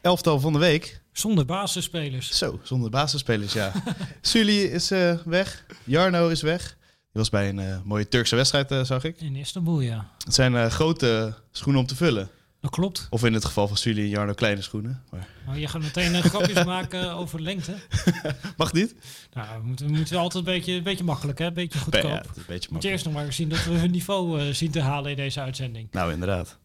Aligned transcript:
elftal 0.00 0.40
van 0.40 0.52
de 0.52 0.58
week. 0.58 1.00
Zonder 1.12 1.44
basisspelers. 1.44 2.30
Zo, 2.30 2.60
zonder 2.62 2.90
basisspelers, 2.90 3.52
ja. 3.52 3.72
Sully 4.20 4.62
is 4.62 4.92
uh, 4.92 5.18
weg. 5.24 5.64
Jarno 5.84 6.28
is 6.28 6.42
weg. 6.42 6.76
Die 6.88 7.20
was 7.20 7.30
bij 7.30 7.48
een 7.48 7.58
uh, 7.58 7.76
mooie 7.84 8.08
Turkse 8.08 8.36
wedstrijd, 8.36 8.72
uh, 8.72 8.84
zag 8.84 9.04
ik. 9.04 9.20
In 9.20 9.36
Istanbul, 9.36 9.80
ja. 9.80 10.10
Het 10.24 10.34
zijn 10.34 10.70
grote 10.70 11.34
schoenen 11.50 11.80
om 11.80 11.86
te 11.86 11.96
vullen. 11.96 12.30
Dat 12.60 12.70
klopt. 12.70 13.06
Of 13.10 13.24
in 13.24 13.32
het 13.32 13.44
geval 13.44 13.68
van 13.68 13.76
Sully 13.76 14.02
en 14.02 14.08
Jarno 14.08 14.32
kleine 14.32 14.62
schoenen. 14.62 15.02
Maar... 15.10 15.28
Oh, 15.48 15.58
je 15.58 15.68
gaat 15.68 15.82
meteen 15.82 16.14
uh, 16.14 16.18
grapjes 16.18 16.64
maken 16.76 17.12
over 17.14 17.42
lengte. 17.42 17.74
Mag 18.56 18.72
niet? 18.72 18.94
Nou, 19.32 19.60
we 19.60 19.66
moeten, 19.66 19.86
we 19.86 19.92
moeten 19.92 20.18
altijd 20.18 20.46
een 20.46 20.52
beetje, 20.52 20.72
een 20.72 20.82
beetje 20.82 21.04
makkelijk, 21.04 21.38
hè? 21.38 21.46
een 21.46 21.54
beetje 21.54 21.78
goedkoop. 21.78 22.10
Ja, 22.10 22.22
een 22.36 22.44
beetje 22.46 22.68
Moet 22.72 22.82
je 22.82 22.88
eerst 22.88 23.04
nog 23.04 23.14
maar 23.14 23.32
zien 23.32 23.48
dat 23.48 23.64
we 23.64 23.70
hun 23.70 23.90
niveau 23.90 24.40
uh, 24.40 24.54
zien 24.54 24.70
te 24.70 24.80
halen 24.80 25.10
in 25.10 25.16
deze 25.16 25.40
uitzending. 25.40 25.88
Nou, 25.90 26.12
inderdaad. 26.12 26.58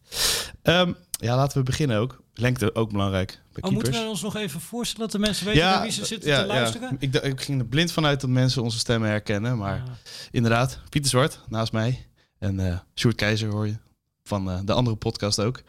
Um, 0.62 0.96
ja, 1.16 1.36
laten 1.36 1.58
we 1.58 1.64
beginnen 1.64 1.98
ook. 1.98 2.22
Lengte 2.34 2.74
ook 2.74 2.90
belangrijk. 2.90 3.40
Bij 3.52 3.62
oh, 3.62 3.70
moeten 3.70 3.92
we 3.92 4.08
ons 4.08 4.22
nog 4.22 4.36
even 4.36 4.60
voorstellen 4.60 5.02
dat 5.02 5.20
de 5.20 5.26
mensen 5.26 5.46
weten 5.46 5.62
ja, 5.62 5.82
wie 5.82 5.90
ze 5.90 6.04
zitten 6.04 6.30
ja, 6.30 6.40
te 6.40 6.46
luisteren? 6.46 6.96
Ja. 7.00 7.08
Ik, 7.08 7.14
ik, 7.14 7.40
ging 7.40 7.60
er 7.60 7.66
blind 7.66 7.92
vanuit 7.92 8.20
dat 8.20 8.30
mensen 8.30 8.62
onze 8.62 8.78
stemmen 8.78 9.08
herkennen. 9.08 9.58
Maar 9.58 9.82
inderdaad, 10.30 10.80
Pieter 10.88 11.10
Zwart 11.10 11.40
naast 11.48 11.72
mij. 11.72 12.06
En 12.38 12.58
uh, 12.58 12.78
Sjoerd 12.94 13.14
Keizer 13.14 13.50
hoor 13.50 13.66
je. 13.66 13.76
Van 14.22 14.50
uh, 14.50 14.58
de 14.64 14.72
andere 14.72 14.96
podcast 14.96 15.40
ook. 15.40 15.62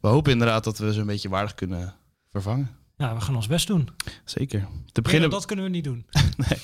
We 0.00 0.08
hopen 0.08 0.32
inderdaad 0.32 0.64
dat 0.64 0.78
we 0.78 0.92
ze 0.92 1.00
een 1.00 1.06
beetje 1.06 1.28
waardig 1.28 1.54
kunnen 1.54 1.94
vervangen. 2.30 2.70
Ja, 2.96 3.14
we 3.14 3.20
gaan 3.20 3.36
ons 3.36 3.46
best 3.46 3.66
doen. 3.66 3.88
Zeker. 4.24 4.68
Te 4.92 5.02
beginnen... 5.02 5.30
dat 5.30 5.44
kunnen 5.44 5.64
we 5.64 5.70
niet 5.70 5.84
doen. 5.84 6.06
nee. 6.48 6.58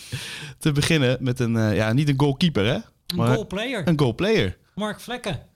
Te 0.58 0.72
beginnen 0.72 1.16
met 1.20 1.40
een, 1.40 1.54
uh, 1.54 1.76
ja, 1.76 1.92
niet 1.92 2.08
een 2.08 2.20
goalkeeper 2.20 2.64
hè? 2.64 2.78
Een 3.06 3.34
goalplayer. 3.34 3.88
Een 3.88 3.98
goalplayer. 3.98 4.56
Mark 4.74 5.00
Vlekken. 5.00 5.46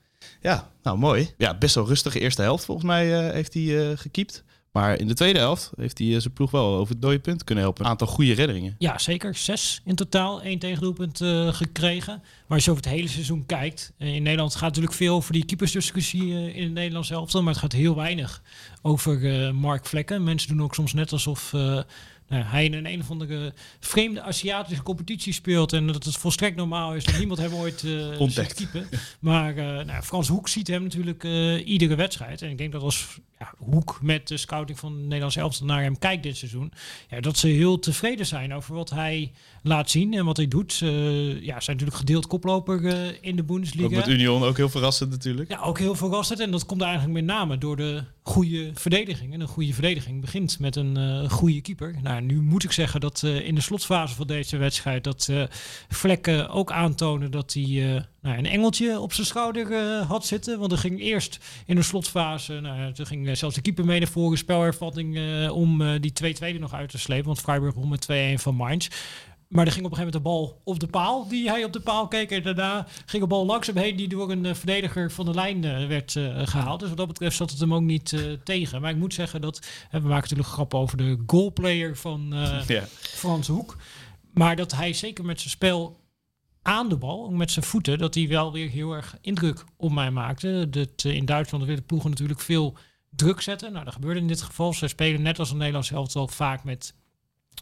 Ja, 0.41 0.71
nou 0.83 0.97
mooi. 0.97 1.29
Ja, 1.37 1.57
best 1.57 1.75
wel 1.75 1.87
rustige 1.87 2.19
eerste 2.19 2.41
helft 2.41 2.65
volgens 2.65 2.87
mij 2.87 3.25
uh, 3.27 3.33
heeft 3.33 3.53
hij 3.53 3.63
uh, 3.63 3.97
gekiept. 3.97 4.43
Maar 4.71 4.99
in 4.99 5.07
de 5.07 5.13
tweede 5.13 5.39
helft 5.39 5.71
heeft 5.75 5.97
hij 5.97 6.19
zijn 6.19 6.33
ploeg 6.33 6.51
wel 6.51 6.75
over 6.75 6.93
het 6.93 7.01
dode 7.01 7.19
punt 7.19 7.43
kunnen 7.43 7.63
helpen. 7.63 7.83
Een 7.83 7.89
aantal 7.89 8.07
goede 8.07 8.33
reddingen. 8.33 8.75
Ja, 8.77 8.97
zeker. 8.97 9.35
Zes 9.35 9.81
in 9.85 9.95
totaal. 9.95 10.41
één 10.41 10.59
tegendoelpunt 10.59 11.21
uh, 11.21 11.53
gekregen. 11.53 12.21
Maar 12.47 12.57
als 12.57 12.65
je 12.65 12.71
over 12.71 12.83
het 12.83 12.93
hele 12.93 13.07
seizoen 13.07 13.45
kijkt. 13.45 13.93
in 13.97 14.23
Nederland 14.23 14.55
gaat 14.55 14.67
natuurlijk 14.67 14.93
veel 14.93 15.15
over 15.15 15.33
die 15.33 15.45
keepersdiscussie 15.45 16.53
in 16.53 16.63
het 16.63 16.73
Nederlands 16.73 17.09
elftal. 17.09 17.41
Maar 17.41 17.51
het 17.53 17.61
gaat 17.61 17.71
heel 17.71 17.95
weinig 17.95 18.41
over 18.81 19.55
Mark 19.55 19.85
Vlekken. 19.85 20.23
Mensen 20.23 20.49
doen 20.49 20.63
ook 20.63 20.75
soms 20.75 20.93
net 20.93 21.11
alsof 21.11 21.53
nou, 22.31 22.43
hij 22.43 22.65
in 22.65 22.73
een 22.73 22.85
een 22.85 22.99
of 22.99 23.09
andere 23.09 23.53
vreemde 23.79 24.21
Aziatische 24.21 24.83
competitie 24.83 25.33
speelt. 25.33 25.73
En 25.73 25.87
dat 25.87 26.03
het 26.03 26.17
volstrekt 26.17 26.55
normaal 26.55 26.95
is 26.95 27.03
dat 27.03 27.17
niemand 27.17 27.39
hem 27.39 27.53
ooit 27.53 27.83
uh, 27.85 28.19
ontdekt. 28.19 28.55
Typen. 28.55 28.87
Maar 29.19 29.57
uh, 29.57 29.63
nou, 29.63 30.01
Frans 30.03 30.27
Hoek 30.27 30.47
ziet 30.47 30.67
hem 30.67 30.83
natuurlijk 30.83 31.23
uh, 31.23 31.67
iedere 31.67 31.95
wedstrijd. 31.95 32.41
En 32.41 32.49
ik 32.49 32.57
denk 32.57 32.71
dat 32.71 32.81
als 32.81 33.19
ja, 33.39 33.53
Hoek 33.57 33.99
met 34.01 34.27
de 34.27 34.37
scouting 34.37 34.79
van 34.79 35.01
Nederlands 35.01 35.35
elftal 35.35 35.65
naar 35.65 35.81
hem 35.81 35.97
kijkt 35.97 36.23
dit 36.23 36.37
seizoen. 36.37 36.71
Ja, 37.09 37.19
dat 37.19 37.37
ze 37.37 37.47
heel 37.47 37.79
tevreden 37.79 38.25
zijn 38.25 38.53
over 38.53 38.75
wat 38.75 38.89
hij 38.89 39.31
laat 39.63 39.89
zien 39.89 40.13
en 40.13 40.25
wat 40.25 40.37
hij 40.37 40.47
doet. 40.47 40.77
ja, 40.77 41.59
zijn 41.59 41.77
natuurlijk 41.77 41.95
gedeeld 41.95 42.27
koploper 42.27 42.83
in 43.23 43.35
de 43.35 43.43
Bundesliga. 43.43 43.85
Ook 43.85 44.05
met 44.05 44.07
Union 44.07 44.43
ook 44.43 44.57
heel 44.57 44.69
verrassend 44.69 45.09
natuurlijk. 45.09 45.49
Ja, 45.49 45.59
ook 45.59 45.79
heel 45.79 45.95
verrassend. 45.95 46.39
En 46.39 46.51
dat 46.51 46.65
komt 46.65 46.81
eigenlijk 46.81 47.13
met 47.13 47.25
name 47.25 47.57
door 47.57 47.75
de 47.75 48.03
goede 48.23 48.71
verdediging. 48.73 49.33
En 49.33 49.41
een 49.41 49.47
goede 49.47 49.73
verdediging 49.73 50.21
begint 50.21 50.59
met 50.59 50.75
een 50.75 51.29
goede 51.29 51.61
keeper. 51.61 51.95
Nou, 52.01 52.21
nu 52.21 52.41
moet 52.41 52.63
ik 52.63 52.71
zeggen 52.71 52.99
dat 52.99 53.21
uh, 53.25 53.47
in 53.47 53.55
de 53.55 53.61
slotfase 53.61 54.15
van 54.15 54.27
deze 54.27 54.57
wedstrijd 54.57 55.03
dat 55.03 55.27
uh, 55.31 55.43
Vlekken 55.89 56.49
ook 56.49 56.71
aantonen 56.71 57.31
dat 57.31 57.53
hij 57.53 58.05
nou, 58.21 58.37
een 58.37 58.45
engeltje 58.45 58.99
op 58.99 59.13
zijn 59.13 59.27
schouder 59.27 59.83
had 60.07 60.25
zitten. 60.25 60.59
Want 60.59 60.71
er 60.71 60.77
ging 60.77 60.99
eerst 60.99 61.39
in 61.65 61.75
de 61.75 61.81
slotfase, 61.81 62.59
nou, 62.59 62.93
toen 62.93 63.05
ging 63.05 63.37
zelfs 63.37 63.55
de 63.55 63.61
keeper 63.61 63.85
mee 63.85 63.99
naar 63.99 64.07
voren, 64.07 64.37
spelervatting 64.37 65.19
om 65.49 65.99
die 65.99 66.13
2-2 66.23 66.39
er 66.39 66.59
nog 66.59 66.73
uit 66.73 66.89
te 66.89 66.97
slepen. 66.97 67.25
Want 67.25 67.39
Freiburg 67.39 67.73
won 67.73 67.89
met 67.89 68.07
2-1 68.37 68.41
van 68.41 68.55
Mainz. 68.55 68.87
Maar 69.51 69.65
er 69.65 69.71
ging 69.71 69.85
op 69.85 69.91
een 69.91 69.97
gegeven 69.97 70.21
moment 70.21 70.41
de 70.45 70.53
bal 70.53 70.61
op 70.63 70.79
de 70.79 70.87
paal, 70.87 71.27
die 71.27 71.49
hij 71.49 71.63
op 71.63 71.73
de 71.73 71.79
paal 71.79 72.07
keek. 72.07 72.31
En 72.31 72.43
daarna 72.43 72.87
ging 73.05 73.23
de 73.23 73.29
bal 73.29 73.45
langs 73.45 73.67
hem 73.67 73.77
heen, 73.77 73.95
die 73.95 74.07
door 74.07 74.31
een 74.31 74.43
uh, 74.43 74.53
verdediger 74.53 75.11
van 75.11 75.25
de 75.25 75.33
lijn 75.33 75.63
uh, 75.63 75.87
werd 75.87 76.15
uh, 76.15 76.47
gehaald. 76.47 76.79
Dus 76.79 76.89
wat 76.89 76.97
dat 76.97 77.07
betreft 77.07 77.35
zat 77.35 77.49
het 77.49 77.59
hem 77.59 77.73
ook 77.73 77.81
niet 77.81 78.15
tegen. 78.43 78.81
Maar 78.81 78.91
ik 78.91 78.97
moet 78.97 79.13
zeggen 79.13 79.41
dat, 79.41 79.67
we 79.91 79.99
maken 79.99 80.21
natuurlijk 80.21 80.47
grappen 80.47 80.79
over 80.79 80.97
de 80.97 81.23
goalplayer 81.27 81.97
van. 81.97 82.33
Frans 82.99 83.47
Hoek. 83.47 83.77
Maar 84.33 84.55
dat 84.55 84.71
hij 84.71 84.93
zeker 84.93 85.25
met 85.25 85.39
zijn 85.39 85.51
spel 85.51 85.99
aan 86.61 86.89
de 86.89 86.97
bal, 86.97 87.29
met 87.29 87.51
zijn 87.51 87.65
voeten, 87.65 87.97
dat 87.97 88.15
hij 88.15 88.27
wel 88.27 88.51
weer 88.51 88.69
heel 88.69 88.93
erg 88.93 89.17
indruk 89.21 89.63
op 89.77 89.91
mij 89.91 90.11
maakte. 90.11 90.67
Dat, 90.69 91.03
in 91.03 91.25
Duitsland 91.25 91.65
willen 91.65 91.85
ploegen 91.85 92.09
natuurlijk 92.09 92.39
veel 92.39 92.77
druk 93.09 93.41
zetten. 93.41 93.71
Nou, 93.71 93.85
dat 93.85 93.93
gebeurde 93.93 94.19
in 94.19 94.27
dit 94.27 94.41
geval. 94.41 94.73
Ze 94.73 94.87
spelen 94.87 95.21
net 95.21 95.39
als 95.39 95.51
een 95.51 95.57
Nederlands 95.57 95.91
elftal 95.91 96.27
vaak 96.27 96.63
met 96.63 96.93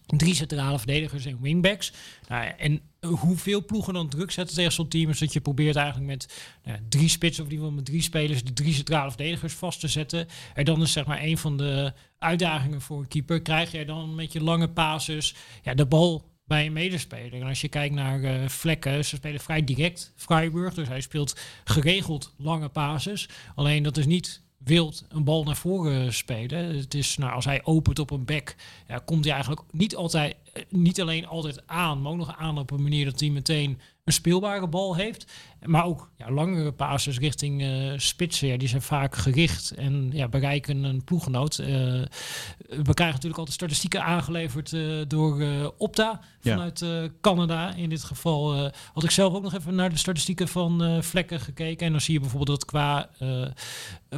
drie 0.06 0.36
centrale 0.36 0.78
verdedigers 0.78 1.26
en 1.26 1.42
wingbacks. 1.42 1.94
Nou 2.28 2.52
en 2.58 2.82
hoeveel 3.08 3.66
ploegen 3.66 3.94
dan 3.94 4.10
druk 4.10 4.32
zetten 4.32 4.56
tegen 4.56 4.72
zo'n 4.72 4.88
team 4.88 5.10
is 5.10 5.20
dat 5.20 5.34
je 5.34 5.42
probeert 5.42 5.76
eigenlijk 5.76 6.08
met 6.08 6.52
nou, 6.64 6.80
drie 6.90 7.10
spitsen 7.10 7.44
of 7.44 7.50
in 7.50 7.56
ieder 7.56 7.70
geval 7.70 7.84
met 7.84 7.92
drie 7.92 8.02
spelers 8.02 8.44
de 8.44 8.54
drie 8.54 8.74
centrale 8.74 9.10
verdedigers 9.10 9.54
vast 9.54 9.80
te 9.80 9.88
zetten. 9.88 10.28
En 10.54 10.66
dan 10.66 10.82
is 10.82 10.92
zeg 10.92 11.06
maar 11.06 11.22
een 11.22 11.38
van 11.38 11.58
de 11.58 11.94
uitdagingen 12.18 12.82
voor 12.82 13.00
een 13.00 13.08
keeper. 13.08 13.42
Krijg 13.42 13.72
je 13.72 13.86
dan 13.86 14.16
met 14.16 14.34
je 14.34 14.44
lange 14.44 14.70
passes 14.70 15.36
ja, 15.64 15.74
de 15.74 15.86
bal 15.86 16.30
bij 16.46 16.66
een 16.66 16.74
medespeler. 16.74 17.42
En 17.42 17.48
als 17.48 17.62
je 17.62 17.70
kijkt 17.70 17.96
naar 17.96 18.20
uh, 18.20 18.48
vlekken, 18.48 19.06
ze 19.06 19.16
spelen 19.16 19.40
vrij 19.40 19.64
direct 19.64 20.14
Freiburg. 20.16 20.74
Dus 20.74 20.88
hij 20.88 21.02
speelt 21.02 21.40
geregeld 21.64 22.34
lange 22.38 22.70
passes. 22.70 23.30
Alleen 23.56 23.84
dat 23.84 23.98
is 23.98 24.06
niet 24.06 24.42
wilt 24.64 25.06
een 25.10 25.24
bal 25.24 25.44
naar 25.44 25.56
voren 25.56 26.14
spelen. 26.14 26.78
Het 26.78 26.94
is, 26.94 27.18
nou, 27.18 27.34
als 27.34 27.46
hij 27.46 27.64
opent 27.64 28.00
op 28.00 28.12
een 28.12 28.26
back, 28.26 28.56
ja, 28.88 29.02
komt 29.06 29.24
hij 29.24 29.34
eigenlijk 29.34 29.62
niet 29.72 29.96
altijd, 29.96 30.36
eh, 30.54 30.64
niet 30.70 31.02
alleen 31.02 31.28
altijd 31.28 31.68
aan, 31.68 32.02
maar 32.02 32.12
ook 32.12 32.18
nog 32.18 32.38
aan 32.38 32.58
op 32.58 32.72
een 32.72 32.84
manier 32.84 33.06
dat 33.06 33.20
hij 33.20 33.30
meteen 33.30 33.80
een 34.10 34.16
speelbare 34.16 34.68
bal 34.68 34.96
heeft. 34.96 35.32
Maar 35.66 35.86
ook 35.86 36.10
ja, 36.18 36.32
langere 36.32 36.72
passes 36.72 37.18
richting 37.18 37.62
uh, 37.62 37.94
spitsen, 37.98 38.48
ja, 38.48 38.58
die 38.58 38.68
zijn 38.68 38.82
vaak 38.82 39.16
gericht 39.16 39.72
en 39.72 40.10
ja, 40.14 40.28
bereiken 40.28 40.84
een 40.84 41.04
ploeggenoot. 41.04 41.58
Uh, 41.58 41.68
we 41.68 42.94
krijgen 42.94 43.16
natuurlijk 43.16 43.38
altijd 43.38 43.56
statistieken 43.56 44.04
aangeleverd 44.04 44.72
uh, 44.72 45.02
door 45.08 45.44
Opta 45.78 46.20
vanuit 46.42 46.86
Canada. 47.22 47.74
In 47.74 47.90
dit 47.90 48.04
geval 48.04 48.72
had 48.94 49.04
ik 49.04 49.12
zelf 49.12 49.34
ook 49.34 49.44
nog 49.44 49.54
even 49.54 49.76
naar 49.76 49.90
de 49.90 49.98
statistieken 49.98 50.48
van 50.48 51.04
Vlekken 51.04 51.40
gekeken. 51.40 51.86
En 51.86 51.92
dan 51.92 52.02
zie 52.02 52.14
je 52.14 52.20
bijvoorbeeld 52.20 52.60
dat 52.60 52.70
qua 52.70 53.10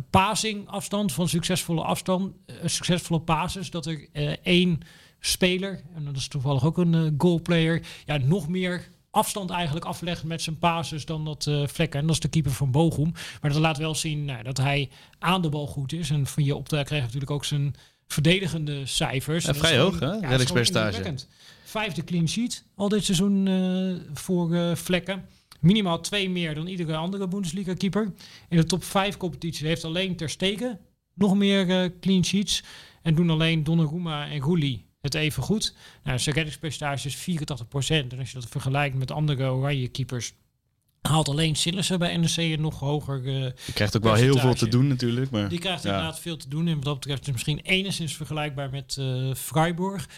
passing 0.09 0.67
afstand 0.67 1.13
van 1.13 1.29
succesvolle 1.29 1.81
afstand, 1.81 2.33
succesvolle 2.65 3.21
passes, 3.21 3.69
dat 3.69 3.85
er 3.85 4.07
één 4.43 4.79
speler, 5.19 5.81
en 5.95 6.05
dat 6.05 6.15
is 6.15 6.27
toevallig 6.27 6.65
ook 6.65 6.77
een 6.77 7.15
goalplayer, 7.17 7.81
ja, 8.05 8.17
nog 8.17 8.47
meer 8.47 8.89
afstand 9.11 9.49
eigenlijk 9.49 9.85
aflegt 9.85 10.23
met 10.23 10.41
zijn 10.41 10.57
pases 10.57 11.05
dan 11.05 11.25
dat 11.25 11.45
uh, 11.45 11.67
Vlekken. 11.67 11.99
En 11.99 12.05
dat 12.05 12.15
is 12.15 12.21
de 12.21 12.27
keeper 12.27 12.51
van 12.51 12.71
Bochum. 12.71 13.11
Maar 13.41 13.51
dat 13.51 13.61
laat 13.61 13.77
wel 13.77 13.95
zien 13.95 14.25
nou, 14.25 14.43
dat 14.43 14.57
hij 14.57 14.89
aan 15.19 15.41
de 15.41 15.49
bal 15.49 15.67
goed 15.67 15.93
is. 15.93 16.09
En 16.09 16.25
van 16.27 16.43
je 16.43 16.55
opdracht 16.55 16.85
kreeg 16.85 17.01
natuurlijk 17.01 17.31
ook 17.31 17.45
zijn 17.45 17.75
verdedigende 18.07 18.85
cijfers. 18.85 19.45
Ja, 19.45 19.53
vrij 19.53 19.77
hoog, 19.77 19.99
hè? 19.99 20.11
Ja, 20.11 20.27
Reddingspercentage. 20.27 21.15
Vijfde 21.63 22.03
clean 22.03 22.27
sheet 22.27 22.65
al 22.75 22.89
dit 22.89 23.05
seizoen 23.05 23.45
uh, 23.45 23.95
voor 24.13 24.53
uh, 24.53 24.75
Vlekken. 24.75 25.25
Minimaal 25.59 25.99
twee 25.99 26.29
meer 26.29 26.55
dan 26.55 26.67
iedere 26.67 26.95
andere 26.95 27.27
Bundesliga-keeper. 27.27 28.13
In 28.49 28.57
de 28.57 28.65
top 28.65 28.83
5 28.83 29.17
competitie 29.17 29.67
heeft 29.67 29.83
alleen 29.83 30.15
Ter 30.15 30.29
Stegen 30.29 30.79
nog 31.13 31.35
meer 31.35 31.93
clean 31.99 32.25
sheets. 32.25 32.63
En 33.01 33.15
doen 33.15 33.29
alleen 33.29 33.63
Donnarumma 33.63 34.29
en 34.29 34.43
Gulli 34.43 34.85
het 35.01 35.13
even 35.13 35.43
goed. 35.43 35.75
Nou, 36.03 36.19
zijn 36.19 36.35
reddingspercentage 36.35 37.07
is 37.07 37.15
84%. 37.15 37.17
En 38.11 38.19
als 38.19 38.31
je 38.31 38.39
dat 38.39 38.49
vergelijkt 38.49 38.97
met 38.97 39.11
andere 39.11 39.51
oranje 39.51 39.87
keepers, 39.87 40.33
haalt 41.01 41.29
alleen 41.29 41.55
Sillissen 41.55 41.99
bij 41.99 42.17
NEC 42.17 42.37
een 42.37 42.61
nog 42.61 42.79
hoger. 42.79 43.23
Uh, 43.23 43.41
die 43.65 43.73
krijgt 43.73 43.97
ook 43.97 44.03
wel 44.03 44.13
heel 44.13 44.37
veel 44.37 44.53
te 44.53 44.67
doen 44.67 44.87
natuurlijk. 44.87 45.31
Maar, 45.31 45.49
die 45.49 45.59
krijgt 45.59 45.85
inderdaad 45.85 46.19
veel 46.19 46.37
te 46.37 46.49
doen. 46.49 46.67
En 46.67 46.75
wat 46.75 46.83
dat 46.83 46.99
betreft 46.99 47.27
is 47.27 47.31
misschien 47.31 47.59
enigszins 47.59 48.15
vergelijkbaar 48.15 48.69
met 48.69 48.97
uh, 48.99 49.33
Freiburg. 49.33 50.09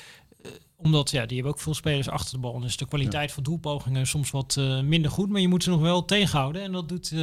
Uh, 0.46 0.52
omdat 0.76 1.12
ja, 1.12 1.26
die 1.26 1.36
hebben 1.36 1.54
ook 1.54 1.62
veel 1.62 1.74
spelers 1.74 2.10
achter 2.10 2.34
de 2.34 2.40
bal. 2.40 2.56
En 2.56 2.62
dus 2.62 2.78
de 2.78 2.88
kwaliteit 2.88 3.32
van 3.32 3.44
doelpogingen 3.44 4.08
soms 4.08 4.32
wat 4.32 4.56
minder 4.84 5.12
goed. 5.12 5.30
Maar 5.30 5.42
je 5.42 5.48
moet 5.48 5.64
ze 5.64 5.70
nog 5.70 5.82
wel 5.82 6.06
tegenhouden. 6.06 6.62
En 6.62 6.72
dat 6.72 6.90
doet 6.90 7.14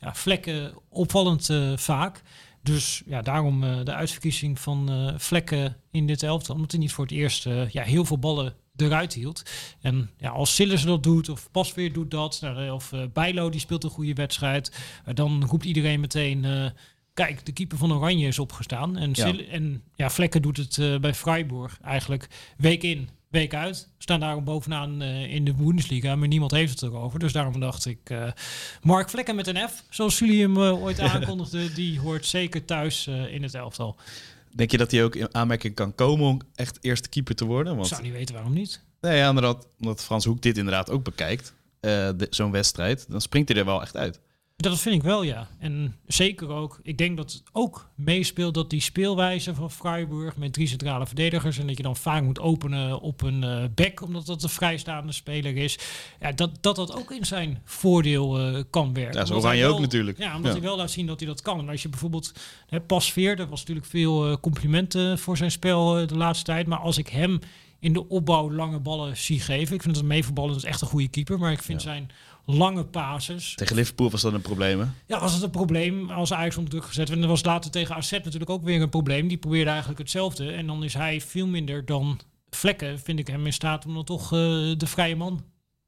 ja, 0.00 0.14
vlekken 0.14 0.72
opvallend 0.88 1.50
vaak. 1.76 2.22
Dus 2.62 3.02
ja, 3.06 3.22
daarom 3.22 3.64
uh, 3.64 3.84
de 3.84 3.94
uitverkiezing 3.94 4.58
van 4.60 4.92
uh, 4.92 5.14
Vlekken 5.16 5.76
in 5.90 6.06
dit 6.06 6.22
elftal. 6.22 6.54
Omdat 6.54 6.70
hij 6.70 6.80
niet 6.80 6.92
voor 6.92 7.04
het 7.04 7.14
eerst 7.14 7.46
uh, 7.46 7.70
ja, 7.70 7.82
heel 7.82 8.04
veel 8.04 8.18
ballen 8.18 8.54
eruit 8.76 9.12
hield. 9.12 9.42
En 9.80 10.10
ja, 10.18 10.30
als 10.30 10.54
Sillers 10.54 10.82
dat 10.82 11.02
doet, 11.02 11.28
of 11.28 11.50
Pasveer 11.50 11.92
doet 11.92 12.10
dat, 12.10 12.38
nou, 12.40 12.70
of 12.70 12.92
Bijlo 13.12 13.50
die 13.50 13.60
speelt 13.60 13.84
een 13.84 13.90
goede 13.90 14.14
wedstrijd, 14.14 14.72
dan 15.14 15.44
roept 15.44 15.64
iedereen 15.64 16.00
meteen... 16.00 16.72
Kijk, 17.14 17.46
de 17.46 17.52
keeper 17.52 17.78
van 17.78 17.92
Oranje 17.92 18.26
is 18.26 18.38
opgestaan. 18.38 18.96
En, 18.96 19.10
ja. 19.12 19.36
en 19.50 19.82
ja, 19.94 20.10
Vlekken 20.10 20.42
doet 20.42 20.56
het 20.56 21.00
bij 21.00 21.14
Freiburg 21.14 21.78
eigenlijk 21.82 22.28
week 22.56 22.82
in, 22.82 23.08
week 23.28 23.54
uit. 23.54 23.88
Staan 23.98 24.20
daarom 24.20 24.44
bovenaan 24.44 25.02
uh, 25.02 25.32
in 25.34 25.44
de 25.44 25.54
Bundesliga, 25.54 26.16
maar 26.16 26.28
niemand 26.28 26.50
heeft 26.50 26.80
het 26.80 26.90
erover. 26.90 27.18
Dus 27.18 27.32
daarom 27.32 27.60
dacht 27.60 27.86
ik, 27.86 28.10
uh, 28.10 28.30
Mark 28.82 29.10
Vlekken 29.10 29.34
met 29.36 29.46
een 29.46 29.68
F, 29.68 29.84
zoals 29.90 30.18
jullie 30.18 30.42
hem 30.42 30.56
uh, 30.56 30.82
ooit 30.82 31.00
aankondigden, 31.10 31.74
die 31.74 32.00
hoort 32.00 32.26
zeker 32.26 32.64
thuis 32.64 33.06
in 33.06 33.42
het 33.42 33.54
elftal. 33.54 33.96
Denk 34.54 34.70
je 34.70 34.76
dat 34.76 34.90
hij 34.90 35.04
ook 35.04 35.14
in 35.14 35.34
aanmerking 35.34 35.74
kan 35.74 35.94
komen 35.94 36.26
om 36.26 36.40
echt 36.54 36.78
eerste 36.80 37.08
keeper 37.08 37.34
te 37.34 37.44
worden? 37.44 37.72
Ik 37.72 37.78
Want 37.78 37.88
zou 37.90 38.02
niet 38.02 38.12
weten 38.12 38.34
waarom 38.34 38.52
niet. 38.52 38.80
nee, 39.00 39.16
ja, 39.16 39.30
omdat, 39.30 39.68
omdat 39.78 40.04
Frans 40.04 40.24
Hoek 40.24 40.42
dit 40.42 40.56
inderdaad 40.56 40.90
ook 40.90 41.04
bekijkt, 41.04 41.54
eh, 41.80 42.08
zo'n 42.30 42.50
wedstrijd, 42.50 43.06
dan 43.08 43.20
springt 43.20 43.48
hij 43.48 43.58
er 43.58 43.64
wel 43.64 43.82
echt 43.82 43.96
uit. 43.96 44.20
Dat 44.62 44.78
vind 44.80 44.94
ik 44.94 45.02
wel, 45.02 45.22
ja. 45.22 45.48
En 45.58 45.96
zeker 46.06 46.48
ook, 46.48 46.80
ik 46.82 46.98
denk 46.98 47.16
dat 47.16 47.32
het 47.32 47.42
ook 47.52 47.88
meespeelt 47.94 48.54
dat 48.54 48.70
die 48.70 48.80
speelwijze 48.80 49.54
van 49.54 49.70
Freiburg 49.70 50.36
met 50.36 50.52
drie 50.52 50.66
centrale 50.66 51.06
verdedigers 51.06 51.58
en 51.58 51.66
dat 51.66 51.76
je 51.76 51.82
dan 51.82 51.96
vaak 51.96 52.22
moet 52.22 52.40
openen 52.40 53.00
op 53.00 53.22
een 53.22 53.42
eh 53.44 53.64
back, 53.74 54.02
omdat 54.02 54.26
dat 54.26 54.42
een 54.42 54.48
vrijstaande 54.48 55.12
speler 55.12 55.56
is, 55.56 55.78
ja, 56.20 56.32
dat, 56.32 56.50
dat 56.60 56.76
dat 56.76 56.96
ook 56.96 57.10
in 57.10 57.26
zijn 57.26 57.60
voordeel 57.64 58.38
eh, 58.38 58.62
kan 58.70 58.94
werken. 58.94 59.18
Ja, 59.20 59.26
zo 59.26 59.34
Oranje 59.34 59.62
hij 59.62 59.70
ook 59.70 59.80
natuurlijk. 59.80 60.18
Ja, 60.18 60.36
omdat 60.36 60.52
Ja. 60.54 60.58
hij 60.58 60.68
wel 60.68 60.76
laat 60.76 60.90
zien 60.90 61.06
dat 61.06 61.18
hij 61.20 61.28
dat 61.28 61.42
kan. 61.42 61.58
En 61.58 61.68
als 61.68 61.82
je 61.82 61.88
bijvoorbeeld 61.88 62.32
hè, 62.68 62.80
pas 62.80 63.12
veer, 63.12 63.38
er 63.40 63.48
was 63.48 63.60
natuurlijk 63.60 63.86
veel 63.86 64.30
eh, 64.30 64.36
complimenten 64.40 65.18
voor 65.18 65.36
zijn 65.36 65.50
spel 65.50 66.06
de 66.06 66.16
laatste 66.16 66.44
tijd, 66.44 66.66
maar 66.66 66.78
als 66.78 66.98
ik 66.98 67.08
hem 67.08 67.38
in 67.80 67.92
de 67.92 68.08
opbouw 68.08 68.52
lange 68.52 68.78
ballen 68.78 69.16
zie 69.16 69.40
geven, 69.40 69.74
ik 69.74 69.82
vind 69.82 69.94
dat 69.94 70.34
dat 70.34 70.56
is 70.56 70.64
echt 70.64 70.80
een 70.80 70.88
goede 70.88 71.08
keeper, 71.08 71.38
maar 71.38 71.52
ik 71.52 71.62
vind 71.62 71.82
Ja. 71.82 71.88
zijn 71.88 72.10
lange 72.44 72.84
pases 72.84 73.54
Tegen 73.54 73.76
Liverpool 73.76 74.10
was 74.10 74.20
dat 74.20 74.32
een 74.32 74.40
probleem, 74.40 74.80
hè? 74.80 74.86
ja, 75.06 75.20
was 75.20 75.32
het 75.32 75.42
een 75.42 75.50
probleem 75.50 76.10
als 76.10 76.32
Ajax 76.32 76.56
onder 76.56 76.70
druk 76.70 76.84
gezet 76.84 77.08
werd. 77.08 77.10
En 77.10 77.20
dat 77.20 77.30
was 77.30 77.44
later 77.44 77.70
tegen 77.70 77.94
AZ 77.94 78.10
natuurlijk 78.10 78.50
ook 78.50 78.62
weer 78.64 78.82
een 78.82 78.88
probleem. 78.88 79.28
Die 79.28 79.36
probeerde 79.38 79.70
eigenlijk 79.70 79.98
hetzelfde. 79.98 80.52
En 80.52 80.66
dan 80.66 80.84
is 80.84 80.94
hij 80.94 81.20
veel 81.20 81.46
minder 81.46 81.84
dan 81.84 82.20
Vlekken, 82.50 82.98
vind 82.98 83.18
ik 83.18 83.26
hem 83.26 83.46
in 83.46 83.52
staat 83.52 83.86
om 83.86 83.94
dan 83.94 84.04
toch 84.04 84.22
eh, 84.22 84.38
de 84.76 84.86
vrije 84.86 85.16
man 85.16 85.44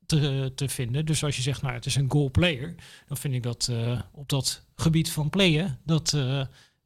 te, 0.07 0.53
te 0.55 0.69
vinden. 0.69 1.07
Dus 1.07 1.25
als 1.25 1.37
je 1.37 1.43
zegt, 1.43 1.63
nou, 1.63 1.75
het 1.75 1.87
is 1.87 1.95
een 1.95 2.11
goal 2.11 2.31
player, 2.31 2.75
dan 3.09 3.17
vind 3.17 3.35
ik 3.35 3.43
dat 3.43 3.69
eh, 3.71 4.01
op 4.13 4.29
dat 4.29 4.65
gebied 4.75 5.11
van 5.13 5.31
playen, 5.31 5.79
dat 5.85 6.13
eh, 6.13 6.41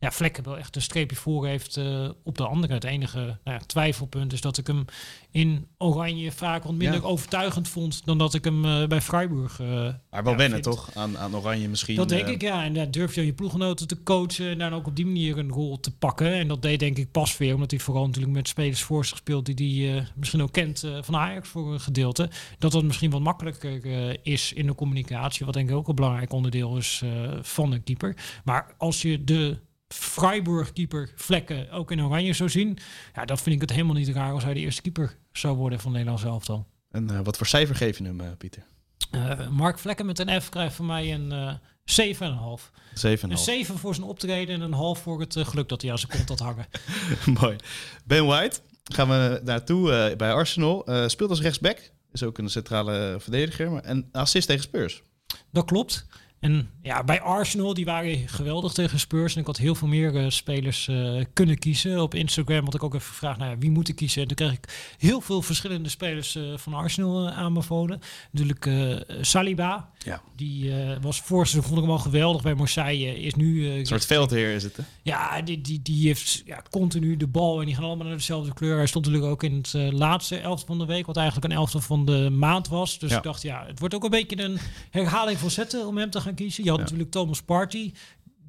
ja, 0.05 0.11
Vlekken 0.13 0.45
wel 0.45 0.59
echt 0.59 0.77
een 0.77 0.83
streepje 0.83 1.17
voor 1.17 1.47
heeft 1.47 1.77
eh, 1.77 2.09
op 2.25 2.37
de 2.39 2.47
andere. 2.47 2.75
Het 2.75 2.85
enige 2.85 3.19
nou 3.19 3.39
ja, 3.45 3.59
twijfelpunt 3.59 4.33
is 4.33 4.41
dat 4.41 4.59
ik 4.59 4.67
hem 4.67 4.85
in 5.31 5.67
Oranje 5.79 6.33
vaak 6.33 6.65
wat 6.65 6.75
minder 6.75 7.01
Ja. 7.01 7.07
overtuigend 7.07 7.69
vond 7.69 8.05
dan 8.05 8.19
dat 8.19 8.35
ik 8.35 8.45
hem 8.45 8.65
eh, 8.65 8.87
bij 8.87 9.01
Freiburg 9.01 9.61
eh, 9.61 9.67
Maar 9.67 10.23
wel 10.23 10.33
Ja, 10.33 10.39
wennen, 10.39 10.63
vind- 10.63 10.77
toch? 10.77 10.91
Aan, 10.95 11.19
aan 11.19 11.37
Oranje 11.37 11.69
misschien. 11.69 11.97
dat 11.97 12.09
denk 12.09 12.27
ik, 12.29 12.43
ja. 12.43 12.65
En 12.65 12.75
daar 12.75 12.91
durf 12.91 13.15
je 13.15 13.27
je 13.27 13.33
ploeggenoten 13.33 13.87
te 13.87 14.03
coachen 14.03 14.51
en 14.51 14.59
dan 14.59 14.73
ook 14.75 14.87
op 14.87 14.97
die 14.97 15.07
manier 15.07 15.39
een 15.39 15.51
rol 15.51 15.81
te 15.81 15.97
pakken. 15.97 16.33
En 16.35 16.49
dat 16.49 16.63
deed 16.63 16.79
denk 16.81 16.97
ik 16.99 17.11
pas 17.11 17.37
weer, 17.37 17.55
omdat 17.55 17.71
hij 17.71 17.81
vooral 17.81 18.07
natuurlijk 18.07 18.33
met 18.33 18.49
spelers 18.49 18.83
voor 18.83 19.05
zich 19.07 19.17
speelt 19.17 19.57
die 19.57 19.89
hij 19.91 20.07
misschien 20.15 20.43
ook 20.43 20.53
kent 20.53 20.85
van 21.01 21.17
Ajax 21.17 21.49
voor 21.49 21.73
een 21.73 21.81
gedeelte. 21.81 22.31
Dat 22.59 22.73
dat 22.73 22.83
misschien 22.85 23.11
wat 23.11 23.21
makkelijker 23.21 23.83
is 24.27 24.53
in 24.53 24.67
de 24.67 24.75
communicatie, 24.75 25.45
wat 25.45 25.55
denk 25.55 25.69
ik 25.71 25.77
ook 25.77 25.89
een 25.89 25.95
belangrijk 25.95 26.33
onderdeel 26.33 26.77
is 26.77 27.03
van 27.43 27.73
een 27.73 27.83
keeper. 27.85 28.17
Maar 28.45 28.75
als 28.79 29.03
je 29.03 29.25
de 29.25 29.59
Freiburg-keeper 29.89 31.13
Vlekken 31.17 31.71
ook 31.71 31.91
in 31.91 32.01
oranje 32.01 32.33
zou 32.33 32.51
zien, 32.51 32.79
ja, 33.15 33.25
dan 33.25 33.39
vind 33.39 33.55
ik 33.55 33.61
het 33.61 33.71
helemaal 33.71 33.95
niet 33.95 34.09
raar 34.09 34.33
als 34.33 34.45
hij 34.45 34.55
de 34.55 34.61
eerste 34.61 34.83
keeper 34.83 35.17
zou 35.33 35.57
worden 35.57 35.81
van 35.81 35.93
Nederland 35.93 36.21
zelf 36.21 36.45
dan. 36.45 36.67
En 36.95 37.11
eh, 37.11 37.21
wat 37.23 37.37
voor 37.37 37.47
cijfer 37.47 37.77
geef 37.77 37.99
je 37.99 38.05
hem, 38.05 38.21
eh, 38.21 38.27
Pieter? 38.39 38.63
Eh, 39.11 39.49
Mark 39.49 39.79
Vlekken 39.79 40.07
met 40.07 40.19
een 40.19 40.43
F 40.43 40.49
krijgt 40.49 40.75
van 40.75 40.87
mij 40.87 41.15
een 41.15 41.33
eh 41.33 41.55
7,5. 41.85 42.71
7,5. 42.95 43.23
Een 43.23 43.39
7 43.39 43.79
voor 43.79 43.95
zijn 43.95 44.07
optreden 44.07 44.55
en 44.55 44.61
een 44.61 44.73
half 44.73 44.99
voor 44.99 45.21
het 45.21 45.37
geluk 45.39 45.69
dat 45.69 45.83
hij 45.83 45.91
aan 45.91 45.99
zijn 45.99 46.13
kont 46.13 46.29
had 46.29 46.39
hangen. 46.39 46.67
Mooi. 47.41 47.57
Ben 48.05 48.27
White, 48.27 48.61
gaan 48.85 49.09
we 49.09 49.41
naartoe 49.45 50.15
bij 50.17 50.33
Arsenal. 50.33 50.87
Speelt 51.07 51.31
als 51.31 51.41
rechtsback. 51.41 51.91
Is 52.13 52.23
ook 52.23 52.39
een 52.39 52.51
centrale 52.51 53.17
verdediger. 53.21 53.71
Maar 53.71 53.83
en 53.83 54.09
assist 54.13 54.47
tegen 54.47 54.63
Spurs. 54.63 55.03
Dat 55.51 55.65
klopt. 55.65 56.07
En 56.45 56.71
ja, 56.83 57.05
bij 57.05 57.21
Arsenal, 57.21 57.75
die 57.75 57.85
waren 57.85 58.29
geweldig 58.29 58.73
tegen 58.73 58.99
Spurs. 59.01 59.35
En 59.35 59.41
ik 59.41 59.47
had 59.47 59.57
heel 59.57 59.75
veel 59.75 59.89
meer 59.89 60.17
eh, 60.17 60.25
spelers 60.29 60.89
eh, 60.89 61.25
kunnen 61.33 61.59
kiezen. 61.59 62.03
Op 62.03 62.15
Instagram 62.15 62.65
had 62.65 62.75
ik 62.75 62.83
ook 62.83 62.95
even 62.95 63.07
gevraagd, 63.07 63.39
nou 63.39 63.51
ja, 63.51 63.59
wie 63.59 63.71
moet 63.71 63.89
ik 63.89 63.97
kiezen? 63.97 64.23
En 64.23 64.29
toen 64.29 64.37
kreeg 64.37 64.53
ik 64.53 64.95
heel 64.99 65.21
veel 65.21 65.43
verschillende 65.43 65.89
spelers 65.89 66.35
eh, 66.37 66.43
van 66.57 66.75
Arsenal 66.75 67.27
uh, 67.29 67.39
aanbevolen. 67.39 68.01
Natuurlijk 68.31 68.67
eh, 68.67 68.97
Saliba. 69.21 69.91
Ja. 70.05 70.23
Die 70.37 70.81
eh, 70.83 70.97
was 71.01 71.21
voor 71.21 71.47
vond 71.47 71.65
ik 71.77 71.81
hem 71.83 71.91
al 71.91 71.99
geweldig 71.99 72.43
bij 72.43 72.55
Marseille. 72.55 73.21
Is 73.23 73.35
nu... 73.35 73.67
eh, 73.69 73.77
Een 73.79 73.87
soort 73.87 74.07
veldheer 74.07 74.55
is 74.55 74.63
het, 74.63 74.77
hè? 74.77 74.83
Ja, 75.03 75.43
die, 75.43 75.61
die, 75.61 75.83
die 75.83 76.07
heeft 76.07 76.43
ja, 76.47 76.63
continu 76.71 77.17
de 77.17 77.27
bal 77.27 77.61
en 77.61 77.67
die 77.67 77.75
gaan 77.75 77.85
allemaal 77.85 78.07
naar 78.07 78.17
dezelfde 78.17 78.55
kleur. 78.55 78.77
Hij 78.77 78.87
stond 78.87 79.05
natuurlijk 79.05 79.33
ook 79.33 79.43
in 79.43 79.57
het 79.57 79.75
eh, 79.75 79.91
laatste 79.93 80.37
elftal 80.37 80.67
van 80.67 80.79
de 80.79 80.87
week, 80.93 81.07
wat 81.07 81.17
eigenlijk 81.17 81.53
een 81.53 81.59
elftal 81.59 81.81
van 81.81 82.05
de 82.05 82.31
maand 82.31 82.69
was. 82.69 82.99
Dus 82.99 83.11
Ja. 83.11 83.17
ik 83.17 83.23
dacht, 83.23 83.43
ja, 83.43 83.65
het 83.67 83.79
wordt 83.79 83.95
ook 83.95 84.05
een 84.05 84.11
beetje 84.11 84.43
een 84.43 84.59
herhaling 84.91 85.39
van 85.39 85.51
zetten 85.51 85.87
om 85.87 85.99
hem 85.99 86.11
te 86.11 86.21
gaan 86.21 86.34
kiezen. 86.35 86.65
Je 86.65 86.69
had 86.71 86.79
Ja. 86.79 86.85
natuurlijk 86.85 87.11
Thomas 87.11 87.43
Party. 87.43 87.93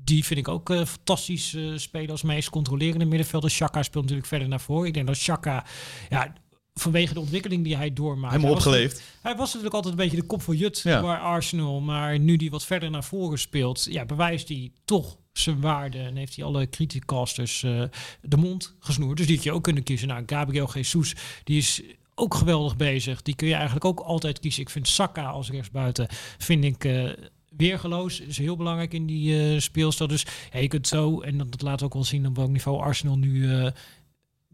Die 0.03 0.25
vind 0.25 0.39
ik 0.39 0.47
ook 0.47 0.69
eh, 0.69 0.85
fantastisch 0.85 1.53
eh, 1.53 1.71
spelen 1.75 2.09
als 2.09 2.21
meest 2.23 2.49
controlerende 2.49 3.05
middenvelder. 3.05 3.49
Chaka 3.49 3.83
speelt 3.83 4.03
natuurlijk 4.03 4.29
verder 4.29 4.47
naar 4.47 4.59
voren. 4.61 4.87
Ik 4.87 4.93
denk 4.93 5.07
dat 5.07 5.19
Chaka, 5.21 5.65
ja, 6.09 6.33
vanwege 6.73 7.13
de 7.13 7.19
ontwikkeling 7.19 7.63
die 7.63 7.75
hij 7.75 7.93
doormaakt. 7.93 8.33
Helemaal 8.35 8.53
hij 8.55 8.63
was 8.63 8.73
opgeleefd. 8.73 9.03
hij 9.21 9.35
was 9.35 9.47
natuurlijk 9.47 9.73
altijd 9.75 9.93
een 9.93 9.99
beetje 10.03 10.19
de 10.21 10.25
kop 10.27 10.41
van 10.41 10.55
Jut 10.57 10.79
Ja. 10.83 11.01
bij 11.01 11.15
Arsenal. 11.17 11.79
Maar 11.81 12.19
nu 12.19 12.35
die 12.35 12.49
wat 12.49 12.65
verder 12.65 12.89
naar 12.91 13.03
voren 13.03 13.39
speelt, 13.39 13.87
ja, 13.89 14.05
bewijst 14.05 14.47
hij 14.47 14.71
toch 14.85 15.17
zijn 15.33 15.61
waarde. 15.61 15.97
En 15.99 16.15
heeft 16.15 16.35
hij 16.35 16.45
alle 16.45 16.69
criticasters 16.69 17.63
eh 17.63 17.83
de 18.21 18.37
mond 18.37 18.75
gesnoerd. 18.79 19.17
Dus 19.17 19.25
die 19.27 19.35
had 19.35 19.45
je 19.45 19.51
ook 19.51 19.63
kunnen 19.63 19.83
kiezen. 19.83 20.07
Nou, 20.07 20.23
Gabriel 20.25 20.69
Jesus, 20.73 21.15
die 21.43 21.57
is 21.57 21.81
ook 22.15 22.33
geweldig 22.33 22.75
bezig. 22.75 23.21
Die 23.21 23.35
kun 23.35 23.47
je 23.47 23.53
eigenlijk 23.53 23.85
ook 23.85 23.99
altijd 23.99 24.39
kiezen. 24.39 24.61
Ik 24.61 24.69
vind 24.69 24.87
Saka 24.87 25.25
als 25.25 25.49
rechtsbuiten, 25.49 26.07
vind 26.37 26.63
ik... 26.63 26.83
Weergeloos 27.57 28.19
is 28.19 28.37
heel 28.37 28.55
belangrijk 28.55 28.93
in 28.93 29.05
die 29.05 29.53
eh 29.53 29.59
speelstijl. 29.59 30.09
Dus 30.09 30.25
ja, 30.53 30.59
je 30.59 30.67
kunt 30.67 30.87
zo, 30.87 31.21
en 31.21 31.37
dat, 31.37 31.51
dat 31.51 31.61
laat 31.61 31.83
ook 31.83 31.93
wel 31.93 32.03
zien 32.03 32.27
op 32.27 32.35
welk 32.35 32.49
niveau 32.49 32.81
Arsenal 32.81 33.17
nu 33.17 33.51
eh, 33.53 33.71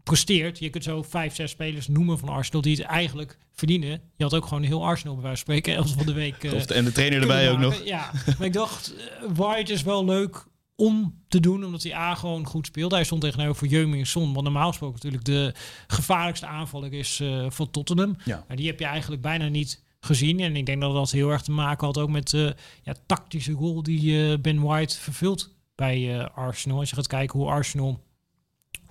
presteert. 0.02 0.58
Je 0.58 0.70
kunt 0.70 0.84
zo 0.84 1.02
vijf, 1.02 1.34
zes 1.34 1.50
spelers 1.50 1.88
noemen 1.88 2.18
van 2.18 2.28
Arsenal 2.28 2.60
die 2.60 2.76
het 2.76 2.84
eigenlijk 2.86 3.38
verdienen. 3.52 4.00
Je 4.16 4.24
had 4.24 4.34
ook 4.34 4.46
gewoon 4.46 4.62
heel 4.62 4.84
Arsenal 4.84 5.14
bij 5.14 5.22
wijze 5.24 5.44
van 5.44 5.54
spreken, 5.54 5.74
elf 5.82 5.94
van 5.94 6.06
de 6.06 6.12
week. 6.12 6.44
eh, 6.44 6.76
en 6.76 6.84
de 6.84 6.92
trainer 6.92 7.20
erbij 7.20 7.50
ook 7.50 7.58
nog. 7.58 7.84
Ja, 7.84 8.10
maar 8.38 8.46
ik 8.46 8.52
dacht, 8.52 8.94
White 9.34 9.72
is 9.72 9.82
wel 9.82 10.04
leuk 10.04 10.46
om 10.76 11.22
te 11.28 11.40
doen, 11.40 11.64
omdat 11.64 11.82
hij 11.82 11.94
A 11.94 12.14
gewoon 12.14 12.46
goed 12.46 12.66
speelde. 12.66 12.94
Hij 12.94 13.04
stond 13.04 13.20
tegenover 13.20 13.66
Jeuming 13.66 14.06
Son, 14.06 14.32
wat 14.32 14.42
normaal 14.42 14.68
gesproken 14.68 14.94
natuurlijk 14.94 15.24
de 15.24 15.54
gevaarlijkste 15.86 16.46
aanvaller 16.46 16.92
is 16.92 17.22
van 17.48 17.70
Tottenham. 17.70 18.16
Ja. 18.24 18.44
Maar 18.48 18.56
die 18.56 18.66
heb 18.66 18.78
je 18.78 18.84
eigenlijk 18.84 19.22
bijna 19.22 19.48
niet 19.48 19.82
gezien. 20.04 20.40
En 20.40 20.56
ik 20.56 20.66
denk 20.66 20.80
dat 20.80 20.94
dat 20.94 21.10
heel 21.10 21.30
erg 21.30 21.42
te 21.42 21.50
maken 21.50 21.86
had 21.86 21.98
ook 21.98 22.10
met 22.10 22.30
de 22.30 22.54
ja, 22.82 22.94
tactische 23.06 23.52
rol 23.52 23.82
die 23.82 24.32
eh, 24.32 24.38
Ben 24.38 24.60
White 24.60 25.00
vervult 25.00 25.54
bij 25.74 26.18
eh, 26.18 26.26
Arsenal. 26.34 26.78
Als 26.78 26.90
je 26.90 26.96
gaat 26.96 27.06
kijken 27.06 27.38
hoe 27.38 27.48
Arsenal 27.48 28.00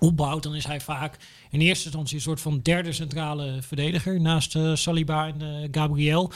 opbouwt, 0.02 0.42
dan 0.42 0.54
is 0.54 0.66
hij 0.66 0.80
vaak 0.80 1.16
in 1.50 1.60
eerste 1.60 1.84
instantie 1.84 2.16
een 2.16 2.22
soort 2.22 2.40
van 2.40 2.60
derde 2.62 2.92
centrale 2.92 3.62
verdediger 3.62 4.20
naast 4.20 4.56
eh, 4.56 4.74
Saliba 4.74 5.26
en 5.26 5.42
eh, 5.42 5.68
Gabriel. 5.70 6.32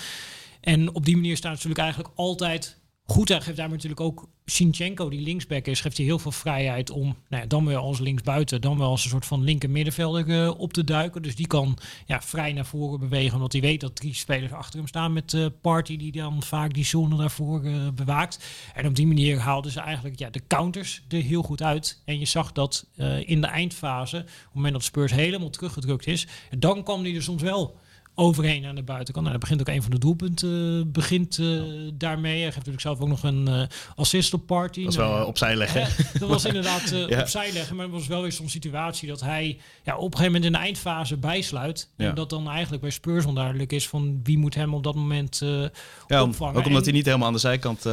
En 0.60 0.94
op 0.94 1.04
die 1.04 1.16
manier 1.16 1.36
staat 1.36 1.52
natuurlijk 1.52 1.80
eigenlijk 1.80 2.10
altijd 2.14 2.80
goed. 3.04 3.28
Hij 3.28 3.40
geeft 3.40 3.56
daar 3.56 3.68
natuurlijk 3.68 4.00
ook 4.00 4.28
Sinchenko, 4.48 5.08
die 5.08 5.20
linksback 5.20 5.66
is, 5.66 5.80
geeft 5.80 5.96
hij 5.96 6.06
heel 6.06 6.18
veel 6.18 6.32
vrijheid 6.32 6.90
om 6.90 7.16
nou 7.28 7.42
ja, 7.42 7.48
dan 7.48 7.66
wel 7.66 7.82
als 7.82 7.98
linksbuiten, 7.98 8.60
dan 8.60 8.78
wel 8.78 8.88
als 8.88 9.04
een 9.04 9.10
soort 9.10 9.26
van 9.26 9.44
linker 9.44 9.70
middenvelder 9.70 10.30
eh, 10.30 10.60
op 10.60 10.72
te 10.72 10.84
duiken. 10.84 11.22
Dus 11.22 11.36
die 11.36 11.46
kan 11.46 11.78
ja, 12.06 12.22
vrij 12.22 12.52
naar 12.52 12.66
voren 12.66 13.00
bewegen, 13.00 13.34
omdat 13.34 13.52
hij 13.52 13.60
weet 13.60 13.80
dat 13.80 13.96
drie 13.96 14.14
spelers 14.14 14.52
achter 14.52 14.78
hem 14.78 14.88
staan 14.88 15.12
met 15.12 15.34
eh 15.34 15.46
Party, 15.60 15.96
die 15.96 16.12
dan 16.12 16.42
vaak 16.42 16.74
die 16.74 16.84
zone 16.84 17.16
daarvoor 17.16 17.64
eh, 17.64 17.88
bewaakt. 17.94 18.44
En 18.74 18.86
op 18.86 18.94
die 18.94 19.06
manier 19.06 19.38
haalden 19.38 19.72
ze 19.72 19.80
eigenlijk 19.80 20.18
ja, 20.18 20.30
de 20.30 20.42
counters 20.46 21.02
er 21.08 21.22
heel 21.22 21.42
goed 21.42 21.62
uit. 21.62 22.02
En 22.04 22.18
je 22.18 22.26
zag 22.26 22.52
dat 22.52 22.86
in 23.24 23.40
de 23.40 23.46
eindfase, 23.46 24.16
op 24.16 24.24
het 24.24 24.54
moment 24.54 24.72
dat 24.72 24.84
Spurs 24.84 25.12
helemaal 25.12 25.50
teruggedrukt 25.50 26.06
is, 26.06 26.26
dan 26.58 26.82
kwam 26.82 27.02
hij 27.02 27.14
er 27.14 27.22
soms 27.22 27.42
wel 27.42 27.76
overheen 28.18 28.64
aan 28.66 28.74
de 28.74 28.82
buitenkant. 28.82 29.26
Nou, 29.26 29.38
dat 29.38 29.48
begint 29.48 29.60
ook 29.68 29.74
een 29.74 29.82
van 29.82 29.90
de 29.90 29.98
doelpunten, 29.98 30.78
eh, 30.86 30.92
begint 30.92 31.38
eh, 31.38 31.46
daarmee. 31.94 32.32
Hij 32.34 32.42
geeft 32.44 32.56
natuurlijk 32.56 32.80
zelf 32.82 33.00
ook 33.00 33.08
nog 33.08 33.22
een 33.22 33.48
eh 33.48 33.62
assist 33.96 34.34
op 34.34 34.46
party. 34.46 34.82
Dat 34.82 34.92
is 34.92 34.98
Nou, 34.98 35.14
wel 35.14 35.26
opzij 35.26 35.56
leggen. 35.56 35.88
Dat 36.18 36.28
was 36.28 36.44
inderdaad 36.44 36.88
Ja. 37.08 37.20
opzij 37.20 37.52
leggen, 37.52 37.76
maar 37.76 37.84
het 37.84 37.94
was 37.94 38.06
wel 38.06 38.22
weer 38.22 38.32
zo'n 38.32 38.48
situatie 38.48 39.08
dat 39.08 39.20
hij 39.20 39.58
ja, 39.84 39.96
op 39.96 40.04
een 40.04 40.18
gegeven 40.18 40.24
moment 40.32 40.44
in 40.44 40.52
de 40.52 40.58
eindfase 40.58 41.16
bijsluit. 41.16 41.90
En 41.96 42.14
dat 42.14 42.30
dan 42.30 42.48
eigenlijk 42.48 42.82
bij 42.82 42.90
Spurs 42.90 43.24
onduidelijk 43.24 43.72
is 43.72 43.88
van 43.88 44.20
wie 44.22 44.38
moet 44.38 44.54
hem 44.54 44.74
op 44.74 44.82
dat 44.82 44.94
moment 44.94 45.40
om- 45.42 45.70
opvangen. 46.08 46.56
ook 46.56 46.66
omdat 46.66 46.76
En 46.82 46.82
hij 46.84 46.92
niet 46.92 47.04
helemaal 47.04 47.26
aan 47.26 47.32
de 47.32 47.38
zijkant 47.38 47.86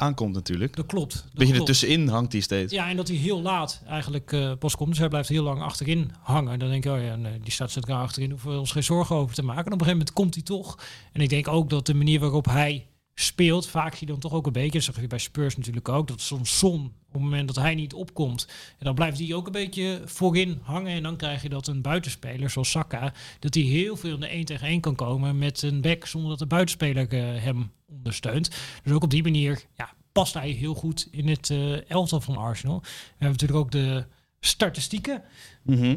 aankomt 0.00 0.34
natuurlijk. 0.34 0.76
Dat 0.76 0.86
klopt. 0.86 1.12
Dat 1.12 1.22
Beetje 1.32 1.54
klopt. 1.54 1.58
ertussenin 1.68 2.08
hangt 2.08 2.32
hij 2.32 2.40
steeds. 2.40 2.72
Ja, 2.72 2.88
en 2.88 2.96
dat 2.96 3.08
hij 3.08 3.16
heel 3.16 3.42
laat 3.42 3.82
eigenlijk 3.86 4.32
eh, 4.32 4.52
pas 4.58 4.76
komt. 4.76 4.88
Dus 4.88 4.98
hij 4.98 5.08
blijft 5.08 5.28
heel 5.28 5.42
lang 5.42 5.62
achterin 5.62 6.10
hangen. 6.20 6.58
Dan 6.58 6.68
denk 6.70 6.84
ik, 6.84 6.92
oh 6.92 7.02
ja, 7.02 7.16
nee, 7.16 7.40
die 7.40 7.52
staat 7.52 7.70
centraal 7.70 8.02
achterin. 8.02 8.30
Hoeven 8.30 8.50
we 8.50 8.58
ons 8.58 8.72
geen 8.72 8.84
zorgen 8.84 9.16
over 9.16 9.34
te 9.34 9.42
maken. 9.42 9.64
En 9.66 9.72
op 9.72 9.80
een 9.80 9.86
gegeven 9.86 9.98
moment 9.98 10.12
komt 10.12 10.34
hij 10.34 10.42
toch. 10.44 10.78
En 11.12 11.20
ik 11.20 11.28
denk 11.28 11.48
ook 11.48 11.70
dat 11.70 11.86
de 11.86 11.94
manier 11.94 12.20
waarop 12.20 12.44
hij 12.46 12.86
speelt, 13.20 13.68
vaak 13.68 13.92
zie 13.94 14.06
je 14.06 14.12
dan 14.12 14.20
toch 14.20 14.32
ook 14.32 14.46
een 14.46 14.52
beetje, 14.52 14.70
dat 14.70 14.82
zag 14.82 15.00
je 15.00 15.06
bij 15.06 15.18
Spurs 15.18 15.56
natuurlijk 15.56 15.88
ook, 15.88 16.08
dat 16.08 16.20
soms 16.20 16.58
Son, 16.58 16.84
op 16.84 17.12
het 17.12 17.22
moment 17.22 17.46
dat 17.46 17.56
hij 17.56 17.74
niet 17.74 17.94
opkomt, 17.94 18.46
en 18.78 18.84
dan 18.84 18.94
blijft 18.94 19.18
hij 19.18 19.34
ook 19.34 19.46
een 19.46 19.52
beetje 19.52 20.02
voorin 20.04 20.60
hangen. 20.62 20.92
En 20.92 21.02
dan 21.02 21.16
krijg 21.16 21.42
je 21.42 21.48
dat 21.48 21.66
een 21.66 21.82
buitenspeler, 21.82 22.50
zoals 22.50 22.70
Saka, 22.70 23.12
dat 23.38 23.54
hij 23.54 23.62
heel 23.62 23.96
veel 23.96 24.14
in 24.14 24.20
de 24.20 24.26
1 24.26 24.44
tegen 24.44 24.66
1 24.66 24.80
kan 24.80 24.94
komen 24.94 25.38
met 25.38 25.62
een 25.62 25.80
back 25.80 26.06
zonder 26.06 26.30
dat 26.30 26.38
de 26.38 26.46
buitenspeler 26.46 27.08
eh, 27.08 27.42
hem 27.42 27.70
ondersteunt. 27.88 28.50
Dus 28.82 28.92
ook 28.92 29.02
op 29.02 29.10
die 29.10 29.22
manier 29.22 29.62
ja, 29.76 29.92
past 30.12 30.34
hij 30.34 30.50
heel 30.50 30.74
goed 30.74 31.08
in 31.10 31.28
het 31.28 31.50
eh, 31.50 31.90
elftal 31.90 32.20
van 32.20 32.36
Arsenal. 32.36 32.80
We 32.80 32.88
hebben 33.08 33.30
natuurlijk 33.30 33.60
ook 33.60 33.70
de 33.70 34.04
statistieken. 34.40 35.22
Mhm. 35.62 35.96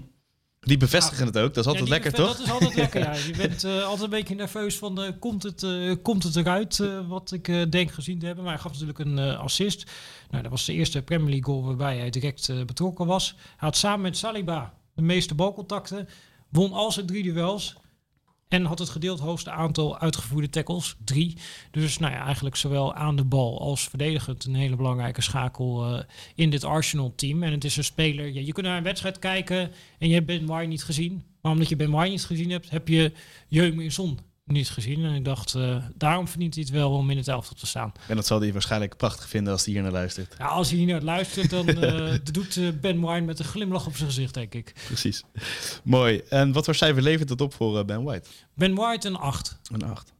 Die 0.64 0.78
bevestigen 0.78 1.26
het 1.26 1.38
ook. 1.38 1.54
Dat 1.54 1.66
is 1.66 1.72
altijd 1.72 1.88
Ja, 1.88 1.94
lekker, 1.94 2.14
toch? 2.14 2.38
Dat 2.38 2.46
is 2.46 2.52
altijd 2.52 2.76
lekker, 2.76 3.02
ja. 3.02 3.14
Je 3.32 3.34
bent 3.38 3.64
eh, 3.64 3.84
altijd 3.84 4.02
een 4.02 4.10
beetje 4.10 4.36
nerveus 4.36 4.78
van, 4.78 5.02
eh, 5.02 5.12
komt, 5.20 5.44
het, 5.44 5.64
eh, 5.64 5.96
komt 6.02 6.24
het 6.24 6.36
eruit, 6.36 6.84
wat 7.08 7.32
ik 7.32 7.72
denk 7.72 7.92
gezien 7.92 8.20
te 8.20 8.26
hebben. 8.26 8.44
Maar 8.44 8.54
hij 8.54 8.62
gaf 8.62 8.72
natuurlijk 8.72 9.00
een 9.00 9.20
assist. 9.20 9.92
Nou, 10.30 10.44
dat 10.44 10.52
was 10.52 10.66
de 10.66 10.74
eerste 10.74 11.02
Premier 11.02 11.30
League 11.30 11.54
goal 11.54 11.66
waarbij 11.66 11.98
hij 11.98 12.10
direct 12.10 12.66
betrokken 12.66 13.06
was. 13.06 13.36
Hij 13.38 13.56
had 13.58 13.78
samen 13.78 14.02
met 14.02 14.18
Saliba 14.18 14.74
de 14.96 15.02
meeste 15.02 15.36
balcontacten, 15.36 16.10
won 16.50 16.74
al 16.74 16.92
zijn 16.92 17.06
drie 17.06 17.24
duels. 17.24 17.76
En 18.54 18.66
had 18.66 18.80
het 18.80 18.90
gedeeld 18.90 19.20
hoogste 19.20 19.52
aantal 19.52 20.00
uitgevoerde 20.00 20.50
tackles, 20.50 20.96
drie. 21.04 21.38
Dus 21.72 21.98
nou 21.98 22.14
ja, 22.14 22.26
eigenlijk 22.26 22.56
zowel 22.56 22.94
aan 22.94 23.16
de 23.16 23.24
bal 23.24 23.62
als 23.62 23.88
verdedigend 23.88 24.46
een 24.46 24.56
hele 24.56 24.76
belangrijke 24.76 25.22
schakel 25.22 25.86
eh, 25.86 26.04
in 26.36 26.50
dit 26.50 26.64
Arsenal-team. 26.64 27.44
En 27.44 27.52
het 27.52 27.64
is 27.64 27.78
een 27.78 27.84
speler, 27.84 28.34
ja, 28.34 28.42
je 28.42 28.52
kunt 28.52 28.66
naar 28.66 28.78
een 28.78 28.84
wedstrijd 28.84 29.20
kijken 29.20 29.72
en 29.98 30.08
je 30.08 30.14
hebt 30.14 30.26
Ben 30.26 30.46
White 30.46 30.68
niet 30.68 30.84
gezien. 30.84 31.24
Maar 31.42 31.52
omdat 31.52 31.70
je 31.70 31.76
Ben 31.76 31.92
White 31.92 32.12
niet 32.12 32.26
gezien 32.26 32.50
hebt, 32.50 32.70
heb 32.70 32.88
je 32.88 33.12
Jeume 33.48 33.90
Zon 33.90 34.20
niet 34.46 34.70
gezien. 34.70 35.06
En 35.06 35.14
ik 35.14 35.26
dacht, 35.26 35.56
eh, 35.56 35.78
daarom 35.96 36.28
verdient 36.28 36.54
hij 36.54 36.64
het 36.64 36.74
wel 36.74 36.92
om 36.92 37.10
in 37.10 37.18
het 37.18 37.28
elftal 37.28 37.56
te 37.56 37.66
staan. 37.66 37.92
En 38.08 38.16
dat 38.16 38.26
zal 38.26 38.40
hij 38.40 38.54
waarschijnlijk 38.54 38.98
prachtig 38.98 39.30
vinden 39.30 39.54
als 39.54 39.66
hij 39.66 39.74
hier 39.74 39.84
naar 39.84 39.92
luistert. 39.92 40.36
Ja, 40.38 40.46
als 40.46 40.70
hij 40.70 40.78
hier 40.78 40.88
naar 40.88 41.02
luistert, 41.02 41.50
dan 41.50 41.68
eh, 41.84 42.14
doet 42.32 42.58
eh, 42.58 42.68
Ben 42.82 43.00
White 43.00 43.26
met 43.26 43.40
een 43.40 43.46
glimlach 43.46 43.86
op 43.86 43.96
zijn 43.96 44.10
gezicht, 44.10 44.34
denk 44.34 44.54
ik. 44.54 44.74
Precies. 44.86 45.24
Mooi. 45.84 46.22
En 46.30 46.52
wat 46.52 46.66
voor 46.66 46.76
cijfer 46.76 47.02
levert 47.02 47.30
het 47.30 47.42
op 47.42 47.54
voor 47.54 47.86
Ben 47.86 48.04
White? 48.04 48.30
Ben 48.54 48.76
White 48.76 49.08
een 49.08 49.16
8. 49.16 49.60
Een 49.72 49.84
8. 49.84 50.14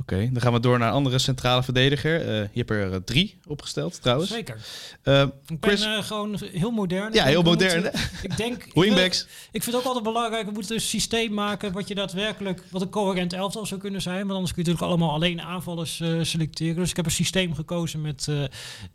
Oké, 0.00 0.28
dan 0.32 0.42
gaan 0.42 0.52
we 0.52 0.60
door 0.60 0.78
naar 0.78 0.88
een 0.88 0.94
andere 0.94 1.18
centrale 1.18 1.62
verdediger. 1.62 2.20
Eh, 2.20 2.26
je 2.36 2.48
hebt 2.58 2.70
er 2.70 2.92
eh, 2.92 2.98
drie 3.04 3.38
opgesteld 3.46 4.02
trouwens. 4.02 4.30
Zeker. 4.30 4.56
Eh, 5.02 5.20
Ik 5.46 5.60
ben 5.60 5.76
Chris- 5.78 6.06
gewoon 6.06 6.38
heel 6.52 6.70
modern. 6.70 7.12
ja, 7.12 7.24
heel 7.24 7.38
Ik 7.40 7.44
modern. 7.44 7.90
Ik 8.22 8.36
denk, 8.36 8.64
ik, 8.64 8.74
Wingbacks. 8.84 9.18
wil- 9.24 9.28
ik 9.52 9.62
vind 9.62 9.64
het 9.64 9.74
ook 9.74 9.84
altijd 9.84 10.04
belangrijk, 10.04 10.46
we 10.46 10.52
moeten 10.52 10.74
een 10.74 10.80
systeem 10.80 11.32
maken 11.34 11.72
wat 11.72 11.88
je 11.88 11.94
daadwerkelijk, 11.94 12.62
wat 12.70 12.82
een 12.82 12.90
coherent 12.90 13.32
elftal 13.32 13.66
zou 13.66 13.80
kunnen 13.80 14.02
zijn. 14.02 14.18
Want 14.20 14.30
anders 14.32 14.52
kun 14.52 14.62
je 14.62 14.68
natuurlijk 14.70 14.92
allemaal 15.00 15.14
alleen 15.14 15.40
aanvallers 15.40 16.02
selecteren. 16.22 16.76
Dus 16.76 16.90
ik 16.90 16.96
heb 16.96 17.04
een 17.04 17.10
systeem 17.10 17.54
gekozen 17.54 18.00
met 18.00 18.28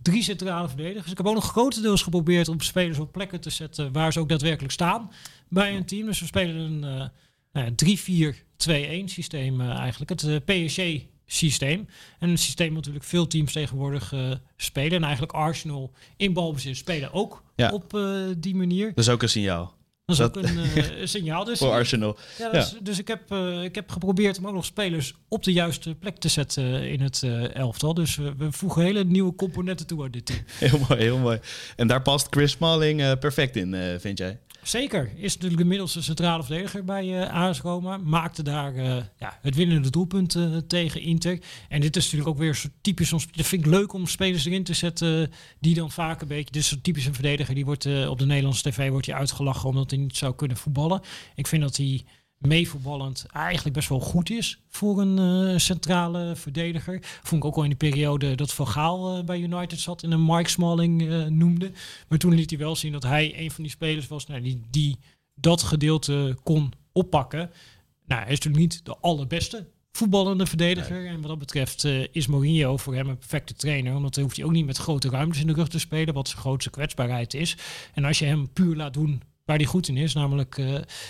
drie 0.01 0.23
centrale 0.23 0.67
verdedigers. 0.67 1.11
Ik 1.11 1.17
heb 1.17 1.25
ook 1.27 1.33
nog 1.33 1.45
grotendeels 1.49 2.01
geprobeerd 2.03 2.47
om 2.47 2.61
spelers 2.61 2.99
op 2.99 3.11
plekken 3.11 3.41
te 3.41 3.49
zetten 3.49 3.91
waar 3.91 4.13
ze 4.13 4.19
ook 4.19 4.29
daadwerkelijk 4.29 4.73
staan 4.73 5.11
bij 5.49 5.75
een 5.75 5.85
team. 5.85 6.05
Dus 6.05 6.19
we 6.19 6.25
spelen 6.25 6.55
een 6.55 7.11
3-4-2-1 7.59 9.03
systeem 9.05 9.61
eh, 9.61 9.69
eigenlijk. 9.69 10.09
Het 10.09 10.23
eh, 10.23 10.65
PSG 10.65 11.03
systeem. 11.25 11.87
En 12.19 12.29
een 12.29 12.37
systeem 12.37 12.67
wat 12.67 12.75
natuurlijk 12.75 13.05
veel 13.05 13.27
teams 13.27 13.51
tegenwoordig 13.53 14.13
eh, 14.13 14.31
spelen. 14.57 14.91
En 14.91 15.03
eigenlijk 15.03 15.33
Arsenal 15.33 15.91
in 16.17 16.33
balbezit 16.33 16.77
spelen 16.77 17.13
ook 17.13 17.43
Ja. 17.55 17.71
op 17.71 17.97
die 18.37 18.55
manier. 18.55 18.87
Dat 18.87 18.97
is 19.05 19.09
ook 19.09 19.21
een 19.21 19.29
signaal 19.29 19.73
Dat 20.05 20.15
is 20.15 20.17
Dat- 20.17 20.37
ook 20.37 20.43
een 20.99 21.07
signaal. 21.07 21.43
Dus, 21.43 21.59
voor 21.59 21.71
Arsenal. 21.71 22.17
ja, 22.37 22.49
dus, 22.51 22.75
dus 22.81 22.99
ik, 22.99 23.07
heb, 23.07 23.31
ik 23.63 23.75
heb 23.75 23.89
geprobeerd 23.91 24.37
om 24.37 24.47
ook 24.47 24.53
nog 24.53 24.65
spelers 24.65 25.13
op 25.27 25.43
de 25.43 25.53
juiste 25.53 25.95
plek 25.95 26.17
te 26.17 26.27
zetten 26.27 26.89
in 26.89 27.01
het 27.01 27.23
elftal. 27.53 27.93
Dus 27.93 28.15
we, 28.15 28.51
voegen 28.51 28.83
hele 28.83 29.03
nieuwe 29.03 29.35
componenten 29.35 29.87
toe 29.87 30.03
aan 30.03 30.11
dit 30.11 30.25
team. 30.25 30.39
Heel 30.59 30.79
mooi, 30.89 31.01
heel 31.01 31.17
mooi. 31.17 31.39
En 31.75 31.87
daar 31.87 32.01
past 32.01 32.27
Chris 32.29 32.51
Smalling 32.51 33.19
perfect 33.19 33.55
in, 33.55 33.75
vind 33.99 34.17
jij? 34.17 34.39
Zeker. 34.67 35.11
Is 35.15 35.33
natuurlijk 35.33 35.61
de 35.61 35.67
middelste 35.67 36.03
centrale 36.03 36.43
verdediger 36.43 36.83
bij 36.83 37.21
eh 37.21 37.33
AS 37.33 37.61
Roma. 37.61 37.97
Maakte 37.97 38.43
daar 38.43 38.75
eh, 38.75 39.03
ja, 39.17 39.39
het 39.41 39.55
winnende 39.55 39.89
doelpunt 39.89 40.35
eh, 40.35 40.57
tegen 40.57 41.01
Inter. 41.01 41.39
En 41.69 41.81
dit 41.81 41.95
is 41.95 42.03
natuurlijk 42.03 42.29
ook 42.29 42.37
weer 42.37 42.55
zo 42.55 42.67
typisch. 42.81 43.07
Soms, 43.07 43.27
dat 43.31 43.45
vind 43.45 43.65
ik 43.65 43.71
leuk 43.71 43.93
om 43.93 44.07
spelers 44.07 44.45
erin 44.45 44.63
te 44.63 44.73
zetten 44.73 45.31
die 45.59 45.75
dan 45.75 45.91
vaak 45.91 46.21
een 46.21 46.27
beetje... 46.27 46.51
Dus 46.51 46.67
zo 46.67 46.75
typisch 46.81 47.05
een 47.05 47.13
verdediger. 47.13 47.55
Die 47.55 47.65
wordt 47.65 48.07
op 48.07 48.19
de 48.19 48.25
Nederlandse 48.25 48.69
tv 48.69 48.89
wordt 48.89 49.05
hij 49.05 49.15
uitgelachen 49.15 49.69
omdat 49.69 49.89
hij 49.89 49.99
niet 49.99 50.17
zou 50.17 50.35
kunnen 50.35 50.57
voetballen. 50.57 51.01
Ik 51.35 51.47
vind 51.47 51.61
dat 51.61 51.77
hij 51.77 52.05
meevoetballend 52.47 53.25
eigenlijk 53.31 53.75
best 53.75 53.89
wel 53.89 53.99
goed 53.99 54.29
is 54.29 54.59
voor 54.69 55.01
een 55.01 55.19
eh, 55.19 55.57
centrale 55.57 56.35
verdediger. 56.35 56.99
Vond 57.01 57.43
ik 57.43 57.47
ook 57.47 57.55
al 57.55 57.63
in 57.63 57.69
de 57.69 57.75
periode 57.75 58.35
dat 58.35 58.53
Van 58.53 58.67
Gaal 58.67 59.17
eh, 59.17 59.23
bij 59.23 59.39
United 59.39 59.79
zat 59.79 60.03
en 60.03 60.11
een 60.11 60.25
Mike 60.25 60.49
Smalling 60.49 61.09
eh, 61.09 61.25
noemde. 61.25 61.71
Maar 62.07 62.17
toen 62.17 62.33
liet 62.33 62.49
hij 62.49 62.59
wel 62.59 62.75
zien 62.75 62.91
dat 62.91 63.03
hij 63.03 63.39
een 63.39 63.51
van 63.51 63.63
die 63.63 63.73
spelers 63.73 64.07
was 64.07 64.27
nou, 64.27 64.41
die, 64.41 64.61
die 64.69 64.97
dat 65.35 65.63
gedeelte 65.63 66.37
kon 66.43 66.73
oppakken. 66.91 67.51
Nou, 68.05 68.21
hij 68.21 68.31
is 68.31 68.39
natuurlijk 68.39 68.73
niet 68.73 68.85
de 68.85 68.97
allerbeste 68.97 69.67
voetballende 69.91 70.45
verdediger. 70.45 71.07
En 71.07 71.15
wat 71.15 71.27
dat 71.27 71.39
betreft 71.39 71.83
is 72.11 72.27
Mourinho 72.27 72.77
voor 72.77 72.95
hem 72.95 73.09
een 73.09 73.17
perfecte 73.17 73.53
trainer. 73.53 73.95
Omdat 73.95 74.15
hij 74.15 74.23
hoeft 74.23 74.35
hij 74.35 74.45
ook 74.45 74.51
niet 74.51 74.65
met 74.65 74.77
grote 74.77 75.09
ruimtes 75.09 75.41
in 75.41 75.47
de 75.47 75.53
rug 75.53 75.67
te 75.67 75.79
spelen, 75.79 76.13
wat 76.13 76.27
zijn 76.27 76.41
grootste 76.41 76.69
kwetsbaarheid 76.69 77.33
is. 77.33 77.57
En 77.93 78.05
als 78.05 78.19
je 78.19 78.25
hem 78.25 78.49
puur 78.53 78.75
laat 78.75 78.93
doen 78.93 79.21
waar 79.45 79.57
hij 79.57 79.65
goed 79.65 79.87
in 79.87 79.97
is, 79.97 80.13
namelijk 80.13 80.61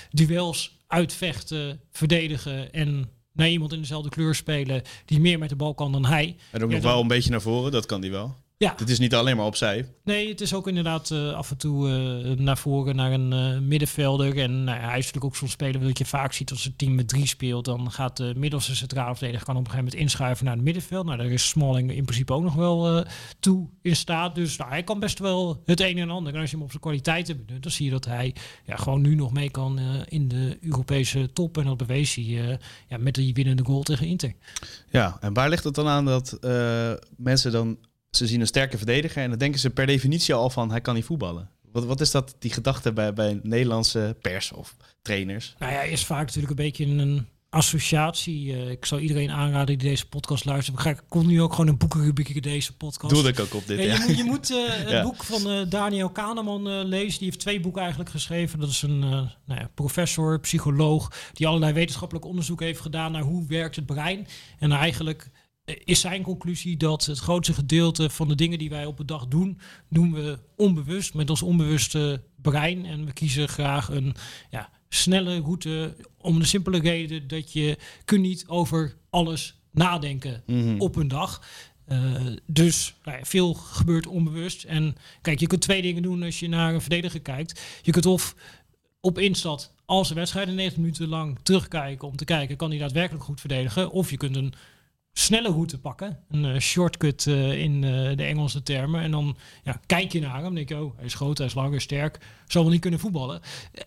duels 0.10 0.76
uitvechten, 0.96 1.80
verdedigen 1.92 2.72
en 2.74 3.10
naar 3.34 3.50
iemand 3.50 3.74
in 3.74 3.80
dezelfde 3.80 4.10
kleur 4.10 4.36
spelen 4.36 4.82
die 5.06 5.20
meer 5.20 5.40
met 5.40 5.50
de 5.50 5.56
bal 5.56 5.74
kan 5.74 5.92
dan 5.92 6.06
hij. 6.06 6.36
En 6.52 6.64
ook 6.64 6.70
Ja, 6.70 6.76
nog 6.76 6.84
dan- 6.84 6.92
wel 6.92 7.02
een 7.02 7.08
beetje 7.08 7.30
naar 7.30 7.42
voren, 7.42 7.72
dat 7.72 7.86
kan 7.86 8.02
hij 8.02 8.12
wel. 8.12 8.36
Ja, 8.58 8.74
Het 8.78 8.90
is 8.90 9.00
niet 9.00 9.16
alleen 9.16 9.38
maar 9.38 9.46
opzij. 9.46 9.86
Nee, 10.04 10.30
het 10.30 10.42
is 10.42 10.54
ook 10.54 10.68
inderdaad 10.68 11.12
eh, 11.12 11.34
af 11.34 11.52
en 11.52 11.58
toe 11.58 11.90
eh, 11.90 12.38
naar 12.38 12.58
voren 12.58 12.96
naar 12.96 13.12
een 13.12 13.34
eh, 13.34 13.60
middenvelder. 13.60 14.38
En 14.38 14.64
nou 14.64 14.80
ja, 14.80 14.86
hij 14.88 14.98
is 14.98 15.06
natuurlijk 15.06 15.26
ook 15.26 15.36
zo'n 15.36 15.48
speler 15.48 15.82
dat 15.82 15.98
je 15.98 16.06
vaak 16.06 16.34
ziet 16.34 16.52
als 16.52 16.66
een 16.66 16.76
team 16.76 16.96
met 16.96 17.08
drie 17.08 17.28
speelt. 17.28 17.66
Dan 17.66 17.92
gaat 17.92 18.18
de 18.18 18.34
middelste 18.38 18.76
centrale 18.76 19.16
verdediger 19.16 19.46
kan 19.46 19.56
op 19.56 19.62
een 19.62 19.70
gegeven 19.70 19.86
moment 19.86 20.04
inschuiven 20.04 20.46
naar 20.46 20.54
het 20.54 20.64
middenveld. 20.64 21.06
Nou, 21.06 21.18
daar 21.18 21.28
is 21.28 21.48
Smalling 21.48 21.92
in 21.92 22.06
principe 22.06 22.34
ook 22.34 22.44
nog 22.44 22.54
wel 22.54 23.06
toe 23.40 23.70
in 23.82 23.96
staat. 23.96 24.36
Dus 24.36 24.58
nou, 24.58 24.70
hij 24.70 24.84
kan 24.84 25.00
best 25.00 25.20
wel 25.20 25.62
het 25.66 25.80
een 25.80 25.98
en 25.98 26.10
ander. 26.10 26.34
En 26.34 26.40
als 26.40 26.50
je 26.50 26.56
hem 26.56 26.66
op 26.66 26.72
zijn 26.72 26.82
kwaliteiten 26.82 27.46
benut, 27.46 27.64
dan 27.64 27.72
zie 27.72 27.86
je 27.86 27.92
dat 27.92 28.06
hij 28.06 28.36
ja, 28.66 28.76
gewoon 28.76 29.02
nu 29.02 29.16
nog 29.16 29.34
mee 29.34 29.50
kan 29.52 29.80
in 30.06 30.28
de 30.28 30.58
Europese 30.62 31.30
top. 31.34 31.58
En 31.58 31.66
dat 31.66 31.78
bewees 31.78 32.16
hij 32.16 32.60
ja, 32.88 32.98
met 32.98 33.14
die 33.14 33.34
winnende 33.34 33.64
goal 33.64 33.84
tegen 33.84 34.08
Inter. 34.08 34.34
Ja, 34.90 35.18
en 35.22 35.34
waar 35.34 35.50
ligt 35.50 35.64
het 35.64 35.76
dan 35.76 35.88
aan 35.88 36.06
dat 36.06 36.38
mensen 37.18 37.52
dan... 37.52 37.78
Ze 38.16 38.28
zien 38.28 38.40
een 38.42 38.48
sterke 38.48 38.78
verdediger 38.78 39.24
en 39.24 39.30
dan 39.30 39.40
denken 39.40 39.60
ze 39.60 39.70
per 39.70 39.86
definitie 39.86 40.34
al 40.34 40.50
van 40.50 40.70
hij 40.72 40.82
kan 40.82 40.96
niet 40.96 41.06
voetballen. 41.06 41.50
Wat, 41.72 41.86
wat 41.86 42.02
is 42.02 42.12
dat, 42.12 42.36
die 42.40 42.52
gedachte 42.52 42.94
bij, 42.94 43.14
bij 43.14 43.40
Nederlandse 43.44 44.16
pers 44.22 44.52
of 44.52 44.76
trainers? 45.02 45.56
Nou 45.60 45.72
ja, 45.72 45.82
is 45.82 46.06
vaak 46.06 46.26
natuurlijk 46.26 46.50
een 46.50 46.66
beetje 46.66 46.86
een 46.86 47.28
associatie. 47.50 48.54
Eh, 48.54 48.70
ik 48.70 48.86
zou 48.86 49.02
iedereen 49.02 49.32
aanraden 49.32 49.78
die 49.78 49.90
deze 49.90 50.08
podcast 50.08 50.46
luistert. 50.46 50.86
Ik 50.86 51.04
kom 51.08 51.28
nu 51.28 51.42
ook 51.42 51.52
gewoon 51.52 51.68
een 51.68 51.78
boekenrubriek 51.78 52.30
in 52.30 52.42
deze 52.42 52.76
podcast. 52.76 53.14
Doe 53.14 53.28
ik 53.28 53.40
ook 53.40 53.54
op 53.54 53.68
dit, 53.68 53.80
Ja, 53.80 53.86
ja. 53.86 53.94
je 53.94 54.00
moet, 54.08 54.18
je 54.18 54.24
moet 54.24 54.52
eh, 54.52 54.76
het 54.84 54.90
Ja. 54.90 55.04
boek 55.04 55.24
van 55.24 55.50
eh, 55.52 55.70
Daniel 55.70 56.10
Kahneman 56.10 56.84
lezen. 56.88 57.20
Die 57.20 57.28
heeft 57.28 57.40
twee 57.40 57.60
boeken 57.60 57.82
eigenlijk 57.82 58.12
geschreven. 58.12 58.60
Dat 58.60 58.70
is 58.70 58.82
een 58.82 59.00
nou 59.00 59.30
ja, 59.46 59.70
professor, 59.74 60.40
psycholoog, 60.40 61.12
die 61.34 61.48
allerlei 61.48 61.74
wetenschappelijk 61.74 62.26
onderzoek 62.26 62.60
heeft 62.60 62.82
gedaan 62.82 63.12
naar 63.12 63.22
hoe 63.22 63.46
werkt 63.48 63.76
het 63.76 63.86
brein. 63.86 64.28
En 64.60 64.72
eigenlijk 64.72 65.30
is 65.66 66.00
zijn 66.00 66.22
conclusie 66.22 66.78
dat 66.78 67.06
het 67.06 67.20
grootste 67.20 67.54
gedeelte 67.54 68.10
van 68.10 68.28
de 68.28 68.36
dingen 68.36 68.58
die 68.60 68.70
wij 68.70 68.86
op 68.86 69.00
een 69.00 69.06
dag 69.06 69.28
doen, 69.28 69.60
doen 69.90 70.14
we 70.14 70.40
onbewust 70.56 71.14
met 71.14 71.30
ons 71.30 71.42
onbewuste 71.42 72.24
brein. 72.42 72.86
En 72.86 73.06
we 73.06 73.14
kiezen 73.14 73.48
graag 73.48 73.90
een 73.90 74.16
ja, 74.50 74.70
snelle 74.90 75.40
route 75.40 75.96
om 76.18 76.40
de 76.40 76.46
simpele 76.46 76.80
reden 76.80 77.28
dat 77.28 77.54
je 77.54 77.78
kunt 78.06 78.22
niet 78.22 78.48
over 78.48 78.96
alles 79.10 79.60
nadenken 79.72 80.44
Mhm. 80.46 80.80
op 80.82 80.96
een 80.96 81.08
dag. 81.08 81.42
Eh, 81.86 82.26
dus 82.46 82.96
nou 83.04 83.18
ja, 83.18 83.24
veel 83.26 83.54
gebeurt 83.54 84.08
onbewust. 84.08 84.64
En 84.64 84.96
kijk, 85.22 85.40
je 85.40 85.48
kunt 85.48 85.62
twee 85.62 85.82
dingen 85.82 86.02
doen 86.02 86.24
als 86.24 86.40
je 86.40 86.48
naar 86.48 86.74
een 86.74 86.82
verdediger 86.82 87.22
kijkt. 87.22 87.62
Je 87.82 87.92
kunt 87.92 88.06
of 88.06 88.36
op 89.02 89.18
instad 89.20 89.74
als 89.86 90.10
een 90.10 90.16
wedstrijd 90.16 90.48
90 90.48 90.78
minuten 90.78 91.08
lang 91.08 91.40
terugkijken 91.44 92.08
om 92.08 92.16
te 92.16 92.26
kijken, 92.26 92.56
kan 92.58 92.70
hij 92.70 92.80
daadwerkelijk 92.80 93.24
goed 93.24 93.40
verdedigen? 93.40 93.92
Of 93.92 94.10
je 94.10 94.18
kunt 94.18 94.36
een 94.36 94.54
snelle 95.18 95.50
route 95.50 95.80
pakken, 95.80 96.20
een 96.30 96.46
eh, 96.46 96.60
shortcut 96.60 97.28
eh, 97.28 97.62
in 97.62 97.84
eh, 97.84 98.18
de 98.18 98.24
Engelse 98.24 98.64
termen. 98.64 99.02
En 99.02 99.12
dan 99.12 99.38
ja, 99.64 99.80
kijk 99.86 100.12
je 100.12 100.20
naar 100.20 100.42
hem, 100.42 100.56
denk 100.56 100.70
je, 100.70 100.84
oh, 100.84 100.96
hij 100.98 101.06
is 101.06 101.14
groot, 101.14 101.38
hij 101.38 101.48
is 101.48 101.54
lang, 101.54 101.68
hij 101.68 101.78
is 101.78 101.84
sterk, 101.84 102.18
zal 102.48 102.62
wel 102.64 102.72
niet 102.72 102.82
kunnen 102.82 103.00
voetballen. 103.00 103.42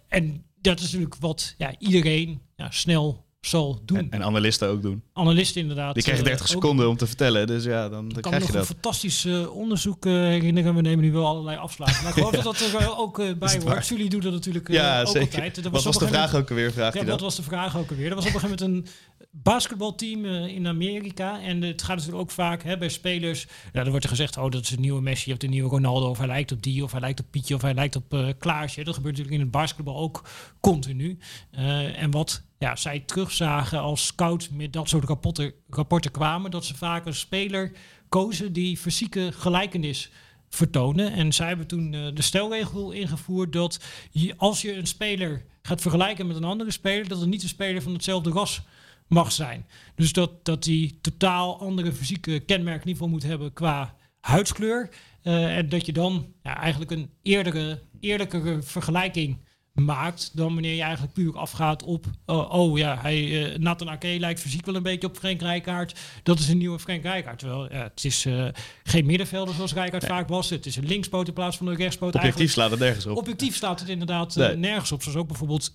En 0.09 0.45
dat 0.61 0.79
is 0.79 0.85
natuurlijk 0.85 1.15
wat 1.21 1.55
ja, 1.59 1.73
iedereen 1.79 2.41
ja, 2.57 2.71
snel 2.71 3.27
zal 3.41 3.81
doen. 3.85 3.97
En, 3.99 4.11
en 4.11 4.23
analisten 4.25 4.69
ook 4.69 4.83
doen. 4.83 5.03
Analisten 5.13 5.61
inderdaad. 5.61 5.95
Die 5.95 6.03
krijgen 6.03 6.25
eh, 6.25 6.31
30 6.31 6.47
ook. 6.47 6.53
seconden 6.53 6.89
om 6.89 6.97
te 6.97 7.07
vertellen, 7.07 7.47
dus 7.47 7.65
ja, 7.65 7.89
dan, 7.89 8.09
dan 8.09 8.17
Ik 8.17 8.23
kan 8.23 8.33
me 8.33 8.37
krijg 8.39 8.41
nog 8.41 8.51
je 8.51 8.53
een 8.53 8.59
dat. 8.59 8.67
fantastisch 8.67 9.27
onderzoek 9.53 10.07
eh, 10.07 10.13
herinneren. 10.13 10.75
We 10.75 10.81
nemen 10.81 11.05
nu 11.05 11.13
wel 11.13 11.27
allerlei 11.27 11.57
afslagen. 11.57 12.03
Maar 12.03 12.09
ik 12.13 12.19
geloof 12.19 12.31
dat 12.43 12.45
dat 12.45 12.61
er 12.61 12.97
ook 12.99 13.17
bij 13.39 13.61
hoort. 13.65 13.89
Jullie 13.89 14.09
doen 14.09 14.21
dat 14.21 14.33
natuurlijk 14.33 14.69
Ja, 14.69 15.01
ook 15.01 15.07
zeker. 15.07 15.35
altijd. 15.35 15.57
Er 15.57 15.63
Wat 15.63 15.81
op 15.81 15.85
was 15.87 15.99
de 15.99 16.07
vraag 16.09 16.27
moment- 16.27 16.43
ook 16.43 16.51
alweer, 16.51 16.73
vraagt 16.73 16.95
Ja, 16.95 17.05
wat 17.05 17.21
was 17.21 17.37
de 17.37 17.43
vraag 17.43 17.77
ook 17.77 17.91
alweer? 17.91 18.09
Er 18.09 18.15
was 18.15 18.27
op 18.27 18.35
een 18.35 18.41
gegeven 18.41 18.65
moment 18.71 18.87
een 18.87 19.18
basketbalteam 19.43 20.25
eh, 20.25 20.47
in 20.47 20.67
Amerika. 20.67 21.41
En 21.41 21.63
het 21.63 21.83
gaat 21.83 21.97
natuurlijk 21.97 22.23
ook 22.23 22.31
vaak 22.31 22.63
hè, 22.63 22.79
bij 22.79 22.89
spelers. 22.89 23.47
Ja, 23.73 23.91
wordt 23.91 24.09
gezegd, 24.09 24.37
oh, 24.37 24.51
dat 24.51 24.63
is 24.63 24.71
een 24.71 24.81
nieuwe 24.81 25.01
Messi 25.01 25.33
of 25.33 25.39
de 25.39 25.47
nieuwe 25.47 25.69
Ronaldo. 25.69 26.09
Of 26.09 26.19
hij 26.19 26.27
lijkt 26.27 26.53
op 26.53 26.63
die, 26.63 26.85
of 26.85 26.93
hij 26.93 27.01
lijkt 27.01 27.21
op 27.21 27.27
Pietje, 27.31 27.55
of 27.55 27.63
hij 27.63 27.75
lijkt 27.75 27.97
op 27.97 28.15
eh 28.15 28.29
Klaasje. 28.39 28.85
Dat 28.85 28.95
gebeurt 28.95 29.17
natuurlijk 29.17 29.43
in 29.43 29.49
het 29.51 29.61
basketbal 29.61 29.97
ook 29.97 30.29
continu. 30.61 31.19
Eh, 31.51 32.03
en 32.03 32.11
wat 32.11 32.43
ja, 32.59 32.77
zij 32.77 33.01
terugzagen 33.01 33.81
als 33.81 34.07
scouts 34.07 34.49
met 34.49 34.73
dat 34.73 34.89
soort 34.89 35.05
rapporten, 35.05 35.53
rapporten 35.71 36.11
kwamen, 36.11 36.51
dat 36.51 36.65
ze 36.65 36.77
vaak 36.77 37.07
een 37.07 37.15
speler 37.15 37.73
kozen 38.09 38.53
die 38.53 38.77
fysieke 38.77 39.33
gelijkenis 39.33 40.11
vertonen. 40.49 41.13
En 41.13 41.33
zij 41.33 41.49
hebben 41.49 41.67
toen 41.67 41.91
de 41.91 42.23
stelregel 42.23 42.91
ingevoerd 42.91 43.53
dat 43.53 43.81
je, 44.11 44.35
als 44.37 44.63
je 44.63 44.77
een 44.77 44.87
speler 44.87 45.45
gaat 45.63 45.81
vergelijken 45.81 46.27
met 46.27 46.37
een 46.37 46.45
andere 46.45 46.71
speler, 46.71 47.09
dat 47.09 47.21
het 47.21 47.29
niet 47.29 47.43
een 47.43 47.49
speler 47.49 47.83
van 47.83 47.93
hetzelfde 47.93 48.31
ras 48.31 48.63
mag 49.09 49.33
zijn. 49.33 49.67
Dus 49.95 50.13
dat, 50.13 50.45
dat 50.45 50.63
die 50.63 50.99
totaal 51.01 51.61
andere 51.61 51.93
fysieke 51.93 52.41
kenmerken 52.41 52.83
in 52.83 52.89
ieder 52.89 52.93
geval 52.93 53.09
moet 53.09 53.23
hebben 53.23 53.53
qua 53.53 53.95
huidskleur. 54.21 54.89
Uh, 55.23 55.57
en 55.57 55.69
dat 55.69 55.87
je 55.87 55.93
dan 55.93 56.33
ja, 56.43 56.57
eigenlijk 56.57 56.91
een 56.91 57.11
eerdere, 57.23 57.83
eerlijkere 58.01 58.63
vergelijking 58.63 59.39
maakt 59.85 60.31
dan 60.35 60.53
wanneer 60.53 60.75
je 60.75 60.83
eigenlijk 60.83 61.13
puur 61.13 61.39
afgaat 61.39 61.83
op 61.83 62.07
uh, 62.27 62.55
oh 62.55 62.79
ja, 62.79 62.99
hij 63.01 63.25
uh, 63.25 63.59
Nathan 63.59 63.89
Ake 63.91 64.17
lijkt 64.19 64.41
fysiek 64.41 64.67
wel 64.67 64.75
een 64.75 64.83
beetje 64.83 65.07
op 65.07 65.17
Frank 65.17 65.41
Rijkaard. 65.41 65.99
Dat 66.23 66.39
is 66.39 66.49
een 66.49 66.59
nieuwe 66.59 66.79
Frank 66.79 67.03
Rijkaard. 67.03 67.39
Terwijl 67.39 67.73
ja, 67.73 67.83
het 67.83 68.05
is 68.05 68.27
uh, 68.27 68.49
geen 68.83 69.07
middenvelder 69.07 69.55
zoals 69.55 69.73
Rijkaard 69.73 70.03
nee. 70.03 70.11
vaak 70.11 70.29
was. 70.29 70.51
Het 70.51 70.67
is 70.67 70.77
een 70.77 70.87
linkspoot 70.87 71.29
in 71.29 71.33
plaats 71.33 71.57
van 71.57 71.67
een 71.67 71.77
rechtspoot. 71.77 72.15
Objectief 72.15 72.53
slaat 72.53 72.71
het 72.71 72.81
nergens 72.81 73.07
op. 73.07 73.17
Objectief 73.17 73.57
staat 73.57 73.81
het 73.81 73.89
inderdaad 73.89 74.37
nee. 74.37 74.57
nergens 74.57 74.93
op. 74.93 75.03
Zoals 75.03 75.19
ook 75.19 75.29
bijvoorbeeld 75.29 75.71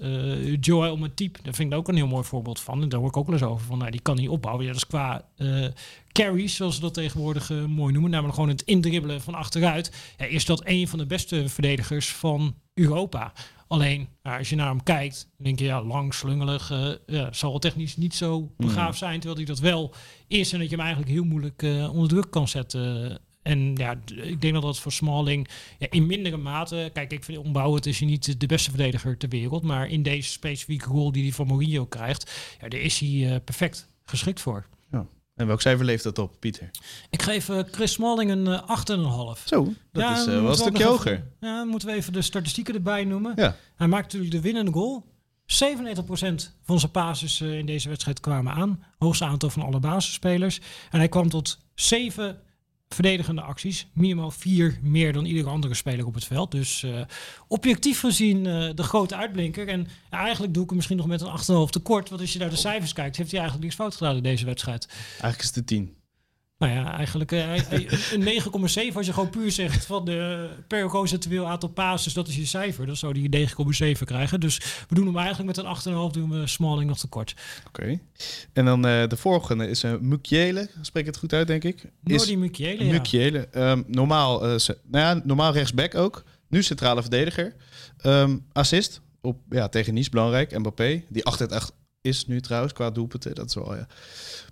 Joel 0.60 0.98
Matip. 0.98 1.38
Daar 1.43 1.53
vind 1.53 1.72
ik 1.72 1.77
ook 1.77 1.88
een 1.88 1.95
heel 1.95 2.07
mooi 2.07 2.24
voorbeeld 2.24 2.60
van. 2.60 2.81
En 2.81 2.89
daar 2.89 3.00
hoor 3.00 3.10
ik 3.10 3.17
ook 3.17 3.25
wel 3.25 3.36
eens 3.36 3.45
over 3.45 3.65
van. 3.65 3.77
Nou, 3.77 3.91
die 3.91 4.01
kan 4.01 4.15
niet 4.15 4.29
opbouwen. 4.29 4.65
Ja, 4.65 4.72
dat 4.72 4.81
is 4.81 4.88
qua 4.88 5.25
carries, 6.12 6.55
zoals 6.55 6.75
ze 6.75 6.81
dat 6.81 6.93
tegenwoordig 6.93 7.50
mooi 7.50 7.93
noemen. 7.93 8.12
Namelijk 8.12 8.36
gewoon 8.36 8.50
het 8.50 8.62
indribbelen 8.62 9.22
van 9.22 9.36
achteruit. 9.36 9.91
Ja, 10.17 10.25
is 10.25 10.45
dat 10.45 10.62
een 10.65 10.88
van 10.88 11.00
de 11.00 11.05
beste 11.05 11.50
verdedigers 11.50 12.10
van 12.10 12.55
Europa. 12.74 13.33
Alleen, 13.73 14.07
ja, 14.23 14.37
als 14.37 14.49
je 14.49 14.55
naar 14.55 14.67
hem 14.67 14.83
kijkt, 14.83 15.29
denk 15.37 15.59
je, 15.59 15.65
ja, 15.65 15.83
lang, 15.83 16.13
slungelig, 16.13 16.71
uh, 16.71 16.91
ja, 17.05 17.33
zal 17.33 17.59
technisch 17.59 17.97
niet 17.97 18.13
zo 18.15 18.51
begaafd 18.57 18.97
zijn, 18.97 19.19
terwijl 19.19 19.35
hij 19.35 19.45
dat 19.45 19.59
wel 19.59 19.93
is 20.27 20.53
en 20.53 20.59
dat 20.59 20.69
je 20.69 20.75
hem 20.75 20.85
eigenlijk 20.85 21.13
heel 21.13 21.23
moeilijk 21.23 21.61
uh, 21.61 21.93
onder 21.93 22.09
druk 22.09 22.31
kan 22.31 22.47
zetten. 22.47 23.19
En 23.41 23.75
ja, 23.75 23.95
ik 24.05 24.41
denk 24.41 24.53
dat 24.53 24.61
dat 24.61 24.79
voor 24.79 24.91
Smalling 24.91 25.47
ja, 25.79 25.87
in 25.89 26.05
mindere 26.05 26.37
mate, 26.37 26.89
kijk, 26.93 27.11
ik 27.11 27.23
vind 27.23 27.55
het 27.55 27.85
is 27.85 27.99
hij 27.99 28.07
niet 28.07 28.39
de 28.39 28.45
beste 28.45 28.69
verdediger 28.69 29.17
ter 29.17 29.29
wereld, 29.29 29.63
maar 29.63 29.87
in 29.87 30.03
deze 30.03 30.29
specifieke 30.29 30.89
rol 30.89 31.11
die 31.11 31.23
hij 31.23 31.31
van 31.31 31.47
Mourinho 31.47 31.85
krijgt, 31.85 32.31
ja, 32.61 32.67
daar 32.67 32.79
is 32.79 32.99
hij 32.99 33.09
uh, 33.09 33.35
perfect 33.43 33.87
geschikt 34.05 34.41
voor. 34.41 34.67
En 35.35 35.47
welk 35.47 35.61
cijfer 35.61 35.85
leeft 35.85 36.03
dat 36.03 36.19
op, 36.19 36.35
Pieter? 36.39 36.69
Ik 37.09 37.21
geef 37.21 37.49
uh, 37.49 37.59
Chris 37.71 37.91
Smalling 37.91 38.31
een 38.31 38.45
uh, 38.45 39.35
8,5. 39.37 39.43
Zo, 39.45 39.63
dat 39.91 40.03
ja, 40.03 40.13
is 40.13 40.27
uh, 40.27 40.41
wel 40.41 40.49
een 40.49 40.55
stukje 40.55 40.83
hoger. 40.83 41.11
Even, 41.11 41.31
ja, 41.39 41.63
moeten 41.63 41.87
we 41.87 41.93
even 41.93 42.13
de 42.13 42.21
statistieken 42.21 42.73
erbij 42.73 43.03
noemen. 43.03 43.33
Ja. 43.35 43.55
Hij 43.75 43.87
maakt 43.87 44.03
natuurlijk 44.03 44.31
de 44.31 44.41
winnende 44.41 44.71
goal. 44.71 45.11
97% 45.43 45.45
van 46.63 46.79
zijn 46.79 46.91
passes 46.91 47.41
in 47.41 47.65
deze 47.65 47.89
wedstrijd 47.89 48.19
kwamen 48.19 48.53
aan. 48.53 48.83
Hoogste 48.97 49.25
aantal 49.25 49.49
van 49.49 49.61
alle 49.61 49.79
basisspelers. 49.79 50.61
En 50.91 50.97
hij 50.97 51.09
kwam 51.09 51.29
tot 51.29 51.59
7 51.75 52.41
verdedigende 52.93 53.41
acties. 53.41 53.88
Minimaal 53.93 54.31
vier 54.31 54.79
meer 54.81 55.13
dan 55.13 55.25
iedere 55.25 55.50
andere 55.50 55.73
speler 55.73 56.05
op 56.05 56.13
het 56.13 56.25
veld. 56.25 56.51
Dus 56.51 56.83
uh, 56.83 57.01
objectief 57.47 58.00
gezien 58.00 58.38
uh, 58.45 58.69
de 58.75 58.83
grote 58.83 59.15
uitblinker. 59.15 59.67
En 59.67 59.88
eigenlijk 60.09 60.53
doe 60.53 60.63
ik 60.63 60.67
hem 60.67 60.77
misschien 60.77 60.97
nog 60.97 61.07
met 61.07 61.21
een 61.21 61.67
8,5 61.67 61.69
tekort. 61.69 62.09
Want 62.09 62.21
als 62.21 62.33
je 62.33 62.39
naar 62.39 62.50
de 62.50 62.55
cijfers 62.55 62.93
kijkt, 62.93 63.17
heeft 63.17 63.31
hij 63.31 63.39
eigenlijk 63.39 63.69
niks 63.69 63.81
fout 63.81 63.95
gedaan 63.95 64.15
in 64.15 64.23
deze 64.23 64.45
wedstrijd. 64.45 64.88
Eigenlijk 65.09 65.39
is 65.39 65.45
het 65.45 65.55
de 65.55 65.63
10. 65.63 66.02
Nou 66.63 66.75
ja, 66.75 66.98
eigenlijk 66.98 67.32
uh, 67.32 67.55
een 68.12 68.24
9,7 68.24 68.96
als 68.96 69.05
je 69.05 69.13
gewoon 69.13 69.29
puur 69.29 69.51
zegt 69.51 69.86
van 69.86 70.05
de 70.05 70.50
per 70.67 70.88
procentueel 70.88 71.48
aantal 71.48 71.70
passes, 71.70 72.13
dat 72.13 72.27
is 72.27 72.36
je 72.36 72.46
cijfer. 72.46 72.86
Dan 72.86 72.96
zou 72.96 73.13
die 73.13 73.48
9,7 73.96 74.03
krijgen. 74.05 74.39
Dus 74.39 74.58
we 74.89 74.96
doen 74.96 75.05
hem 75.05 75.17
eigenlijk 75.17 75.58
met 75.58 75.86
een 75.86 76.10
8,5 76.10 76.13
doen 76.13 76.29
we 76.29 76.48
Smalling 76.48 76.89
nog 76.89 77.00
tekort. 77.00 77.36
Oké. 77.67 77.82
Okay. 77.82 78.01
En 78.53 78.65
dan 78.65 78.88
uh, 78.88 79.08
de 79.08 79.17
volgende 79.17 79.67
is 79.67 79.84
een 79.84 79.93
uh, 79.93 80.00
Mukiele. 80.00 80.70
Spreek 80.82 81.05
het 81.05 81.17
goed 81.17 81.34
uit, 81.34 81.48
denk 81.48 81.63
ik? 81.63 81.86
Nordi 82.03 82.38
Mukiele, 82.38 82.86
ja. 82.86 82.91
Mukiele. 82.91 83.47
Um, 83.52 83.84
normaal, 83.88 84.39
nou 84.39 84.60
ja, 84.91 85.21
normaal 85.23 85.54
rechtsback 85.54 85.95
ook. 85.95 86.23
Nu 86.47 86.63
centrale 86.63 87.02
verdediger. 87.02 87.56
Um, 88.06 88.45
assist 88.52 89.02
op, 89.21 89.38
ja, 89.49 89.67
tegen 89.67 89.93
Nice, 89.93 90.10
belangrijk. 90.10 90.58
Mbappé, 90.58 91.04
die 91.10 91.26
8 91.26 91.52
echt 91.52 91.73
is 92.03 92.25
nu 92.25 92.41
trouwens 92.41 92.73
qua 92.73 92.89
doelpunten. 92.89 93.35
Dat 93.35 93.47
is 93.47 93.55
wel 93.55 93.75
ja, 93.75 93.87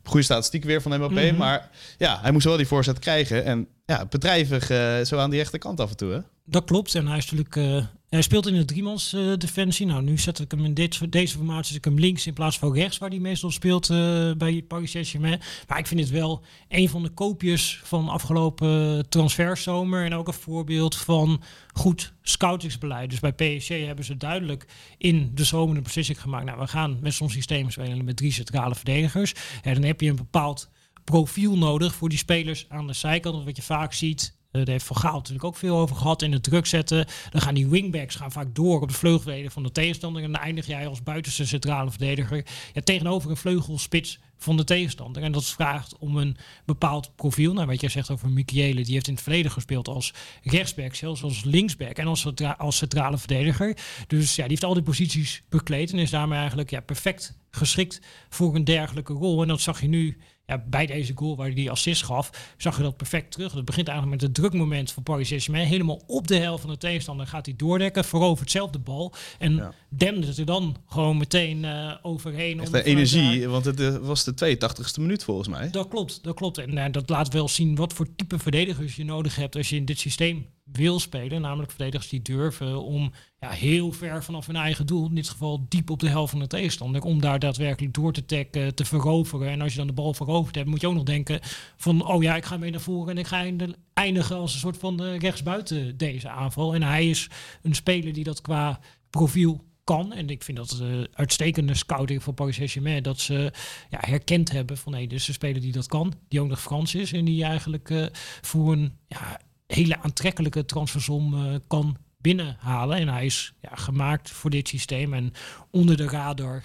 goede 0.04 0.26
statistiek 0.26 0.64
weer 0.64 0.82
van 0.82 0.98
Mbappé. 0.98 1.32
Mm 1.32 1.38
Maar 1.38 1.70
ja, 1.98 2.20
hij 2.22 2.32
moest 2.32 2.46
wel 2.46 2.58
die 2.58 2.68
voorzet 2.68 3.00
krijgen. 3.00 3.46
En 3.46 3.68
ja, 3.86 4.06
bedrijvig 4.06 4.70
uh, 4.72 5.02
zo 5.02 5.18
aan 5.18 5.30
die 5.30 5.40
rechterkant 5.40 5.80
af 5.80 5.90
en 5.90 5.98
toe. 5.98 6.12
Hè? 6.12 6.20
Dat 6.46 6.64
klopt. 6.64 6.96
En 6.96 7.08
hij 7.08 7.18
is 7.18 7.32
natuurlijk 7.32 7.56
uh, 7.56 7.86
hij 8.12 8.22
speelt 8.22 8.48
in 8.48 8.54
de 8.54 8.66
driemans 8.66 9.14
uh, 9.14 9.34
defensie. 9.38 9.86
Nou, 9.86 10.04
nu 10.04 10.18
zet 10.18 10.40
ik 10.40 10.52
hem 10.52 10.66
in 10.66 10.74
dit, 10.74 11.12
deze 11.12 11.36
formatie 11.36 11.66
zet 11.66 11.76
ik 11.76 11.86
hem 11.86 12.00
links 12.00 12.28
in 12.28 12.34
plaats 12.34 12.60
van 12.60 12.74
rechts, 12.74 12.98
waar 12.98 13.10
hij 13.10 13.20
meestal 13.20 13.52
speelt 13.52 13.90
uh, 13.90 14.32
bij 14.34 14.64
Paris 14.68 14.92
Saint-Germain. 14.92 15.40
Maar 15.68 15.80
ik 15.80 15.88
vind 15.88 16.00
het 16.00 16.10
wel 16.10 16.44
een 16.68 16.90
van 16.90 17.04
de 17.04 17.10
koopjes 17.10 17.82
van 17.84 18.10
afgelopen 18.10 19.10
transferzomer. 19.10 20.06
En 20.06 20.14
ook 20.14 20.28
een 20.28 20.34
voorbeeld 20.34 20.96
van 20.96 21.42
goed 21.74 22.14
scoutingsbeleid. 22.22 23.10
Dus 23.10 23.20
bij 23.20 23.34
PSG 23.34 23.68
hebben 23.68 24.06
ze 24.06 24.18
duidelijk 24.18 24.68
in 24.98 25.32
de 25.34 25.44
zomer 25.44 25.78
een 25.78 25.84
beslissing 25.84 26.22
gemaakt. 26.22 26.46
Nou, 26.46 26.60
we 26.60 26.68
gaan 26.68 26.98
met 27.02 27.14
zo'n 27.14 27.30
systeem 27.30 27.70
spelen 27.70 28.06
met 28.06 28.18
drie 28.18 28.32
centrale 28.32 28.76
verdedigers. 28.76 29.34
En 29.62 29.74
dan 29.74 29.84
heb 29.84 30.02
je 30.02 30.10
een 30.10 30.16
bepaald 30.16 30.70
profiel 31.04 31.58
nodig 31.58 31.94
voor 31.94 32.10
die 32.10 32.18
spelers 32.18 32.66
aan 32.70 32.88
de 32.88 32.94
zijkant. 32.94 33.34
Want 33.36 33.48
wat 33.48 33.56
je 33.56 33.62
vaak 33.62 33.94
ziet 33.94 34.40
daar 34.52 34.68
heeft 34.68 34.86
Van 34.86 34.98
Gaal 34.98 35.16
natuurlijk 35.16 35.44
ook 35.44 35.56
veel 35.56 35.78
over 35.78 35.96
gehad. 35.96 36.22
In 36.22 36.32
het 36.32 36.44
druk 36.44 36.66
zetten. 36.66 37.06
Dan 37.30 37.42
gaan 37.42 37.54
die 37.54 37.68
wingbacks 37.68 38.16
gaan 38.16 38.32
vaak 38.32 38.56
door 38.56 38.82
op 38.82 38.88
de 38.88 38.94
vleugelverdediger 38.94 39.52
van 39.52 39.64
de 39.64 39.72
tegenstander. 39.72 40.24
En 40.24 40.32
dan 40.32 40.42
eindig 40.42 40.68
jij 40.68 40.88
als 40.88 41.04
buitenste 41.04 41.48
centrale 41.48 41.90
verdediger 41.90 42.46
ja, 42.74 42.82
tegenover 42.82 43.30
een 43.30 43.38
vleugelspits 43.38 44.20
van 44.38 44.58
de 44.58 44.64
tegenstander. 44.64 45.24
En 45.24 45.32
dat 45.32 45.46
vraagt 45.46 45.98
om 45.98 46.18
een 46.18 46.38
bepaald 46.66 47.16
profiel. 47.16 47.54
Nou, 47.54 47.68
wat 47.68 47.82
jij 47.82 47.90
zegt 47.90 48.12
over 48.12 48.30
Michele, 48.30 48.84
die 48.84 48.94
heeft 48.94 49.08
in 49.08 49.14
het 49.14 49.24
verleden 49.24 49.52
gespeeld 49.52 49.88
als 49.88 50.14
rechtsback, 50.44 50.96
zelfs 50.96 51.24
als 51.24 51.44
linksback 51.44 51.98
en 51.98 52.08
als, 52.08 52.28
als 52.58 52.78
centrale 52.78 53.18
verdediger. 53.18 53.78
Dus 54.08 54.36
ja, 54.36 54.42
die 54.42 54.52
heeft 54.52 54.64
al 54.64 54.74
die 54.74 54.84
posities 54.84 55.44
bekleed 55.50 55.92
en 55.92 56.00
is 56.00 56.10
daarmee 56.10 56.40
eigenlijk 56.40 56.70
ja, 56.70 56.80
perfect 56.80 57.38
geschikt 57.52 58.02
voor 58.30 58.56
een 58.56 58.64
dergelijke 58.64 59.14
rol. 59.14 59.42
En 59.42 59.48
dat 59.48 59.62
zag 59.62 59.82
je 59.82 59.88
nu 59.88 60.18
ja, 60.52 60.64
bij 60.68 60.86
deze 60.86 61.12
goal 61.16 61.36
waar 61.36 61.46
hij 61.46 61.56
die 61.56 61.72
assist 61.72 62.04
gaf, 62.04 62.54
zag 62.58 62.78
je 62.78 62.84
dat 62.84 62.98
perfect 62.98 63.32
terug. 63.32 63.54
Het 63.54 63.66
begint 63.66 63.88
eigenlijk 63.88 64.22
met 64.22 64.30
het 64.30 64.38
drukmoment 64.40 64.92
van 64.92 65.04
Paris 65.04 65.28
Saint-Germain. 65.28 65.68
Helemaal 65.68 66.02
op 66.08 66.28
de 66.28 66.36
helft 66.36 66.62
van 66.62 66.70
de 66.70 66.78
tegenstander 66.78 67.28
gaat 67.28 67.46
hij 67.46 67.56
doordekken, 67.58 68.06
voorover 68.06 68.44
hetzelfde 68.44 68.80
bal. 68.80 69.14
En 69.40 69.56
ja. 69.56 69.74
demde 69.90 70.28
het 70.28 70.38
er 70.38 70.46
dan 70.46 70.76
gewoon 70.88 71.18
meteen 71.18 71.64
uh, 71.64 71.94
overheen. 72.02 72.60
Echt 72.60 72.72
de 72.72 72.84
energie, 72.84 73.48
want 73.48 73.66
het 73.66 73.80
uh, 73.80 73.96
was 73.96 74.24
de 74.24 74.58
82ste 74.58 75.02
minuut 75.02 75.24
volgens 75.24 75.48
mij. 75.48 75.70
Dat 75.70 75.88
klopt, 75.88 76.24
dat 76.24 76.36
klopt. 76.36 76.58
En 76.58 76.78
uh, 76.78 76.86
dat 76.92 77.10
laat 77.10 77.34
wel 77.34 77.48
zien 77.48 77.76
wat 77.76 77.94
voor 77.94 78.08
type 78.16 78.40
verdedigers 78.40 78.96
je 78.96 79.06
nodig 79.06 79.36
hebt 79.36 79.56
als 79.56 79.70
je 79.70 79.76
in 79.76 79.86
dit 79.86 80.00
systeem 80.00 80.46
wil 80.72 81.00
spelen. 81.00 81.42
Namelijk 81.42 81.72
verdedigers 81.72 82.10
die 82.10 82.22
durven 82.22 82.84
om 82.84 83.12
ja, 83.40 83.50
heel 83.50 83.92
ver 83.92 84.24
vanaf 84.24 84.46
hun 84.46 84.56
eigen 84.56 84.86
doel, 84.86 85.08
in 85.08 85.16
dit 85.16 85.30
geval 85.30 85.66
diep 85.68 85.90
op 85.90 86.00
de 86.00 86.10
helft 86.10 86.32
van 86.32 86.40
de 86.40 86.48
tegenstander, 86.48 87.02
om 87.02 87.22
daar 87.22 87.40
daadwerkelijk 87.40 87.94
door 87.94 88.14
te 88.14 88.26
tacken, 88.26 88.76
te 88.76 88.86
veroveren. 88.86 89.50
En 89.50 89.62
als 89.62 89.72
je 89.72 89.78
dan 89.78 89.88
de 89.88 89.94
bal 89.94 90.14
veroverd 90.14 90.56
hebt, 90.56 90.70
moet 90.70 90.82
je 90.82 90.88
ook 90.88 90.94
nog 90.94 91.04
denken 91.04 91.40
van, 91.78 92.08
oh 92.08 92.24
ja, 92.24 92.36
ik 92.36 92.46
ga 92.46 92.58
mee 92.58 92.72
naar 92.72 92.82
voren 92.82 93.12
en 93.12 93.18
ik 93.18 93.28
ga 93.28 93.46
eindigen 93.94 94.36
als 94.36 94.54
een 94.54 94.60
soort 94.60 94.78
van 94.78 95.04
uh, 95.04 95.18
rechtsbuiten 95.18 95.98
deze 95.98 96.30
aanval. 96.30 96.74
En 96.74 96.84
hij 96.84 97.10
is 97.10 97.30
een 97.62 97.76
speler 97.76 98.14
die 98.14 98.24
dat 98.24 98.42
qua 98.42 98.80
profiel 99.10 99.64
kan. 99.84 100.14
En 100.14 100.30
ik 100.30 100.44
vind 100.44 100.58
dat 100.58 100.80
uh, 100.82 101.04
uitstekende 101.14 101.74
scouting 101.76 102.24
van 102.24 102.34
Paris 102.34 102.56
Saint-Germain. 102.56 103.04
Dat 103.04 103.20
ze 103.20 103.54
ja, 103.90 103.98
herkend 104.02 104.52
hebben 104.52 104.78
van 104.78 104.92
nee, 104.92 105.08
dus 105.08 105.28
een 105.28 105.34
speler 105.34 105.62
die 105.62 105.72
dat 105.72 105.88
kan. 105.88 106.14
Die 106.28 106.42
ook 106.42 106.48
nog 106.48 106.62
Frans 106.62 106.96
is. 106.96 107.14
En 107.14 107.26
die 107.26 107.44
eigenlijk 107.44 107.90
uh, 107.90 108.06
voor 108.42 108.72
een 108.72 108.94
ja, 109.08 109.40
hele 109.74 110.02
aantrekkelijke 110.02 110.66
transfersom 110.66 111.34
uh, 111.34 111.56
kan 111.68 111.98
binnenhalen. 112.18 112.98
En 112.98 113.08
hij 113.08 113.26
is 113.26 113.54
ja, 113.62 113.76
gemaakt 113.76 114.30
voor 114.30 114.50
dit 114.50 114.68
systeem. 114.68 115.14
En 115.14 115.34
onder 115.70 115.98
de 115.98 116.08
radar 116.08 116.64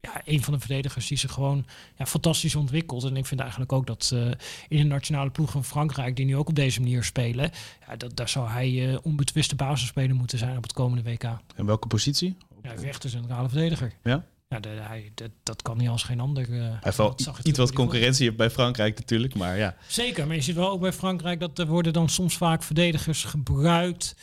ja, 0.00 0.22
een 0.24 0.42
van 0.42 0.52
de 0.52 0.58
verdedigers 0.58 1.06
die 1.06 1.18
zich 1.18 1.32
gewoon 1.32 1.66
ja, 1.96 2.06
fantastisch 2.06 2.54
ontwikkelt. 2.54 3.04
En 3.04 3.16
ik 3.16 3.26
vind 3.26 3.40
eigenlijk 3.40 3.72
ook 3.72 3.86
dat 3.86 4.10
uh, 4.14 4.26
in 4.68 4.76
de 4.76 4.84
nationale 4.84 5.30
ploeg 5.30 5.50
van 5.50 5.64
Frankrijk, 5.64 6.16
die 6.16 6.24
nu 6.24 6.36
ook 6.36 6.48
op 6.48 6.54
deze 6.54 6.80
manier 6.80 7.04
spelen, 7.04 7.50
ja, 7.86 7.96
dat, 7.96 8.16
daar 8.16 8.28
zou 8.28 8.48
hij 8.48 8.70
uh, 8.70 8.98
onbetwiste 9.02 9.56
basisspeler 9.56 10.14
moeten 10.14 10.38
zijn 10.38 10.56
op 10.56 10.62
het 10.62 10.72
komende 10.72 11.10
WK. 11.10 11.24
En 11.54 11.66
welke 11.66 11.86
positie? 11.86 12.36
Ja, 12.62 12.72
rechter 12.72 13.10
centrale 13.10 13.48
verdediger. 13.48 13.92
Ja? 14.02 14.24
Ja, 14.48 14.60
de, 14.60 14.68
hij, 14.68 15.12
de, 15.14 15.30
dat 15.42 15.62
kan 15.62 15.76
niet 15.76 15.88
als 15.88 16.02
geen 16.02 16.20
ander. 16.20 16.48
Uh, 16.48 16.60
hij 16.60 16.78
heeft 16.80 16.96
wel 16.96 17.14
iets 17.42 17.58
wat 17.58 17.72
concurrentie 17.72 18.32
bij 18.32 18.50
Frankrijk 18.50 18.98
natuurlijk, 18.98 19.34
maar 19.34 19.56
ja. 19.58 19.76
Zeker, 19.88 20.26
maar 20.26 20.36
je 20.36 20.42
ziet 20.42 20.54
wel 20.54 20.70
ook 20.70 20.80
bij 20.80 20.92
Frankrijk 20.92 21.40
dat 21.40 21.58
er 21.58 21.66
worden 21.66 21.92
dan 21.92 22.08
soms 22.08 22.36
vaak 22.36 22.62
verdedigers 22.62 23.24
gebruikt 23.24 24.14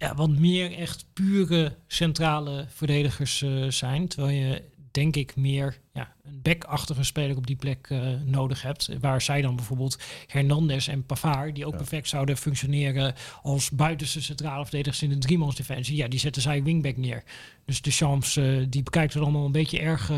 ja, 0.00 0.14
wat 0.14 0.30
meer 0.30 0.72
echt 0.72 1.04
pure 1.12 1.76
centrale 1.86 2.66
verdedigers 2.68 3.42
uh, 3.42 3.70
zijn. 3.70 4.08
Terwijl 4.08 4.36
je 4.36 4.62
denk 4.90 5.16
ik 5.16 5.36
meer 5.36 5.78
ja, 5.92 6.14
een 6.24 6.42
backachtige 6.42 7.04
speler 7.04 7.36
op 7.36 7.46
die 7.46 7.56
plek 7.56 7.88
uh, 7.90 8.08
nodig 8.24 8.62
hebt. 8.62 8.90
Waar 9.00 9.22
zij 9.22 9.42
dan 9.42 9.56
bijvoorbeeld 9.56 9.98
Hernandez 10.26 10.88
en 10.88 11.06
Pavard, 11.06 11.54
die 11.54 11.66
ook 11.66 11.76
perfect 11.76 12.08
zouden 12.08 12.36
functioneren 12.36 13.14
als 13.42 13.70
buitenste 13.70 14.22
centrale 14.22 14.62
verdedigers 14.62 15.02
in 15.02 15.10
de 15.10 15.18
driemans 15.18 15.56
defensie. 15.56 15.96
Ja, 15.96 16.08
die 16.08 16.18
zetten 16.18 16.42
zij 16.42 16.62
wingback 16.62 16.96
neer. 16.96 17.22
Dus 17.64 17.82
de 17.82 17.90
chance, 17.90 18.42
uh, 18.42 18.66
die 18.68 18.82
bekijkt 18.82 19.14
er 19.14 19.22
allemaal 19.22 19.44
een 19.44 19.52
beetje 19.52 19.80
erg 19.80 20.10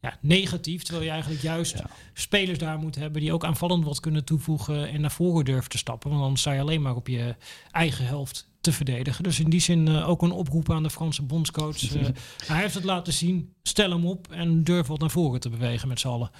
ja, 0.00 0.18
negatief. 0.20 0.82
Terwijl 0.82 1.04
je 1.04 1.10
eigenlijk 1.10 1.42
juist 1.42 1.78
Ja. 1.78 1.90
spelers 2.12 2.58
daar 2.58 2.78
moet 2.78 2.94
hebben 2.94 3.20
die 3.20 3.32
ook 3.32 3.44
aanvallend 3.44 3.84
wat 3.84 4.00
kunnen 4.00 4.24
toevoegen 4.24 4.88
en 4.88 5.00
naar 5.00 5.10
voren 5.10 5.44
durven 5.44 5.70
te 5.70 5.78
stappen. 5.78 6.10
Want 6.10 6.22
dan 6.22 6.36
sta 6.36 6.52
je 6.52 6.60
alleen 6.60 6.82
maar 6.82 6.96
op 6.96 7.08
je 7.08 7.34
eigen 7.70 8.06
helft 8.06 8.48
te 8.66 8.72
verdedigen. 8.72 9.22
Dus 9.24 9.40
in 9.40 9.50
die 9.50 9.60
zin 9.60 9.88
eh, 9.88 10.08
ook 10.08 10.22
een 10.22 10.30
oproep 10.30 10.70
aan 10.72 10.82
de 10.82 10.90
Franse 10.90 11.22
bondscoach. 11.22 11.76
Eh, 11.96 12.06
hij 12.46 12.60
heeft 12.60 12.74
het 12.74 12.84
laten 12.84 13.12
zien. 13.12 13.52
Stel 13.62 13.90
hem 13.90 14.06
op 14.06 14.26
en 14.30 14.64
durf 14.64 14.86
wat 14.86 14.98
naar 15.00 15.10
voren 15.10 15.40
te 15.40 15.48
bewegen 15.50 15.88
met 15.88 16.00
z'n 16.00 16.08
allen. 16.08 16.30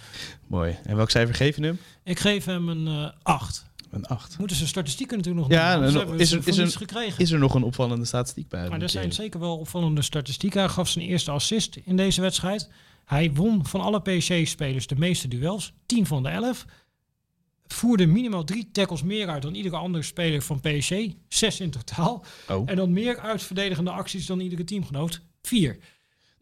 Mooi. 0.47 0.77
En 0.85 0.97
welk 0.97 1.11
cijfer 1.11 1.35
geef 1.35 1.57
je 1.57 1.63
hem? 1.65 1.79
Ik 2.05 2.19
geef 2.19 2.45
hem 2.45 2.69
een 2.69 2.87
eh 2.87 3.11
8. 3.23 3.65
Een 3.91 4.07
8. 4.07 4.39
Moeten 4.39 4.57
ze 4.57 4.67
statistieken 4.67 5.17
natuurlijk 5.17 5.49
nog 5.49 5.57
Ja, 5.59 5.75
doen, 5.75 5.83
hebben 5.83 6.17
we 6.17 6.23
is 6.23 6.33
er- 6.33 6.39
is 6.49 6.59
er-. 6.59 7.15
Is 7.19 7.31
er 7.31 7.39
nog 7.39 7.55
een 7.55 7.63
opvallende 7.63 8.05
statistiek 8.05 8.49
bij? 8.49 8.69
Maar 8.69 8.81
er 8.83 8.89
zijn 8.89 9.13
zeker 9.13 9.41
wel 9.41 9.57
opvallende 9.59 10.03
statistieken. 10.03 10.61
Hij 10.61 10.69
gaf 10.69 10.89
zijn 10.89 11.05
eerste 11.05 11.31
assist 11.31 11.77
in 11.85 11.97
deze 11.97 12.21
wedstrijd. 12.21 12.71
Hij 13.05 13.33
won 13.33 13.67
van 13.67 13.81
alle 13.81 14.01
PSG-spelers 14.01 14.87
de 14.87 14.97
meeste 14.97 15.29
duels. 15.29 15.73
10 15.87 16.07
van 16.07 16.23
de 16.23 16.29
11. 16.29 16.65
Voerde 17.69 18.07
minimaal 18.07 18.45
drie 18.45 18.69
tackles 18.73 19.03
meer 19.03 19.29
uit 19.29 19.43
dan 19.43 19.55
iedere 19.55 19.77
andere 19.77 20.05
speler 20.05 20.43
van 20.43 20.61
PSG. 20.61 20.95
Zes 21.29 21.61
in 21.61 21.71
totaal. 21.71 22.25
Oh. 22.49 22.71
En 22.71 22.77
dan 22.77 22.93
meer 22.93 23.19
uitverdedigende 23.19 23.91
acties 23.91 24.27
dan 24.27 24.41
iedere 24.41 24.65
teamgenoot. 24.65 25.21
Vier. 25.43 25.79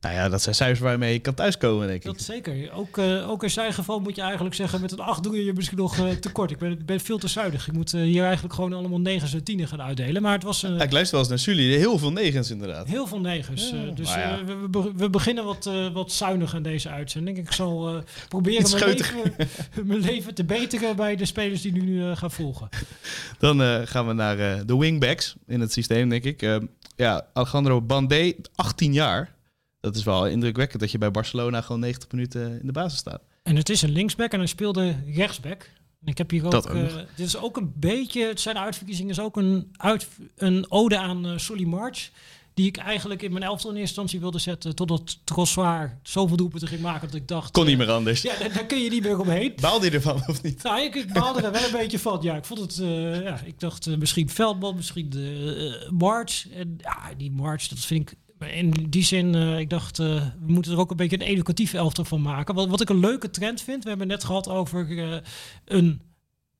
Nou 0.04 0.16
ja, 0.16 0.28
dat 0.28 0.42
zijn 0.42 0.54
cijfers 0.54 0.80
waarmee 0.80 1.12
je 1.12 1.18
kan 1.18 1.34
thuiskomen, 1.34 1.86
denk 1.86 1.98
ik. 1.98 2.04
Dat 2.04 2.20
zeker. 2.20 2.72
Ook, 2.72 2.98
eh, 2.98 3.30
ook 3.30 3.42
in 3.42 3.50
zijn 3.50 3.72
geval 3.72 4.00
moet 4.00 4.16
je 4.16 4.22
eigenlijk 4.22 4.54
zeggen... 4.54 4.80
met 4.80 4.92
een 4.92 5.00
8 5.00 5.22
doe 5.22 5.36
je 5.36 5.44
je 5.44 5.52
misschien 5.52 5.78
nog 5.78 5.98
eh, 5.98 6.10
tekort. 6.10 6.50
Ik 6.50 6.58
ben, 6.58 6.84
ben 6.84 7.00
veel 7.00 7.18
te 7.18 7.28
zuinig. 7.28 7.66
Ik 7.66 7.72
moet 7.72 7.94
eh, 7.94 8.00
hier 8.00 8.24
eigenlijk 8.24 8.54
gewoon 8.54 8.72
allemaal 8.72 9.00
9 9.00 9.32
en 9.32 9.44
10 9.44 9.68
gaan 9.68 9.82
uitdelen. 9.82 10.22
Maar 10.22 10.32
het 10.32 10.42
was... 10.42 10.60
Ja, 10.60 10.68
ik 10.68 10.92
luister 10.92 11.10
wel 11.10 11.20
eens 11.20 11.28
naar 11.28 11.38
Sully. 11.38 11.76
Heel 11.76 11.98
veel 11.98 12.12
negens 12.12 12.50
inderdaad. 12.50 12.88
Heel 12.88 13.06
veel 13.06 13.20
negens. 13.20 13.70
Ja, 13.70 13.90
dus 13.94 14.14
ja. 14.14 14.44
we, 14.44 14.68
we, 14.70 14.92
we 14.96 15.10
beginnen 15.10 15.44
wat, 15.44 15.70
wat 15.92 16.12
zuinig 16.12 16.54
aan 16.54 16.62
deze 16.62 16.88
uitzending. 16.88 17.38
Ik 17.38 17.52
zal 17.52 18.02
proberen 18.28 18.70
mijn 18.70 18.84
leven, 18.84 19.34
mijn 19.84 20.00
leven 20.00 20.34
te 20.34 20.44
beteren 20.44 20.96
bij 20.96 21.16
de 21.16 21.24
spelers 21.24 21.62
die 21.62 21.72
nu 21.72 22.14
gaan 22.14 22.30
volgen. 22.30 22.68
Dan 23.38 23.86
gaan 23.86 24.06
we 24.06 24.12
naar 24.12 24.66
de 24.66 24.76
wingbacks 24.76 25.34
in 25.46 25.60
het 25.60 25.72
systeem, 25.72 26.08
denk 26.08 26.24
ik. 26.24 26.60
Ja, 26.96 27.26
Alejandro 27.32 27.82
Bandé, 27.82 28.32
18 28.54 28.92
jaar. 28.92 29.33
Dat 29.84 29.96
is 29.96 30.04
wel 30.04 30.26
indrukwekkend 30.26 30.80
dat 30.80 30.90
je 30.90 30.98
bij 30.98 31.10
Barcelona 31.10 31.60
gewoon 31.60 31.80
90 31.80 32.10
minuten 32.12 32.60
in 32.60 32.66
de 32.66 32.72
basis 32.72 32.98
staat. 32.98 33.22
En 33.42 33.56
het 33.56 33.68
is 33.68 33.82
een 33.82 33.90
linksback 33.90 34.32
en 34.32 34.38
hij 34.38 34.48
speelde 34.48 34.96
rechtsback. 35.14 35.70
Ik 36.04 36.18
heb 36.18 36.30
hier 36.30 36.44
ook, 36.44 36.50
Dat 36.50 36.68
ook 36.68 36.76
eh, 36.76 36.94
dit 37.16 37.26
is 37.26 37.36
ook 37.36 37.56
een 37.56 37.72
beetje, 37.76 38.26
het 38.26 38.40
zijn 38.40 38.58
uitverkiezingen 38.58 39.10
is 39.10 39.20
ook 39.20 39.36
een, 39.36 39.74
uit, 39.76 40.08
een 40.36 40.66
ode 40.68 40.98
aan 40.98 41.26
eh 41.26 41.32
Solly 41.36 41.64
March. 41.64 42.10
Die 42.54 42.66
ik 42.66 42.76
eigenlijk 42.76 43.22
in 43.22 43.32
mijn 43.32 43.44
elftal 43.44 43.70
in 43.70 43.76
eerste 43.76 43.88
instantie 43.88 44.20
wilde 44.20 44.38
zetten. 44.38 44.74
Totdat 44.74 45.18
Trossard 45.24 45.92
zoveel 46.02 46.36
doelpunten 46.36 46.68
ging 46.68 46.80
maken 46.80 47.06
dat 47.06 47.16
ik 47.16 47.28
dacht... 47.28 47.50
Kon 47.50 47.64
niet 47.64 47.72
eh, 47.72 47.78
meer 47.78 47.90
anders. 47.90 48.22
Ja, 48.22 48.38
daar, 48.38 48.52
daar 48.52 48.66
kun 48.66 48.78
je 48.78 48.90
niet 48.90 49.02
meer 49.02 49.20
omheen. 49.20 49.52
Baalde 49.60 49.86
je 49.86 49.92
ervan 49.92 50.22
of 50.26 50.42
niet? 50.42 50.62
Nou, 50.62 50.82
ik, 50.82 50.94
ik 50.94 51.12
baalde 51.12 51.42
er 51.42 51.52
wel 51.52 51.64
een 51.64 51.72
beetje 51.72 51.98
van. 51.98 52.18
Ja, 52.22 52.36
ik 52.36 52.44
vond 52.44 52.60
het. 52.60 52.76
ja, 53.22 53.40
ik 53.44 53.60
dacht 53.60 53.96
misschien 53.96 54.30
Veldman, 54.30 54.74
misschien 54.76 55.10
de 55.10 55.88
March. 55.90 56.48
En 56.48 56.78
ja, 56.80 57.14
die 57.16 57.30
March, 57.30 57.68
dat 57.68 57.78
vind 57.78 58.10
ik. 58.10 58.16
In 58.52 58.70
die 58.88 59.04
zin, 59.04 59.35
eh, 59.35 59.59
ik 59.59 59.70
dacht, 59.70 59.98
eh, 59.98 60.07
we 60.46 60.52
moeten 60.52 60.72
er 60.72 60.78
ook 60.78 60.90
een 60.90 60.96
beetje 60.96 61.20
een 61.20 61.26
educatief 61.26 61.72
elftal 61.72 62.04
van 62.04 62.22
maken. 62.22 62.54
Wat, 62.54 62.68
wat 62.68 62.80
ik 62.80 62.88
een 62.88 63.00
leuke 63.00 63.30
trend 63.30 63.62
vind, 63.62 63.83
we 63.83 63.88
hebben 63.88 64.07
net 64.07 64.24
gehad 64.24 64.48
over 64.48 64.98
eh, 64.98 65.18
een 65.64 66.00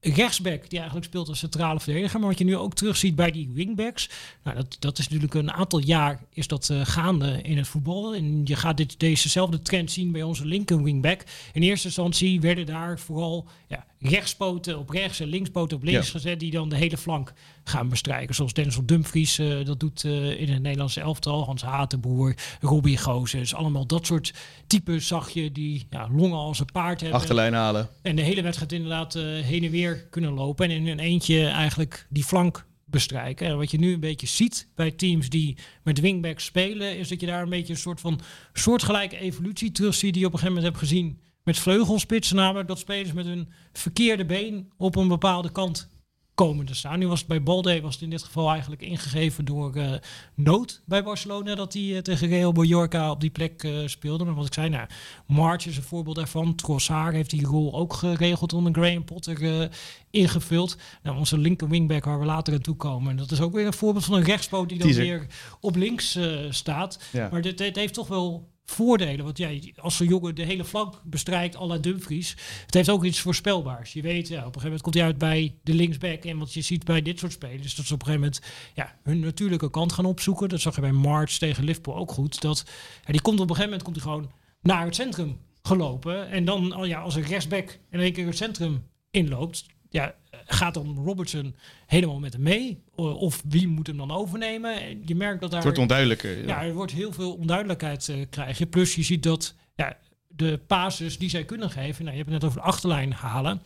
rechtsback 0.01 0.71
die 0.71 0.79
eigenlijk 0.79 1.07
speelt 1.07 1.29
als 1.29 1.39
centrale 1.39 1.81
verdediger. 1.81 2.19
Maar 2.19 2.29
wat 2.29 2.39
je 2.39 2.45
nu 2.45 2.57
ook 2.57 2.75
terugziet 2.75 3.15
bij 3.15 3.31
die 3.31 3.51
wingbacks. 3.53 4.11
Nou, 4.43 4.57
dat, 4.57 4.77
dat 4.79 4.99
is 4.99 5.09
natuurlijk 5.09 5.35
een 5.35 5.53
aantal 5.53 5.79
jaar 5.79 6.21
is 6.31 6.47
dat 6.47 6.71
gaande 6.83 7.43
in 7.43 7.57
het 7.57 7.69
voetbal. 7.69 8.15
En 8.15 8.41
je 8.45 8.57
gaat 8.57 8.77
dit, 8.77 9.01
dezezelfde 9.01 9.63
trend 9.63 9.91
zien 9.91 10.13
bij 10.13 10.23
onze 10.23 10.47
linker 10.47 10.83
wingback. 10.83 11.25
In 11.53 11.63
eerste 11.63 11.87
instantie 11.87 12.41
werden 12.41 12.67
daar 12.67 12.99
vooral 12.99 13.49
ja, 13.69 13.87
rechtspoten 13.99 14.79
op 14.79 14.91
rechts 14.91 15.21
en 15.21 15.29
linkspoten 15.29 15.77
op 15.77 15.83
links 15.83 16.07
Ja. 16.07 16.13
gezet. 16.13 16.41
Die 16.41 16.51
dan 16.51 16.69
de 16.69 16.77
hele 16.77 16.97
flank 16.97 17.33
gaan 17.65 17.89
bestrijken. 17.89 18.35
Zoals 18.35 18.53
Denzel 18.53 18.87
Dumfries 18.87 19.39
eh, 19.39 19.65
dat 19.65 19.81
doet 19.81 20.05
eh, 20.05 20.41
in 20.41 20.49
het 20.49 20.63
Nederlandse 20.63 21.01
elftal. 21.01 21.45
Hans 21.45 21.63
Hatenboer, 21.63 22.35
Robbie 22.61 22.99
Gozes. 22.99 23.55
Allemaal 23.55 23.87
dat 23.87 24.07
soort 24.07 24.35
types 24.67 25.07
zag 25.07 25.31
je 25.31 25.53
die 25.53 25.87
ja, 25.91 26.09
longen 26.13 26.39
als 26.39 26.59
een 26.59 26.73
paard 26.73 27.01
hebben. 27.01 27.19
Achterlijn 27.19 27.55
halen. 27.55 27.89
En 28.03 28.17
de 28.17 28.23
hele 28.23 28.43
wedstrijd 28.43 28.73
inderdaad 28.73 29.15
eh, 29.15 29.23
heen 29.23 29.65
en 29.65 29.71
weer 29.71 30.07
kunnen 30.11 30.33
lopen. 30.33 30.65
En 30.65 30.71
in 30.71 30.87
een 30.87 30.99
eentje 30.99 31.47
eigenlijk 31.47 32.07
die 32.09 32.25
flank 32.25 32.67
bestrijken. 32.85 33.47
En 33.47 33.57
wat 33.57 33.71
je 33.71 33.79
nu 33.79 33.93
een 33.93 34.01
beetje 34.01 34.27
ziet 34.27 34.69
bij 34.75 34.91
teams 34.91 35.29
die 35.29 35.57
met 35.83 36.01
wingbacks 36.01 36.45
spelen... 36.45 36.99
is 36.99 37.09
dat 37.09 37.21
je 37.21 37.27
daar 37.27 37.43
een 37.43 37.49
beetje 37.49 37.73
een 37.73 37.79
soort 37.79 38.01
van 38.01 38.21
soortgelijke 38.53 39.19
evolutie 39.19 39.73
terug 39.73 39.95
ziet... 39.95 40.13
die 40.13 40.23
je 40.23 40.27
op 40.29 40.33
een 40.33 40.39
gegeven 40.39 40.63
moment 40.63 40.77
hebt 40.77 40.89
gezien 40.89 41.19
met 41.45 41.59
vleugelspitsen. 41.59 42.37
Namelijk 42.37 42.69
dat 42.69 42.79
spelers 42.79 43.13
met 43.13 43.27
hun 43.27 43.49
verkeerde 43.73 44.25
been 44.25 44.73
op 44.77 44.97
een 44.97 45.09
bepaalde 45.09 45.53
kant 45.53 45.93
komen 46.35 46.67
te 46.67 46.75
staan. 46.75 46.99
Nu 46.99 47.09
was 47.09 47.19
het 47.19 47.29
bij 47.29 47.43
Balde 47.43 47.81
was 47.81 47.95
het 47.95 48.03
in 48.03 48.11
dit 48.11 48.23
geval 48.23 48.51
eigenlijk 48.51 48.83
ingegeven 48.83 49.45
door 49.45 49.75
eh, 49.75 49.93
nood 50.35 50.83
bij 50.87 51.03
Barcelona 51.03 51.55
dat 51.55 51.73
hij 51.73 51.97
eh, 51.97 51.99
tegen 51.99 52.29
Real 52.29 52.53
Mallorca 52.53 53.11
op 53.11 53.21
die 53.21 53.31
plek 53.31 53.63
eh, 53.63 53.73
speelde. 53.87 54.25
Maar 54.25 54.35
wat 54.35 54.47
ik 54.47 54.55
zei, 54.55 54.69
nou, 54.69 54.87
March 55.27 55.67
is 55.67 55.77
een 55.77 55.83
voorbeeld 55.83 56.17
daarvan. 56.17 56.55
Trossard 56.55 57.15
heeft 57.15 57.31
die 57.31 57.47
rol 57.47 57.75
ook 57.75 57.93
geregeld 57.93 58.53
onder 58.53 58.73
Graham 58.73 59.05
Potter 59.05 59.71
ingevuld. 60.11 60.77
Nou, 61.03 61.19
onze 61.19 61.39
linker 61.39 61.69
wingback 61.69 62.05
waar 62.05 62.19
we 62.19 62.25
later 62.25 62.55
aan 62.55 62.61
toe 62.61 62.77
komen. 62.77 63.11
En 63.11 63.17
dat 63.17 63.31
is 63.31 63.41
ook 63.41 63.53
weer 63.53 63.67
een 63.67 63.73
voorbeeld 63.73 64.05
van 64.05 64.15
een 64.15 64.25
rechtspoot 64.25 64.69
die 64.69 64.79
dan 64.79 64.87
Teaser. 64.87 65.05
weer 65.05 65.27
op 65.61 65.77
links 65.77 66.19
staat. 66.49 66.99
Ja. 67.13 67.29
Maar 67.31 67.43
dit, 67.43 67.59
dit 67.59 67.77
heeft 67.77 67.95
toch 67.95 68.09
wel 68.09 68.53
voordelen. 68.65 69.25
Want 69.25 69.39
jij, 69.39 69.75
als 69.77 69.97
zo'n 69.97 70.07
jongen 70.07 70.35
de 70.35 70.45
hele 70.45 70.65
flank 70.65 71.01
bestrijkt, 71.05 71.57
à 71.57 71.67
la 71.67 71.79
Dumfries, 71.79 72.37
het 72.65 72.75
heeft 72.75 72.89
ook 72.89 73.05
iets 73.05 73.21
voorspelbaars. 73.21 73.93
Je 73.93 74.03
weet, 74.03 74.25
op 74.25 74.35
een 74.35 74.39
gegeven 74.39 74.63
moment 74.63 74.83
komt 74.83 74.95
hij 74.95 75.05
uit 75.05 75.19
bij 75.19 75.55
de 75.63 75.75
linksback. 75.75 76.25
En 76.25 76.39
wat 76.39 76.53
je 76.53 76.61
ziet 76.61 76.85
bij 76.85 77.03
dit 77.03 77.19
soort 77.19 77.33
spelers, 77.33 77.75
dat 77.75 77.87
ze 77.87 77.95
op 77.95 78.01
een 78.01 78.07
gegeven 78.07 78.31
moment 78.31 78.51
ja, 78.75 78.97
hun 79.03 79.21
natuurlijke 79.21 79.71
kant 79.71 79.93
gaan 79.93 80.05
opzoeken. 80.05 80.49
Dat 80.49 80.61
zag 80.61 80.75
je 80.75 80.81
bij 80.81 80.93
March 80.93 81.39
tegen 81.39 81.65
Liverpool 81.65 81.97
ook 81.97 82.13
goed. 82.13 82.41
Dat, 82.41 82.65
ja, 83.05 83.13
die 83.13 83.23
komt 83.23 83.41
op 83.41 83.51
een 83.51 83.57
gegeven 83.57 83.79
moment 83.79 83.83
komt 83.83 83.97
hij 83.97 84.05
gewoon 84.05 84.31
naar 84.63 84.85
het 84.85 84.95
centrum 84.95 85.39
gelopen. 85.63 86.31
En 86.31 86.45
dan, 86.45 86.75
ja, 86.83 87.01
als 87.01 87.15
een 87.15 87.23
rechtsback 87.23 87.79
in 87.91 88.01
één 88.01 88.13
keer 88.13 88.27
het 88.27 88.37
centrum 88.37 88.87
inloopt, 89.11 89.67
ja, 89.95 90.15
gaat 90.45 90.75
dan 90.75 90.99
Robertson 91.05 91.55
helemaal 91.87 92.19
met 92.19 92.33
hem 92.33 92.43
mee? 92.43 92.83
Of 92.95 93.43
wie 93.49 93.69
moet 93.69 93.87
hem 93.87 93.97
dan 93.97 94.11
overnemen? 94.11 94.81
En 94.81 95.03
Je 95.05 95.15
merkt 95.15 95.41
dat 95.41 95.51
daar... 95.51 95.59
Het 95.59 95.69
wordt 95.69 95.79
onduidelijker. 95.79 96.39
Ja. 96.39 96.47
Ja, 96.47 96.63
er 96.63 96.75
wordt 96.75 96.93
heel 96.93 97.13
veel 97.13 97.35
onduidelijkheid 97.35 98.09
eh 98.09 98.17
krijg 98.31 98.59
je. 98.59 98.67
Plus 98.67 98.95
je 98.95 99.03
ziet 99.03 99.23
dat 99.23 99.55
ja, 99.75 99.99
de 100.29 100.61
pases 100.67 101.19
die 101.19 101.29
zij 101.29 101.45
kunnen 101.45 101.71
geven, 101.71 102.05
nou, 102.05 102.17
je 102.17 102.23
hebt 102.23 102.33
het 102.33 102.43
net 102.43 102.51
over 102.51 102.61
de 102.61 102.67
achterlijn 102.67 103.13
halen. 103.13 103.63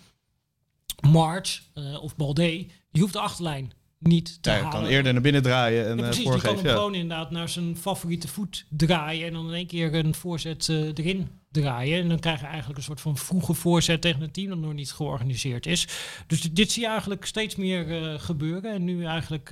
March 1.10 1.62
eh, 1.74 2.02
of 2.02 2.16
Balde, 2.16 2.66
die 2.90 3.02
hoeft 3.02 3.12
de 3.12 3.20
achterlijn 3.20 3.72
niet 3.98 4.42
te 4.42 4.50
Ja, 4.50 4.56
je 4.56 4.62
halen. 4.62 4.80
kan 4.80 4.88
eerder 4.90 5.12
naar 5.12 5.22
binnen 5.22 5.42
draaien 5.42 5.82
en 5.86 5.90
Ja, 5.96 6.02
eh, 6.02 6.08
precies, 6.08 6.16
die 6.16 6.24
kan 6.24 6.32
voorgeven. 6.32 6.56
hem 6.58 6.66
Ja. 6.66 6.72
gewoon 6.74 6.94
inderdaad 6.94 7.30
naar 7.30 7.48
zijn 7.48 7.76
favoriete 7.76 8.28
voet 8.28 8.64
draaien 8.68 9.26
en 9.26 9.32
dan 9.32 9.46
in 9.48 9.54
één 9.54 9.66
keer 9.66 9.94
een 9.94 10.14
voorzet 10.14 10.68
eh, 10.68 10.76
erin 10.94 11.28
draaien. 11.50 12.00
En 12.02 12.08
dan 12.08 12.18
krijg 12.18 12.40
je 12.40 12.46
eigenlijk 12.46 12.78
een 12.78 12.84
soort 12.84 13.00
van 13.00 13.16
vroege 13.16 13.54
voorzet 13.54 14.00
tegen 14.00 14.22
een 14.22 14.30
team 14.30 14.48
dat 14.48 14.58
nog 14.58 14.72
niet 14.74 14.92
georganiseerd 14.92 15.66
is. 15.66 15.88
Dus 16.26 16.40
dit, 16.40 16.72
zie 16.72 16.82
je 16.82 16.88
eigenlijk 16.88 17.24
steeds 17.24 17.56
meer 17.56 18.02
eh, 18.12 18.14
gebeuren. 18.20 18.72
En 18.72 18.84
nu 18.84 19.04
eigenlijk 19.04 19.50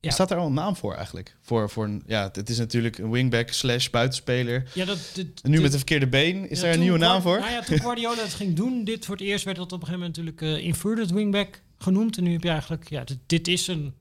Ja. 0.00 0.10
Staat 0.10 0.30
er 0.30 0.36
al 0.36 0.46
een 0.46 0.52
naam 0.54 0.76
voor 0.76 0.94
eigenlijk? 0.94 1.36
Voor, 1.40 1.70
voor 1.70 1.84
een, 1.84 2.02
ja, 2.06 2.28
het 2.32 2.48
is 2.48 2.58
natuurlijk 2.58 2.98
een 2.98 3.10
wingback 3.10 3.48
slash 3.48 3.88
buitenspeler. 3.90 4.68
ja, 4.74 4.84
dat, 4.84 5.10
dit, 5.14 5.26
En 5.42 5.50
nu 5.50 5.52
dit- 5.52 5.62
met 5.62 5.72
een 5.72 5.78
verkeerde 5.78 6.08
been. 6.08 6.50
Is 6.50 6.58
Ja, 6.58 6.64
daar 6.64 6.74
een 6.74 6.80
nieuwe 6.80 6.98
naam 6.98 7.22
voor? 7.22 7.38
Nou 7.38 7.50
ja, 7.52 7.60
toen 7.62 7.78
Guardiola 7.80 8.22
het 8.22 8.34
ging 8.34 8.54
doen, 8.56 8.84
dit 8.84 9.04
voor 9.04 9.16
het 9.16 9.24
eerst 9.24 9.44
werd 9.44 9.56
dat 9.56 9.72
op 9.72 9.80
een 9.80 9.86
gegeven 9.86 10.00
moment 10.12 10.16
natuurlijk 10.36 10.58
eh, 10.60 10.66
inverted 10.66 11.10
wingback 11.10 11.60
genoemd. 11.84 12.16
En 12.16 12.24
nu 12.24 12.32
heb 12.32 12.42
je 12.42 12.48
eigenlijk, 12.50 12.90
ja, 12.90 13.04
dit, 13.04 13.18
dit 13.26 13.48
is 13.48 13.66
een 13.66 13.94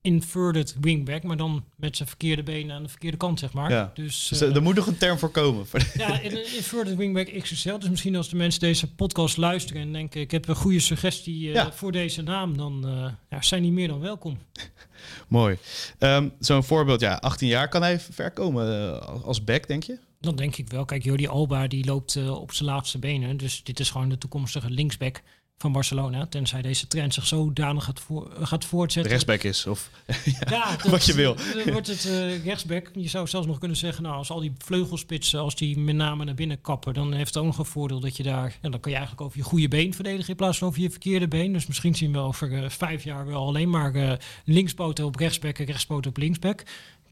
inverted 0.00 0.76
wingback, 0.80 1.22
maar 1.22 1.36
dan 1.36 1.64
met 1.76 1.96
zijn 1.96 2.08
verkeerde 2.08 2.42
benen 2.42 2.76
aan 2.76 2.82
de 2.82 2.88
verkeerde 2.88 3.16
kant, 3.16 3.38
zeg 3.38 3.52
maar. 3.52 3.70
Ja. 3.70 3.90
Dus, 3.94 4.26
Dus, 4.28 4.40
eh, 4.40 4.48
eh, 4.48 4.54
er 4.56 4.62
moet 4.62 4.74
nog 4.74 4.86
een 4.86 4.96
term 4.98 5.18
voor 5.18 5.30
komen. 5.30 5.66
Ja, 5.94 6.20
inverted 6.20 6.96
wingback 6.96 7.28
XXL. 7.42 7.78
Dus 7.78 7.88
misschien 7.90 8.16
als 8.16 8.28
de 8.28 8.36
mensen 8.36 8.60
deze 8.60 8.94
podcast 8.94 9.36
luisteren 9.36 9.82
en 9.82 9.92
denken, 9.92 10.20
ik 10.20 10.30
heb 10.30 10.48
een 10.48 10.54
goede 10.56 10.80
suggestie 10.80 11.48
eh, 11.48 11.54
Ja. 11.54 11.72
voor 11.72 11.92
deze 11.92 12.22
naam, 12.22 12.56
dan 12.56 12.84
ja, 13.30 13.42
zijn 13.42 13.62
die 13.62 13.72
meer 13.72 13.88
dan 13.88 14.00
welkom. 14.00 14.38
Mooi. 15.28 15.56
Ehm, 15.98 16.28
Zo'n 16.38 16.64
voorbeeld, 16.64 17.00
ja, 17.00 17.14
18 17.14 17.48
jaar. 17.48 17.68
Kan 17.68 17.82
hij 17.82 18.00
ver 18.00 18.30
komen 18.30 19.24
als- 19.24 19.44
back, 19.44 19.66
denk 19.68 19.82
je? 19.82 19.98
Dan 20.20 20.36
denk 20.36 20.56
ik 20.56 20.68
wel. 20.70 20.84
Kijk, 20.84 21.04
Jordi 21.04 21.26
Alba 21.26 21.66
die 21.66 21.84
loopt 21.84 22.28
op 22.28 22.52
zijn 22.52 22.68
laatste 22.68 22.98
benen. 22.98 23.36
Dus 23.36 23.62
dit 23.64 23.80
is 23.80 23.90
gewoon 23.90 24.08
de 24.08 24.18
toekomstige 24.18 24.70
linksback 24.70 25.22
van 25.58 25.72
Barcelona. 25.72 26.26
Tenzij 26.26 26.62
deze 26.62 26.86
trend 26.86 27.14
zich 27.14 27.26
zodanig 27.26 27.84
gaat, 27.84 28.00
voor, 28.00 28.30
gaat 28.40 28.60
De 28.62 28.68
voortzetten. 28.68 29.10
rechtsback 29.10 29.42
is. 29.42 29.66
Of, 29.66 29.90
Ja, 30.50 30.76
wat 30.88 31.04
je 31.04 31.14
wil. 31.14 31.36
Dan 31.64 31.72
wordt 31.72 31.86
het 31.86 32.04
eh, 32.04 32.44
rechtsback. 32.44 32.90
Je 32.94 33.08
zou 33.08 33.26
zelfs 33.26 33.46
nog 33.46 33.58
kunnen 33.58 33.76
zeggen, 33.76 34.02
nou, 34.02 34.16
als 34.16 34.30
al 34.30 34.40
die 34.40 34.52
vleugelspitsen, 34.58 35.40
als 35.40 35.54
die 35.54 35.78
met 35.78 35.94
name 35.94 36.24
naar 36.24 36.34
binnen 36.34 36.60
kappen, 36.60 36.94
dan 36.94 37.12
heeft 37.12 37.34
het 37.34 37.36
ook 37.36 37.44
nog 37.44 37.58
een 37.58 37.64
voordeel 37.64 38.00
dat 38.00 38.16
je 38.16 38.22
daar, 38.22 38.56
en 38.60 38.70
dan 38.70 38.80
kan 38.80 38.90
je 38.90 38.96
eigenlijk 38.96 39.26
over 39.26 39.38
je 39.38 39.44
goede 39.44 39.68
been 39.68 39.94
verdedigen 39.94 40.28
in 40.30 40.36
plaats 40.36 40.58
van 40.58 40.68
over 40.68 40.80
je 40.80 40.90
verkeerde 40.90 41.28
been. 41.28 41.52
Dus 41.52 41.66
misschien 41.66 41.94
zien 41.94 42.12
we 42.12 42.18
over 42.18 42.62
eh, 42.62 42.68
vijf 42.70 43.04
jaar 43.04 43.26
wel 43.26 43.46
alleen 43.46 43.70
maar 43.70 43.94
eh 43.94 44.12
linkspoten 44.44 45.04
op 45.04 45.16
rechtsback 45.16 45.58
en 45.58 45.64
rechtspoten 45.64 46.10
op 46.10 46.16
linksback. 46.16 46.62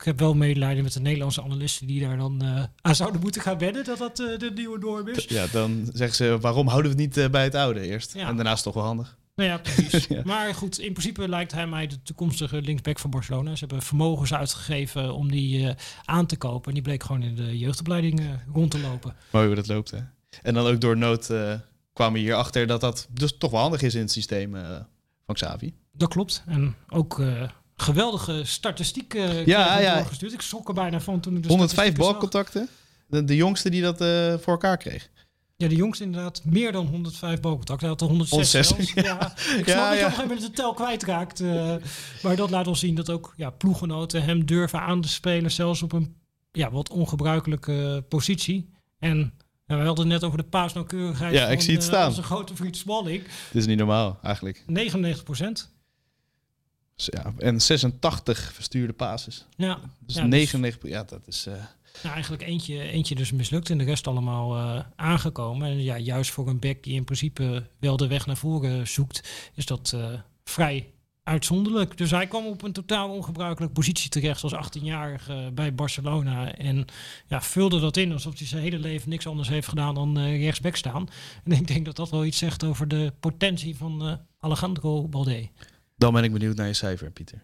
Ik 0.05 0.11
heb 0.11 0.19
wel 0.19 0.35
medelijden 0.35 0.83
met 0.83 0.93
de 0.93 1.01
Nederlandse 1.01 1.43
analisten 1.43 1.87
die 1.87 2.01
daar 2.01 2.17
dan 2.17 2.43
eh, 2.43 2.62
aan 2.81 2.95
zouden 2.95 3.21
moeten 3.21 3.43
gaan 3.43 3.59
wennen 3.59 3.85
dat 3.85 3.99
dat 3.99 4.21
eh, 4.21 4.38
de 4.38 4.51
nieuwe 4.55 4.79
norm 4.79 5.09
is. 5.09 5.25
ja, 5.25 5.47
dan 5.53 5.88
zeggen 5.93 6.17
ze, 6.17 6.38
waarom 6.40 6.69
houden 6.69 6.90
we 6.90 7.03
het 7.03 7.07
niet 7.07 7.25
eh, 7.25 7.31
bij 7.31 7.45
het 7.45 7.55
oude 7.55 7.81
eerst? 7.81 8.14
Ja. 8.14 8.29
En 8.29 8.37
daarnaast 8.37 8.62
toch 8.62 8.75
wel 8.75 8.83
handig. 8.83 9.19
Nou 9.35 9.49
ja, 9.49 9.59
precies. 9.59 10.07
Ja. 10.17 10.23
Maar 10.25 10.55
goed, 10.55 10.79
in 10.79 10.93
principe 10.93 11.29
lijkt 11.29 11.53
hij 11.53 11.67
mij 11.67 11.87
de 11.87 12.03
toekomstige 12.03 12.62
linksback 12.62 12.99
van 12.99 13.11
Barcelona. 13.11 13.55
Ze 13.55 13.64
hebben 13.64 13.83
vermogens 13.83 14.35
uitgegeven 14.35 15.14
om 15.14 15.31
die 15.31 15.75
aan 16.05 16.27
te 16.27 16.37
kopen. 16.37 16.69
En 16.69 16.75
die 16.75 16.83
bleek 16.83 17.03
gewoon 17.03 17.23
in 17.23 17.35
de 17.35 17.59
jeugdopleiding 17.59 18.21
rond 18.53 18.71
te 18.71 18.81
lopen. 18.81 19.14
Mooi 19.31 19.47
hoe 19.47 19.55
dat 19.55 19.69
loopt, 19.69 19.90
hè? 19.90 19.99
En 20.43 20.55
dan 20.55 20.67
ook 20.67 20.81
door 20.81 20.97
nood 20.97 21.27
kwamen 21.93 22.12
we 22.12 22.19
hierachter 22.19 22.67
dat 22.67 22.81
dat 22.81 23.07
dus 23.11 23.38
toch 23.38 23.51
wel 23.51 23.61
handig 23.61 23.83
is 23.83 23.95
in 23.95 24.01
het 24.01 24.12
systeem 24.12 24.57
van 25.27 25.35
Xavi. 25.35 25.75
Dat 25.93 26.09
klopt. 26.09 26.43
En 26.47 26.75
ook 26.88 27.21
geweldige 27.77 28.45
statistiek 28.45 29.15
eh 29.15 29.47
Ja, 29.47 29.79
ja. 29.79 29.95
doorgestuurd. 29.97 30.33
Ik 30.33 30.41
schrok 30.41 30.69
er 30.69 30.75
bijna 30.75 31.01
van 31.01 31.21
toen 31.21 31.37
ik 31.37 31.43
de 31.43 31.49
105 31.49 31.71
statistieken 31.79 32.05
zag. 32.05 32.13
balcontacten. 32.13 32.69
De, 33.07 33.25
de 33.25 33.37
jongste 33.37 33.71
die 33.71 33.83
dat 33.83 34.01
eh, 34.01 34.35
voor 34.39 34.53
elkaar 34.53 34.77
kreeg. 34.77 35.11
Ja, 35.57 35.69
de 35.69 35.75
jongste 35.75 36.05
inderdaad 36.05 36.45
meer 36.45 36.73
dan 36.73 36.87
105 36.87 37.41
balcontacten. 37.41 37.79
Hij 37.79 37.89
had 37.89 38.01
er 38.01 38.07
106 38.07 38.53
106, 38.63 38.69
zelfs. 38.69 38.93
Ja. 39.09 39.33
Ik 39.57 39.65
snap 39.65 39.67
Ja, 39.67 39.89
dat 39.91 39.99
je 39.99 40.05
op 40.05 40.11
een 40.11 40.15
gegeven 40.15 40.23
moment 40.23 40.41
de 40.41 40.51
tel 40.51 40.75
kwijtraakt. 40.75 41.41
eh 41.41 41.75
maar 42.23 42.37
dat 42.37 42.51
laat 42.51 42.67
ons 42.67 42.81
zien 42.81 42.95
dat 42.95 43.11
ook 43.11 43.33
ja, 43.37 43.51
ploeggenoten 43.51 44.23
hem 44.25 44.47
durven 44.47 44.81
aan 44.81 45.01
te 45.01 45.09
spelen. 45.09 45.51
Zelfs 45.51 45.83
op 45.83 45.93
een 45.93 46.17
ja, 46.53 46.71
wat 46.71 46.91
ongebruikelijke 46.91 48.05
positie. 48.09 48.71
En 48.99 49.33
ja, 49.67 49.77
we 49.79 49.85
hadden 49.85 50.05
het 50.11 50.15
net 50.15 50.25
over 50.25 50.39
de 50.39 50.45
paasnauwkeurigheid 50.49 51.35
Ja, 51.35 51.47
ik 51.47 51.53
van, 51.53 51.63
zie 51.63 51.75
het 51.75 51.83
staan. 51.83 52.09
onze 52.09 52.23
grote 52.23 52.57
vriend 52.57 52.77
Smalling. 52.77 53.23
Het 53.23 53.55
is 53.55 53.67
niet 53.67 53.79
normaal, 53.79 54.19
eigenlijk. 54.23 54.63
99 54.67 55.25
procent. 55.25 55.73
Ja, 56.97 57.33
en 57.39 57.61
86 57.61 58.53
verstuurde 58.53 58.93
passes. 58.93 59.47
Ja, 59.57 59.79
Dus 60.01 60.15
Ja, 60.15 60.21
dus- 60.23 60.31
99, 60.31 60.91
ja, 60.91 61.05
dat 61.05 61.21
is... 61.27 61.47
eh, 61.47 61.55
nou, 62.03 62.15
eigenlijk 62.15 62.43
eentje, 62.43 62.81
eentje 62.81 63.15
dus 63.15 63.33
mislukt 63.33 63.71
en 63.71 63.79
de 63.79 63.85
rest 63.85 64.07
allemaal 64.07 64.57
eh, 64.57 64.85
aangekomen. 64.97 65.69
En 65.69 65.83
ja, 65.83 65.99
juist 65.99 66.31
voor 66.31 66.49
een 66.49 66.59
back 66.59 66.83
die 66.83 66.95
in 66.95 67.05
principe 67.05 67.67
wel 67.79 67.97
de 67.97 68.07
weg 68.07 68.27
naar 68.27 68.37
voren 68.37 68.89
zoekt, 68.89 69.29
is 69.55 69.67
dat 69.67 69.93
eh, 69.95 70.07
vrij 70.45 70.89
uitzonderlijk. 71.23 71.97
Dus 71.99 72.11
hij 72.11 72.27
kwam 72.27 72.47
op 72.47 72.63
een 72.63 72.73
totaal 72.73 73.11
ongebruikelijke 73.11 73.75
positie 73.75 74.11
terecht 74.11 74.43
als 74.43 74.55
18-jarige 74.55 75.51
bij 75.55 75.75
Barcelona. 75.75 76.55
En 76.55 76.85
ja, 77.27 77.41
vulde 77.43 77.81
dat 77.81 77.97
in 77.97 78.13
alsof 78.13 78.39
hij 78.39 78.47
zijn 78.47 78.63
hele 78.63 78.79
leven 78.79 79.09
niks 79.11 79.27
anders 79.27 79.49
heeft 79.49 79.69
gedaan 79.69 79.95
dan 79.95 80.19
eh, 80.19 80.41
rechtsback 80.43 80.77
staan. 80.77 81.09
En 81.45 81.53
ik 81.53 81.67
denk 81.67 81.85
dat 81.85 81.97
dat 81.97 82.11
wel 82.11 82.25
iets 82.25 82.39
zegt 82.39 82.65
over 82.65 82.89
de 82.89 83.13
potentie 83.21 83.77
van 83.77 84.21
Alejandro 84.39 85.09
Balde. 85.09 85.49
Dan 85.97 86.13
ben 86.13 86.25
ik 86.25 86.33
benieuwd 86.33 86.57
naar 86.57 86.67
je 86.67 86.73
cijfer, 86.73 87.11
Pieter. 87.11 87.43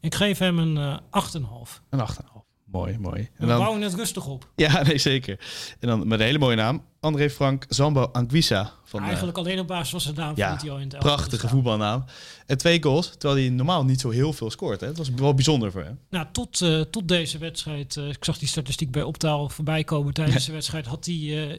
Ik 0.00 0.14
geef 0.14 0.38
hem 0.38 0.58
een 0.58 0.76
eh 0.76 1.22
8,5. 1.34 1.80
Een 1.90 2.00
8,5. 2.00 2.40
Mooi, 2.64 2.98
mooi. 2.98 3.20
En 3.20 3.28
We 3.38 3.46
dan, 3.46 3.58
bouwen 3.58 3.80
het 3.82 3.94
rustig 3.94 4.26
op. 4.26 4.50
ja, 4.56 4.82
nee, 4.82 4.98
zeker. 4.98 5.38
En 5.80 5.88
dan 5.88 6.08
met 6.08 6.20
een 6.20 6.26
hele 6.26 6.38
mooie 6.38 6.56
naam. 6.56 6.84
André 7.00 7.30
Frank 7.30 7.64
Zambo 7.68 8.02
Anguissa. 8.12 8.72
Van, 8.84 9.00
eh, 9.00 9.06
Eigenlijk 9.06 9.38
alleen 9.38 9.58
op 9.58 9.66
basis 9.66 9.90
van 9.90 10.00
zijn 10.00 10.14
naam 10.14 10.32
ja, 10.36 10.56
hij 10.60 10.70
al 10.70 10.78
in 10.78 10.88
het 10.88 10.98
prachtige 10.98 11.48
voetbalnaam. 11.48 12.04
En 12.46 12.58
twee 12.58 12.82
goals, 12.82 13.10
terwijl 13.10 13.40
hij 13.40 13.48
normaal 13.48 13.84
niet 13.84 14.00
zo 14.00 14.10
heel 14.10 14.32
veel 14.32 14.50
scoort. 14.50 14.80
Hè. 14.80 14.86
Het 14.86 14.96
was 14.98 15.10
wel 15.10 15.34
bijzonder 15.34 15.72
voor 15.72 15.82
hem. 15.82 15.98
Nou, 16.10 16.26
tot, 16.32 16.60
eh, 16.60 16.80
tot 16.80 17.08
deze 17.08 17.38
wedstrijd, 17.38 17.96
eh, 17.96 18.08
ik 18.08 18.24
zag 18.24 18.38
die 18.38 18.48
statistiek 18.48 18.90
bij 18.90 19.02
Optaal 19.02 19.48
voorbij 19.48 19.84
komen 19.84 20.14
tijdens 20.14 20.46
de 20.46 20.52
wedstrijd, 20.52 20.86
had 20.86 21.04
hij 21.06 21.50
eh, 21.50 21.58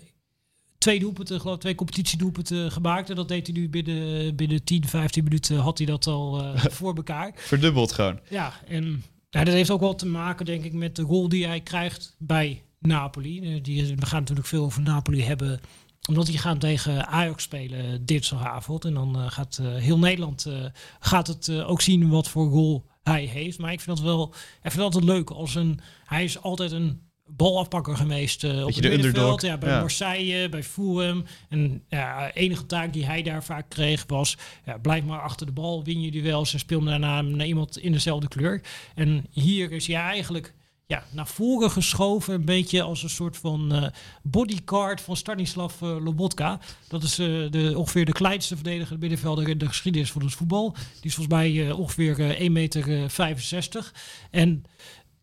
twee 0.83 0.99
doelpunten, 0.99 1.39
geloof 1.39 1.55
ik, 1.55 1.61
twee 1.61 1.75
competitiedoelpunten 1.75 2.71
gemaakt. 2.71 3.09
En 3.09 3.15
dat 3.15 3.27
deed 3.27 3.47
hij 3.47 3.55
nu 3.55 3.69
binnen, 3.69 4.35
binnen 4.35 4.63
10, 4.63 4.87
15 4.87 5.23
minuten 5.23 5.57
had 5.57 5.77
hij 5.77 5.87
dat 5.87 6.07
al 6.07 6.43
eh, 6.43 6.65
voor 6.77 6.95
elkaar. 6.95 7.31
Verdubbeld 7.35 7.91
gewoon. 7.91 8.19
Ja, 8.29 8.53
en 8.67 9.03
ja, 9.29 9.43
dat 9.43 9.53
heeft 9.53 9.69
ook 9.69 9.79
wel 9.79 9.95
te 9.95 10.05
maken, 10.05 10.45
denk 10.45 10.63
ik, 10.63 10.73
met 10.73 10.95
de 10.95 11.01
rol 11.01 11.29
die 11.29 11.47
hij 11.47 11.61
krijgt 11.61 12.15
bij 12.19 12.63
Napoli. 12.79 13.39
Eh, 13.39 13.63
die, 13.63 13.95
we 13.95 14.05
gaan 14.05 14.19
natuurlijk 14.19 14.47
veel 14.47 14.63
over 14.63 14.81
Napoli 14.81 15.23
hebben, 15.23 15.59
omdat 16.07 16.25
die 16.25 16.37
gaan 16.37 16.57
tegen 16.57 17.07
Ajax 17.07 17.43
spelen 17.43 18.05
dinsdagavond. 18.05 18.85
En 18.85 18.93
dan 18.93 19.19
eh, 19.19 19.31
gaat 19.31 19.57
eh, 19.61 19.75
heel 19.75 19.99
Nederland 19.99 20.45
eh, 20.45 20.65
gaat 20.99 21.27
het 21.27 21.47
eh, 21.47 21.69
ook 21.69 21.81
zien 21.81 22.09
wat 22.09 22.27
voor 22.27 22.47
rol 22.47 22.85
hij 23.03 23.25
heeft. 23.25 23.59
Maar 23.59 23.71
ik 23.71 23.81
vind 23.81 23.97
dat 23.97 24.05
wel, 24.05 24.27
ik 24.63 24.71
vind 24.71 24.75
dat 24.75 24.83
altijd 24.83 25.03
leuk. 25.03 25.29
Als 25.29 25.55
een, 25.55 25.79
hij 26.05 26.23
is 26.23 26.41
altijd 26.41 26.71
een 26.71 27.01
balafpakker 27.25 27.97
geweest 27.97 28.43
eh, 28.43 28.61
op 28.61 28.73
het 28.73 28.83
de 28.83 28.89
middenveld. 28.89 29.41
Ja, 29.41 29.57
bij 29.57 29.69
ja. 29.69 29.79
Marseille, 29.79 30.49
bij 30.49 30.63
Fulham. 30.63 31.25
En 31.49 31.83
ja, 31.89 32.31
enige 32.31 32.65
taak 32.65 32.93
die 32.93 33.05
hij 33.05 33.21
daar 33.21 33.43
vaak 33.43 33.69
kreeg 33.69 34.03
was... 34.07 34.37
Ja, 34.65 34.77
blijf 34.77 35.03
maar 35.03 35.21
achter 35.21 35.45
de 35.45 35.51
bal, 35.51 35.83
win 35.83 36.01
je 36.01 36.11
duels 36.11 36.53
en 36.53 36.59
speel 36.59 36.83
daarna 36.83 37.21
naar 37.21 37.47
iemand 37.47 37.77
in 37.77 37.91
dezelfde 37.91 38.27
kleur. 38.27 38.61
En 38.95 39.25
hier 39.31 39.71
is 39.71 39.87
hij 39.87 39.95
eigenlijk 39.95 40.53
ja, 40.85 41.03
naar 41.11 41.27
voren 41.27 41.71
geschoven. 41.71 42.33
Een 42.33 42.45
beetje 42.45 42.81
als 42.81 43.03
een 43.03 43.09
soort 43.09 43.37
van 43.37 43.73
eh, 43.73 43.87
bodyguard 44.23 45.01
van 45.01 45.17
Stanislav 45.17 45.81
eh, 45.81 46.03
Lobotka. 46.03 46.59
Dat 46.87 47.03
is 47.03 47.15
de, 47.15 47.73
ongeveer 47.75 48.05
de 48.05 48.11
kleinste 48.11 48.55
verdediger 48.55 48.97
middenvelder 48.97 49.49
in 49.49 49.57
de 49.57 49.67
geschiedenis 49.67 50.11
van 50.11 50.21
het 50.21 50.33
voetbal. 50.33 50.71
Die 50.71 51.11
is 51.11 51.15
volgens 51.15 51.35
mij 51.35 51.71
ongeveer 51.71 52.19
eh, 52.19 52.39
1,65 52.39 52.51
meter. 52.51 53.09
65. 53.09 53.93
En 54.31 54.63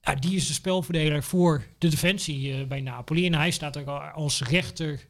ja, 0.01 0.15
die 0.15 0.37
is 0.37 0.47
de 0.47 0.53
spelverdeler 0.53 1.23
voor 1.23 1.67
de 1.79 1.89
defensie 1.89 2.53
eh, 2.53 2.67
bij 2.67 2.81
Napoli. 2.81 3.27
En 3.27 3.35
hij 3.35 3.51
staat 3.51 3.77
er 3.77 3.91
als 4.13 4.43
rechter, 4.43 5.07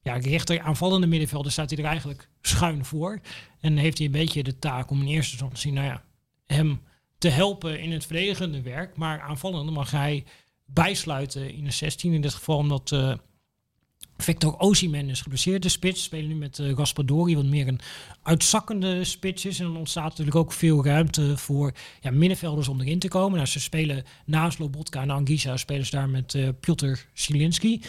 ja, 0.00 0.14
rechter 0.16 0.60
aanvallende 0.60 1.06
middenvelder 1.06 1.52
staat 1.52 1.70
hij 1.70 1.78
er 1.78 1.84
eigenlijk 1.84 2.28
schuin 2.40 2.84
voor. 2.84 3.20
En 3.60 3.76
heeft 3.76 3.98
hij 3.98 4.06
een 4.06 4.12
beetje 4.12 4.42
de 4.42 4.58
taak 4.58 4.90
om 4.90 5.00
in 5.00 5.08
eerste 5.08 5.32
instantie 5.32 5.72
nou 5.72 5.86
ja, 5.86 6.04
hem 6.46 6.80
te 7.18 7.28
helpen 7.28 7.80
in 7.80 7.92
het 7.92 8.06
verdedigende 8.06 8.62
werk. 8.62 8.96
Maar 8.96 9.20
aanvallende 9.20 9.72
mag 9.72 9.90
hij 9.90 10.24
bijsluiten 10.64 11.52
in 11.52 11.64
de 11.64 11.70
16. 11.70 12.12
In 12.12 12.20
dit 12.20 12.34
geval 12.34 12.56
omdat 12.56 12.92
eh, 12.92 13.14
Victor 14.22 14.56
Osimhen 14.56 15.08
is 15.08 15.20
geblesseerd. 15.20 15.62
De 15.62 15.68
spits 15.68 16.02
spelen 16.02 16.28
nu 16.28 16.34
met 16.34 16.58
eh 16.58 16.72
Raspadori, 16.72 17.36
wat 17.36 17.44
meer 17.44 17.68
een 17.68 17.80
uitzakkende 18.22 19.04
spits 19.04 19.44
is. 19.44 19.58
En 19.58 19.66
dan 19.66 19.76
ontstaat 19.76 20.08
natuurlijk 20.08 20.36
ook 20.36 20.52
veel 20.52 20.84
ruimte 20.84 21.36
voor 21.36 21.72
ja, 22.00 22.10
middenvelders 22.10 22.68
om 22.68 22.80
erin 22.80 22.98
te 22.98 23.08
komen. 23.08 23.36
Nou, 23.36 23.46
ze 23.46 23.60
spelen 23.60 24.04
naast 24.24 24.58
Lobotka 24.58 25.02
en 25.02 25.10
Anguissa 25.10 25.56
spelen 25.56 25.84
ze 25.86 25.96
daar 25.96 26.08
met 26.08 26.34
eh 26.34 26.48
Piotr 26.60 27.06
Zielinski. 27.12 27.82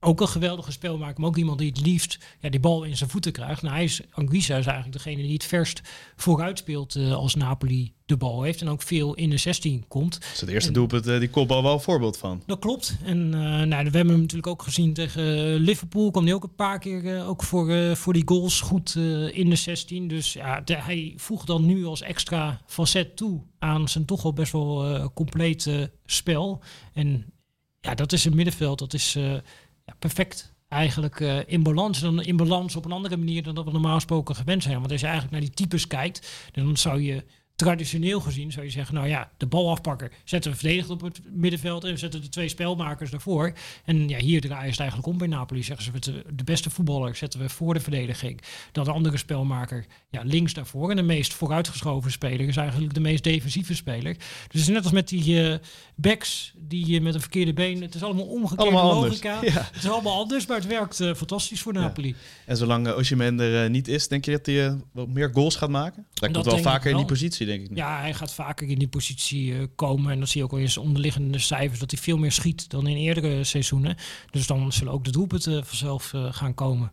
Ook 0.00 0.20
een 0.20 0.28
geweldige 0.28 0.72
speelmaker, 0.72 1.20
maar 1.20 1.28
ook 1.28 1.36
iemand 1.36 1.58
die 1.58 1.68
het 1.68 1.80
liefst 1.80 2.18
ja, 2.40 2.58
bal 2.58 2.84
in 2.84 2.96
zijn 2.96 3.10
voeten 3.10 3.32
krijgt. 3.32 3.62
Nou, 3.62 3.74
hij 3.74 3.84
is, 3.84 4.00
Anguissa 4.10 4.56
is 4.56 4.66
eigenlijk 4.66 4.96
degene 4.96 5.22
die 5.22 5.32
het 5.32 5.44
verst 5.44 5.80
vooruit 6.16 6.58
speelt 6.58 6.94
eh, 6.94 7.12
als 7.12 7.34
Napoli 7.34 7.93
de 8.06 8.16
bal 8.16 8.42
heeft. 8.42 8.60
En 8.60 8.68
ook 8.68 8.82
veel 8.82 9.14
in 9.14 9.30
de 9.30 9.36
16 9.36 9.84
komt. 9.88 10.20
Dus 10.20 10.40
het 10.40 10.50
eerste 10.50 10.68
En- 10.68 10.74
doelpunt, 10.74 11.06
eh, 11.06 11.18
die 11.18 11.30
kopbal 11.30 11.62
wel 11.62 11.72
een 11.72 11.80
voorbeeld 11.80 12.16
van. 12.16 12.42
Dat 12.46 12.58
klopt. 12.58 12.96
En 13.04 13.34
eh, 13.34 13.40
nou, 13.40 13.68
we 13.68 13.74
hebben 13.96 14.08
hem 14.08 14.20
natuurlijk 14.20 14.46
ook 14.46 14.62
gezien 14.62 14.92
tegen 14.92 15.22
eh, 15.54 15.60
Liverpool. 15.60 16.10
Kwam 16.10 16.24
hij 16.24 16.34
ook 16.34 16.42
een 16.42 16.54
paar 16.54 16.78
keer 16.78 17.24
ook 17.26 17.42
voor, 17.42 17.96
voor 17.96 18.12
die 18.12 18.22
goals 18.26 18.60
goed 18.60 18.94
in 19.32 19.50
de 19.50 19.56
16. 19.56 20.08
Dus 20.08 20.32
ja, 20.32 20.60
de- 20.60 20.76
hij 20.76 21.12
voegt 21.16 21.46
dan 21.46 21.66
nu 21.66 21.84
als 21.84 22.00
extra 22.02 22.60
facet 22.66 23.16
toe 23.16 23.40
aan 23.58 23.88
zijn 23.88 24.04
toch 24.04 24.22
wel 24.22 24.32
best 24.32 24.52
wel 24.52 25.10
complete 25.12 25.90
spel. 26.04 26.62
En 26.92 27.32
ja, 27.80 27.94
dat 27.94 28.12
is 28.12 28.24
een 28.24 28.34
middenveld. 28.36 28.78
Dat 28.78 28.94
is 28.94 29.12
ja, 29.12 29.94
perfect 29.98 30.52
eigenlijk 30.68 31.20
in 31.46 31.62
balans. 31.62 32.00
Dan 32.00 32.22
in 32.22 32.36
balans 32.36 32.76
op 32.76 32.84
een 32.84 32.92
andere 32.92 33.16
manier 33.16 33.42
dan 33.42 33.54
dat 33.54 33.64
we 33.64 33.70
normaal 33.70 33.94
gesproken 33.94 34.34
gewend 34.36 34.62
zijn. 34.62 34.78
Want 34.78 34.90
als 34.92 35.00
je 35.00 35.06
eigenlijk 35.06 35.36
naar 35.36 35.44
die 35.50 35.54
types 35.66 35.86
kijkt, 35.86 36.48
dan 36.52 36.76
zou 36.76 37.00
je 37.02 37.24
traditioneel 37.56 38.20
gezien 38.20 38.52
zou 38.52 38.64
je 38.64 38.70
zeggen, 38.70 38.94
nou 38.94 39.08
ja, 39.08 39.30
de 39.36 39.46
balafpakker 39.46 40.12
zetten 40.24 40.50
we 40.50 40.56
verdedigd 40.56 40.90
op 40.90 41.00
het 41.00 41.20
middenveld 41.30 41.84
en 41.84 41.90
we 41.90 41.96
zetten 41.96 42.20
de 42.20 42.28
twee 42.28 42.48
spelmakers 42.48 43.10
daarvoor. 43.10 43.52
En 43.84 44.08
ja, 44.08 44.18
hier 44.18 44.40
draaien 44.40 44.64
ze 44.64 44.70
het 44.70 44.78
eigenlijk 44.78 45.08
om 45.08 45.18
bij 45.18 45.26
Napoli. 45.26 45.62
Zeggen 45.62 46.02
ze, 46.02 46.24
de, 46.34 46.44
beste 46.44 46.70
voetballer 46.70 47.16
zetten 47.16 47.40
we 47.40 47.48
voor 47.48 47.74
de 47.74 47.80
verdediging. 47.80 48.40
Dan 48.72 48.84
de 48.84 48.90
andere 48.90 49.16
spelmaker 49.16 49.86
ja, 50.10 50.22
links 50.24 50.52
daarvoor. 50.52 50.90
En 50.90 50.96
de 50.96 51.02
meest 51.02 51.34
vooruitgeschoven 51.34 52.10
speler 52.10 52.48
is 52.48 52.56
eigenlijk 52.56 52.94
de 52.94 53.00
meest 53.00 53.24
defensieve 53.24 53.74
speler. 53.74 54.14
Dus 54.14 54.24
het 54.48 54.60
is 54.60 54.68
net 54.68 54.82
als 54.82 54.92
met 54.92 55.08
die 55.08 55.50
eh, 55.50 55.58
backs 55.94 56.52
die 56.56 56.86
je 56.86 57.00
met 57.00 57.14
een 57.14 57.20
verkeerde 57.20 57.52
been, 57.52 57.82
het 57.82 57.94
is 57.94 58.02
allemaal 58.02 58.24
omgekeerde 58.26 58.62
Allemaal 58.62 58.92
anders. 58.92 59.22
logica. 59.22 59.32
Ja. 59.54 59.68
Het 59.72 59.82
is 59.82 59.90
allemaal 59.90 60.18
anders, 60.18 60.46
maar 60.46 60.56
het 60.56 60.66
werkt 60.66 61.00
eh, 61.00 61.14
fantastisch 61.14 61.60
voor 61.60 61.72
Napoli. 61.72 62.14
En 62.46 62.56
zolang 62.56 62.86
uh, 62.86 62.96
Osimhen 62.96 63.40
er 63.40 63.70
niet 63.70 63.88
is, 63.88 64.08
denk 64.08 64.24
je 64.24 64.30
dat 64.30 64.46
hij 64.46 64.76
wat 64.92 65.08
meer 65.08 65.30
goals 65.32 65.56
gaat 65.56 65.68
maken? 65.68 66.06
Dat 66.14 66.30
komt 66.30 66.44
wel 66.44 66.58
vaker 66.58 66.90
in 66.90 66.96
die 66.96 67.06
positie, 67.06 67.46
denk 67.46 67.53
ik. 67.62 67.70
nu. 67.70 67.76
Ja, 67.76 68.00
hij 68.00 68.14
gaat 68.14 68.34
vaker 68.34 68.68
in 68.68 68.78
die 68.78 68.88
positie 68.88 69.54
eh, 69.54 69.66
komen. 69.74 70.12
En 70.12 70.18
dat 70.18 70.28
zie 70.28 70.40
je 70.40 70.46
ook 70.46 70.52
al 70.52 70.58
in 70.58 70.70
zijn 70.70 70.86
onderliggende 70.86 71.38
cijfers. 71.38 71.80
Dat 71.80 71.90
hij 71.90 72.00
veel 72.00 72.18
meer 72.18 72.32
schiet 72.32 72.70
dan 72.70 72.86
in 72.86 72.96
eerdere 72.96 73.44
seizoenen. 73.44 73.96
Dus 74.30 74.46
dan 74.46 74.72
zullen 74.72 74.92
ook 74.92 75.04
de 75.04 75.10
doelpunten 75.10 75.66
vanzelf 75.66 76.12
eh, 76.12 76.32
gaan 76.32 76.54
komen. 76.54 76.92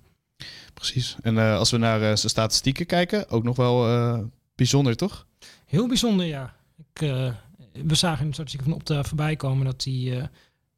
Precies. 0.73 1.15
En 1.21 1.35
uh, 1.35 1.57
als 1.57 1.71
we 1.71 1.77
naar 1.77 1.99
uh, 1.99 2.05
zijn 2.05 2.17
statistieken 2.17 2.85
kijken, 2.85 3.29
ook 3.29 3.43
nog 3.43 3.55
wel 3.55 3.89
uh, 3.89 4.19
bijzonder, 4.55 4.95
toch? 4.95 5.27
Heel 5.65 5.87
bijzonder, 5.87 6.25
ja. 6.25 6.53
Ik, 6.77 6.99
we 7.85 7.95
zagen 7.95 8.21
in 8.21 8.27
de 8.27 8.33
statistieken 8.33 8.69
van 8.69 8.77
Opta 8.77 9.03
voorbij 9.03 9.35
komen 9.35 9.65
dat 9.65 9.83
hij 9.83 10.29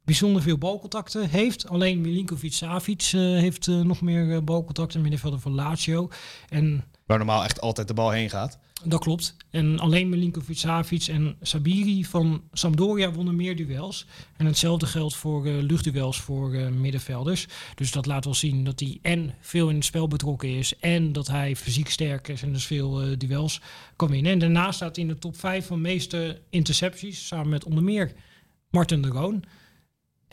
bijzonder 0.04 0.42
veel 0.42 0.58
balcontacten 0.58 1.28
heeft. 1.28 1.68
Alleen 1.68 2.00
Milinkovic-Savic 2.00 3.02
heeft 3.12 3.66
nog 3.66 4.00
meer 4.00 4.44
balcontacten, 4.44 5.00
middenvelder 5.00 5.40
van 5.40 5.54
Lazio. 5.54 6.08
En 6.48 6.84
Waar 7.06 7.18
normaal 7.18 7.44
echt 7.44 7.60
altijd 7.60 7.88
de 7.88 7.94
bal 7.94 8.10
heen 8.10 8.30
gaat. 8.30 8.58
Dat 8.84 9.00
klopt. 9.00 9.36
En 9.50 9.78
alleen 9.78 10.08
Milinkovic 10.08 10.58
Savic 10.58 11.06
en 11.06 11.36
Sabiri 11.42 12.04
van 12.04 12.42
Sampdoria 12.52 13.12
wonnen 13.12 13.36
meer 13.36 13.56
duels. 13.56 14.06
En 14.36 14.46
hetzelfde 14.46 14.86
geldt 14.86 15.14
voor 15.14 15.46
uh, 15.46 15.62
luchtduels 15.62 16.20
voor 16.20 16.54
uh, 16.54 16.68
middenvelders. 16.68 17.46
Dus 17.74 17.92
dat 17.92 18.06
laat 18.06 18.24
wel 18.24 18.34
zien 18.34 18.64
dat 18.64 18.80
hij 18.80 18.98
en 19.02 19.34
veel 19.40 19.68
in 19.68 19.74
het 19.74 19.84
spel 19.84 20.08
betrokken 20.08 20.48
is. 20.48 20.78
En 20.78 21.12
dat 21.12 21.26
hij 21.26 21.56
fysiek 21.56 21.88
sterk 21.88 22.28
is 22.28 22.42
en 22.42 22.52
dus 22.52 22.66
veel 22.66 23.04
uh, 23.04 23.18
duels 23.18 23.60
kan 23.96 24.10
winnen. 24.10 24.32
En 24.32 24.38
daarnaast 24.38 24.76
staat 24.76 24.96
hij 24.96 25.04
in 25.04 25.10
de 25.10 25.18
top 25.18 25.36
5 25.38 25.66
van 25.66 25.80
meeste 25.80 26.40
intercepties. 26.50 27.26
Samen 27.26 27.48
met 27.48 27.64
onder 27.64 27.82
meer 27.82 28.12
Martin 28.70 29.02
de 29.02 29.08
Roon. 29.08 29.44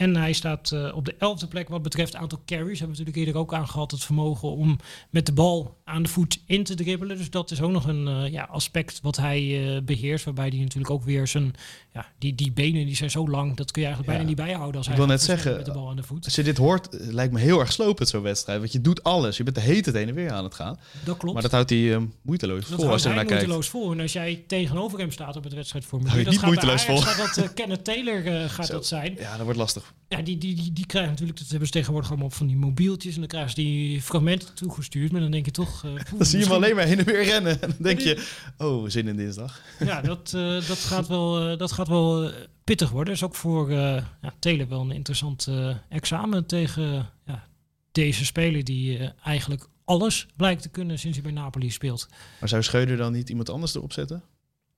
En 0.02 0.16
hij 0.16 0.34
staat 0.34 0.72
uh, 0.74 0.96
op 0.96 1.06
de 1.06 1.16
elfde 1.18 1.48
plek 1.48 1.70
wat 1.70 1.82
betreft 1.82 2.16
aantal 2.16 2.42
carries. 2.46 2.80
Hebben 2.80 2.98
we 2.98 3.04
natuurlijk 3.04 3.18
eerder 3.18 3.42
ook 3.42 3.54
aangehad. 3.54 3.92
Het 3.92 4.04
vermogen 4.04 4.50
om 4.50 4.80
met 5.10 5.26
de 5.26 5.32
bal 5.32 5.78
aan 5.84 6.04
de 6.04 6.10
voet 6.10 6.42
in 6.46 6.64
te 6.64 6.76
dribbelen. 6.76 7.18
Dus 7.18 7.30
dat 7.30 7.52
is 7.52 7.62
ook 7.62 7.72
nog 7.72 7.88
een 7.88 8.08
uh, 8.08 8.32
ja, 8.32 8.44
aspect 8.44 9.00
wat 9.02 9.18
hij 9.18 9.42
uh, 9.42 9.82
beheerst. 9.82 10.26
Waarbij 10.26 10.48
hij 10.48 10.58
natuurlijk 10.58 10.90
ook 10.90 11.04
weer 11.04 11.28
zijn... 11.28 11.54
Ja, 11.94 12.08
die, 12.18 12.36
die 12.36 12.52
benen 12.52 12.86
die 12.86 12.96
zijn 12.96 13.12
zo 13.12 13.28
lang. 13.28 13.56
Dat 13.56 13.72
kun 13.72 13.82
je 13.82 13.88
eigenlijk 13.88 14.18
ja. 14.18 14.24
bijna 14.24 14.24
niet 14.36 14.48
bijhouden. 14.48 14.78
Als 14.78 14.88
Ik 14.88 14.94
hij 14.94 15.02
wil 15.02 15.12
net 15.12 15.22
zeggen, 15.22 15.56
met 15.56 15.66
de 15.66 15.72
bal 15.72 15.90
aan 15.90 15.96
de 15.96 16.04
voet. 16.04 16.26
als 16.26 16.36
je 16.36 16.44
dit 16.44 16.58
hoort, 16.58 16.88
lijkt 16.92 17.34
me 17.34 17.40
heel 17.40 17.60
erg 17.60 17.72
slopend 17.72 18.10
zo'n 18.10 18.22
wedstrijd. 18.22 18.60
Want 18.60 18.72
je 18.72 18.82
doet 18.82 19.04
alles. 19.04 19.38
Je 19.38 19.44
bent 19.44 19.56
de 19.56 19.62
hete 19.62 19.92
heen 19.92 20.08
en 20.08 20.16
weer 20.16 20.32
aan 20.32 20.44
het 20.44 20.56
gaan. 20.56 20.80
Dat 21.04 21.18
klopt. 21.18 21.34
Maar 21.34 21.44
dat 21.44 21.52
houdt 21.52 21.70
hij 21.70 22.08
moeiteloos 22.22 22.70
dat 22.70 22.80
vol 22.80 22.90
als 22.90 23.04
je 23.04 23.08
naar 23.08 23.18
kijkt. 23.18 23.32
moeiteloos 23.32 23.70
vol. 23.70 23.92
En 23.92 24.00
als 24.00 24.14
jij 24.14 24.44
tegenover 24.48 25.00
hem 25.00 25.12
staat 25.12 25.36
op 25.36 25.44
het 25.44 25.54
wedstrijdformulier... 25.54 26.18
Je 26.18 26.24
dat 26.24 26.32
niet 26.32 26.42
gaat 26.42 26.50
moeiteloos 26.50 26.84
vol. 26.86 26.96
Dat, 26.96 27.54
Kenneth 27.54 27.84
Taylor 27.84 28.50
gaat 28.50 28.66
Zo. 28.66 28.74
dat 28.74 28.86
zijn. 28.86 29.16
Ja, 29.20 29.32
dat 29.36 29.44
wordt 29.44 29.60
lastig. 29.60 29.91
Ja, 30.08 30.22
die, 30.22 30.38
die, 30.38 30.56
die, 30.56 30.74
die 30.74 30.86
krijgen 30.86 31.12
natuurlijk, 31.12 31.40
dat 31.40 31.48
hebben 31.48 31.68
ze 31.68 31.74
tegenwoordig 31.74 32.10
allemaal 32.10 32.28
op 32.28 32.34
van 32.34 32.48
die 32.48 32.56
mobieltjes. 32.56 33.14
En 33.14 33.20
dan 33.20 33.30
krijgen 33.30 33.50
ze 33.50 33.56
die 33.56 34.02
fragmenten 34.02 34.56
toegestuurd. 34.56 35.12
Maar 35.12 35.22
dan 35.22 35.32
denk 35.32 35.46
je 35.46 35.52
toch... 35.52 35.84
Uh, 35.84 35.92
Dan 36.18 36.26
zie 36.26 36.40
je 36.40 36.46
hem 36.46 36.54
alleen 36.54 36.76
maar 36.76 36.86
heen 36.86 37.00
en 37.00 37.06
weer 37.06 37.24
rennen. 37.24 37.62
En 37.62 37.70
dan 37.70 37.78
denk 37.80 38.00
je, 38.00 38.28
oh, 38.58 38.90
zin 38.90 39.08
in 39.08 39.16
dinsdag. 39.16 39.62
Ja, 39.80 40.02
dat, 40.02 40.34
uh, 40.36 40.68
dat 40.68 40.78
gaat 40.78 41.08
wel, 41.08 41.52
uh, 41.52 41.58
dat 41.58 41.72
gaat 41.72 41.88
wel 41.88 42.32
pittig 42.64 42.90
worden. 42.90 43.14
is 43.14 43.24
ook 43.24 43.36
voor 43.36 43.72
ja, 43.72 44.36
wel 44.68 44.82
een 44.82 44.92
interessant 44.92 45.48
examen 45.90 46.46
tegen 46.46 47.10
ja, 47.26 47.48
deze 47.92 48.26
speler 48.26 48.64
die 48.64 49.14
eigenlijk 49.24 49.68
alles 49.86 50.28
blijkt 50.36 50.62
te 50.62 50.70
kunnen 50.70 51.00
sinds 51.00 51.18
hij 51.18 51.32
bij 51.32 51.42
Napoli 51.42 51.70
speelt. 51.70 52.08
Maar 52.40 52.50
zou 52.50 52.64
Scheuder 52.64 52.98
dan 52.98 53.14
niet 53.14 53.30
iemand 53.30 53.50
anders 53.50 53.76
erop 53.76 53.94
zetten? 53.94 54.24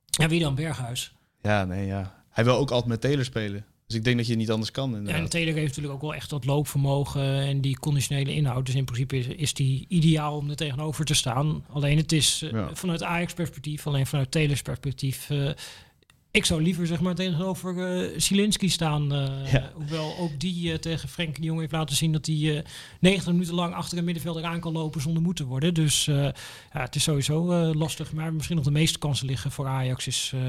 Ja, 0.05 0.27
wie 0.27 0.39
dan? 0.39 0.55
Berghuis. 0.55 1.13
Ja, 1.41 1.65
nee, 1.65 1.85
ja. 1.85 2.23
Hij 2.29 2.43
wil 2.43 2.55
ook 2.55 2.71
altijd 2.71 2.89
met 2.89 3.01
Taylor 3.01 3.25
spelen. 3.25 3.65
Dus 3.93 4.01
ik 4.01 4.07
denk 4.07 4.17
dat 4.17 4.27
je 4.27 4.35
niet 4.35 4.51
anders 4.51 4.71
kan. 4.71 5.01
Ja, 5.05 5.13
en 5.13 5.29
Taylor 5.29 5.53
heeft 5.53 5.67
natuurlijk 5.67 5.93
ook 5.93 6.01
wel 6.01 6.13
echt 6.15 6.29
dat 6.29 6.45
loopvermogen 6.45 7.23
en 7.41 7.61
die 7.61 7.79
conditionele 7.79 8.33
inhoud. 8.33 8.65
Dus 8.65 8.75
in 8.75 8.85
principe 8.85 9.17
is, 9.17 9.27
is 9.27 9.53
die 9.53 9.85
ideaal 9.87 10.37
om 10.37 10.49
er 10.49 10.55
tegenover 10.55 11.05
te 11.05 11.13
staan. 11.13 11.65
Alleen 11.69 11.97
het 11.97 12.11
is 12.11 12.41
uh, 12.43 12.51
Ja. 12.51 12.69
vanuit 12.73 13.03
Ajax 13.03 13.33
perspectief, 13.33 13.87
alleen 13.87 14.07
vanuit 14.07 14.31
Taylor's 14.31 14.61
perspectief. 14.61 15.29
uh, 15.29 15.49
ik 16.31 16.45
zou 16.45 16.61
liever 16.61 16.87
zeg 16.87 16.99
maar 17.01 17.15
tegenover 17.15 17.75
uh, 18.11 18.19
Zielinski 18.19 18.69
staan. 18.69 19.13
Uh, 19.13 19.51
Ja. 19.51 19.71
Hoewel 19.73 20.17
ook 20.17 20.39
die 20.39 20.69
uh, 20.71 20.75
tegen 20.75 21.09
Frenkie 21.09 21.41
de 21.41 21.47
Jong 21.47 21.59
heeft 21.59 21.71
laten 21.71 21.95
zien 21.95 22.11
dat 22.11 22.25
hij 22.25 22.35
uh, 22.35 22.59
90 22.99 23.31
minuten 23.31 23.53
lang 23.53 23.73
achter 23.73 23.97
een 23.97 24.03
middenvelder 24.03 24.43
aan 24.43 24.59
kan 24.59 24.71
lopen 24.73 25.01
zonder 25.01 25.21
moe 25.23 25.33
te 25.33 25.45
worden. 25.45 25.73
Dus 25.73 26.07
uh, 26.07 26.15
ja, 26.15 26.33
het 26.71 26.95
is 26.95 27.03
sowieso 27.03 27.51
uh, 27.69 27.75
lastig. 27.75 28.13
Maar 28.13 28.33
misschien 28.33 28.55
nog 28.55 28.65
de 28.65 28.71
meeste 28.71 28.99
kansen 28.99 29.25
liggen 29.27 29.51
voor 29.51 29.67
Ajax 29.67 30.07
is 30.07 30.31
uh, 30.35 30.41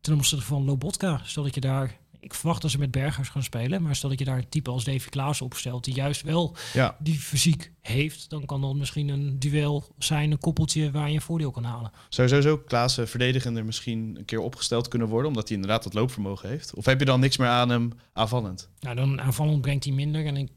ten 0.00 0.14
opzichte 0.14 0.44
van 0.44 0.64
Lobotka. 0.64 1.20
Stel 1.24 1.42
dat 1.42 1.54
je 1.54 1.60
daar 1.60 1.96
ik 2.20 2.34
verwacht 2.34 2.62
dat 2.62 2.70
ze 2.70 2.78
met 2.78 2.90
Bergers 2.90 3.28
gaan 3.28 3.42
spelen. 3.42 3.82
Maar 3.82 3.96
stel 3.96 4.08
dat 4.08 4.18
je 4.18 4.24
daar 4.24 4.38
een 4.38 4.48
type 4.48 4.70
als 4.70 4.84
Davy 4.84 5.08
Klaas 5.08 5.40
opstelt... 5.40 5.84
die 5.84 5.94
juist 5.94 6.22
wel 6.22 6.56
Ja. 6.72 6.96
die 6.98 7.18
fysiek 7.18 7.72
heeft... 7.80 8.30
dan 8.30 8.44
kan 8.46 8.60
dat 8.60 8.74
misschien 8.74 9.08
een 9.08 9.38
duel 9.38 9.94
zijn, 9.98 10.30
een 10.30 10.38
koppeltje... 10.38 10.90
waar 10.90 11.08
je 11.08 11.14
een 11.14 11.20
voordeel 11.20 11.50
kan 11.50 11.64
halen. 11.64 11.90
Zou 12.08 12.28
sowieso 12.28 12.58
Klaassen 12.58 13.08
verdedigender 13.08 13.64
misschien 13.64 14.14
een 14.18 14.24
keer 14.24 14.40
opgesteld 14.40 14.88
kunnen 14.88 15.08
worden, 15.08 15.28
omdat 15.28 15.48
hij 15.48 15.56
inderdaad 15.56 15.82
dat 15.82 15.94
loopvermogen 15.94 16.48
heeft? 16.48 16.74
Of 16.74 16.84
heb 16.84 16.98
je 16.98 17.04
dan 17.04 17.20
niks 17.20 17.36
meer 17.36 17.48
aan 17.48 17.68
hem 17.68 17.92
aanvallend? 18.12 18.68
Nou, 18.80 18.96
dan 18.96 19.20
aanvallend 19.20 19.60
brengt 19.60 19.84
hij 19.84 19.92
minder. 19.92 20.26
En 20.26 20.36
ik, 20.36 20.50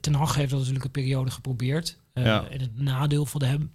Ten 0.00 0.14
Hag 0.14 0.34
heeft 0.34 0.50
dat 0.50 0.58
natuurlijk 0.58 0.84
een 0.84 0.90
periode 0.90 1.30
geprobeerd. 1.30 1.98
Uh, 2.14 2.24
Ja. 2.24 2.48
En 2.48 2.60
het 2.60 2.78
nadeel 2.78 3.26
van 3.26 3.42
hem 3.42 3.70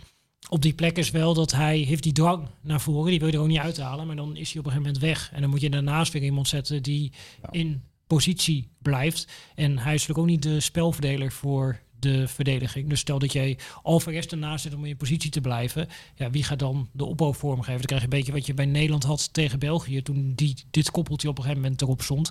op 0.49 0.61
die 0.61 0.73
plek 0.73 0.97
is 0.97 1.11
wel 1.11 1.33
dat 1.33 1.51
hij 1.51 1.77
heeft 1.77 2.03
die 2.03 2.13
drang 2.13 2.47
naar 2.61 2.81
voren. 2.81 3.09
Die 3.09 3.19
wil 3.19 3.27
je 3.27 3.33
er 3.33 3.41
ook 3.41 3.47
niet 3.47 3.57
uithalen. 3.57 4.07
Maar 4.07 4.15
dan 4.15 4.35
is 4.35 4.51
hij 4.51 4.59
op 4.59 4.65
een 4.65 4.71
gegeven 4.71 4.93
moment 4.93 4.99
weg. 4.99 5.31
En 5.33 5.41
dan 5.41 5.49
moet 5.49 5.61
je 5.61 5.69
daarnaast 5.69 6.13
weer 6.13 6.23
iemand 6.23 6.47
zetten 6.47 6.83
die 6.83 7.11
Ja. 7.41 7.51
in 7.51 7.83
positie 8.07 8.69
blijft. 8.81 9.27
En 9.55 9.77
hij 9.77 9.93
is 9.93 10.07
natuurlijk 10.07 10.19
ook 10.19 10.25
niet 10.25 10.43
de 10.43 10.59
spelverdeler 10.59 11.31
voor 11.31 11.79
de 11.99 12.27
verdediging. 12.27 12.89
Dus 12.89 12.99
stel 12.99 13.19
dat 13.19 13.33
jij 13.33 13.57
Alvarez 13.83 14.25
ernaast 14.25 14.63
zet 14.63 14.73
om 14.73 14.85
in 14.85 14.97
positie 14.97 15.29
te 15.31 15.41
blijven. 15.41 15.87
Ja, 16.15 16.29
wie 16.29 16.43
gaat 16.43 16.59
dan 16.59 16.89
de 16.91 17.05
opbouw 17.05 17.33
vormgeven? 17.33 17.77
Dan 17.77 17.85
krijg 17.85 18.01
je 18.01 18.07
een 18.07 18.17
beetje 18.17 18.31
wat 18.31 18.45
je 18.45 18.53
bij 18.53 18.65
Nederland 18.65 19.03
had 19.03 19.33
tegen 19.33 19.59
België. 19.59 20.01
Toen 20.01 20.33
die, 20.35 20.55
dit 20.71 20.91
koppeltje 20.91 21.29
op 21.29 21.37
een 21.37 21.43
gegeven 21.43 21.63
moment 21.63 21.81
erop 21.81 22.01
stond. 22.01 22.29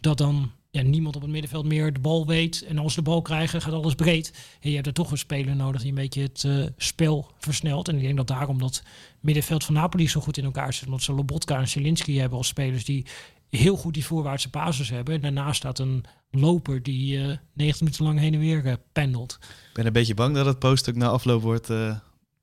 Dat 0.00 0.18
dan 0.18 0.50
ja, 0.70 0.82
niemand 0.82 1.16
op 1.16 1.22
het 1.22 1.30
middenveld 1.30 1.64
meer 1.64 1.92
de 1.92 2.00
bal 2.00 2.26
weet. 2.26 2.62
En 2.64 2.78
als 2.78 2.92
ze 2.94 2.98
de 3.02 3.10
bal 3.10 3.22
krijgen, 3.22 3.62
gaat 3.62 3.72
alles 3.72 3.94
breed. 3.94 4.32
En 4.60 4.68
je 4.68 4.74
hebt 4.74 4.86
er 4.86 4.92
toch 4.92 5.10
een 5.10 5.18
speler 5.18 5.56
nodig 5.56 5.80
die 5.80 5.90
een 5.90 5.94
beetje 5.96 6.22
het 6.22 6.44
eh, 6.44 6.64
spel 6.76 7.30
versnelt. 7.38 7.88
En 7.88 7.96
ik 7.96 8.02
denk 8.02 8.16
dat 8.16 8.26
daarom 8.26 8.58
dat 8.58 8.82
middenveld 9.20 9.64
van 9.64 9.74
Napoli 9.74 10.08
zo 10.08 10.20
goed 10.20 10.36
in 10.38 10.44
elkaar 10.44 10.72
zit. 10.72 10.84
Omdat 10.86 11.02
ze 11.02 11.12
Lobotka 11.12 11.58
en 11.58 11.68
Zielinski 11.68 12.18
hebben 12.18 12.38
als 12.38 12.46
spelers 12.48 12.84
die 12.84 13.06
heel 13.50 13.76
goed 13.76 13.94
die 13.94 14.04
voorwaartse 14.04 14.48
basis 14.50 14.88
hebben. 14.90 15.14
En 15.14 15.20
daarnaast 15.20 15.56
staat 15.56 15.78
een 15.78 16.04
loper 16.30 16.82
die 16.82 17.18
eh 17.20 17.36
90 17.54 17.80
minuten 17.80 18.04
lang 18.04 18.18
heen 18.18 18.34
en 18.34 18.40
weer 18.40 18.66
eh, 18.66 18.74
pendelt. 18.92 19.38
Ik 19.40 19.70
ben 19.72 19.86
een 19.86 19.92
beetje 19.92 20.14
bang 20.14 20.34
dat 20.34 20.46
het 20.46 20.58
post 20.58 20.88
ook 20.88 20.94
na 20.94 21.08
afloop 21.08 21.42
wordt. 21.42 21.70
eh, 21.70 21.96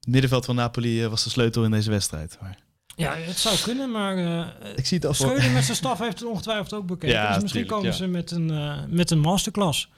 middenveld 0.07 0.45
van 0.45 0.55
Napoli 0.55 1.03
eh, 1.03 1.09
was 1.09 1.23
de 1.23 1.29
sleutel 1.29 1.63
in 1.63 1.71
deze 1.71 1.89
wedstrijd. 1.89 2.37
Maar 2.41 2.57
Ja, 2.95 3.15
het 3.15 3.37
zou 3.37 3.57
kunnen, 3.63 3.91
maar 3.91 4.17
eh 4.17 4.47
ik 4.75 4.85
zie 4.85 4.97
het 4.97 5.05
al 5.05 5.13
voor. 5.13 5.25
Schreuder 5.25 5.51
met 5.51 5.63
zijn 5.63 5.77
staf 5.77 5.99
heeft 5.99 6.19
het 6.19 6.29
ongetwijfeld 6.29 6.73
ook 6.73 6.87
bekeken. 6.87 7.15
Ja, 7.15 7.33
dus 7.33 7.41
misschien 7.41 7.67
tuurlijk, 7.67 7.83
komen 7.83 7.91
ja. 7.91 7.97
ze 7.97 8.07
met 8.07 8.31
een, 8.31 8.49
eh, 8.49 8.83
met 8.87 9.11
een 9.11 9.19
masterclass. 9.19 9.89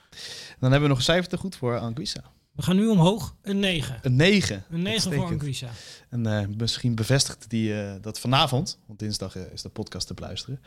Dan 0.58 0.70
hebben 0.70 0.82
we 0.82 0.88
nog 0.88 0.96
een 0.96 1.02
cijfer 1.02 1.28
te 1.28 1.36
goed 1.36 1.56
voor 1.56 1.78
Anguissa. 1.78 2.22
We 2.58 2.64
gaan 2.64 2.76
nu 2.76 2.88
omhoog. 2.88 3.34
Een 3.42 3.58
9. 3.58 3.98
Een 4.02 4.16
9. 4.16 4.64
Een 4.70 4.82
9 4.82 5.12
voor. 5.12 5.26
Anguissa. 5.26 5.68
En 6.08 6.26
eh, 6.26 6.46
misschien 6.56 6.94
bevestigt 6.94 7.50
die 7.50 7.82
eh, 7.82 7.92
dat 8.00 8.20
vanavond, 8.20 8.78
want 8.86 8.98
dinsdag 8.98 9.36
is 9.36 9.62
de 9.62 9.68
podcast 9.68 10.06
te 10.06 10.14
beluisteren. 10.14 10.60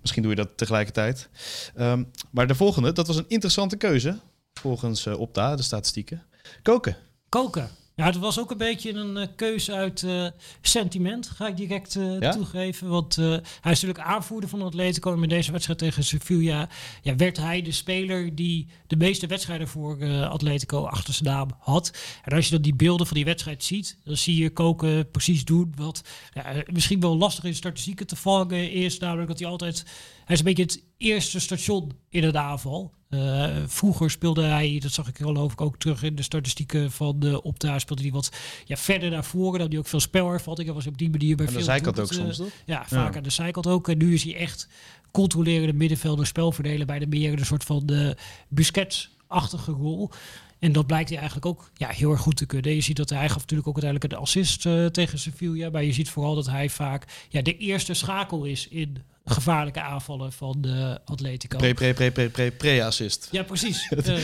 Misschien 0.00 0.22
doe 0.22 0.30
je 0.30 0.36
dat 0.36 0.56
tegelijkertijd. 0.56 1.28
Ehm, 1.74 2.04
maar 2.30 2.46
de 2.46 2.54
volgende, 2.54 2.92
dat 2.92 3.06
was 3.06 3.16
een 3.16 3.28
interessante 3.28 3.76
keuze, 3.76 4.18
volgens 4.52 5.06
eh, 5.06 5.18
Opta, 5.18 5.56
de 5.56 5.62
statistieken. 5.62 6.22
Koken. 6.62 6.96
Koken. 7.28 7.68
Ja, 7.98 8.04
het 8.04 8.16
was 8.16 8.38
ook 8.40 8.50
een 8.50 8.56
beetje 8.56 8.92
een 8.92 9.16
eh, 9.16 9.26
keuze 9.36 9.72
uit 9.72 10.02
eh, 10.02 10.26
sentiment, 10.60 11.28
ga 11.28 11.46
ik 11.46 11.56
direct 11.56 11.96
eh, 11.96 12.20
Ja? 12.20 12.30
toegeven. 12.30 12.88
Want 12.88 13.16
hij 13.16 13.72
is 13.72 13.80
natuurlijk 13.80 13.98
aanvoerder 13.98 14.48
van 14.48 14.62
Atletico. 14.62 15.12
En 15.12 15.20
met 15.20 15.28
deze 15.28 15.52
wedstrijd 15.52 15.78
tegen 15.78 16.04
Sevilla 16.04 16.68
ja, 17.02 17.16
werd 17.16 17.36
hij 17.36 17.62
de 17.62 17.72
speler 17.72 18.34
die 18.34 18.66
de 18.86 18.96
meeste 18.96 19.26
wedstrijden 19.26 19.68
voor 19.68 20.04
Atletico 20.24 20.84
achter 20.84 21.14
zijn 21.14 21.28
naam 21.28 21.48
had. 21.58 21.92
En 22.24 22.36
als 22.36 22.44
je 22.44 22.50
dan 22.50 22.62
die 22.62 22.74
beelden 22.74 23.06
van 23.06 23.16
die 23.16 23.24
wedstrijd 23.24 23.64
ziet, 23.64 23.98
dan 24.04 24.16
zie 24.16 24.42
je 24.42 24.50
Koken 24.50 25.10
precies 25.10 25.44
doen 25.44 25.72
wat 25.76 26.02
ja, 26.34 26.62
misschien 26.72 27.00
wel 27.00 27.16
lastig 27.16 27.44
in 27.44 27.54
statistieken 27.54 28.06
te 28.06 28.16
vangen 28.16 28.72
is. 28.72 28.98
Namelijk 28.98 29.28
dat 29.28 29.38
hij 29.38 29.48
altijd... 29.48 29.84
Hij 30.28 30.36
is 30.36 30.42
een 30.42 30.54
beetje 30.54 30.62
het 30.62 30.84
eerste 30.96 31.40
station 31.40 31.92
in 32.08 32.24
het 32.24 32.36
aanval. 32.36 32.92
Eh, 33.08 33.56
vroeger 33.66 34.10
speelde 34.10 34.42
hij, 34.42 34.78
dat 34.82 34.92
zag 34.92 35.08
ik 35.08 35.16
geloof 35.16 35.52
ik 35.52 35.60
ook 35.60 35.78
terug 35.78 36.02
in 36.02 36.14
de 36.14 36.22
statistieken 36.22 36.90
van 36.90 37.20
de 37.20 37.42
Opta, 37.42 37.78
speelde 37.78 38.02
hij 38.02 38.10
wat 38.10 38.32
ja, 38.64 38.76
verder 38.76 39.10
naar 39.10 39.24
voren. 39.24 39.58
Dat 39.58 39.68
hij 39.68 39.78
ook 39.78 39.86
veel 39.86 40.00
spelervatting. 40.00 40.72
was 40.72 40.86
op 40.86 40.98
die 40.98 41.10
manier 41.10 41.36
bij 41.36 41.46
Aan 41.46 41.52
de 41.52 41.58
veel 41.58 41.68
zijkant 41.68 42.00
ook 42.00 42.12
soms, 42.12 42.36
toch? 42.36 42.48
ja, 42.64 42.84
vaak 42.86 43.16
aan 43.16 43.22
de 43.22 43.30
zijkant 43.30 43.66
ook. 43.66 43.88
En 43.88 43.98
nu 43.98 44.14
is 44.14 44.22
hij 44.22 44.36
echt 44.36 44.68
controlerende 45.10 45.72
middenvelder, 45.72 46.26
spelverdeler 46.26 46.86
bij 46.86 46.98
de 46.98 47.06
meer 47.06 47.32
een 47.32 47.46
soort 47.46 47.64
van 47.64 47.86
de 47.86 48.16
Busquets-achtige 48.48 49.72
rol. 49.72 50.10
En 50.58 50.72
dat 50.72 50.86
blijkt 50.86 51.08
hij 51.08 51.18
eigenlijk 51.18 51.46
ook 51.46 51.70
ja, 51.74 51.88
heel 51.88 52.10
erg 52.10 52.20
goed 52.20 52.36
te 52.36 52.46
kunnen. 52.46 52.74
Je 52.74 52.80
ziet 52.80 52.96
dat 52.96 53.10
hij 53.10 53.28
gaf 53.28 53.40
natuurlijk 53.40 53.68
ook 53.68 53.82
uiteindelijk 53.82 54.12
een 54.12 54.18
assist 54.18 54.66
eh, 54.66 54.86
tegen 54.86 55.18
Sevilla. 55.18 55.70
Maar 55.70 55.84
je 55.84 55.92
ziet 55.92 56.10
vooral 56.10 56.34
dat 56.34 56.46
hij 56.46 56.68
vaak 56.68 57.26
ja, 57.28 57.42
de 57.42 57.56
eerste 57.56 57.94
schakel 57.94 58.44
is 58.44 58.68
in 58.68 58.96
gevaarlijke 59.30 59.80
aanvallen 59.80 60.32
van 60.32 60.56
de 60.60 61.00
Atletico. 61.04 61.56
Pre, 61.56 61.74
pre, 61.74 61.94
pre, 61.94 62.10
pre, 62.10 62.28
pre, 62.28 62.50
pre-assist. 62.50 63.28
Ja, 63.30 63.42
precies. 63.42 63.92
uh, 64.06 64.16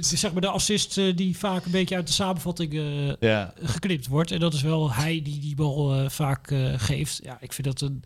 zeg 0.00 0.32
maar 0.32 0.40
de 0.40 0.48
assist 0.48 0.96
uh, 0.96 1.16
die 1.16 1.38
vaak 1.38 1.64
een 1.64 1.70
beetje 1.70 1.94
uit 1.94 2.06
de 2.06 2.12
samenvatting 2.12 2.72
uh, 2.72 3.12
ja. 3.20 3.54
geknipt 3.62 4.06
wordt. 4.06 4.30
En 4.30 4.40
dat 4.40 4.54
is 4.54 4.62
wel 4.62 4.92
hij 4.92 5.22
die 5.22 5.40
die 5.40 5.54
bal 5.54 6.10
vaak 6.10 6.54
geeft. 6.76 7.20
Ja, 7.22 7.38
ik 7.40 7.52
vind 7.52 7.66
dat 7.66 7.80
een 7.80 8.04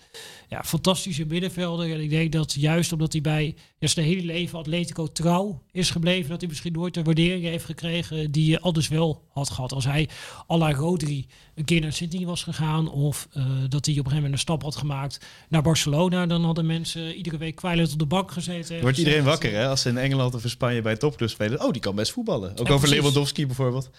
ja, 0.48 0.64
fantastische 0.64 1.24
middenvelder. 1.24 1.92
En 1.92 2.00
ik 2.00 2.10
denk 2.10 2.32
dat 2.32 2.52
juist 2.52 2.92
omdat 2.92 3.12
hij 3.12 3.20
bij 3.20 3.56
ja, 3.78 3.86
zijn 3.86 4.06
hele 4.06 4.22
leven 4.22 4.58
Atletico 4.58 5.06
trouw 5.06 5.62
is 5.72 5.90
gebleven, 5.90 6.30
dat 6.30 6.40
hij 6.40 6.48
misschien 6.48 6.72
nooit 6.72 6.94
de 6.94 7.02
waardering 7.02 7.44
heeft 7.44 7.64
gekregen 7.64 8.30
die 8.30 8.50
je 8.50 8.60
anders 8.60 8.88
wel 8.88 9.24
had 9.28 9.50
gehad. 9.50 9.72
Als 9.72 9.84
hij 9.84 10.08
à 10.50 10.56
la 10.56 10.72
Rodri 10.72 11.26
een 11.56 11.64
keer 11.64 11.80
naar 11.80 11.92
Sydney 11.92 12.26
was 12.26 12.42
gegaan 12.42 12.90
of 12.90 13.28
dat 13.32 13.40
hij 13.60 13.70
op 13.70 13.84
een 13.84 13.86
gegeven 13.94 14.14
moment 14.14 14.32
een 14.32 14.38
stap 14.38 14.62
had 14.62 14.76
gemaakt 14.76 15.20
naar 15.48 15.62
Barcelona, 15.62 16.26
dan 16.26 16.44
hadden 16.44 16.66
mensen 16.66 17.14
iedere 17.14 17.36
week 17.36 17.54
kwijlend 17.54 17.92
op 17.92 17.98
de 17.98 18.06
bank 18.06 18.30
gezeten. 18.30 18.80
Wordt 18.80 18.98
iedereen 18.98 19.24
wakker 19.24 19.52
hè? 19.52 19.68
Als 19.68 19.80
ze 19.80 19.88
in 19.88 19.98
Engeland 19.98 20.34
of 20.34 20.42
in 20.42 20.50
Spanje 20.50 20.82
bij 20.82 20.96
topclub 20.96 21.30
spelen. 21.30 21.64
Oh, 21.64 21.70
die 21.70 21.80
kan 21.80 21.94
best 21.94 22.12
voetballen. 22.12 22.58
Ook 22.58 22.70
over 22.70 22.88
Lewandowski 22.88 23.46
bijvoorbeeld. 23.46 23.90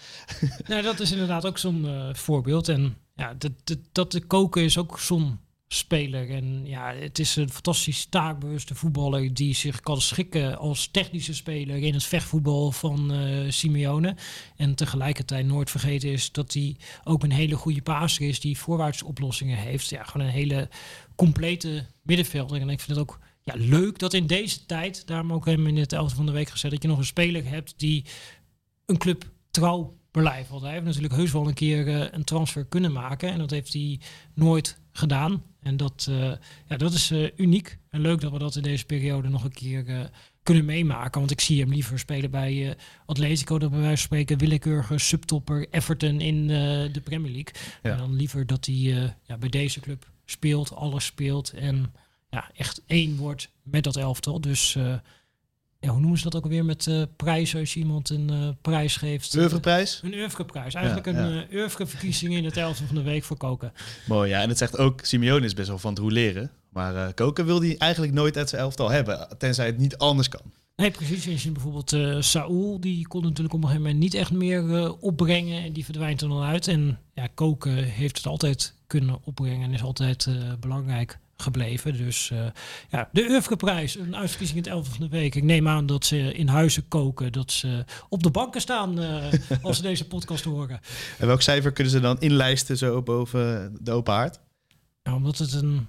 nou, 0.67 0.81
dat 0.81 0.99
is 0.99 1.11
inderdaad 1.11 1.45
ook 1.45 1.57
zo'n 1.57 1.85
uh, 1.85 2.13
voorbeeld. 2.13 2.69
En 2.69 2.97
ja, 3.15 3.33
dat, 3.37 3.51
dat, 3.63 3.77
dat 3.91 4.11
de 4.11 4.21
koken 4.21 4.63
is 4.63 4.77
ook 4.77 4.99
zo'n 4.99 5.39
speler. 5.67 6.29
En 6.29 6.65
ja, 6.65 6.93
het 6.93 7.19
is 7.19 7.35
een 7.35 7.49
fantastisch 7.49 8.05
taakbewuste 8.05 8.75
voetballer 8.75 9.33
die 9.33 9.55
zich 9.55 9.79
kan 9.79 10.01
schikken 10.01 10.57
als 10.57 10.87
technische 10.87 11.33
speler 11.33 11.77
in 11.77 11.93
het 11.93 12.03
vechtvoetbal 12.03 12.71
van 12.71 13.13
uh, 13.13 13.51
Simeone. 13.51 14.15
En 14.55 14.75
tegelijkertijd 14.75 15.45
nooit 15.45 15.71
vergeten 15.71 16.11
is 16.11 16.31
dat 16.31 16.53
hij 16.53 16.75
ook 17.03 17.23
een 17.23 17.31
hele 17.31 17.55
goede 17.55 17.81
passer 17.81 18.27
is 18.27 18.39
die 18.39 18.57
voorwaarts 18.57 19.03
oplossingen 19.03 19.57
heeft. 19.57 19.89
Ja, 19.89 20.03
gewoon 20.03 20.27
een 20.27 20.33
hele 20.33 20.69
complete 21.15 21.85
middenvelder. 22.01 22.61
En 22.61 22.69
ik 22.69 22.79
vind 22.79 22.97
het 22.97 23.09
ook 23.09 23.19
ja, 23.41 23.53
leuk 23.57 23.99
dat 23.99 24.13
in 24.13 24.27
deze 24.27 24.65
tijd, 24.65 25.07
daarom 25.07 25.33
ook 25.33 25.45
hem 25.45 25.67
in 25.67 25.77
het 25.77 25.93
elfde 25.93 26.15
van 26.15 26.25
de 26.25 26.31
week 26.31 26.49
gezet, 26.49 26.71
dat 26.71 26.81
je 26.81 26.87
nog 26.87 26.97
een 26.97 27.05
speler 27.05 27.49
hebt 27.49 27.73
die 27.77 28.05
een 28.85 28.97
club 28.97 29.29
trouw 29.51 29.97
blijft. 30.11 30.49
Want 30.49 30.61
hij 30.61 30.71
heeft 30.71 30.85
natuurlijk 30.85 31.13
heus 31.13 31.31
wel 31.31 31.47
een 31.47 31.53
keer 31.53 31.87
uh, 31.87 32.05
een 32.11 32.23
transfer 32.23 32.65
kunnen 32.65 32.91
maken. 32.91 33.31
En 33.31 33.37
dat 33.37 33.51
heeft 33.51 33.73
hij 33.73 33.99
nooit 34.33 34.79
gedaan. 34.91 35.43
En 35.67 35.77
dat, 35.77 36.07
uh, 36.09 36.31
ja, 36.67 36.77
dat 36.77 36.93
is 36.93 37.11
uh, 37.11 37.29
uniek. 37.35 37.77
En 37.89 38.01
leuk 38.01 38.21
dat 38.21 38.31
we 38.31 38.39
dat 38.39 38.55
in 38.55 38.61
deze 38.61 38.85
periode 38.85 39.29
nog 39.29 39.43
een 39.43 39.51
keer 39.51 40.09
kunnen 40.43 40.65
meemaken. 40.65 41.19
Want 41.19 41.31
ik 41.31 41.41
zie 41.41 41.59
hem 41.61 41.69
liever 41.69 41.99
spelen 41.99 42.31
bij 42.31 42.75
Atletico 43.05 43.59
dan 43.59 43.69
bij 43.69 43.79
wijze 43.79 43.95
van 43.95 44.05
spreken 44.05 44.37
willekeurige 44.37 44.97
subtopper 44.97 45.67
Everton 45.69 46.21
in 46.21 46.47
de 46.47 47.01
Premier 47.03 47.31
League. 47.31 47.53
Ja. 47.83 47.91
En 47.91 47.97
dan 47.97 48.15
liever 48.15 48.45
dat 48.45 48.65
hij 48.65 48.75
ja, 49.23 49.37
bij 49.39 49.49
deze 49.49 49.79
club 49.79 50.11
speelt, 50.25 50.75
alles 50.75 51.05
speelt 51.05 51.51
en 51.51 51.93
ja, 52.29 52.51
echt 52.53 52.81
één 52.85 53.17
wordt 53.17 53.49
met 53.63 53.83
dat 53.83 53.95
elftal. 53.95 54.41
Dus 54.41 54.77
ja, 55.79 55.89
hoe 55.89 55.99
noemen 55.99 56.17
ze 56.17 56.23
dat 56.23 56.35
ook 56.35 56.43
alweer 56.43 56.65
met 56.65 56.85
uh, 56.85 57.03
prijzen 57.15 57.59
als 57.59 57.73
je 57.73 57.79
iemand 57.79 58.09
een 58.09 58.31
uh, 58.31 58.49
prijs 58.61 58.95
geeft? 58.95 59.35
Oeuvreprijs? 59.35 60.01
Een 60.03 60.13
oeuvreprijs. 60.13 60.73
Eigenlijk 60.73 61.05
ja, 61.05 61.13
een 61.13 61.33
ja. 61.33 61.45
Uh, 61.49 61.69
verkiezing 61.69 62.33
in 62.33 62.45
het 62.45 62.57
elfde 62.57 62.85
van 62.85 62.95
de 62.95 63.01
week 63.01 63.23
voor 63.23 63.37
koken. 63.37 63.73
Mooi, 64.07 64.29
ja. 64.29 64.41
En 64.41 64.49
het 64.49 64.57
zegt 64.57 64.77
ook, 64.77 64.99
Simeone 65.03 65.45
is 65.45 65.53
best 65.53 65.67
wel 65.67 65.77
van 65.77 65.89
het 65.89 65.99
rouleren. 65.99 66.51
Maar 66.69 67.13
koken 67.13 67.45
wil 67.45 67.61
hij 67.61 67.77
eigenlijk 67.77 68.13
nooit 68.13 68.37
uit 68.37 68.49
zijn 68.49 68.61
elftal 68.61 68.89
hebben, 68.89 69.27
tenzij 69.37 69.65
het 69.65 69.77
niet 69.77 69.97
anders 69.97 70.29
kan. 70.29 70.41
Nee, 70.75 70.91
precies. 70.91 71.43
Je 71.43 71.51
bijvoorbeeld 71.51 71.93
uh, 71.93 72.21
Saul, 72.21 72.79
die 72.79 73.07
kon 73.07 73.21
natuurlijk 73.21 73.53
op 73.53 73.61
een 73.61 73.67
gegeven 73.67 73.87
moment 73.87 74.03
niet 74.03 74.13
echt 74.13 74.31
meer 74.31 74.93
opbrengen. 74.99 75.63
En 75.63 75.73
die 75.73 75.85
verdwijnt 75.85 76.21
er 76.21 76.29
dan 76.29 76.43
uit. 76.43 76.67
En 76.67 76.99
ja, 77.13 77.27
koken 77.33 77.83
heeft 77.83 78.17
het 78.17 78.25
altijd 78.25 78.73
kunnen 78.87 79.19
opbrengen 79.23 79.63
en 79.63 79.73
is 79.73 79.83
altijd 79.83 80.29
belangrijk 80.59 81.19
gebleven. 81.37 81.97
Dus 81.97 82.29
uh, 82.29 82.45
ja, 82.89 83.09
de 83.11 83.29
Urfke-prijs, 83.29 83.95
een 83.95 84.15
uitverkiezing 84.15 84.57
in 84.57 84.63
het 84.63 84.73
11 84.73 84.87
van 84.87 84.99
de 84.99 85.09
week. 85.09 85.35
Ik 85.35 85.43
neem 85.43 85.67
aan 85.67 85.85
dat 85.85 86.05
ze 86.05 86.33
in 86.33 86.47
huizen 86.47 86.87
koken, 86.87 87.31
dat 87.31 87.51
ze 87.51 87.85
op 88.09 88.23
de 88.23 88.31
banken 88.31 88.61
staan 88.61 88.99
uh, 88.99 89.25
als 89.61 89.75
ze 89.75 89.81
deze 89.81 90.07
podcast 90.07 90.43
horen. 90.43 90.79
En 91.19 91.27
welk 91.27 91.41
cijfer 91.41 91.71
kunnen 91.71 91.93
ze 91.93 91.99
dan 91.99 92.19
inlijsten 92.19 92.77
zo 92.77 93.01
boven 93.01 93.77
de 93.81 93.91
open 93.91 94.13
haard? 94.13 94.39
Nou, 95.03 95.17
omdat 95.17 95.37
het 95.37 95.53
een 95.53 95.87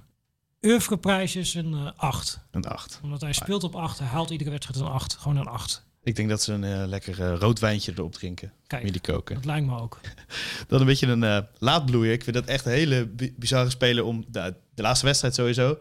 Urfke-prijs 0.61 1.37
is, 1.37 1.55
een 1.55 1.73
uh, 1.73 1.91
8. 1.97 2.41
Een 2.51 2.65
8. 2.65 3.01
Omdat 3.03 3.21
hij 3.21 3.33
speelt 3.33 3.65
op 3.65 3.77
8, 3.77 3.99
hij 3.99 4.09
haalt 4.09 4.31
iedere 4.31 4.51
wedstrijd 4.51 4.81
een 4.81 4.87
8. 4.87 5.17
Gewoon 5.17 5.37
een 5.37 5.47
8. 5.47 5.87
Ik 6.09 6.17
denk 6.17 6.29
dat 6.29 6.43
ze 6.43 6.53
een 6.53 6.63
uh, 6.63 6.83
lekker 6.87 7.21
uh, 7.21 7.39
rood 7.39 7.59
wijntje 7.59 7.93
erop 7.97 8.13
drinken. 8.13 8.53
Kijk, 8.67 9.03
koken. 9.03 9.35
Dat 9.35 9.45
lijkt 9.45 9.67
me 9.67 9.81
ook. 9.81 10.01
Dan 10.69 10.81
een 10.81 10.87
beetje 10.87 11.07
een 11.07 11.23
uh. 11.23 12.13
Ik 12.13 12.25
vind 12.25 12.37
dat 12.37 12.45
echt 12.45 12.67
een 12.67 12.73
hele 12.73 13.09
bizarre 13.37 13.71
speler 13.71 14.05
om 14.05 14.25
de, 14.29 14.55
de 14.75 14.83
laatste 14.83 15.07
wedstrijd 15.07 15.35
sowieso. 15.35 15.79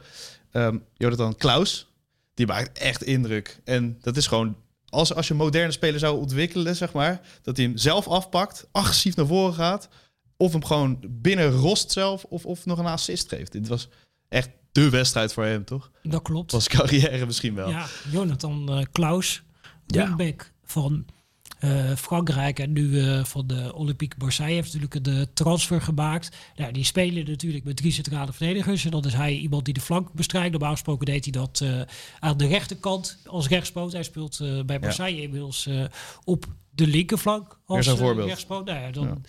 Um, 0.52 0.84
Jonathan 0.98 1.36
Klaus, 1.36 1.92
die 2.34 2.48
maakt 2.48 2.78
echt 2.78 3.04
indruk. 3.04 3.60
En 3.64 3.98
dat 4.02 4.18
is 4.18 4.28
gewoon, 4.28 4.56
als, 4.90 5.14
als 5.14 5.28
je 5.28 5.34
een 5.34 5.40
moderne 5.40 5.72
speler 5.72 6.00
zou 6.00 6.20
ontwikkelen, 6.20 6.76
zeg 6.76 6.94
maar, 6.94 7.22
dat 7.42 7.58
hij 7.58 7.66
hem 7.66 7.78
zelf 7.78 8.08
afpakt, 8.08 8.68
agressief 8.72 9.16
naar 9.16 9.28
voren 9.28 9.54
gaat, 9.54 9.90
of 10.38 10.52
hem 10.52 10.66
gewoon 10.66 11.00
binnen 11.10 11.52
rost 11.52 11.92
zelf, 11.92 12.24
of, 12.24 12.46
of 12.46 12.66
nog 12.66 12.80
een 12.80 12.86
assist 12.86 13.30
geeft. 13.30 13.52
Dit 13.52 13.68
was 13.68 13.90
echt 14.30 14.50
de 14.72 14.90
wedstrijd 14.90 15.34
voor 15.34 15.46
hem, 15.46 15.66
toch? 15.66 15.92
Dat 16.04 16.22
klopt. 16.22 16.52
Was 16.52 16.68
carrière 16.68 17.26
misschien 17.26 17.56
wel. 17.56 17.70
Ja, 17.70 17.88
Jonathan 18.12 18.88
Klaus 18.92 19.46
wingback 19.88 20.52
van 20.64 21.06
uh, 21.64 21.96
Frankrijk 21.96 22.60
en 22.60 22.74
nu 22.74 22.90
uh, 22.90 23.24
van 23.24 23.48
de 23.48 23.74
Olympique 23.74 24.20
Marseille 24.20 24.54
heeft 24.54 24.74
natuurlijk 24.74 25.04
de 25.04 25.28
transfer 25.34 25.82
gemaakt. 25.82 26.38
Nou, 26.56 26.72
die 26.72 26.84
spelen 26.84 27.26
natuurlijk 27.26 27.64
met 27.64 27.76
drie 27.76 27.92
centrale 27.92 28.34
verdedigers. 28.34 28.86
En 28.86 28.92
dan 28.92 29.06
is 29.06 29.14
hij 29.14 29.34
iemand 29.34 29.66
die 29.66 29.74
de 29.74 29.82
flank 29.82 30.14
bestrijkt. 30.14 30.52
Normaal 30.52 30.72
gesproken 30.72 31.06
deed 31.06 31.24
hij 31.24 31.32
dat 31.32 31.60
uh, 31.64 31.82
aan 32.20 32.38
de 32.38 32.48
rechterkant 32.48 33.18
als 33.26 33.48
rechtspoot. 33.48 33.92
Hij 33.92 34.04
speelt 34.04 34.42
bij 34.66 34.80
Marseille 34.80 35.18
ja. 35.18 35.24
inmiddels 35.24 35.70
op 36.24 36.46
de 36.70 36.88
linkerflank 36.88 37.60
als 37.66 37.88
rechtspoot. 37.88 38.66
Nou 38.66 38.80
ja, 38.80 38.92
dan 38.92 39.26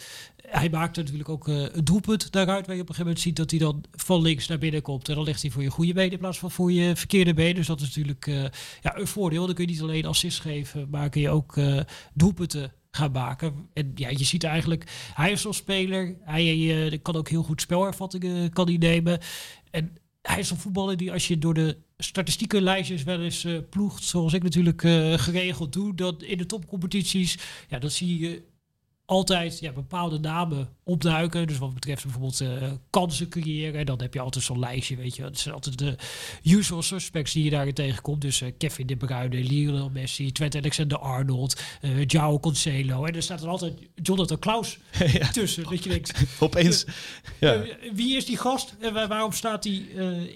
hij 0.51 0.71
maakt 0.71 0.97
natuurlijk 0.97 1.29
ook 1.29 1.49
uh, 1.49 1.67
een 1.73 1.85
doelpunt 1.85 2.33
daaruit, 2.33 2.67
waar 2.67 2.77
je 2.77 2.83
op 2.83 2.89
een 2.89 2.95
gegeven 2.95 3.05
moment 3.05 3.21
ziet 3.21 3.37
dat 3.37 3.51
hij 3.51 3.59
dan 3.59 3.85
van 3.91 4.23
links 4.23 4.47
naar 4.47 4.59
binnen 4.59 4.83
komt. 4.83 5.09
En 5.09 5.15
dan 5.15 5.25
ligt 5.25 5.43
hij 5.43 5.51
voor 5.51 5.63
je 5.63 5.71
goede 5.71 5.93
been 5.93 6.11
in 6.11 6.19
plaats 6.19 6.39
van 6.39 6.51
voor 6.51 6.73
je 6.73 6.97
verkeerde 6.97 7.35
been. 7.35 7.55
Dus 7.55 7.67
dat 7.67 7.81
is 7.81 7.87
natuurlijk 7.87 8.27
uh, 8.27 8.43
ja, 8.81 8.99
een 8.99 9.07
voordeel. 9.07 9.47
Dan 9.47 9.55
kun 9.55 9.67
je 9.67 9.71
niet 9.71 9.83
alleen 9.83 10.07
assist 10.07 10.41
geven, 10.41 10.89
maar 10.91 11.09
kun 11.09 11.21
je 11.21 11.31
ook 11.31 11.57
uh, 11.57 11.81
doelpunten 12.15 12.73
gaan 12.91 13.13
maken. 13.13 13.69
En 13.73 13.93
ja, 13.95 14.09
je 14.09 14.25
ziet 14.25 14.45
eigenlijk, 14.45 15.11
hij 15.15 15.31
is 15.31 15.41
zo'n 15.41 15.55
speler. 15.55 16.17
Hij 16.21 16.99
kan 17.03 17.17
ook 17.17 17.29
heel 17.29 17.43
goed 17.43 17.61
spelervattingen 17.61 18.53
kan 18.53 18.67
hij 18.67 18.77
nemen. 18.77 19.21
En 19.71 19.97
hij 20.23 20.39
is 20.39 20.51
een 20.51 20.57
voetballer 20.57 20.97
die 20.97 21.13
als 21.13 21.29
je 21.29 21.39
door 21.39 21.55
de 21.55 21.77
statistieke 21.97 22.61
lijstjes 22.61 23.03
wel 23.03 23.21
eens 23.21 23.47
ploegt, 23.71 24.05
zoals 24.05 24.33
ik 24.33 24.43
natuurlijk 24.43 24.81
geregeld 25.21 25.73
doe, 25.73 25.95
dat 25.95 26.23
in 26.23 26.39
de 26.39 26.47
topcompetities, 26.47 27.39
ja, 27.69 27.79
dan 27.79 27.91
zie 27.91 28.19
je 28.19 28.43
altijd 29.09 29.59
ja, 29.59 29.73
bepaalde 29.73 30.19
namen 30.19 30.69
opduiken. 30.85 31.47
Dus 31.47 31.59
wat 31.59 31.75
betreft 31.75 32.03
bijvoorbeeld 32.03 32.41
uh, 32.41 32.49
kansen 32.91 33.29
creëren. 33.29 33.87
Dan 33.87 34.01
heb 34.01 34.15
je 34.15 34.21
altijd 34.21 34.45
zo'n 34.45 34.59
lijstje, 34.59 34.97
weet 34.97 35.17
je. 35.17 35.23
Het 35.23 35.39
zijn 35.39 35.55
altijd 35.55 35.79
de 35.79 35.97
usual 36.45 36.83
suspects 36.83 37.33
die 37.33 37.45
je 37.45 37.51
daarin 37.51 37.75
tegenkomt. 37.75 38.21
Dus 38.21 38.41
uh, 38.41 38.49
Kevin 38.59 38.87
De 38.87 38.97
Bruyne, 38.97 39.43
Lionel 39.43 39.91
Messi, 39.91 40.33
Trent 40.33 40.57
Alexander-Arnold, 40.57 41.61
uh, 41.83 42.05
João 42.07 42.41
Cancelo. 42.41 43.05
En 43.05 43.15
er 43.15 43.23
staat 43.23 43.43
er 43.43 43.49
altijd 43.49 43.73
Jonathan 43.95 44.39
Klaus 44.39 44.79
ja. 45.19 45.31
tussen. 45.31 45.65
Dat 45.65 45.85
je 45.85 45.91
denkt... 45.91 46.13
Opeens... 46.41 46.85
Ja. 47.41 47.65
wie 47.95 48.17
is 48.17 48.25
die 48.27 48.37
gast 48.37 48.75
en 48.81 48.93
waarom 48.93 49.33
staat 49.33 49.65
hij 49.65 49.73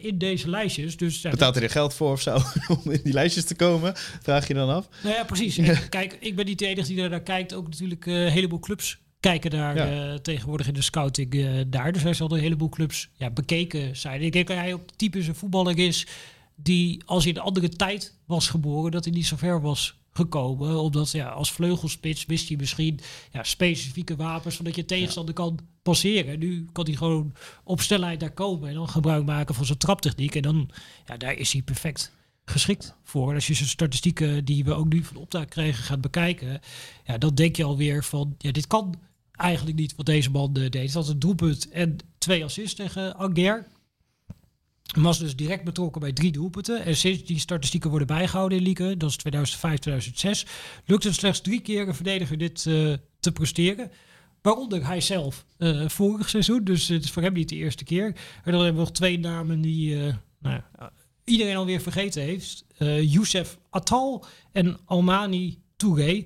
in 0.00 0.18
deze 0.18 0.50
lijstjes? 0.50 0.96
Dus, 0.96 1.20
Betaalt 1.20 1.54
hij 1.54 1.64
er 1.64 1.70
geld 1.70 1.94
voor 1.94 2.12
of 2.12 2.20
zo 2.20 2.38
om 2.84 2.90
in 2.90 3.00
die 3.04 3.12
lijstjes 3.12 3.44
te 3.44 3.54
komen? 3.54 3.92
Vraag 4.22 4.48
je 4.48 4.54
dan 4.54 4.70
af? 4.70 4.88
Nou 5.02 5.14
ja, 5.14 5.24
precies. 5.24 5.60
kijk, 5.88 6.16
ik 6.20 6.36
ben 6.36 6.46
niet 6.46 6.58
de 6.58 6.66
enige 6.66 6.88
die 6.88 6.96
daar 6.96 7.10
naar 7.10 7.22
kijkt. 7.22 7.54
Ook 7.54 7.68
natuurlijk 7.68 8.06
een 8.06 8.28
heleboel 8.28 8.60
clubs 8.62 9.00
kijken 9.20 9.50
daar 9.50 9.76
uh, 9.76 10.14
tegenwoordig 10.14 10.66
in 10.66 10.74
de 10.74 10.82
scouting 10.82 11.34
uh, 11.34 11.60
daar. 11.66 11.92
Dus 11.92 12.02
hij 12.02 12.14
zal 12.14 12.32
een 12.32 12.40
heleboel 12.40 12.68
clubs 12.68 13.10
ja, 13.16 13.30
bekeken 13.30 13.96
zijn. 13.96 14.22
Ik 14.22 14.32
denk 14.32 14.46
dat 14.46 14.56
hij 14.56 14.74
ook 14.74 14.90
typisch 14.96 15.26
een 15.26 15.34
voetballer 15.34 15.78
is 15.78 16.06
die 16.54 17.02
als 17.04 17.22
hij 17.24 17.32
in 17.32 17.38
een 17.38 17.44
andere 17.44 17.68
tijd 17.68 18.18
was 18.26 18.48
geboren, 18.48 18.90
dat 18.90 19.04
hij 19.04 19.12
niet 19.12 19.26
zo 19.26 19.36
ver 19.36 19.60
was 19.60 20.00
gekomen. 20.12 20.80
Omdat 20.80 21.10
ja, 21.10 21.28
als 21.28 21.52
vleugelspits 21.52 22.26
wist 22.26 22.48
hij 22.48 22.56
misschien 22.56 23.00
ja, 23.32 23.42
specifieke 23.42 24.16
wapens 24.16 24.56
van 24.56 24.64
dat 24.64 24.74
je 24.74 24.84
tegenstander 24.84 25.34
kan 25.34 25.58
passeren. 25.82 26.38
Nu 26.38 26.66
kan 26.72 26.84
hij 26.84 26.94
gewoon 26.94 27.34
op 27.64 27.80
snelheid 27.80 28.20
daar 28.20 28.32
komen 28.32 28.68
en 28.68 28.74
dan 28.74 28.88
gebruik 28.88 29.24
maken 29.24 29.54
van 29.54 29.64
zijn 29.64 29.78
traptechniek. 29.78 30.34
En 30.34 30.42
dan 30.42 30.70
ja, 31.06 31.16
daar 31.16 31.34
is 31.34 31.52
hij 31.52 31.62
perfect 31.62 32.12
geschikt 32.44 32.94
voor. 33.02 33.34
Als 33.34 33.46
je 33.46 33.54
zijn 33.54 33.68
statistieken 33.68 34.44
die 34.44 34.64
we 34.64 34.74
ook 34.74 34.92
nu 34.92 35.04
van 35.04 35.16
optaak 35.16 35.50
kregen 35.50 35.84
gaat 35.84 36.00
bekijken, 36.00 36.60
ja, 37.04 37.18
dan 37.18 37.34
denk 37.34 37.56
je 37.56 37.64
alweer 37.64 38.04
van, 38.04 38.34
ja, 38.38 38.52
dit 38.52 38.66
kan 38.66 38.94
eigenlijk 39.36 39.76
niet 39.78 39.96
wat 39.96 40.06
deze 40.06 40.30
man 40.30 40.58
uh, 40.58 40.70
deed. 40.70 40.72
Dat 40.72 40.92
was 40.92 41.08
een 41.08 41.18
doelpunt 41.18 41.68
en 41.68 41.96
twee 42.18 42.44
assists 42.44 42.74
tegen 42.74 43.16
Anger. 43.16 43.66
Was 44.96 45.18
dus 45.18 45.36
direct 45.36 45.64
betrokken 45.64 46.00
bij 46.00 46.12
drie 46.12 46.32
doelpunten. 46.32 46.84
En 46.84 46.96
sinds 46.96 47.24
die 47.24 47.38
statistieken 47.38 47.90
worden 47.90 48.08
bijgehouden 48.08 48.58
in 48.58 48.64
Lieke, 48.64 48.96
dat 48.96 49.10
is 49.10 49.16
2005, 49.16 49.78
2006, 49.78 50.46
lukt 50.84 51.04
het 51.04 51.14
slechts 51.14 51.40
drie 51.40 51.60
keer 51.60 51.88
een 51.88 51.94
verdediger 51.94 52.38
dit 52.38 52.64
uh, 52.64 52.94
te 53.20 53.32
presteren. 53.32 53.90
Waaronder 54.42 54.86
hij 54.86 55.00
zelf 55.00 55.44
uh, 55.58 55.88
vorig 55.88 56.28
seizoen. 56.28 56.64
Dus 56.64 56.88
het 56.88 57.04
is 57.04 57.10
voor 57.10 57.22
hem 57.22 57.32
niet 57.32 57.48
de 57.48 57.56
eerste 57.56 57.84
keer. 57.84 58.06
En 58.44 58.52
dan 58.52 58.54
hebben 58.54 58.72
we 58.72 58.78
nog 58.78 58.92
twee 58.92 59.18
namen 59.18 59.60
die 59.60 59.96
nou, 60.38 60.60
iedereen 61.24 61.56
alweer 61.56 61.80
vergeten 61.80 62.22
heeft. 62.22 62.64
Uh, 62.78 63.12
Youssef 63.12 63.58
Attal 63.70 64.24
en 64.52 64.78
Almani 64.84 65.58
Touré. 65.76 66.24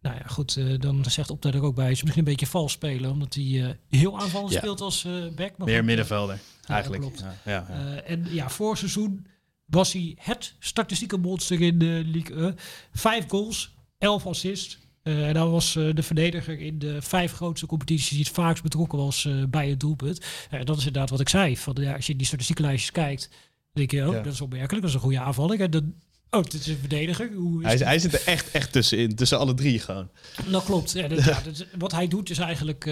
Nou 0.00 0.16
ja, 0.16 0.26
goed, 0.26 0.56
uh, 0.56 0.78
dan 0.80 1.04
zegt 1.04 1.30
op 1.30 1.42
dat 1.42 1.54
er 1.54 1.62
ook 1.62 1.74
bij. 1.74 1.90
Is 1.90 2.02
misschien 2.02 2.24
een 2.24 2.30
beetje 2.30 2.46
vals 2.46 2.72
spelen, 2.72 3.10
omdat 3.10 3.34
hij 3.34 3.44
uh, 3.44 3.68
heel 3.88 4.20
aanvallend 4.20 4.52
speelt 4.52 4.80
als 4.80 5.06
back. 5.36 5.56
Maar 5.56 5.66
Meer 5.66 5.84
middenvelder, 5.84 6.38
eigenlijk. 6.66 7.04
Ja, 7.18 7.34
ja, 7.44 7.66
ja. 7.68 8.00
en 8.00 8.26
ja, 8.30 8.50
voor 8.50 8.76
seizoen 8.76 9.26
was 9.66 9.92
hij 9.92 10.16
het 10.20 10.54
statistieke 10.58 11.16
monster 11.16 11.60
in 11.60 11.78
de 11.78 12.02
League. 12.06 12.54
vijf 12.92 13.28
goals, 13.28 13.74
elf 13.98 14.26
assists. 14.26 14.78
Uh, 15.02 15.28
en 15.28 15.34
dan 15.34 15.50
was 15.50 15.74
uh, 15.74 15.94
de 15.94 16.02
verdediger 16.02 16.60
in 16.60 16.78
de 16.78 17.02
vijf 17.02 17.32
grootste 17.32 17.66
competities 17.66 18.08
die 18.08 18.18
het 18.18 18.28
vaakst 18.28 18.62
betrokken 18.62 18.98
was 18.98 19.24
uh, 19.24 19.44
bij 19.48 19.68
het 19.68 19.80
doelpunt. 19.80 20.20
dat 20.64 20.76
is 20.76 20.86
inderdaad 20.86 21.10
wat 21.10 21.20
ik 21.20 21.28
zei. 21.28 21.56
Van, 21.56 21.76
ja, 21.80 21.94
als 21.94 22.06
je 22.06 22.16
die 22.16 22.28
lijstjes 22.54 22.90
kijkt, 22.90 23.30
je, 23.72 24.06
oh, 24.08 24.12
dat 24.12 24.26
is 24.26 24.40
opmerkelijk. 24.40 24.80
Dat 24.80 24.88
is 24.88 24.94
een 24.94 25.02
goede 25.02 25.20
aanvaller. 25.20 25.70
Dat, 25.70 25.82
oh, 26.30 26.42
dit 26.42 26.54
is 26.54 26.66
een 26.66 26.76
verdediger. 26.76 27.32
Hoe 27.32 27.62
is 27.62 27.66
hij, 27.66 27.76
hij, 27.76 27.98
zit 27.98 28.12
er 28.14 28.22
echt, 28.26 28.50
echt 28.50 28.72
tussenin, 28.72 29.14
tussen 29.14 29.38
alle 29.38 29.54
drie 29.54 29.78
gewoon. 29.78 30.10
Dat 30.50 30.64
klopt. 30.64 30.92
Ja, 30.92 31.08
dat, 31.08 31.24
ja, 31.24 31.40
dat, 31.40 31.66
wat 31.78 31.92
hij 31.92 32.08
doet 32.08 32.30
is 32.30 32.38
eigenlijk 32.38 32.84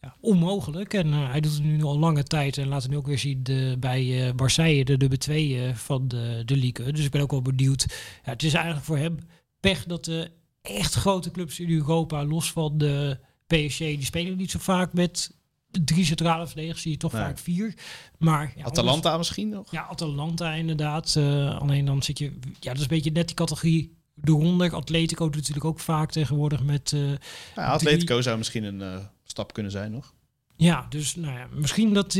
ja, 0.00 0.16
onmogelijk. 0.20 0.94
En 0.94 1.12
hij 1.12 1.40
doet 1.40 1.52
het 1.52 1.62
nu 1.62 1.82
al 1.82 1.98
lange 1.98 2.22
tijd. 2.22 2.58
En 2.58 2.68
laten 2.68 2.88
we 2.88 2.94
nu 2.94 3.00
ook 3.00 3.06
weer 3.06 3.18
zien 3.18 3.42
de, 3.42 3.76
bij 3.80 4.32
Marseille, 4.36 4.84
de 4.84 4.96
nummer 4.96 5.18
twee 5.18 5.74
van 5.74 6.08
de, 6.08 6.42
de 6.44 6.56
league. 6.56 6.92
Dus 6.92 7.04
ik 7.04 7.10
ben 7.10 7.20
ook 7.20 7.30
wel 7.30 7.42
benieuwd. 7.42 7.86
Ja, 8.24 8.32
het 8.32 8.42
is 8.42 8.54
eigenlijk 8.54 8.84
voor 8.84 8.98
hem 8.98 9.18
pech 9.60 9.84
dat 9.84 10.04
de 10.04 10.30
echt 10.62 10.94
grote 10.94 11.30
clubs 11.30 11.60
in 11.60 11.70
Europa, 11.70 12.24
los 12.24 12.52
van 12.52 12.78
de 12.78 13.18
PSG, 13.46 13.78
die 13.78 14.04
spelen 14.04 14.36
niet 14.36 14.50
zo 14.50 14.58
vaak 14.58 14.92
met 14.92 15.37
drie 15.70 16.04
centrale 16.04 16.46
verdedigers, 16.46 16.82
zie 16.82 16.90
je 16.90 16.96
toch 16.96 17.12
vaak 17.12 17.38
vier. 17.38 17.74
Maar, 18.18 18.52
ja, 18.56 18.64
Atalanta 18.64 19.16
misschien 19.16 19.48
nog? 19.48 19.70
Ja, 19.70 19.82
Atalanta 19.82 20.52
inderdaad. 20.52 21.14
Uh, 21.18 21.60
alleen 21.60 21.84
dan 21.84 22.02
zit 22.02 22.18
je, 22.18 22.38
ja, 22.60 22.68
dat 22.68 22.76
is 22.76 22.82
een 22.82 22.88
beetje 22.88 23.10
net 23.10 23.26
die 23.26 23.36
categorie 23.36 23.96
eronder. 24.24 24.74
Atletico 24.74 25.24
doet 25.24 25.36
natuurlijk 25.36 25.64
ook 25.64 25.80
vaak 25.80 26.10
tegenwoordig 26.10 26.62
met... 26.62 26.92
Uh, 26.92 27.10
ja, 27.54 27.66
Atletico 27.66 28.20
zou 28.20 28.38
misschien 28.38 28.64
een 28.64 28.80
uh, 28.80 28.98
stap 29.24 29.52
kunnen 29.52 29.72
zijn 29.72 29.92
nog. 29.92 30.14
Ja, 30.56 30.86
dus 30.88 31.14
nou 31.14 31.38
ja, 31.38 31.46
misschien 31.50 31.94
dat 31.94 32.14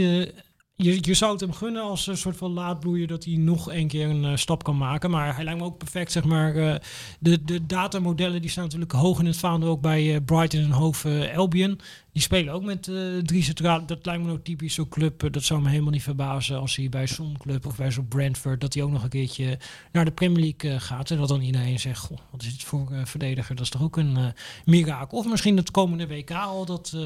je, 0.78 1.14
zou 1.14 1.32
het 1.32 1.40
hem 1.40 1.52
gunnen 1.52 1.82
als 1.82 2.06
een 2.06 2.16
soort 2.16 2.36
van 2.36 2.52
laadbloeier 2.52 3.06
dat 3.06 3.24
hij 3.24 3.36
nog 3.36 3.72
een 3.72 3.88
keer 3.88 4.08
een 4.08 4.24
uh, 4.24 4.36
stap 4.36 4.64
kan 4.64 4.76
maken. 4.76 5.10
Maar 5.10 5.34
hij 5.34 5.44
lijkt 5.44 5.60
me 5.60 5.66
ook 5.66 5.78
perfect, 5.78 6.12
zeg 6.12 6.24
maar. 6.24 6.56
Uh, 6.56 6.74
de, 7.20 7.44
de 7.44 7.66
datamodellen 7.66 8.40
die 8.40 8.50
staan 8.50 8.64
natuurlijk 8.64 8.92
hoog 8.92 9.18
in 9.18 9.26
het 9.26 9.36
vaandel 9.36 9.68
ook 9.68 9.80
bij 9.80 10.04
uh, 10.04 10.16
Brighton 10.24 10.60
en 10.60 10.70
Hove 10.70 11.32
Albion. 11.36 11.80
Die 12.12 12.22
spelen 12.22 12.54
ook 12.54 12.62
met 12.62 12.82
drie 13.22 13.42
centrale. 13.42 13.84
Dat 13.84 14.06
lijkt 14.06 14.24
me 14.24 14.32
ook 14.32 14.44
typisch 14.44 14.74
zo'n 14.74 14.88
club. 14.88 15.32
dat 15.32 15.42
zou 15.42 15.62
me 15.62 15.68
helemaal 15.68 15.92
niet 15.92 16.02
verbazen 16.02 16.58
als 16.58 16.76
hij 16.76 16.88
bij 16.88 17.06
zo'n 17.06 17.36
club 17.38 17.66
of 17.66 17.76
bij 17.76 17.90
zo'n 17.90 18.08
Brentford... 18.08 18.60
dat 18.60 18.74
hij 18.74 18.82
ook 18.82 18.90
nog 18.90 19.02
een 19.02 19.08
keertje 19.08 19.58
naar 19.92 20.04
de 20.04 20.10
Premier 20.10 20.40
League 20.40 20.80
gaat. 20.80 21.10
En 21.10 21.16
dat 21.16 21.28
dan 21.28 21.40
iedereen 21.40 21.80
zegt, 21.80 22.00
goh, 22.00 22.18
wat 22.30 22.42
is 22.42 22.52
het 22.52 22.62
voor 22.62 22.88
verdediger? 23.04 23.54
Dat 23.54 23.64
is 23.64 23.70
toch 23.70 23.82
ook 23.82 23.96
een 23.96 24.34
mirakel. 24.64 25.18
Of 25.18 25.26
misschien 25.26 25.56
het 25.56 25.70
komende 25.70 26.06
WK 26.06 26.30
al 26.30 26.64
dat 26.64 26.96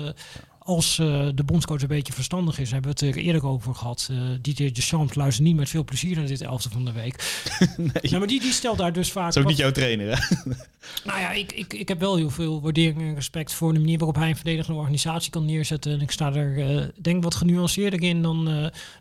als 0.65 0.99
uh, 0.99 1.29
de 1.35 1.45
bondscoach 1.45 1.83
een 1.83 1.89
beetje 1.89 2.13
verstandig 2.13 2.59
is, 2.59 2.71
hebben 2.71 2.95
we 2.95 3.07
het 3.07 3.17
er 3.17 3.23
eerder 3.23 3.47
over 3.47 3.75
gehad. 3.75 4.09
Uh, 4.11 4.19
Didier 4.41 4.75
Deschamps 4.75 5.15
luistert 5.15 5.47
niet 5.47 5.57
met 5.57 5.69
veel 5.69 5.85
plezier 5.85 6.17
naar 6.17 6.27
dit 6.27 6.41
elfde 6.41 6.71
van 6.71 6.85
de 6.85 6.93
week. 6.93 7.43
nee. 7.77 7.91
Nou, 8.03 8.19
maar 8.19 8.27
die, 8.27 8.41
die 8.41 8.53
stelt 8.53 8.79
daar 8.79 8.93
dus 8.93 9.13
vaak... 9.13 9.25
Dat 9.25 9.37
is 9.37 9.43
ook 9.43 9.49
niet 9.49 9.57
jouw 9.57 9.71
trainer, 9.71 10.07
hè? 10.07 10.37
nou 11.09 11.21
ja, 11.21 11.33
ik, 11.33 11.53
ik, 11.53 11.73
ik 11.73 11.89
heb 11.89 12.01
wel 12.01 12.17
heel 12.17 12.31
veel 12.31 12.61
waardering 12.61 13.01
en 13.01 13.15
respect 13.15 13.53
voor 13.53 13.73
de 13.73 13.79
manier 13.79 13.99
waarop 13.99 14.17
hij 14.17 14.29
een 14.29 14.37
verdedigende 14.37 14.79
organisatie 14.79 15.31
kan 15.31 15.45
neerzetten. 15.45 15.93
En 15.93 16.01
ik 16.01 16.11
sta 16.11 16.33
er, 16.33 16.59
uh, 16.59 16.85
denk 17.01 17.23
wat 17.23 17.35
genuanceerder 17.35 18.03
in 18.03 18.23
dan 18.23 18.45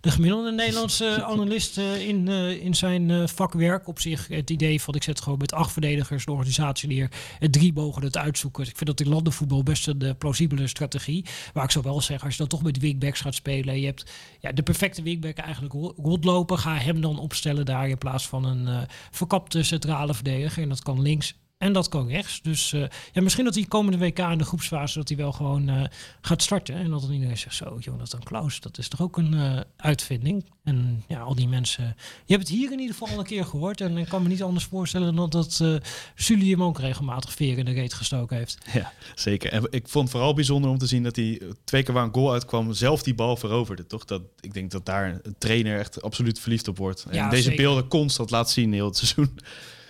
de 0.01 0.12
gemiddelde 0.12 0.51
Nederlandse 0.51 1.24
analist 1.34 1.78
in, 1.78 2.28
in 2.62 2.76
zijn 2.76 3.30
vakwerk. 3.30 3.88
Op 3.88 3.99
zich 3.99 4.28
het 4.28 4.49
idee 4.49 4.82
van 4.82 4.95
ik 4.95 5.03
zet 5.03 5.22
gewoon 5.22 5.38
met 5.38 5.53
acht 5.53 5.72
verdedigers 5.72 6.26
de 6.26 6.32
organisatie 6.32 6.88
neer. 6.88 7.12
Het 7.39 7.53
drie 7.53 7.74
bogen 7.74 8.03
het 8.03 8.18
uitzoeken. 8.18 8.64
Ik 8.64 8.78
vind 8.78 8.89
dat 8.89 8.99
in 8.99 9.09
landenvoetbal 9.09 9.64
best 9.64 9.88
een 9.88 10.16
plausibele 10.18 10.68
strategie. 10.68 11.26
Maar 11.54 11.64
ik 11.64 11.72
zou 11.72 11.86
wel 11.86 12.02
zeggen, 12.02 12.26
als 12.26 12.34
je 12.34 12.39
dan 12.39 12.47
toch 12.49 12.64
met 12.64 12.80
wingbacks 12.80 13.22
gaat 13.22 13.36
spelen, 13.36 13.80
je 13.80 13.86
hebt 13.86 14.12
ja, 14.39 14.52
de 14.52 14.64
perfecte 14.64 15.02
wingback 15.02 15.38
eigenlijk 15.38 15.74
rondlopen, 15.97 16.58
ga 16.58 16.76
hem 16.76 17.02
dan 17.02 17.20
opstellen 17.20 17.66
daar 17.66 17.89
in 17.89 17.97
plaats 17.97 18.28
van 18.28 18.45
een 18.45 18.68
uh, 18.68 18.82
verkapte 19.12 19.64
centrale 19.64 20.14
verdediger. 20.14 20.64
En 20.64 20.70
dat 20.70 20.84
kan 20.84 21.02
links 21.02 21.36
en 21.62 21.74
dat 21.74 21.89
kan 21.89 22.07
rechts. 22.07 22.41
Dus 22.41 22.74
uh, 22.74 22.86
ja, 23.12 23.22
misschien 23.22 23.45
dat 23.45 23.55
hij 23.55 23.64
komende 23.64 23.97
WK 23.97 24.20
in 24.20 24.38
de 24.38 24.43
groepsfase 24.43 24.97
dat 24.97 25.07
hij 25.07 25.18
wel 25.18 25.32
gewoon 25.32 25.70
uh, 25.70 25.84
gaat 26.22 26.41
starten. 26.41 26.76
En 26.76 26.89
dat 26.89 27.01
dan 27.01 27.12
iedereen 27.12 27.38
zegt 27.38 27.55
zo, 27.55 27.78
Jonathan 27.80 28.24
Klaus, 28.24 28.59
dat 28.59 28.78
is 28.78 28.88
toch 28.88 29.01
ook 29.01 29.18
een 29.18 29.34
uh, 29.34 29.59
uitvinding. 29.78 30.45
En 30.64 31.03
ja, 31.07 31.20
al 31.20 31.36
die 31.36 31.47
mensen. 31.47 31.84
Je 32.26 32.34
hebt 32.34 32.47
het 32.47 32.57
hier 32.57 32.72
in 32.72 32.80
ieder 32.80 32.95
geval 32.95 33.14
al 33.14 33.20
een 33.20 33.26
keer 33.26 33.45
gehoord. 33.45 33.82
En 33.82 33.97
ik 33.97 34.07
kan 34.07 34.24
me 34.24 34.28
niet 34.28 34.43
anders 34.43 34.66
voorstellen 34.66 35.16
dan 35.16 35.30
dat 35.30 35.59
uh, 35.62 35.76
Sully 36.16 36.49
hem 36.49 36.64
ook 36.64 36.80
regelmatig 36.80 37.34
veer 37.34 37.57
in 37.57 37.66
de 37.66 37.72
reet 37.72 37.93
gestoken 37.93 38.38
heeft. 38.38 38.57
Ja, 38.74 38.93
zeker. 39.16 39.51
En 39.51 39.68
ik 39.70 39.88
vond 39.88 40.03
het 40.03 40.14
vooral 40.14 40.34
bijzonder 40.34 40.70
om 40.70 40.78
te 40.78 40.88
zien 40.88 41.03
dat 41.03 41.16
hij 41.16 41.41
twee 41.64 41.84
keer 41.84 41.93
waar 41.93 42.03
een 42.03 42.14
goal 42.14 42.32
uitkwam, 42.32 42.74
zelf 42.74 43.03
die 43.03 43.16
bal 43.16 43.38
veroverde. 43.38 43.88
Toch? 43.88 44.05
Dat, 44.05 44.22
ik 44.39 44.53
denk 44.53 44.72
dat 44.72 44.86
daar 44.86 45.20
een 45.24 45.36
trainer 45.38 45.80
echt 45.80 46.01
absoluut 46.01 46.39
verliefd 46.39 46.68
op 46.68 46.78
wordt. 46.78 47.05
En 47.09 47.16
ja, 47.16 47.30
deze 47.30 47.43
zeker. 47.43 47.57
beelden 47.64 47.88
constant 47.88 48.32
laat 48.32 48.49
zien 48.49 48.74
heel 48.74 48.86
het 48.86 48.97
seizoen. 48.97 49.39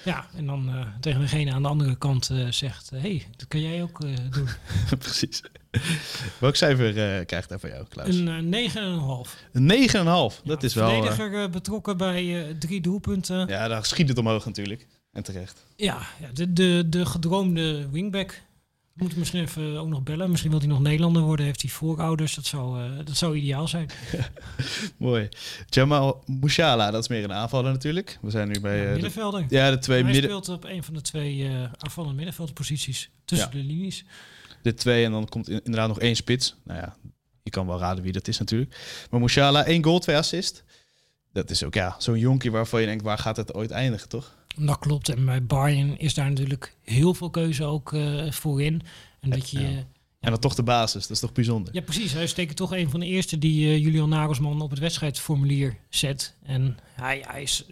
Ja, 0.03 0.25
en 0.35 0.45
dan 0.45 0.69
uh, 0.69 0.87
tegen 0.99 1.21
degene 1.21 1.51
aan 1.51 1.61
de 1.61 1.67
andere 1.67 1.95
kant 1.95 2.29
uh, 2.31 2.51
zegt: 2.51 2.89
hé, 2.89 2.99
hey, 2.99 3.27
dat 3.37 3.47
kan 3.47 3.61
jij 3.61 3.81
ook 3.81 4.01
doen. 4.01 4.47
Precies. 4.99 5.41
Welk 6.39 6.55
cijfer 6.55 7.25
krijgt 7.25 7.49
hij 7.49 7.59
van 7.59 7.69
jou, 7.69 7.85
Klaus? 7.89 8.15
Een 8.15 8.53
9,5. 9.25 9.51
Een 9.51 10.33
9,5, 10.33 10.43
dat 10.43 10.63
is 10.63 10.73
wel... 10.73 10.89
Verdediger 10.89 11.49
betrokken 11.49 11.97
bij 11.97 12.55
drie 12.59 12.81
doelpunten. 12.81 13.47
Ja, 13.47 13.67
daar 13.67 13.85
schiet 13.85 14.09
het 14.09 14.17
omhoog 14.17 14.45
natuurlijk. 14.45 14.87
En 15.11 15.23
terecht. 15.23 15.65
Ja, 15.75 16.01
ja 16.19 16.27
de, 16.33 16.53
de, 16.53 16.83
de 16.89 17.05
gedroomde 17.05 17.89
wingback. 17.89 18.41
Moet 18.93 19.15
misschien 19.15 19.41
even 19.41 19.77
ook 19.77 19.87
nog 19.87 20.03
bellen. 20.03 20.29
Misschien 20.29 20.51
wil 20.51 20.59
hij 20.59 20.69
nog 20.69 20.79
Nederlander 20.79 21.21
worden. 21.21 21.45
Heeft 21.45 21.61
hij 21.61 21.71
voorouders. 21.71 22.35
Dat 22.35 22.45
zou, 22.45 22.83
uh, 22.83 23.05
dat 23.05 23.15
zou 23.17 23.35
ideaal 23.35 23.67
zijn. 23.67 23.89
Mooi. 24.97 25.29
Jamal 25.65 26.23
Musiala, 26.25 26.91
dat 26.91 27.01
is 27.01 27.09
meer 27.09 27.23
een 27.23 27.33
aanvaller 27.33 27.71
natuurlijk. 27.71 28.17
We 28.21 28.29
zijn 28.29 28.47
nu 28.47 28.59
bij... 28.59 28.77
Ja, 28.77 28.85
uh, 28.85 28.91
middenvelder. 28.91 29.47
De, 29.47 29.55
ja, 29.55 29.69
de 29.71 29.77
twee 29.77 30.03
midden... 30.03 30.21
Hij 30.21 30.31
speelt 30.31 30.57
op 30.57 30.63
een 30.63 30.83
van 30.83 30.93
de 30.93 31.01
twee 31.01 31.37
uh, 31.37 31.63
aanvallende 31.77 32.15
middenveldposities. 32.15 33.09
Tussen 33.25 33.49
ja. 33.51 33.57
de 33.57 33.63
linies. 33.63 34.05
De 34.61 34.73
twee 34.73 35.05
en 35.05 35.11
dan 35.11 35.29
komt 35.29 35.49
inderdaad 35.49 35.87
nog 35.87 35.99
één 35.99 36.15
spits. 36.15 36.55
Nou 36.63 36.79
ja, 36.79 36.95
je 37.43 37.49
kan 37.49 37.67
wel 37.67 37.79
raden 37.79 38.03
wie 38.03 38.11
dat 38.11 38.27
is 38.27 38.37
natuurlijk. 38.37 39.05
Maar 39.09 39.19
Musiala, 39.19 39.65
één 39.65 39.83
goal, 39.83 39.99
twee 39.99 40.17
assist. 40.17 40.63
Dat 41.33 41.49
is 41.49 41.63
ook 41.63 41.73
ja, 41.73 41.95
zo'n 41.97 42.19
jonkie 42.19 42.51
waarvan 42.51 42.81
je 42.81 42.87
denkt, 42.87 43.03
waar 43.03 43.17
gaat 43.17 43.37
het 43.37 43.53
ooit 43.53 43.71
eindigen, 43.71 44.09
toch? 44.09 44.39
Dat 44.55 44.79
klopt. 44.79 45.09
En 45.09 45.25
bij 45.25 45.45
Bayern 45.45 45.99
is 45.99 46.13
daar 46.13 46.29
natuurlijk 46.29 46.75
heel 46.83 47.13
veel 47.13 47.29
keuze 47.29 47.63
ook 47.63 47.91
uh, 47.91 48.31
voor 48.31 48.61
in. 48.61 48.81
En 49.19 49.29
dat 49.29 49.49
je... 49.49 49.61
Ja. 49.61 49.83
En 50.19 50.31
dan 50.31 50.39
toch 50.39 50.55
de 50.55 50.63
basis, 50.63 51.01
dat 51.01 51.11
is 51.11 51.19
toch 51.19 51.31
bijzonder? 51.31 51.73
Ja, 51.73 51.81
precies. 51.81 52.13
Hij 52.13 52.23
is 52.23 52.35
zeker 52.35 52.55
toch 52.55 52.73
een 52.73 52.89
van 52.89 52.99
de 52.99 53.05
eerste 53.05 53.37
die 53.37 53.65
uh, 53.65 53.77
Julian 53.83 54.09
Nagelsman 54.09 54.61
op 54.61 54.69
het 54.69 54.79
wedstrijdformulier 54.79 55.77
zet. 55.89 56.35
En 56.43 56.77
hij, 56.93 57.23
hij 57.27 57.41
is 57.41 57.65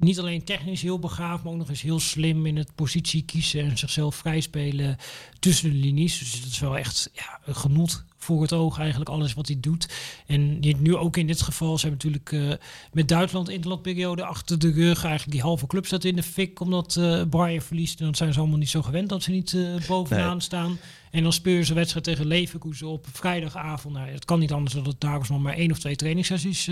niet 0.00 0.18
alleen 0.18 0.44
technisch 0.44 0.82
heel 0.82 0.98
begaafd, 0.98 1.42
maar 1.42 1.52
ook 1.52 1.58
nog 1.58 1.68
eens 1.68 1.82
heel 1.82 2.00
slim 2.00 2.46
in 2.46 2.56
het 2.56 2.74
positie 2.74 3.22
kiezen 3.22 3.64
en 3.64 3.78
zichzelf 3.78 4.14
vrijspelen 4.14 4.96
tussen 5.38 5.70
de 5.70 5.76
linies. 5.76 6.18
Dus 6.18 6.40
dat 6.40 6.50
is 6.50 6.58
wel 6.58 6.78
echt 6.78 7.10
ja, 7.12 7.40
een 7.44 7.56
genot 7.56 8.04
voor 8.16 8.42
het 8.42 8.52
oog 8.52 8.78
eigenlijk 8.78 9.10
alles 9.10 9.34
wat 9.34 9.46
hij 9.46 9.56
doet. 9.60 9.88
En 10.26 10.58
nu 10.78 10.96
ook 10.96 11.16
in 11.16 11.26
dit 11.26 11.42
geval, 11.42 11.78
ze 11.78 11.86
hebben 11.86 12.10
natuurlijk 12.12 12.60
uh, 12.60 12.66
met 12.92 13.08
Duitsland 13.08 13.48
interlandperiode 13.48 14.24
achter 14.24 14.58
de 14.58 14.72
rug. 14.72 15.04
Eigenlijk 15.04 15.32
die 15.32 15.46
halve 15.46 15.66
club 15.66 15.86
staat 15.86 16.04
in 16.04 16.16
de 16.16 16.22
fik 16.22 16.60
omdat 16.60 16.96
uh, 16.98 17.22
Bayern 17.24 17.62
verliest. 17.62 17.98
En 17.98 18.04
dan 18.04 18.14
zijn 18.14 18.32
ze 18.32 18.38
allemaal 18.38 18.58
niet 18.58 18.68
zo 18.68 18.82
gewend 18.82 19.08
dat 19.08 19.22
ze 19.22 19.30
niet 19.30 19.52
uh, 19.52 19.86
bovenaan 19.86 20.40
staan. 20.40 20.78
En 21.10 21.22
dan 21.22 21.32
speuren 21.32 21.66
ze 21.66 21.74
wedstrijd 21.74 22.04
tegen 22.04 22.26
Leverkusen 22.26 22.86
op 22.86 23.06
vrijdagavond. 23.12 23.94
Nou, 23.94 24.08
het 24.08 24.24
kan 24.24 24.38
niet 24.38 24.52
anders 24.52 24.74
dan 24.74 24.84
dat 24.84 25.00
Dagos 25.00 25.28
nog 25.28 25.40
maar 25.40 25.54
één 25.54 25.70
of 25.70 25.78
twee 25.78 25.96
trainingssessies 25.96 26.70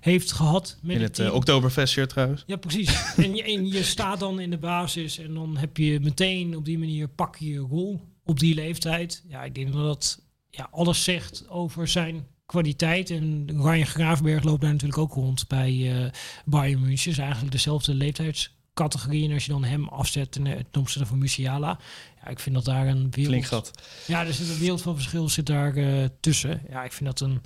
heeft 0.00 0.32
gehad. 0.32 0.78
Met 0.82 0.96
in 0.96 1.02
het, 1.02 1.16
het 1.16 1.30
Oktoberfest 1.30 2.08
trouwens. 2.08 2.42
Ja, 2.46 2.56
precies. 2.56 2.88
en, 3.16 3.34
je, 3.34 3.42
en 3.42 3.66
je 3.66 3.82
staat 3.82 4.20
dan 4.20 4.40
in 4.40 4.50
de 4.50 4.58
basis 4.58 5.18
en 5.18 5.34
dan 5.34 5.56
heb 5.56 5.76
je 5.76 6.00
meteen 6.00 6.56
op 6.56 6.64
die 6.64 6.78
manier 6.78 7.08
pak 7.08 7.36
je 7.36 7.50
je 7.50 7.58
rol 7.58 8.00
op 8.24 8.38
die 8.40 8.54
leeftijd. 8.54 9.24
Ja, 9.28 9.44
ik 9.44 9.54
denk 9.54 9.72
dat 9.72 9.84
dat 9.84 10.20
ja, 10.50 10.68
alles 10.70 11.04
zegt 11.04 11.48
over 11.48 11.88
zijn 11.88 12.26
kwaliteit. 12.46 13.10
En 13.10 13.46
Ryan 13.46 13.86
Graafberg 13.86 14.42
loopt 14.42 14.60
daar 14.60 14.70
natuurlijk 14.70 14.98
ook 14.98 15.12
rond 15.12 15.48
bij 15.48 15.72
uh, 15.72 16.10
Bayern 16.44 16.80
München. 16.80 17.10
Is 17.10 17.18
eigenlijk 17.18 17.52
dezelfde 17.52 17.94
leeftijdscategorie. 17.94 19.28
En 19.28 19.34
als 19.34 19.44
je 19.44 19.52
dan 19.52 19.64
hem 19.64 19.88
afzet 19.88 20.32
ten, 20.32 20.44
ten 20.70 20.80
opzichte 20.80 21.06
van 21.06 21.18
Musiala. 21.18 21.78
Ja, 22.22 22.28
ik 22.28 22.38
vind 22.38 22.54
dat 22.54 22.64
daar 22.64 22.86
een 22.86 23.10
wereld... 23.10 23.46
gat. 23.46 23.70
Ja, 24.06 24.26
er 24.26 24.34
zit 24.34 24.48
een 24.48 24.58
wereld 24.58 24.82
van 24.82 24.94
verschil 24.94 25.28
zit 25.28 25.46
daar 25.46 25.76
uh, 25.76 26.04
tussen. 26.20 26.62
Ja, 26.68 26.84
ik 26.84 26.92
vind 26.92 27.18
dat 27.18 27.28
een 27.28 27.40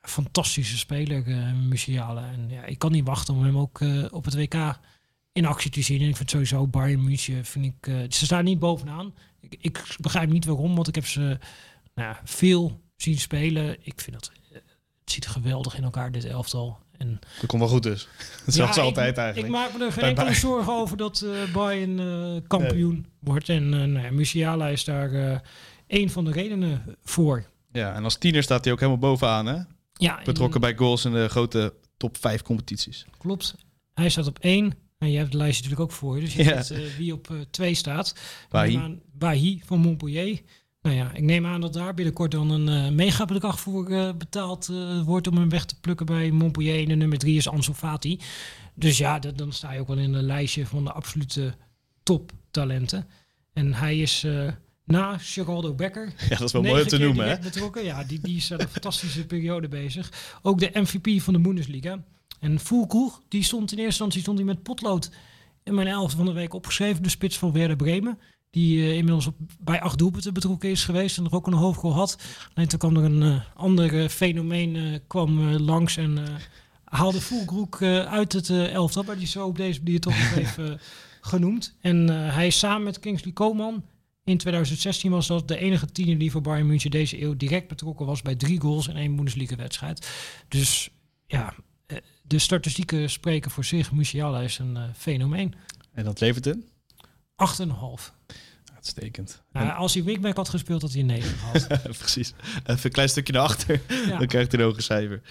fantastische 0.00 0.78
speler, 0.78 1.26
uh, 1.26 1.52
Musiala. 1.52 2.32
En 2.32 2.48
ja, 2.48 2.64
ik 2.64 2.78
kan 2.78 2.92
niet 2.92 3.06
wachten 3.06 3.34
om 3.34 3.44
hem 3.44 3.58
ook 3.58 3.80
uh, 3.80 4.06
op 4.10 4.24
het 4.24 4.34
WK 4.34 4.78
in 5.32 5.46
actie 5.46 5.70
te 5.70 5.82
zien. 5.82 6.00
En 6.00 6.08
ik 6.08 6.16
vind 6.16 6.30
sowieso 6.30 6.66
Bayern 6.66 7.04
München, 7.04 7.44
vind 7.44 7.64
ik... 7.64 8.12
ze 8.12 8.24
staan 8.24 8.44
niet 8.44 8.58
bovenaan. 8.58 9.14
Ik, 9.40 9.56
ik 9.60 9.96
begrijp 10.00 10.30
niet 10.30 10.44
waarom, 10.44 10.74
want 10.74 10.88
ik 10.88 10.94
heb 10.94 11.06
ze 11.06 11.38
nou, 11.94 12.16
veel 12.24 12.82
zien 12.96 13.18
spelen. 13.18 13.86
Ik 13.86 14.00
vind 14.00 14.16
dat 14.16 14.32
eh, 14.50 14.54
het 15.00 15.10
ziet 15.10 15.26
geweldig 15.26 15.76
in 15.76 15.84
elkaar, 15.84 16.12
dit 16.12 16.24
elftal. 16.24 16.78
En, 16.98 17.18
dat 17.40 17.46
komt 17.46 17.62
wel 17.62 17.70
goed 17.70 17.82
dus. 17.82 18.08
Dat 18.46 18.54
Ja, 18.54 18.68
is 18.68 18.78
altijd 18.78 19.10
ik, 19.10 19.16
eigenlijk. 19.16 19.52
Ik 19.54 19.60
maak 19.60 19.78
me 19.78 19.84
er 19.84 19.92
geen 19.92 20.04
enkele 20.04 20.34
zorgen 20.34 20.72
over 20.72 20.96
dat 20.96 21.20
eh 21.22 21.52
Bayern 21.52 21.98
eh, 22.00 22.40
kampioen 22.48 23.06
wordt. 23.18 23.48
En 23.48 23.62
eh 23.74 23.80
nou 23.80 24.04
ja, 24.04 24.10
Musiala 24.12 24.68
is 24.68 24.84
daar 24.84 25.42
een 25.86 26.10
van 26.10 26.24
de 26.24 26.30
redenen 26.32 26.96
voor. 27.04 27.44
Ja, 27.72 27.94
en 27.94 28.04
als 28.04 28.16
tiener 28.18 28.42
staat 28.42 28.64
hij 28.64 28.72
ook 28.72 28.80
helemaal 28.80 29.00
bovenaan, 29.10 29.46
hè? 29.46 29.58
Ja, 29.92 30.20
Betrokken 30.24 30.54
en- 30.54 30.60
bij 30.60 30.76
goals 30.76 31.04
in 31.04 31.12
de 31.12 31.28
grote 31.28 31.74
top 31.96 32.16
5 32.18 32.42
competities. 32.42 33.06
Klopt. 33.18 33.54
Hij 33.94 34.08
staat 34.08 34.26
op 34.26 34.38
één. 34.38 34.72
En 34.98 35.10
je 35.10 35.16
hebt 35.18 35.32
het 35.32 35.40
lijstje 35.40 35.62
natuurlijk 35.62 35.90
ook 35.90 35.96
voor 35.98 36.14
je. 36.16 36.20
Dus 36.22 36.34
je 36.34 36.44
Ja. 36.44 36.62
ziet 36.62 36.96
wie 36.96 37.12
op 37.12 37.30
eh, 37.30 37.36
twee 37.50 37.74
staat. 37.74 38.14
Aan- 38.50 39.00
Bailly 39.12 39.62
van 39.64 39.78
Montpellier. 39.78 40.40
Nou 40.84 40.96
ja, 40.96 41.12
ik 41.12 41.22
neem 41.22 41.46
aan 41.46 41.60
dat 41.60 41.72
daar 41.72 41.94
binnenkort 41.94 42.30
dan 42.30 42.50
een 42.50 42.68
eh 42.68 42.90
megabedrag 42.92 43.60
voor 43.60 43.90
eh, 43.90 44.12
betaald 44.18 44.68
eh, 44.68 45.02
wordt 45.02 45.26
om 45.26 45.36
hem 45.36 45.48
weg 45.48 45.64
te 45.64 45.80
plukken 45.80 46.06
bij 46.06 46.30
Montpellier. 46.30 46.80
En 46.82 46.88
de 46.88 46.94
nummer 46.94 47.18
drie 47.18 47.36
is 47.36 47.48
Ansu 47.48 47.72
Fati. 47.72 48.20
Dus 48.74 48.98
ja, 48.98 49.18
dat- 49.18 49.38
dan 49.38 49.52
sta 49.52 49.72
je 49.72 49.80
ook 49.80 49.88
wel 49.88 49.98
in 49.98 50.14
een 50.14 50.22
lijstje 50.24 50.66
van 50.66 50.84
de 50.84 50.92
absolute 50.92 51.54
toptalenten. 52.02 53.06
En 53.52 53.74
hij 53.74 53.98
is 53.98 54.26
na 54.84 55.18
Geraldo 55.18 55.74
Becker 55.74 56.12
Ja, 56.28 56.36
dat 56.36 56.40
is 56.46 56.52
wel 56.52 56.62
mooi 56.62 56.82
om 56.82 56.88
te 56.88 56.98
noemen, 56.98 57.28
hè? 57.28 57.38
betrokken. 57.38 57.84
Ja, 57.84 58.04
die, 58.04 58.20
die 58.20 58.36
is 58.36 58.52
aan 58.52 58.60
een 58.60 58.68
fantastische 58.68 59.26
periode 59.26 59.68
bezig. 59.68 60.38
Ook 60.42 60.58
de 60.58 60.70
MVP 60.72 61.22
van 61.22 61.32
de 61.34 61.40
Bundesliga. 61.40 62.04
En 62.40 62.58
Fulkrug, 62.60 63.20
die 63.28 63.42
stond 63.42 63.62
in 63.72 63.78
eerste 63.78 63.84
instantie 63.86 64.20
stond 64.20 64.38
hij 64.38 64.46
met 64.46 64.62
potlood 64.62 65.10
in 65.62 65.74
mijn 65.74 65.86
elfde 65.88 66.16
van 66.16 66.26
de 66.26 66.32
week 66.32 66.54
opgeschreven. 66.54 67.02
De 67.02 67.08
spits 67.08 67.38
van 67.38 67.52
Werder 67.52 67.76
Bremen. 67.76 68.18
Die 68.54 68.80
eh, 68.80 68.96
inmiddels 68.96 69.26
op, 69.26 69.34
bij 69.60 69.80
acht 69.80 69.98
doelpunten 69.98 70.34
betrokken 70.34 70.70
is 70.70 70.84
geweest 70.84 71.18
en 71.18 71.24
er 71.24 71.34
ook 71.34 71.46
een 71.46 71.52
hoofdgoal 71.52 71.94
had. 71.94 72.18
Alleen 72.54 72.68
toen 72.68 72.78
kwam 72.78 72.96
er 72.96 73.04
een 73.04 73.22
eh, 73.22 73.40
ander 73.54 74.02
eh, 74.02 74.08
fenomeen 74.08 75.00
kwam, 75.06 75.50
langs 75.50 75.96
en 75.96 76.18
haalde 76.84 77.18
eh, 77.78 77.98
uit 77.98 78.32
het 78.32 78.50
elftal. 78.50 79.02
Maar 79.02 79.18
die 79.18 79.26
zo 79.26 79.46
op 79.46 79.56
deze 79.56 79.82
manier 79.82 80.00
toch 80.00 80.18
nog 80.18 80.36
even 80.44 80.80
genoemd. 81.20 81.76
En 81.80 82.08
hij 82.08 82.46
is 82.46 82.58
samen 82.58 82.82
met 82.82 82.98
Kingsley 82.98 83.32
Coman 83.32 83.84
in 84.24 84.38
2016 84.38 85.10
was 85.10 85.26
dat 85.26 85.48
de 85.48 85.58
enige 85.58 85.86
tiener 85.86 86.18
die 86.18 86.30
voor 86.30 86.40
Bayern 86.40 86.66
München 86.66 86.90
deze 86.90 87.22
eeuw 87.22 87.36
direct 87.36 87.68
betrokken 87.68 88.06
was 88.06 88.22
bij 88.22 88.34
drie 88.34 88.60
goals 88.60 88.88
in 88.88 88.96
één 88.96 89.16
Bundesliga-wedstrijd. 89.16 90.08
Dus 90.48 90.90
ja, 91.26 91.54
de 92.22 92.38
statistieken 92.38 93.10
spreken 93.10 93.50
voor 93.50 93.64
zich. 93.64 93.92
Musiala 93.92 94.40
is 94.40 94.58
een 94.58 94.78
fenomeen. 94.96 95.54
En 95.92 96.04
dat 96.04 96.20
levert 96.20 96.46
in? 96.46 96.64
8,5. 97.36 98.12
Uitstekend. 98.74 99.42
Nou, 99.52 99.70
als 99.72 99.94
hij 99.94 100.04
wingback 100.04 100.36
had 100.36 100.48
gespeeld, 100.48 100.82
had 100.82 100.92
hij 100.92 101.00
een 101.00 101.06
9 101.06 101.38
gehad. 101.38 101.82
Precies. 101.98 102.34
Even 102.66 102.84
een 102.84 102.90
klein 102.90 103.08
stukje 103.08 103.32
naar 103.32 103.42
achter. 103.42 103.80
Ja. 103.88 104.18
Dan 104.18 104.26
krijgt 104.26 104.52
hij 104.52 104.60
een 104.60 104.66
hoger 104.66 104.82
cijfer. 104.82 105.22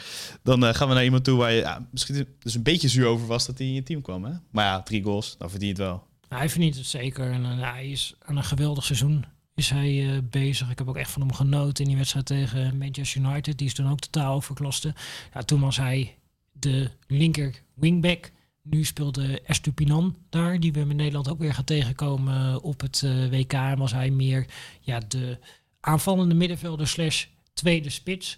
Dan 0.43 0.65
eh, 0.65 0.73
gaan 0.73 0.87
we 0.87 0.93
naar 0.93 1.03
iemand 1.03 1.23
toe 1.23 1.37
waar 1.37 1.51
je 1.51 1.59
ja, 1.59 1.87
misschien 1.91 2.27
dus 2.39 2.55
een 2.55 2.63
beetje 2.63 2.87
zuur 2.87 3.05
over 3.05 3.27
was 3.27 3.45
dat 3.45 3.57
hij 3.57 3.67
in 3.67 3.73
je 3.73 3.83
team 3.83 4.01
kwam. 4.01 4.23
Hè? 4.23 4.31
Maar 4.51 4.65
ja, 4.65 4.81
drie 4.81 5.03
goals, 5.03 5.37
dan 5.37 5.49
verdient 5.49 5.77
het 5.77 5.87
wel. 5.87 6.07
Nou, 6.29 6.41
hij 6.41 6.49
verdient 6.49 6.75
het 6.75 6.85
zeker. 6.85 7.31
En 7.31 7.45
eh, 7.45 7.71
hij 7.71 7.89
is 7.89 8.15
aan 8.21 8.37
een 8.37 8.43
geweldig 8.43 8.83
seizoen 8.83 9.25
is 9.55 9.69
hij 9.69 10.15
eh, 10.15 10.17
bezig. 10.29 10.69
Ik 10.69 10.77
heb 10.77 10.87
ook 10.89 10.97
echt 10.97 11.11
van 11.11 11.21
hem 11.21 11.33
genoten 11.33 11.83
in 11.83 11.89
die 11.89 11.97
wedstrijd 11.97 12.25
tegen 12.25 12.77
Manchester 12.77 13.21
United. 13.21 13.57
Die 13.57 13.67
is 13.67 13.73
toen 13.73 13.89
ook 13.89 13.99
totaal 13.99 14.35
overklaste. 14.35 14.93
Ja, 15.33 15.41
toen 15.41 15.59
was 15.59 15.77
hij 15.77 16.17
de 16.51 16.89
linker 17.07 17.61
wingback. 17.73 18.31
Nu 18.63 18.83
speelde 18.83 19.41
Estupinan 19.41 20.15
daar, 20.29 20.59
die 20.59 20.73
we 20.73 20.79
in 20.79 20.95
Nederland 20.95 21.29
ook 21.29 21.39
weer 21.39 21.53
gaan 21.53 21.63
tegenkomen 21.63 22.61
op 22.61 22.81
het 22.81 23.01
eh, 23.03 23.29
WK. 23.29 23.53
En 23.53 23.77
was 23.77 23.91
hij 23.91 24.09
meer 24.09 24.45
ja, 24.79 24.99
de 25.07 25.37
aanvallende 25.79 26.35
middenvelder 26.35 26.87
slash 26.87 27.25
tweede 27.53 27.89
spits. 27.89 28.37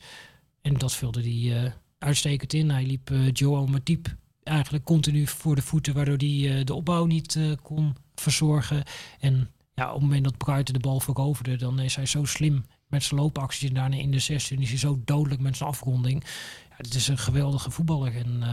En 0.62 0.74
dat 0.74 0.94
vulde 0.94 1.22
hij 1.22 1.64
eh, 1.64 1.72
uitstekend 1.98 2.54
in. 2.54 2.70
Hij 2.70 2.86
liep 2.86 3.10
eh 3.12 3.32
Joao 3.32 3.68
Matip 3.68 4.16
eigenlijk 4.44 4.86
continu 4.86 5.28
voor 5.28 5.56
de 5.56 5.62
voeten, 5.62 5.94
waardoor 5.94 6.18
hij 6.18 6.64
de 6.64 6.74
opbouw 6.74 7.06
niet 7.06 7.40
kon 7.62 7.96
verzorgen. 8.16 8.84
En 9.20 9.50
ja, 9.74 9.88
op 9.88 9.94
het 9.94 10.02
moment 10.02 10.24
dat 10.24 10.38
Brighton 10.38 10.74
de 10.74 10.80
bal 10.80 11.00
veroverde, 11.00 11.56
dan 11.56 11.80
is 11.80 11.96
hij 11.96 12.06
zo 12.06 12.26
slim 12.26 12.66
met 12.88 13.04
zijn 13.04 13.20
loopacties. 13.20 13.70
En 13.70 13.76
daarna 13.76 13.96
in 13.96 14.12
de 14.12 14.20
16 14.20 14.62
is 14.62 14.70
hij 14.70 14.78
zo 14.78 15.02
dodelijk 15.06 15.42
met 15.42 15.58
zijn 15.58 15.70
afronding. 15.70 16.24
Ja, 16.70 16.76
het 16.78 16.94
is 16.94 17.08
een 17.08 17.18
geweldige 17.18 17.72
voetballer. 17.72 18.16
En 18.16 18.44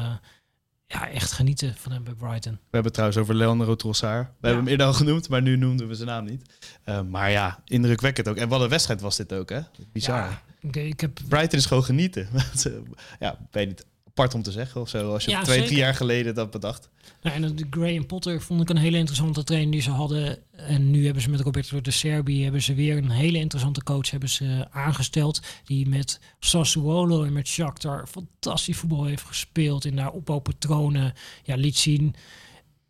ja, 0.92 1.08
echt 1.08 1.32
genieten 1.32 1.74
van 1.76 1.92
hem 1.92 2.04
bij 2.04 2.14
Brighton. 2.14 2.52
We 2.52 2.58
hebben 2.60 2.84
het 2.84 2.92
trouwens 2.92 3.20
over 3.20 3.34
Leandro 3.34 3.76
Trossard. 3.76 4.28
We 4.40 4.46
hebben 4.46 4.62
hem 4.62 4.72
eerder 4.72 4.86
al 4.86 4.92
genoemd, 4.92 5.28
maar 5.28 5.42
nu 5.42 5.56
noemden 5.56 5.88
we 5.88 5.94
zijn 5.94 6.08
naam 6.08 6.24
niet. 6.24 6.42
Eh, 6.84 7.02
maar 7.02 7.30
ja, 7.30 7.62
indrukwekkend 7.64 8.28
ook. 8.28 8.36
En 8.36 8.48
wat 8.48 8.60
een 8.60 8.68
wedstrijd 8.68 9.00
was 9.00 9.16
dit 9.16 9.32
ook, 9.32 9.50
hè? 9.50 9.60
Bizar. 9.92 10.16
Ja, 10.16 10.42
ik, 10.60 10.76
ik 10.76 11.00
heb 11.00 11.20
Brighton 11.28 11.58
is 11.58 11.66
gewoon 11.66 11.84
genieten. 11.84 12.28
ja, 13.20 13.38
weet 13.50 13.68
niet 13.68 13.86
apart 14.12 14.34
om 14.34 14.42
te 14.42 14.50
zeggen 14.50 14.80
of 14.80 14.88
zo. 14.88 15.12
Als 15.12 15.24
je 15.24 15.30
Ja, 15.30 15.42
twee, 15.42 15.54
zeker. 15.54 15.70
drie 15.70 15.80
jaar 15.80 15.94
geleden 15.94 16.34
dat 16.34 16.50
bedacht. 16.50 16.88
Nou, 17.22 17.42
en 17.42 17.56
de 17.56 17.66
Graham 17.70 18.06
Potter 18.06 18.42
vond 18.42 18.60
ik 18.60 18.68
een 18.68 18.76
hele 18.76 18.96
interessante 18.96 19.44
trainer 19.44 19.70
die 19.70 19.80
ze 19.80 19.90
hadden. 19.90 20.38
En 20.52 20.90
nu 20.90 21.04
hebben 21.04 21.22
ze 21.22 21.30
met 21.30 21.40
Roberto 21.40 21.80
de 21.80 21.90
Serbi 21.90 22.42
hebben 22.42 22.62
ze 22.62 22.74
weer 22.74 22.96
een 22.96 23.10
hele 23.10 23.38
interessante 23.38 23.82
coach 23.82 24.10
hebben 24.10 24.28
ze 24.28 24.66
aangesteld. 24.70 25.42
Die 25.64 25.88
met 25.88 26.20
Sassuolo 26.38 27.24
en 27.24 27.32
met 27.32 27.48
Shakhtar 27.48 28.06
fantastisch 28.06 28.76
voetbal 28.76 29.04
heeft 29.04 29.24
gespeeld. 29.24 29.84
En 29.84 29.96
daar 29.96 30.10
opbouwpatronen 30.10 31.14
ja, 31.42 31.54
liet 31.54 31.76
zien. 31.76 32.14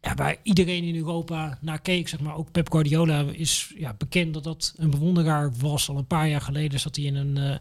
Ja, 0.00 0.14
waar 0.14 0.36
iedereen 0.42 0.84
in 0.84 0.96
Europa 0.96 1.58
naar 1.60 1.80
keek. 1.80 2.08
Zeg 2.08 2.20
maar. 2.20 2.36
Ook 2.36 2.52
Pep 2.52 2.72
Guardiola 2.72 3.24
is 3.32 3.72
ja, 3.76 3.94
bekend 3.98 4.34
dat 4.34 4.44
dat 4.44 4.74
een 4.76 4.90
bewonderaar 4.90 5.52
was. 5.58 5.88
Al 5.88 5.96
een 5.96 6.06
paar 6.06 6.28
jaar 6.28 6.40
geleden 6.40 6.80
zat 6.80 6.96
hij 6.96 7.04
in 7.04 7.14
een 7.14 7.36
eh, 7.36 7.58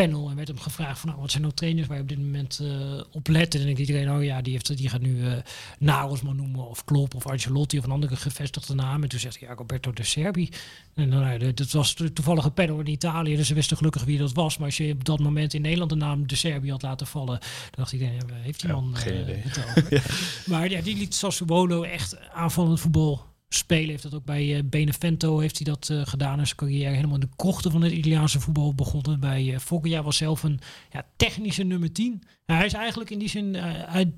panel 0.00 0.30
en 0.30 0.36
werd 0.36 0.48
hem 0.48 0.58
gevraagd 0.58 0.98
van 0.98 1.08
nou, 1.08 1.20
wat 1.20 1.30
zijn 1.30 1.42
nou 1.42 1.54
trainers 1.54 1.86
waar 1.86 1.96
je 1.96 2.02
op 2.02 2.08
dit 2.08 2.18
moment 2.18 2.60
eh, 2.62 3.02
op 3.10 3.28
let. 3.28 3.52
En 3.52 3.58
dan 3.58 3.66
denkt 3.66 3.80
iedereen, 3.80 4.10
oh 4.10 4.24
ja, 4.24 4.42
die, 4.42 4.52
heeft, 4.52 4.76
die 4.76 4.88
gaat 4.88 5.00
nu 5.00 5.26
eh 5.26 5.32
Nagelsman 5.78 6.36
noemen 6.36 6.68
of 6.68 6.84
Klopp 6.84 7.14
of 7.14 7.26
Ancelotti 7.26 7.78
of 7.78 7.84
een 7.84 7.90
andere 7.90 8.16
gevestigde 8.16 8.74
naam. 8.74 9.02
En 9.02 9.08
toen 9.08 9.18
zegt 9.18 9.38
hij, 9.38 9.48
ja, 9.48 9.54
Roberto 9.54 9.92
de 9.92 10.04
Serbi. 10.04 10.48
En 10.94 11.10
dan, 11.10 11.20
nou, 11.20 11.44
ja, 11.44 11.52
dat 11.52 11.70
was 11.70 11.94
de 11.94 12.12
toevallige 12.12 12.50
panel 12.50 12.80
in 12.80 12.86
Italië, 12.86 13.36
dus 13.36 13.46
ze 13.46 13.54
wisten 13.54 13.76
gelukkig 13.76 14.04
wie 14.04 14.18
dat 14.18 14.32
was. 14.32 14.56
Maar 14.56 14.66
als 14.66 14.76
je 14.76 14.92
op 14.92 15.04
dat 15.04 15.18
moment 15.18 15.54
in 15.54 15.62
Nederland 15.62 15.90
de 15.90 15.96
naam 15.96 16.26
de 16.26 16.36
Serbi 16.36 16.70
had 16.70 16.82
laten 16.82 17.06
vallen, 17.06 17.38
dan 17.40 17.70
dacht 17.70 17.92
iedereen, 17.92 18.14
ja, 18.14 18.34
heeft 18.34 18.60
die 18.60 18.70
Ja, 18.70 18.80
man 18.80 18.96
geen 18.96 19.12
eh, 19.12 19.20
idee. 19.20 19.42
het 19.44 19.64
over? 19.64 20.02
Maar 20.50 20.70
ja, 20.70 20.80
die 20.80 20.96
liet 20.96 21.14
Sassuolo 21.14 21.82
echt 21.82 22.30
aanvallend 22.32 22.80
voetbal 22.80 23.29
spelen. 23.54 23.88
Heeft 23.90 24.02
dat 24.02 24.14
ook 24.14 24.24
bij 24.24 24.56
eh, 24.56 24.62
Benevento 24.64 25.38
heeft 25.38 25.56
hij 25.56 25.66
dat 25.66 25.88
eh, 25.90 26.00
gedaan 26.06 26.38
in 26.38 26.44
zijn 26.44 26.56
carrière. 26.58 26.94
Helemaal 26.94 27.14
in 27.14 27.20
de 27.20 27.28
krochten 27.36 27.70
van 27.70 27.82
het 27.82 27.92
Italiaanse 27.92 28.40
voetbal 28.40 28.74
begonnen. 28.74 29.20
Bij 29.20 29.44
uh, 29.44 29.58
Foggia 29.58 30.02
was 30.02 30.16
zelf 30.16 30.42
een 30.42 30.60
ja, 30.92 31.06
technische 31.16 31.62
nummer 31.62 31.92
10. 31.92 32.22
Nou, 32.46 32.58
hij 32.58 32.66
is 32.66 32.74
eigenlijk 32.74 33.10
in 33.10 33.18
die 33.18 33.28
zin, 33.28 33.54
hij, 33.54 34.12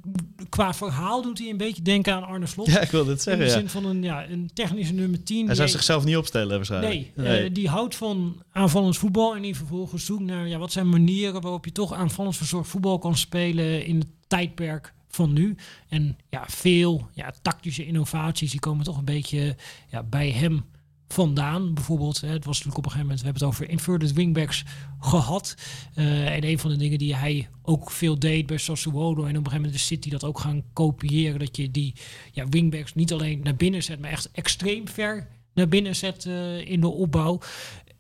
qua 0.48 0.74
verhaal 0.74 1.22
doet 1.22 1.38
hij 1.38 1.48
een 1.50 1.56
beetje 1.56 1.82
denken 1.82 2.14
aan 2.14 2.24
Arne 2.24 2.46
Slot. 2.46 2.66
Ja, 2.66 2.80
ik 2.80 2.90
wil 2.90 3.04
dit 3.04 3.16
in 3.16 3.20
zeggen. 3.20 3.44
de 3.44 3.50
Ja. 3.50 3.58
zin 3.58 3.68
van 3.68 3.84
een, 3.84 4.02
ja, 4.02 4.28
een 4.28 4.50
technische 4.54 4.94
nummer 4.94 5.22
10. 5.22 5.36
Hij 5.36 5.46
die 5.46 5.54
zou 5.54 5.68
zichzelf 5.68 6.04
niet 6.04 6.16
opstellen 6.16 6.56
waarschijnlijk. 6.56 7.12
Nee, 7.16 7.44
eh, 7.46 7.54
die 7.54 7.68
houdt 7.68 7.94
van 7.94 8.42
aanvallend 8.52 8.96
voetbal 8.96 9.36
en 9.36 9.42
die 9.42 9.56
vervolgens 9.56 10.04
zoekt 10.04 10.24
naar 10.24 10.48
ja, 10.48 10.58
wat 10.58 10.72
zijn 10.72 10.88
manieren 10.88 11.40
waarop 11.40 11.64
je 11.64 11.72
toch 11.72 11.92
aanvallend 11.92 12.36
verzorgd 12.36 12.68
voetbal 12.68 12.98
kan 12.98 13.16
spelen 13.16 13.86
in 13.86 13.98
het 13.98 14.08
tijdperk 14.26 14.94
van 15.14 15.32
nu. 15.32 15.56
En 15.88 16.16
ja, 16.30 16.44
veel 16.48 17.08
ja, 17.14 17.32
tactische 17.42 17.86
innovaties 17.86 18.50
die 18.50 18.60
komen 18.60 18.84
toch 18.84 18.98
een 18.98 19.04
beetje 19.04 19.56
ja, 19.88 20.02
bij 20.02 20.30
hem 20.30 20.64
vandaan. 21.08 21.74
Bijvoorbeeld, 21.74 22.20
het 22.20 22.44
was 22.44 22.56
natuurlijk 22.56 22.76
op 22.76 22.84
een 22.84 22.90
gegeven 22.90 23.00
moment, 23.00 23.18
we 23.20 23.24
hebben 23.24 23.42
het 23.42 23.52
over 23.52 23.68
inverted 23.68 24.12
wingbacks 24.12 24.64
gehad. 25.00 25.56
Eh, 25.94 26.34
en 26.34 26.44
een 26.44 26.58
van 26.58 26.70
de 26.70 26.76
dingen 26.76 26.98
die 26.98 27.14
hij 27.14 27.48
ook 27.62 27.90
veel 27.90 28.18
deed 28.18 28.46
bij 28.46 28.56
Sassuolo 28.56 29.10
en 29.10 29.18
op 29.18 29.24
een 29.24 29.34
gegeven 29.34 29.56
moment 29.56 29.72
de 29.72 29.78
City 29.78 30.10
dat 30.10 30.24
ook 30.24 30.38
gaan 30.38 30.62
kopiëren, 30.72 31.38
dat 31.38 31.56
je 31.56 31.70
die 31.70 31.94
ja, 32.32 32.48
wingbacks 32.48 32.94
niet 32.94 33.12
alleen 33.12 33.40
naar 33.42 33.56
binnen 33.56 33.82
zet, 33.82 34.00
maar 34.00 34.10
echt 34.10 34.30
extreem 34.30 34.88
ver 34.88 35.28
naar 35.54 35.68
binnen 35.68 35.96
zet 35.96 36.26
eh, 36.26 36.70
in 36.70 36.80
de 36.80 36.88
opbouw. 36.88 37.40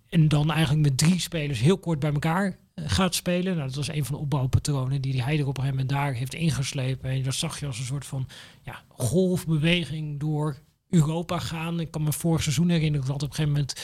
En 0.08 0.28
dan 0.28 0.50
eigenlijk 0.50 0.88
met 0.88 0.98
drie 0.98 1.20
spelers 1.20 1.60
heel 1.60 1.78
kort 1.78 1.98
bij 1.98 2.12
elkaar 2.12 2.58
gaat 2.74 3.14
spelen. 3.14 3.54
Nou, 3.54 3.66
dat 3.66 3.76
was 3.76 3.88
een 3.88 4.04
van 4.04 4.14
de 4.14 4.20
opbouwpatronen 4.20 5.00
die 5.00 5.22
hij 5.22 5.38
er 5.38 5.46
op 5.46 5.56
een 5.56 5.62
gegeven 5.62 5.86
moment 5.86 5.88
daar 5.88 6.12
heeft 6.12 6.34
ingeslepen. 6.34 7.10
En 7.10 7.22
dat 7.22 7.34
zag 7.34 7.60
je 7.60 7.66
als 7.66 7.78
een 7.78 7.84
soort 7.84 8.06
van 8.06 8.28
ja, 8.62 8.82
golfbeweging 8.88 10.20
door 10.20 10.56
Europa 10.88 11.38
gaan. 11.38 11.80
Ik 11.80 11.90
kan 11.90 12.02
me 12.02 12.12
vorig 12.12 12.42
seizoen 12.42 12.68
herinneren 12.68 13.06
dat 13.06 13.22
op 13.22 13.28
een 13.28 13.34
gegeven 13.34 13.52
moment 13.52 13.80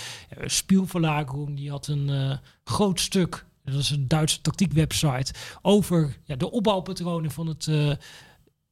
uh, 1.48 1.56
die 1.56 1.70
had 1.70 1.86
een 1.86 2.08
uh, 2.08 2.36
groot 2.64 3.00
stuk, 3.00 3.46
dat 3.64 3.74
is 3.74 3.90
een 3.90 4.08
Duitse 4.08 4.40
tactiekwebsite, 4.40 5.34
over 5.62 6.16
ja, 6.24 6.36
de 6.36 6.50
opbouwpatronen 6.50 7.30
van 7.30 7.46
het 7.46 7.66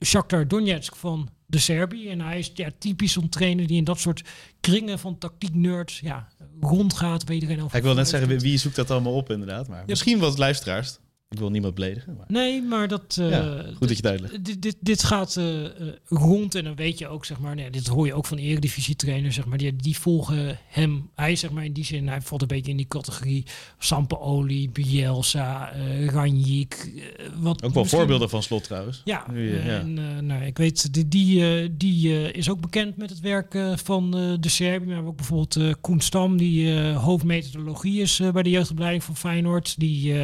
Shakhtar 0.05 0.49
Donetsk 0.49 0.97
van 0.97 1.29
de 1.47 1.59
Serbië. 1.59 2.09
En 2.09 2.21
hij 2.21 2.39
is 2.39 2.51
ja, 2.55 2.69
typisch 2.79 3.13
zo'n 3.13 3.29
trainer 3.29 3.67
die 3.67 3.77
in 3.77 3.85
dat 3.85 4.01
soort 4.01 4.25
kringen 4.61 4.99
van 4.99 5.19
tactiek 5.19 5.55
nerds 5.55 6.01
ja, 6.01 6.29
rondgaat. 6.61 7.31
Iedereen 7.31 7.63
over 7.63 7.77
ik 7.77 7.83
wil 7.83 7.95
net 7.95 8.09
zeggen, 8.09 8.29
wie, 8.29 8.39
wie 8.39 8.59
zoekt 8.59 8.77
dat 8.77 8.91
allemaal 8.91 9.15
op 9.15 9.31
inderdaad? 9.31 9.69
Maar 9.69 9.79
ja. 9.79 9.85
misschien 9.87 10.19
wat 10.19 10.39
luisteraars. 10.39 10.99
Ik 11.29 11.39
wil 11.39 11.51
niemand 11.51 11.75
beledigen. 11.75 12.17
Maar... 12.17 12.27
Nee, 12.29 12.63
maar 12.63 12.89
dat... 12.89 13.17
Uh, 13.21 13.31
ja, 13.31 13.65
goed 13.77 13.89
dat 13.89 13.97
je 13.97 14.03
uitlegt. 14.03 14.45
Dit, 14.45 14.63
dit, 14.63 14.77
dit 14.81 15.05
gaat 15.05 15.37
uh, 15.37 15.69
rond 16.05 16.55
en 16.55 16.65
dan 16.65 16.75
weet 16.75 16.99
je 16.99 17.09
ook, 17.09 17.25
zeg 17.25 17.39
maar... 17.39 17.55
Nee, 17.55 17.71
dit 17.71 17.87
hoor 17.87 18.07
je 18.07 18.15
ook 18.15 18.27
van 18.27 18.39
eredivisie-trainers, 18.39 19.35
zeg 19.35 19.47
maar. 19.47 19.59
Die, 19.59 19.77
die 19.77 19.99
volgen 19.99 20.59
hem. 20.67 21.11
Hij, 21.15 21.37
zeg 21.37 21.51
maar, 21.51 21.65
in 21.65 21.73
die 21.73 21.85
zin, 21.85 22.09
hij 22.09 22.21
valt 22.21 22.43
een 22.43 22.49
beetje 22.49 22.71
in 22.71 22.77
die 22.77 22.89
categorie... 22.89 23.45
Sampaoli, 23.79 24.71
Bielsa, 24.71 25.77
uh, 25.77 26.09
Ranjik. 26.09 26.93
wat 27.37 27.63
ook 27.63 27.75
wel 27.75 27.85
voorbeelden 27.85 28.31
van 28.31 28.43
Slot 28.43 28.65
trouwens. 28.65 29.03
Ja, 29.05 29.27
ja. 29.35 29.79
en 29.79 30.27
nou, 30.27 30.45
ik 30.45 30.59
weet, 30.59 30.93
die, 30.93 31.09
die, 31.09 31.77
die 31.77 32.33
is 32.33 32.51
ook 32.51 32.61
bekend 32.61 32.97
met 32.97 33.11
het 33.11 33.21
werk 33.21 33.59
van 33.75 34.11
de 34.41 34.49
Serbië. 34.49 34.87
Maar 34.87 35.05
ook 35.05 35.17
bijvoorbeeld 35.17 35.81
Koen 35.81 36.01
Stam, 36.01 36.37
die 36.37 36.79
hoofdmethodologie 36.81 38.01
is 38.01 38.21
bij 38.33 38.43
de 38.43 38.51
jeugdopleiding 38.51 39.05
van 39.05 39.17
Feyenoord. 39.17 39.79
Die, 39.79 40.15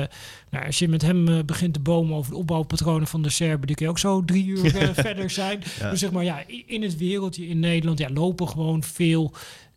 nou, 0.53 0.67
als 0.67 0.79
je 0.79 0.89
met 0.89 1.03
hem 1.03 1.29
uh, 1.29 1.43
begint 1.45 1.73
te 1.75 1.81
bomen 1.81 2.17
over 2.17 2.31
de 2.31 2.37
opbouwpatronen 2.37 3.07
van 3.07 3.23
de 3.23 3.31
Serben, 3.31 3.67
die 3.67 3.77
kun 3.77 3.85
je 3.85 3.91
ook 3.91 3.99
zo 3.99 4.25
drie 4.25 4.47
uur 4.47 4.65
uh, 4.65 4.89
verder 5.09 5.31
zijn. 5.31 5.63
Dus 5.91 6.01
zeg 6.01 6.13
maar, 6.13 6.25
ja, 6.25 6.45
in 6.67 6.83
het 6.83 6.97
wereldje 6.97 7.47
in 7.47 7.59
Nederland 7.59 7.99
ja, 7.99 8.09
lopen 8.11 8.49
gewoon 8.49 8.83
veel 8.83 9.35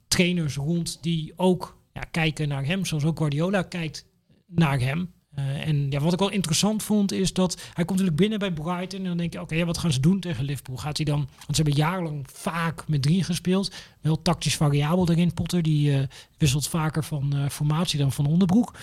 trainers 0.07 0.55
rond 0.55 0.97
die 1.01 1.33
ook 1.35 1.77
ja, 1.93 2.01
kijken 2.11 2.47
naar 2.47 2.65
hem, 2.65 2.85
zoals 2.85 3.05
ook 3.05 3.17
Guardiola 3.17 3.61
kijkt 3.61 4.05
naar 4.45 4.79
hem. 4.79 5.13
Uh, 5.39 5.67
en 5.67 5.91
ja, 5.91 5.99
wat 5.99 6.13
ik 6.13 6.19
wel 6.19 6.29
interessant 6.31 6.83
vond 6.83 7.11
is 7.11 7.33
dat 7.33 7.53
hij 7.73 7.85
komt 7.85 7.89
natuurlijk 7.89 8.17
binnen 8.17 8.39
bij 8.39 8.51
Brighton 8.51 8.99
en 8.99 9.05
dan 9.05 9.17
denk 9.17 9.33
je, 9.33 9.41
oké, 9.41 9.55
ja, 9.55 9.65
wat 9.65 9.77
gaan 9.77 9.91
ze 9.91 9.99
doen 9.99 10.19
tegen 10.19 10.43
Liverpool? 10.43 10.77
Gaat 10.77 10.97
hij 10.97 11.05
dan, 11.05 11.17
want 11.17 11.55
ze 11.55 11.61
hebben 11.61 11.73
jarenlang 11.73 12.25
vaak 12.33 12.87
met 12.87 13.01
drie 13.01 13.23
gespeeld, 13.23 13.71
wel 14.01 14.21
tactisch 14.21 14.55
variabel 14.55 15.09
erin. 15.09 15.33
Potter 15.33 15.61
die 15.61 15.91
uh, 15.91 15.99
wisselt 16.37 16.67
vaker 16.67 17.03
van 17.03 17.31
uh, 17.35 17.49
formatie 17.49 17.99
dan 17.99 18.11
van 18.11 18.25
onderbroek. 18.25 18.73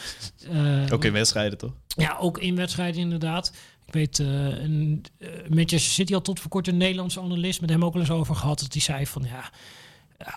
ook 0.93 1.05
in 1.05 1.13
wedstrijden 1.13 1.59
toch? 1.59 1.73
Ja, 1.87 2.17
ook 2.21 2.39
in 2.39 2.57
wedstrijden 2.57 3.01
inderdaad. 3.01 3.53
Ik 3.87 3.93
weet, 3.95 4.19
een, 4.19 5.05
Manchester 5.49 5.93
City 5.93 6.13
had 6.13 6.25
tot 6.25 6.41
voor 6.41 6.51
kort 6.51 6.69
een 6.69 6.77
Nederlandse 6.77 7.21
analist 7.21 7.61
met 7.61 7.71
hem 7.71 7.85
ook 7.85 7.95
al 7.95 8.01
eens 8.01 8.11
over 8.11 8.35
gehad, 8.35 8.61
dat 8.61 8.73
hij 8.73 8.83
zei 8.83 9.07
van 9.07 9.23
ja 9.23 9.51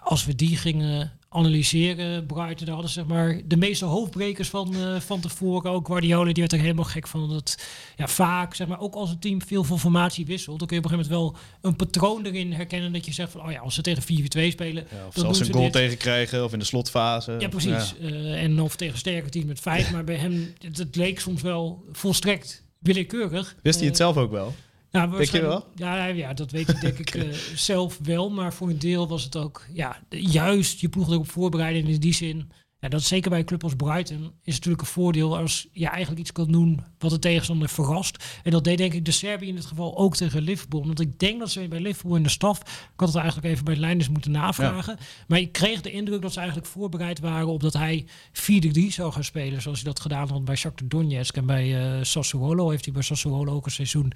als 0.03 0.25
we 0.25 0.35
die 0.35 0.57
gingen 0.57 1.11
analyseren, 1.35 2.25
Brighton, 2.25 2.65
daar 2.65 2.73
hadden 2.73 2.91
zeg 2.91 3.05
maar 3.05 3.41
de 3.45 3.57
meeste 3.57 3.85
hoofdbrekers 3.85 4.49
van, 4.49 4.75
uh, 4.75 4.99
van 4.99 5.19
tevoren. 5.19 5.71
Ook 5.71 5.87
Guardiola, 5.87 6.31
die 6.31 6.43
werd 6.43 6.53
er 6.53 6.59
helemaal 6.59 6.83
gek 6.83 7.07
van. 7.07 7.29
Dat 7.29 7.57
ja, 7.95 8.07
vaak, 8.07 8.53
zeg 8.53 8.67
maar, 8.67 8.79
ook 8.79 8.95
als 8.95 9.09
een 9.09 9.19
team 9.19 9.41
veel 9.41 9.63
van 9.63 9.79
formatie 9.79 10.25
wisselt, 10.25 10.59
dan 10.59 10.67
kun 10.67 10.77
je 10.77 10.83
op 10.83 10.91
een 10.91 10.97
gegeven 10.97 11.19
moment 11.19 11.33
wel 11.61 11.69
een 11.71 11.75
patroon 11.75 12.25
erin 12.25 12.53
herkennen. 12.53 12.93
Dat 12.93 13.05
je 13.05 13.13
zegt 13.13 13.31
van, 13.31 13.41
oh 13.41 13.51
ja, 13.51 13.59
als 13.59 13.73
ze 13.73 13.81
tegen 13.81 14.03
4-4-2 14.03 14.05
spelen. 14.51 14.87
Ja, 14.91 15.07
of 15.07 15.23
als 15.23 15.37
ze 15.37 15.45
een 15.45 15.51
goal 15.51 15.63
dit. 15.63 15.73
tegen 15.73 15.97
krijgen 15.97 16.43
of 16.43 16.53
in 16.53 16.59
de 16.59 16.65
slotfase. 16.65 17.35
Ja, 17.39 17.47
precies. 17.47 17.93
Ja. 17.99 18.09
Uh, 18.09 18.43
en 18.43 18.61
of 18.61 18.75
tegen 18.75 18.97
sterke 18.97 19.29
team 19.29 19.45
met 19.45 19.59
vijf. 19.59 19.91
maar 19.93 20.03
bij 20.03 20.15
hem, 20.15 20.53
het, 20.61 20.77
het 20.77 20.95
leek 20.95 21.19
soms 21.19 21.41
wel 21.41 21.83
volstrekt 21.91 22.63
willekeurig. 22.79 23.55
Wist 23.61 23.79
hij 23.79 23.87
het 23.87 23.99
uh, 23.99 24.05
zelf 24.05 24.17
ook 24.17 24.31
wel? 24.31 24.55
Nou, 24.95 25.17
denk 25.17 25.29
je 25.29 25.41
wel? 25.41 25.65
Ja, 25.75 26.05
ja, 26.05 26.33
dat 26.33 26.51
weet 26.51 26.69
ik 26.69 26.81
denk 26.81 26.99
ik 27.05 27.13
uh, 27.15 27.33
zelf 27.55 27.99
wel. 28.03 28.29
Maar 28.29 28.53
voor 28.53 28.69
een 28.69 28.79
deel 28.79 29.07
was 29.07 29.23
het 29.23 29.35
ook 29.35 29.65
ja, 29.73 29.99
juist 30.09 30.79
je 30.79 30.89
ploeg 30.89 31.09
erop 31.09 31.29
voorbereiden 31.29 31.87
in 31.87 31.99
die 31.99 32.13
zin 32.13 32.51
ja, 32.85 32.91
dat 32.91 33.03
zeker 33.03 33.29
bij 33.29 33.39
een 33.39 33.45
club 33.45 33.63
als 33.63 33.75
Brighton 33.75 34.31
is 34.43 34.53
natuurlijk 34.53 34.81
een 34.81 34.87
voordeel 34.87 35.37
als 35.37 35.67
je 35.71 35.87
eigenlijk 35.87 36.19
iets 36.19 36.31
kan 36.31 36.51
doen 36.51 36.83
wat 36.99 37.11
de 37.11 37.19
tegenstander 37.19 37.69
verrast. 37.69 38.39
En 38.43 38.51
dat 38.51 38.63
deed 38.63 38.77
denk 38.77 38.93
ik 38.93 39.05
de 39.05 39.11
Serbië 39.11 39.47
in 39.47 39.55
dit 39.55 39.65
geval 39.65 39.97
ook 39.97 40.15
tegen 40.15 40.41
Liverpool. 40.41 40.85
Want 40.85 40.99
ik 40.99 41.19
denk 41.19 41.39
dat 41.39 41.51
ze 41.51 41.67
bij 41.67 41.79
Liverpool 41.79 42.15
in 42.15 42.23
de 42.23 42.29
staf, 42.29 42.59
ik 42.59 42.67
had 42.95 43.07
het 43.07 43.17
eigenlijk 43.17 43.47
even 43.47 43.65
bij 43.65 43.73
de 43.73 43.79
lijners 43.79 44.09
moeten 44.09 44.31
navragen. 44.31 44.97
Maar 45.27 45.39
ik 45.39 45.51
kreeg 45.51 45.81
de 45.81 45.91
indruk 45.91 46.21
dat 46.21 46.31
ze 46.33 46.37
eigenlijk 46.37 46.67
voorbereid 46.67 47.19
waren 47.19 47.47
op 47.47 47.61
dat 47.61 47.73
hij 47.73 48.05
4-3 48.31 48.87
zou 48.87 49.11
gaan 49.11 49.23
spelen. 49.23 49.61
Zoals 49.61 49.81
hij 49.81 49.91
dat 49.91 50.01
gedaan 50.01 50.29
had 50.29 50.45
bij 50.45 50.55
Shakhtar 50.55 50.87
Donetsk. 50.87 51.37
En 51.37 51.45
bij 51.45 51.97
uh, 51.97 52.03
Sassuolo 52.03 52.69
heeft 52.69 52.85
hij 52.85 52.93
bij 52.93 53.03
Sassuolo 53.03 53.53
ook 53.53 53.65
een 53.65 53.71
seizoen 53.71 54.11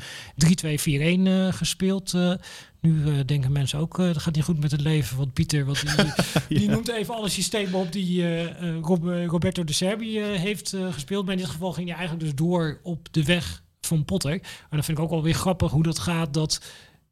3-2-4-1 0.45 1.20
uh, 1.20 1.53
gespeeld. 1.53 2.13
Uh, 2.13 2.34
nu 2.82 2.94
uh, 2.94 3.20
denken 3.26 3.52
mensen 3.52 3.80
ook, 3.80 4.00
uh, 4.00 4.06
dat 4.06 4.22
gaat 4.22 4.36
niet 4.36 4.44
goed 4.44 4.60
met 4.60 4.72
het 4.72 4.82
leven. 4.82 5.18
Want 5.18 5.34
Pieter, 5.34 5.66
wat 5.66 5.80
die, 5.80 6.06
ja. 6.06 6.60
die 6.60 6.70
noemt 6.70 6.90
even 6.90 7.16
alle 7.16 7.30
systemen 7.30 7.80
op 7.80 7.92
die 7.92 8.44
Rob, 8.82 9.04
Roberto 9.28 9.64
de 9.64 9.74
Serbi 9.74 10.20
heeft 10.20 10.76
gespeeld. 10.92 11.26
Maar 11.26 11.34
in 11.34 11.40
dit 11.40 11.50
geval 11.50 11.74
ging 11.74 11.88
hij 11.88 11.98
eigenlijk 11.98 12.26
dus 12.26 12.36
door 12.36 12.80
op 12.84 13.08
de 13.12 13.24
weg 13.24 13.64
van 13.82 14.06
Potter. 14.06 14.32
En 14.32 14.78
dat 14.78 14.86
vind 14.86 14.98
ik 14.98 15.04
ook 15.04 15.10
wel 15.10 15.24
weer 15.24 15.34
grappig 15.34 15.72
hoe 15.72 15.84
dat 15.84 16.00
gaat. 16.00 16.34
Dat 16.34 16.62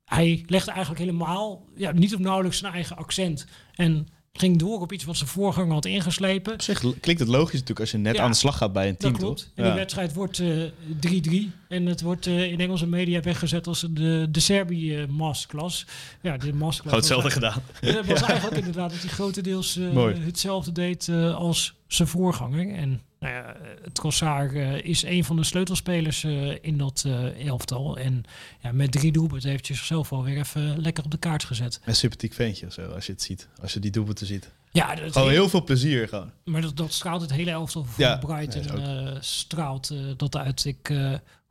hij 0.06 0.44
legt 0.46 0.68
eigenlijk 0.68 1.00
helemaal, 1.00 1.66
ja, 1.76 1.92
niet 1.92 2.14
of 2.14 2.20
nauwelijks 2.20 2.58
zijn 2.58 2.74
eigen 2.74 2.98
accent. 2.98 3.46
En 3.76 4.08
ging 4.40 4.60
door 4.60 4.82
op 4.82 4.92
iets 4.92 5.04
wat 5.04 5.18
zijn 5.18 5.30
voorganger 5.30 5.74
had 5.74 5.86
ingeslepen. 5.86 6.54
Op 6.54 6.62
zich 6.62 6.80
klinkt 6.80 7.20
het 7.20 7.28
logisch 7.28 7.52
natuurlijk 7.52 7.80
als 7.80 7.92
je 7.92 7.98
net 7.98 8.16
ja, 8.16 8.24
aan 8.24 8.32
de 8.32 8.38
slag 8.38 8.58
gaat 8.58 8.74
bij 8.74 8.88
een 8.88 8.98
team, 8.98 9.12
dat 9.12 9.22
klopt. 9.22 9.40
toch? 9.40 9.50
En 9.56 9.64
ja. 9.64 9.70
de 9.70 9.76
wedstrijd 9.76 10.14
wordt 10.14 10.42
3-3. 10.42 10.44
Uh, 10.44 11.44
en 11.68 11.86
het 11.86 12.02
wordt 12.02 12.26
uh, 12.26 12.52
in 12.52 12.60
Engelse 12.60 12.88
media 12.88 13.22
weggezet 13.22 13.68
als 13.68 13.86
de, 13.90 14.28
de 14.30 14.40
Serbië 14.40 15.02
uh, 15.02 15.08
masterclass. 15.08 15.86
Ja, 16.22 16.38
de 16.38 16.54
masterclass. 16.54 16.80
Gewoon 16.80 17.00
hetzelfde 17.00 17.32
gedaan. 17.32 17.62
Het 17.80 18.06
was 18.06 18.22
eigenlijk 18.32 18.58
inderdaad 18.58 18.90
dat 18.90 19.00
hij 19.00 19.10
grotendeels 19.10 19.80
hetzelfde 20.26 20.72
deed 20.72 21.10
als 21.36 21.74
zijn 21.88 22.08
voorganger. 22.08 22.74
En 22.74 23.02
nou 23.20 23.34
ja, 23.34 23.56
Trossard 23.94 24.54
uh, 24.54 24.84
is 24.84 25.04
een 25.04 25.24
van 25.24 25.36
de 25.36 25.44
sleutelspelers 25.44 26.24
uh, 26.24 26.56
in 26.62 26.78
dat 26.78 27.04
uh, 27.08 27.48
elftal. 27.48 27.98
En 27.98 28.24
ja, 28.62 28.72
met 28.72 28.92
drie 28.92 29.12
doelpunten 29.12 29.50
heeft 29.50 29.68
hij 29.68 29.76
zichzelf 29.76 30.12
alweer 30.12 30.38
even 30.38 30.82
lekker 30.82 31.04
op 31.04 31.12
de 31.12 31.18
kaart 31.18 31.44
gezet. 31.44 31.80
Een 31.86 31.96
sympathiek 31.96 32.34
ventje 32.34 32.72
zo, 32.72 32.86
als 32.86 33.06
je 33.06 33.12
het 33.12 33.22
ziet. 33.22 33.48
Als 33.62 33.74
je 33.74 33.80
die 33.80 33.92
doelpunten 33.92 34.28
ziet. 34.28 34.52
Ja, 34.72 34.96
dat 34.96 35.12
gewoon 35.12 35.30
heel 35.30 35.50
veel 35.50 35.64
plezier 35.64 36.08
gewoon. 36.08 36.32
Maar 36.44 36.62
dat, 36.62 36.78
dat 36.78 36.94
straalt 36.94 37.22
het 37.22 37.32
hele 37.32 37.52
elftal 37.52 37.84
van 37.84 38.06
ja, 38.06 38.18
Brighton 38.18 38.64
ja, 38.64 39.18
straalt 39.20 39.94
dat 40.18 40.36
uit. 40.36 40.66
Ik 40.66 40.94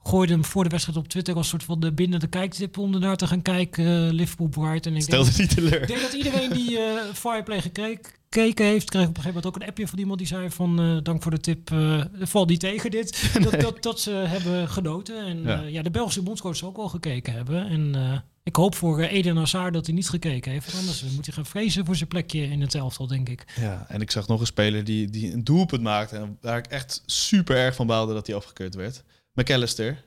gooide 0.03 0.33
hem 0.33 0.45
voor 0.45 0.63
de 0.63 0.71
wedstrijd 0.71 0.99
op 0.99 1.09
Twitter 1.09 1.35
als 1.35 1.49
soort 1.49 1.65
van 1.65 1.81
de 1.81 1.93
binnen 1.93 2.21
de 2.21 2.27
kijktip 2.27 2.79
om 2.79 2.99
naar 2.99 3.17
te 3.17 3.27
gaan 3.27 3.43
kijken. 3.43 4.13
Liverpool 4.13 4.49
Brighton. 4.49 4.93
En 4.93 4.99
ik 4.99 5.05
Stelde 5.05 5.35
denk, 5.35 5.39
niet 5.39 5.55
teleur. 5.55 5.83
Ik 5.83 5.89
denk 5.89 6.01
dat 6.01 6.13
iedereen 6.13 6.53
die 6.53 6.79
Fireplay 7.13 7.61
gekeken 7.61 8.13
gekeken 8.37 8.67
heeft, 8.67 8.91
kreeg 8.91 9.03
op 9.03 9.09
een 9.09 9.23
gegeven 9.23 9.35
moment 9.35 9.55
ook 9.55 9.63
een 9.63 9.69
appje 9.69 9.89
van 9.89 9.99
iemand 9.99 10.19
die 10.19 10.29
zei 10.29 10.51
van 10.51 10.81
uh, 10.81 10.99
dank 11.03 11.23
voor 11.23 11.31
de 11.31 11.41
tip, 11.41 11.71
uh, 11.71 12.05
val 12.21 12.47
die 12.47 12.59
tegen 12.59 12.91
dit. 12.91 13.15
Nee. 13.37 13.51
Dat, 13.51 13.61
dat, 13.61 13.83
dat, 13.83 14.01
ze 14.01 14.11
hebben 14.11 14.69
genoten. 14.69 15.27
En 15.27 15.43
ja, 15.43 15.63
uh, 15.63 15.71
ja 15.71 15.83
de 15.83 15.91
Belgische 15.91 16.23
bondscoach 16.23 16.63
ook 16.63 16.77
wel 16.77 16.89
gekeken 16.89 17.33
hebben. 17.33 17.69
En 17.69 17.95
ik 18.43 18.57
hoop 18.57 18.75
voor 18.75 19.01
Eden 19.01 19.37
Hazard 19.37 19.73
dat 19.73 19.87
hij 19.87 19.95
niet 19.95 20.09
gekeken 20.09 20.53
heeft. 20.53 20.75
Anders 20.75 21.03
moet 21.03 21.27
hij 21.27 21.35
gaan 21.35 21.47
vrezen 21.47 21.85
voor 21.85 21.97
zijn 21.97 22.09
plekje 22.09 22.43
in 22.43 22.61
het 22.61 22.75
elftal, 22.75 23.07
denk 23.07 23.29
ik. 23.29 23.45
Ja, 23.61 23.85
en 23.89 24.01
ik 24.01 24.11
zag 24.11 24.29
nog 24.29 24.41
een 24.41 24.47
speler 24.47 24.85
die, 24.85 25.11
die 25.11 25.33
een 25.33 25.45
doelpunt 25.45 25.83
maakte. 25.83 26.17
En 26.17 26.39
waar 26.41 26.59
ik 26.59 26.67
echt 26.67 27.03
super 27.07 27.57
erg 27.57 27.75
van 27.75 27.87
baalde 27.87 28.13
dat 28.13 28.27
hij 28.27 28.37
afgekeurd 28.37 28.75
werd. 28.75 29.03
McAllister. 29.33 30.05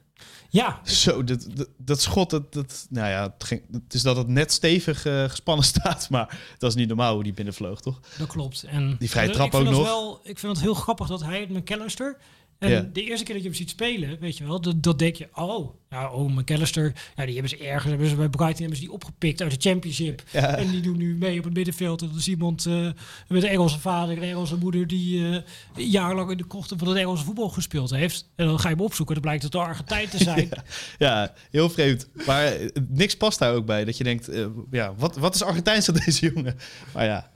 Ja. 0.49 0.79
Zo, 0.83 1.23
dat, 1.23 1.47
dat, 1.53 1.67
dat 1.77 2.01
schot, 2.01 2.29
dat, 2.29 2.53
dat, 2.53 2.87
nou 2.89 3.09
ja, 3.09 3.23
het, 3.23 3.43
ging, 3.43 3.61
het 3.71 3.93
is 3.93 4.01
dat 4.01 4.17
het 4.17 4.27
net 4.27 4.51
stevig 4.51 5.05
uh, 5.05 5.23
gespannen 5.23 5.65
staat, 5.73 6.09
maar 6.09 6.37
dat 6.57 6.69
is 6.69 6.75
niet 6.75 6.87
normaal 6.87 7.13
hoe 7.13 7.23
die 7.23 7.33
binnenvloog, 7.33 7.81
toch? 7.81 7.99
Dat 8.17 8.27
klopt. 8.27 8.63
En 8.63 8.95
die 8.99 9.09
vrije 9.09 9.29
trap 9.29 9.55
ook 9.55 9.63
nog. 9.63 9.83
Wel, 9.83 10.19
ik 10.23 10.39
vind 10.39 10.51
het 10.51 10.61
heel 10.61 10.73
grappig 10.73 11.07
dat 11.07 11.23
hij 11.23 11.39
het 11.39 11.49
McAllister 11.49 12.17
en 12.59 12.89
de 12.93 13.03
eerste 13.03 13.25
keer 13.25 13.33
dat 13.33 13.43
je 13.43 13.49
hem 13.49 13.57
ziet 13.57 13.69
spelen, 13.69 14.19
weet 14.19 14.37
je 14.37 14.45
wel, 14.45 14.61
dat, 14.61 14.83
dat 14.83 14.99
denk 14.99 15.15
je, 15.15 15.27
oh, 15.33 15.75
ja, 15.89 16.11
oh, 16.11 16.35
McAllister, 16.35 16.93
ja, 17.15 17.25
die 17.25 17.33
hebben 17.33 17.49
ze 17.49 17.57
ergens, 17.57 17.89
hebben 17.89 18.07
ze 18.07 18.15
bij 18.15 18.29
Brighton 18.29 18.59
hebben 18.59 18.75
ze 18.75 18.83
die 18.83 18.91
opgepikt 18.91 19.41
uit 19.41 19.51
de 19.51 19.69
Championship. 19.69 20.23
En 20.31 20.69
die 20.69 20.81
doen 20.81 20.97
nu 20.97 21.15
mee 21.15 21.37
op 21.37 21.43
het 21.43 21.53
middenveld. 21.53 21.99
Dat 21.99 22.15
is 22.15 22.27
iemand 22.27 22.65
uh, 22.65 22.89
met 23.27 23.43
een 23.43 23.49
Engelse 23.49 23.79
vader 23.79 24.15
en 24.15 24.23
een 24.23 24.29
Engelse 24.29 24.55
moeder 24.55 24.87
die 24.87 25.19
uh, 25.19 25.37
jarenlang 25.75 26.31
in 26.31 26.37
de 26.37 26.47
krochten 26.47 26.77
van 26.77 26.87
het 26.87 26.97
Engelse 26.97 27.23
voetbal 27.23 27.49
gespeeld 27.49 27.89
heeft. 27.89 28.29
En 28.35 28.45
dan 28.45 28.59
ga 28.59 28.69
je 28.69 28.75
hem 28.75 28.83
opzoeken, 28.83 29.15
dan 29.15 29.23
blijkt 29.23 29.43
het 29.43 29.51
de 29.51 29.57
Argentijn 29.57 30.09
te 30.09 30.23
zijn. 30.33 30.49
ja, 30.49 30.63
ja, 30.97 31.33
heel 31.51 31.69
vreemd. 31.69 32.07
Maar 32.25 32.53
niks 32.89 33.17
past 33.17 33.39
daar 33.39 33.53
ook 33.53 33.65
bij, 33.65 33.85
dat 33.85 33.97
je 33.97 34.03
denkt, 34.03 34.29
uh, 34.29 34.45
ja, 34.71 34.93
wat, 34.97 35.17
wat 35.17 35.35
is 35.35 35.43
Argentijns 35.43 35.89
aan 35.89 36.01
deze 36.05 36.31
jongen? 36.31 36.57
Maar 36.93 37.05
ja... 37.05 37.31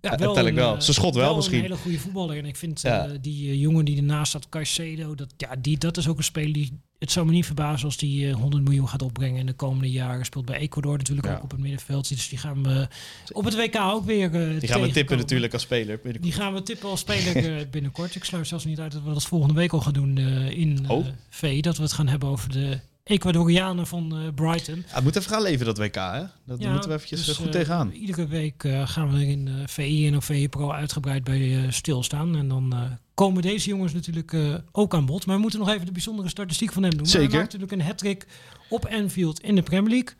Ja, 0.00 0.16
wel 0.16 0.38
een, 0.38 0.54
wel. 0.54 0.80
Ze 0.80 0.92
schot 0.92 1.14
wel, 1.14 1.24
wel 1.24 1.36
misschien. 1.36 1.56
een 1.56 1.62
hele 1.62 1.76
goede 1.76 1.98
voetballer. 1.98 2.36
En 2.36 2.44
ik 2.44 2.56
vind 2.56 2.80
ja. 2.80 3.06
uh, 3.06 3.12
die 3.20 3.48
uh, 3.48 3.60
jongen 3.60 3.84
die 3.84 3.96
ernaast 3.96 4.28
staat, 4.28 4.48
Caicedo, 4.48 5.14
dat, 5.14 5.34
ja, 5.36 5.56
die, 5.58 5.78
dat 5.78 5.96
is 5.96 6.08
ook 6.08 6.18
een 6.18 6.24
speler 6.24 6.52
die... 6.52 6.80
Het 6.98 7.12
zou 7.12 7.26
me 7.26 7.32
niet 7.32 7.46
verbazen 7.46 7.84
als 7.84 7.96
die 7.96 8.26
uh, 8.26 8.34
100 8.34 8.64
miljoen 8.64 8.88
gaat 8.88 9.02
opbrengen 9.02 9.40
in 9.40 9.46
de 9.46 9.52
komende 9.52 9.90
jaren. 9.90 10.24
Speelt 10.24 10.44
bij 10.44 10.58
Ecuador 10.58 10.96
natuurlijk 10.96 11.26
ja. 11.26 11.36
ook 11.36 11.42
op 11.42 11.50
het 11.50 11.60
middenveld. 11.60 12.08
Dus 12.08 12.28
die 12.28 12.38
gaan 12.38 12.62
we 12.62 12.88
op 13.32 13.44
het 13.44 13.56
WK 13.56 13.76
ook 13.76 14.04
weer 14.04 14.30
Die 14.60 14.68
gaan 14.68 14.80
we 14.80 14.90
tippen 14.90 15.16
natuurlijk 15.16 15.52
als 15.52 15.62
speler. 15.62 16.00
Die 16.20 16.32
gaan 16.32 16.54
we 16.54 16.62
tippen 16.62 16.88
als 16.88 17.00
speler 17.00 17.68
binnenkort. 17.70 18.14
Ik 18.14 18.24
sluit 18.24 18.46
zelfs 18.46 18.64
niet 18.64 18.80
uit 18.80 18.92
dat 18.92 19.02
we 19.02 19.12
dat 19.12 19.24
volgende 19.24 19.54
week 19.54 19.72
al 19.72 19.80
gaan 19.80 19.92
doen 19.92 20.18
in 20.48 20.84
oh. 20.88 21.06
V. 21.30 21.60
Dat 21.60 21.76
we 21.76 21.82
het 21.82 21.92
gaan 21.92 22.08
hebben 22.08 22.28
over 22.28 22.52
de 22.52 22.78
Ecuadorianen 23.08 23.86
van 23.86 24.22
uh, 24.22 24.28
Brighton. 24.34 24.84
Ja, 24.94 25.00
moet 25.00 25.16
even 25.16 25.30
gaan 25.30 25.42
leven 25.42 25.66
dat 25.66 25.78
WK, 25.78 25.94
hè? 25.94 26.22
Dat 26.46 26.60
ja, 26.60 26.70
moeten 26.70 26.88
we 26.88 26.96
eventjes 26.96 27.24
dus, 27.24 27.36
goed 27.36 27.46
uh, 27.46 27.52
tegenaan. 27.52 27.90
Iedere 27.90 28.26
week 28.26 28.64
uh, 28.64 28.88
gaan 28.88 29.12
we 29.12 29.26
in 29.26 29.48
VI 29.66 30.06
en 30.06 30.16
of 30.16 30.24
VI 30.24 30.48
Pro 30.48 30.70
uitgebreid 30.72 31.24
bij 31.24 31.66
stilstaan. 31.70 32.36
En 32.36 32.48
dan 32.48 32.98
komen 33.14 33.42
deze 33.42 33.68
jongens 33.68 33.92
natuurlijk 33.92 34.36
ook 34.72 34.94
aan 34.94 35.06
bod. 35.06 35.26
Maar 35.26 35.36
we 35.36 35.42
moeten 35.42 35.58
nog 35.58 35.68
even 35.68 35.86
de 35.86 35.92
bijzondere 35.92 36.28
statistiek 36.28 36.72
van 36.72 36.82
hem 36.82 36.96
doen. 36.96 37.06
Zeker. 37.06 37.28
Hij 37.28 37.38
maakte 37.38 37.56
natuurlijk 37.56 37.82
een 37.82 37.88
hat-trick 37.88 38.26
op 38.68 38.86
Anfield 38.86 39.40
in 39.40 39.54
de 39.54 39.62
Premier 39.62 39.90
League. 39.90 40.14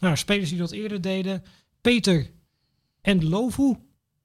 Nou, 0.00 0.16
spelers 0.16 0.48
die 0.48 0.58
dat 0.58 0.70
eerder 0.70 1.00
deden. 1.00 1.42
Peter 1.80 2.30
en 3.00 3.28
Lovu 3.28 3.76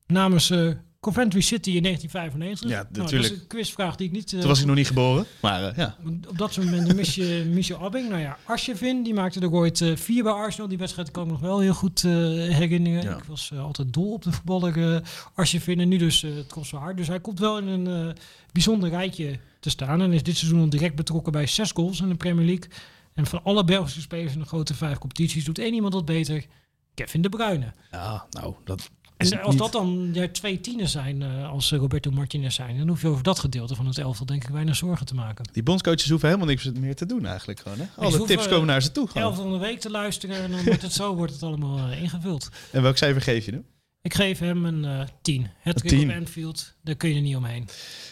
namens 0.08 0.54
Coventry 1.02 1.42
City 1.42 1.70
in 1.72 1.84
1995. 1.84 2.70
Ja, 2.70 2.76
Nou, 2.76 2.88
dat 2.92 3.04
natuurlijk. 3.04 3.34
is 3.34 3.40
een 3.42 3.48
quizvraag 3.48 3.96
die 3.96 4.08
ik 4.08 4.14
niet... 4.14 4.34
eh, 4.34 4.40
Toen 4.40 4.48
was 4.50 4.60
ik 4.60 4.66
nog 4.66 4.76
niet 4.76 4.88
geboren. 4.88 5.26
Maar 5.42 5.64
eh, 5.64 5.78
ja, 5.78 5.98
Op 6.28 6.38
dat 6.38 6.54
soort 6.54 6.66
momenten 6.66 6.96
mis 6.96 7.16
je 7.16 7.44
Michel 7.54 7.78
Abbing. 7.84 8.10
Nou 8.10 8.22
ja, 8.22 8.38
Arsjevin, 8.46 9.04
die 9.04 9.14
maakte 9.14 9.40
er 9.40 9.52
ooit 9.52 9.82
eh, 9.82 9.96
vier 9.96 10.24
bij 10.24 10.32
Arsenal. 10.32 10.68
Die 10.68 10.78
wedstrijd 10.78 11.12
kan 11.12 11.24
ik 11.24 11.30
nog 11.32 11.40
wel 11.40 11.60
heel 11.60 11.74
goed 11.74 12.04
eh, 12.04 12.12
herinneren. 12.12 13.04
Ja. 13.04 13.18
Ik 13.18 13.24
was 13.24 13.52
eh, 13.54 13.64
altijd 13.64 13.94
dol 13.94 14.14
op 14.14 14.24
de 14.24 14.32
voetballer 14.32 14.96
eh 14.96 15.02
Arsjevin. 15.36 15.80
En 15.80 15.88
nu 15.88 15.98
dus 15.98 16.24
eh, 16.24 16.32
zo 16.64 16.78
hard. 16.78 16.98
Dus 16.98 17.08
hij 17.08 17.20
komt 17.20 17.40
wel 17.40 17.58
in 17.58 17.68
een 17.68 18.08
eh, 18.10 18.16
bijzonder 18.52 18.90
rijtje 18.90 19.40
te 19.60 19.70
staan. 19.70 20.02
En 20.02 20.14
is 20.14 20.24
dit 20.24 20.38
seizoen 20.38 20.60
al 20.62 20.70
direct 20.70 20.96
betrokken 20.96 21.32
bij 21.32 21.48
zes 21.48 21.72
goals 21.72 22.02
in 22.02 22.10
de 22.10 22.16
Premier 22.16 22.46
League. 22.46 22.70
En 23.14 23.26
van 23.26 23.44
alle 23.44 23.64
Belgische 23.64 24.02
spelers 24.02 24.34
in 24.34 24.40
de 24.40 24.46
grote 24.46 24.74
vijf 24.74 24.98
competities 24.98 25.46
doet 25.46 25.60
één 25.60 25.74
iemand 25.74 25.94
dat 25.94 26.06
beter. 26.06 26.46
Kevin 26.94 27.22
de 27.22 27.30
Bruyne. 27.30 27.74
ja 27.92 28.26
nou, 28.30 28.54
dat 28.64 28.90
En 29.20 29.42
als 29.42 29.56
dat 29.56 29.72
dan 29.72 30.10
ja, 30.14 30.28
twee 30.32 30.62
tieners 30.62 30.92
zijn, 30.92 31.22
eh, 31.22 31.50
als 31.50 31.72
eh, 31.72 31.80
Roberto 31.80 32.12
Martinez 32.12 32.56
zijn, 32.56 32.78
dan 32.78 32.88
hoef 32.88 33.02
je 33.02 33.08
over 33.08 33.24
dat 33.24 33.40
gedeelte 33.40 33.76
van 33.76 33.88
het 33.88 33.98
elftal 33.98 34.26
denk 34.26 34.44
ik 34.44 34.50
weinig 34.50 34.76
zorgen 34.76 35.06
te 35.06 35.16
maken. 35.16 35.46
Die 35.52 35.64
bondscoaches 35.64 36.10
hoeven 36.10 36.28
helemaal 36.28 36.50
niks 36.50 36.72
meer 36.72 36.96
te 36.96 37.06
doen 37.06 37.26
eigenlijk 37.26 37.60
gewoon. 37.60 37.78
Hè? 37.78 37.86
Alle 37.96 38.24
tips 38.24 38.48
komen 38.48 38.68
naar 38.68 38.82
ze 38.82 38.92
toe. 38.92 39.08
Gewoon. 39.08 39.24
elf 39.24 39.36
van 39.36 39.52
de 39.52 39.58
week 39.58 39.80
te 39.80 39.90
luisteren 39.90 40.36
en 40.36 40.52
dan 40.52 40.64
wordt 40.64 40.82
het 40.82 40.94
zo 40.94 41.16
wordt 41.20 41.34
het 41.34 41.44
allemaal 41.44 41.78
eh, 41.78 42.02
ingevuld. 42.02 42.50
En 42.72 42.82
welk 42.82 42.98
cijfer 42.98 43.22
geef 43.22 43.46
je 43.46 43.52
nu? 43.52 43.64
Ik 44.02 44.14
geef 44.14 44.40
hem 44.40 44.66
een 44.66 44.86
eh 44.86 45.08
10. 45.22 45.48
Het 45.60 45.84
Een 45.84 45.90
10. 45.90 46.10
op 46.10 46.16
Anfield, 46.16 46.74
daar 46.84 46.96
kun 46.96 47.10
je 47.10 47.16
er 47.16 47.22
niet 47.22 47.36
omheen. 47.36 47.70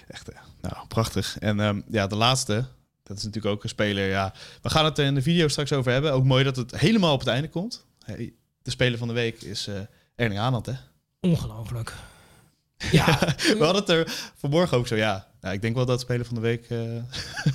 Echt, 0.07 0.29
nou, 0.61 0.87
prachtig. 0.87 1.37
En 1.39 1.59
ehm, 1.59 1.81
ja, 1.91 2.07
de 2.07 2.15
laatste, 2.15 2.65
dat 3.03 3.17
is 3.17 3.23
natuurlijk 3.23 3.55
ook 3.55 3.63
een 3.63 3.69
speler. 3.69 4.09
Ja, 4.09 4.33
we 4.61 4.69
gaan 4.69 4.85
het 4.85 4.97
er 4.97 5.05
in 5.05 5.15
de 5.15 5.21
video 5.21 5.47
straks 5.47 5.73
over 5.73 5.91
hebben. 5.91 6.13
Ook 6.13 6.23
mooi 6.23 6.43
dat 6.43 6.55
het 6.55 6.77
helemaal 6.77 7.13
op 7.13 7.19
het 7.19 7.29
einde 7.29 7.49
komt. 7.49 7.85
Hey, 8.05 8.33
de 8.61 8.71
speler 8.71 8.97
van 8.97 9.07
de 9.07 9.13
week 9.13 9.41
is 9.41 9.69
Erling 10.15 10.39
Haaland, 10.39 10.65
hè? 10.65 10.73
Ongelooflijk. 11.20 11.93
Ja, 12.91 13.20
We 13.38 13.57
hadden 13.59 13.76
het 13.82 13.89
er 13.89 14.32
vanmorgen 14.36 14.78
ook 14.78 14.88
zo, 14.88 14.95
ja. 14.95 15.28
Nou, 15.41 15.53
ik 15.55 15.61
denk 15.61 15.76
wel 15.76 15.86
dat 15.86 15.99
speler 16.01 16.26
van 16.26 16.36
de 16.36 16.41
week 16.41 16.65
eh 16.70 16.78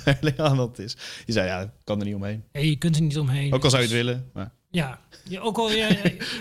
Erling 0.15 0.37
Haaland 0.37 0.79
is. 0.79 0.97
Je 1.25 1.31
zei, 1.31 1.47
ja, 1.47 1.73
kan 1.83 1.99
er 1.99 2.05
niet 2.05 2.15
omheen. 2.15 2.43
ja, 2.51 2.59
je 2.59 2.75
kunt 2.75 2.95
er 2.95 3.01
niet 3.01 3.17
omheen. 3.19 3.53
Ook 3.53 3.63
al 3.63 3.69
zou 3.69 3.81
je 3.81 3.87
het 3.87 3.97
willen. 3.97 4.29
Maar 4.33 4.51
Ja, 4.73 4.99
ja 5.23 5.39
ook 5.39 5.57
al. 5.57 5.71
Ja, 5.71 5.87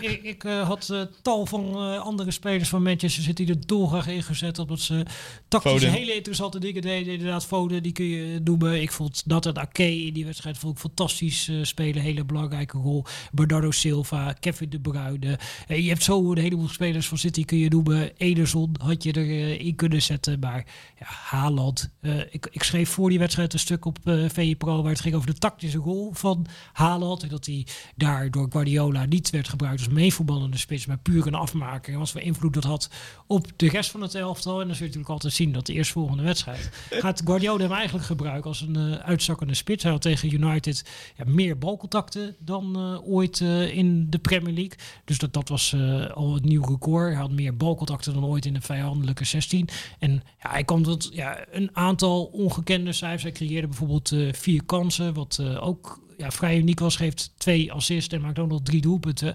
ik 0.01 0.22
ik 0.22 0.45
eh, 0.45 0.66
had 0.66 0.91
eh, 0.91 1.03
tal 1.22 1.47
van 1.47 1.74
eh, 1.74 1.99
andere 1.99 2.30
spelers 2.30 2.68
van 2.68 2.83
Manchester 2.83 3.22
City 3.22 3.45
er 3.49 3.66
dolgraag 3.66 4.09
ingezet. 4.09 4.59
Omdat 4.59 4.80
ze 4.80 5.07
tactisch 5.49 5.72
Foden. 5.72 5.91
hele 5.91 6.14
interessante 6.14 6.59
dingen 6.59 6.83
deden. 6.83 7.12
Inderdaad, 7.12 7.47
Foden, 7.47 7.83
die 7.83 7.93
kun 7.93 8.05
je 8.05 8.41
noemen. 8.45 8.83
Ik 8.83 8.93
vond 8.93 9.22
dat 9.26 9.45
het 9.45 9.59
Ake 9.59 10.05
in 10.05 10.12
die 10.12 10.24
wedstrijd 10.24 10.59
vond 10.59 10.74
ik 10.74 10.80
fantastisch 10.80 11.51
spelen. 11.62 12.03
Hele 12.03 12.24
belangrijke 12.24 12.78
rol. 12.78 13.05
Bernardo 13.33 13.70
Silva, 13.70 14.33
Kevin 14.41 14.70
De 14.70 14.80
Bruyne. 14.80 15.39
Je 15.68 15.89
hebt 15.89 16.03
zo 16.03 16.30
een 16.33 16.39
heleboel 16.39 16.68
spelers 16.68 17.09
van 17.09 17.18
City 17.18 17.45
kun 17.45 17.59
je 17.59 17.68
noemen. 17.68 18.16
Ederson 18.16 18.74
had 18.78 19.03
je 19.03 19.16
erin 19.16 19.59
in 19.59 19.74
kunnen 19.74 20.03
zetten. 20.03 20.39
Maar 20.39 20.66
ja, 20.99 21.07
Haaland. 21.07 21.91
ik, 22.30 22.49
ik 22.51 22.62
schreef 22.62 22.89
voor 22.89 23.09
die 23.09 23.18
wedstrijd 23.18 23.53
een 23.53 23.59
stuk 23.59 23.85
op 23.85 23.99
VE 24.28 24.55
Pro 24.59 24.83
waar 24.83 24.93
het 24.93 25.01
ging 25.01 25.14
over 25.14 25.26
de 25.33 25.39
tactische 25.39 25.78
rol 25.78 26.11
van 26.12 26.47
Haaland. 26.72 27.22
En 27.22 27.28
dat 27.28 27.47
hij 27.47 27.66
daar 27.97 28.22
door 28.31 28.47
Guardiola 28.51 29.05
niet 29.05 29.31
werd 29.31 29.49
gebruikt 29.49 29.79
als 29.79 29.89
meevoetballende 29.89 30.57
spits, 30.57 30.87
maar 30.87 30.99
puur 30.99 31.27
een 31.27 31.35
afmaker. 31.35 31.93
En 31.93 31.99
wat 31.99 32.11
voor 32.11 32.20
invloed 32.20 32.55
dat 32.55 32.64
had 32.64 32.91
op 33.27 33.47
de 33.57 33.68
rest 33.68 33.91
van 33.91 34.01
het 34.01 34.14
elftal. 34.14 34.61
En 34.61 34.66
dan 34.66 34.77
zul 34.77 34.87
je 34.87 34.93
natuurlijk 34.93 35.09
altijd 35.09 35.33
zien 35.33 35.53
dat 35.53 35.66
de 35.66 35.73
eerstvolgende 35.73 36.23
wedstrijd 36.23 36.70
gaat 36.91 37.23
Guardiola 37.25 37.62
hem 37.62 37.73
eigenlijk 37.73 38.07
gebruiken 38.07 38.51
als 38.51 38.61
een 38.61 38.77
eh, 38.77 38.93
uitzakkende 38.93 39.55
spits. 39.55 39.83
Hij 39.83 39.93
had 39.93 40.03
tegen 40.03 40.35
United 40.35 40.85
ja, 41.16 41.25
meer 41.27 41.59
balcontacten 41.59 42.37
dan 42.39 42.77
eh, 42.77 43.09
ooit 43.09 43.41
eh, 43.41 43.77
in 43.77 44.11
de 44.11 44.18
Premier 44.18 44.55
League. 44.55 44.79
Dus 45.05 45.18
dat, 45.18 45.33
dat 45.33 45.49
was 45.49 45.77
al 46.14 46.35
het 46.35 46.45
nieuw 46.45 46.64
record. 46.64 47.12
Hij 47.12 47.20
had 47.20 47.31
meer 47.31 47.57
balcontacten 47.57 48.14
dan 48.14 48.25
ooit 48.25 48.47
in 48.47 48.55
de 48.55 48.61
vijandelijke 48.61 49.25
16. 49.25 49.68
En 49.99 50.12
ja, 50.12 50.51
hij 50.51 50.64
kwam 50.64 50.83
tot 50.83 51.11
ja, 51.12 51.45
een 51.51 51.70
aantal 51.73 52.25
ongekende 52.25 52.93
cijfers. 52.93 53.23
Hij 53.23 53.33
creëerde 53.33 53.66
bijvoorbeeld 53.66 54.14
vier 54.33 54.64
kansen, 54.64 55.14
wat 55.14 55.43
ook 55.61 56.01
ja, 56.23 56.31
vrij 56.31 56.59
uniek 56.59 56.81
was. 56.81 56.97
Geeft 56.97 57.33
twee 57.37 57.73
assists 57.73 58.14
en 58.14 58.20
maakt 58.20 58.39
ook 58.39 58.49
nog 58.49 58.62
drie 58.62 58.81
doelpunten. 58.81 59.35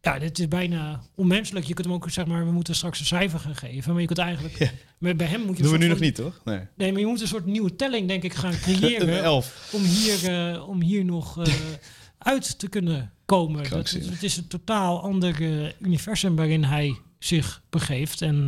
Ja, 0.00 0.18
dit 0.18 0.38
is 0.38 0.48
bijna 0.48 1.02
onmenselijk. 1.14 1.66
Je 1.66 1.74
kunt 1.74 1.86
hem 1.86 1.96
ook, 1.96 2.10
zeg 2.10 2.26
maar, 2.26 2.44
we 2.44 2.52
moeten 2.52 2.74
straks 2.74 3.00
een 3.00 3.06
cijfer 3.06 3.38
gaan 3.38 3.56
geven. 3.56 3.92
Maar 3.92 4.00
je 4.00 4.06
kunt 4.06 4.18
eigenlijk, 4.18 4.58
Ja. 4.58 4.70
met, 4.98 5.16
bij 5.16 5.26
hem 5.26 5.40
moet 5.40 5.56
je... 5.56 5.62
doen 5.62 5.72
we 5.72 5.78
nu 5.78 5.86
nog 5.88 5.96
van- 5.96 6.06
niet, 6.06 6.14
toch? 6.14 6.40
Nee. 6.44 6.60
Nee, 6.76 6.92
maar 6.92 7.00
je 7.00 7.06
moet 7.06 7.20
een 7.20 7.26
soort 7.28 7.46
nieuwe 7.46 7.76
telling, 7.76 8.08
denk 8.08 8.22
ik, 8.22 8.34
gaan 8.34 8.52
creëren. 8.60 9.22
elf. 9.22 9.70
om 9.74 9.82
hier, 9.82 10.28
eh, 10.52 10.68
om 10.68 10.80
hier 10.82 11.04
nog 11.04 11.46
eh, 11.46 11.54
uit 12.18 12.58
te 12.58 12.68
kunnen 12.68 13.12
komen. 13.24 13.70
Dat, 13.70 13.90
het 13.90 14.22
is 14.22 14.36
een 14.36 14.46
totaal 14.46 15.02
ander 15.02 15.42
eh, 15.64 15.70
universum 15.80 16.36
waarin 16.36 16.64
hij 16.64 16.96
zich 17.18 17.62
begeeft. 17.70 18.22
En 18.22 18.46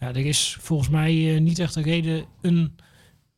ja, 0.00 0.08
er 0.14 0.26
is 0.26 0.56
volgens 0.60 0.88
mij 0.88 1.38
niet 1.40 1.58
echt 1.58 1.74
een 1.74 1.82
reden, 1.82 2.24
een 2.40 2.76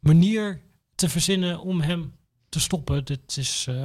manier 0.01 0.61
te 0.95 1.09
verzinnen 1.09 1.61
om 1.61 1.81
hem 1.81 2.13
te 2.57 2.63
stoppen. 2.63 3.05
Dit 3.05 3.37
is 3.37 3.67
eh, 3.69 3.85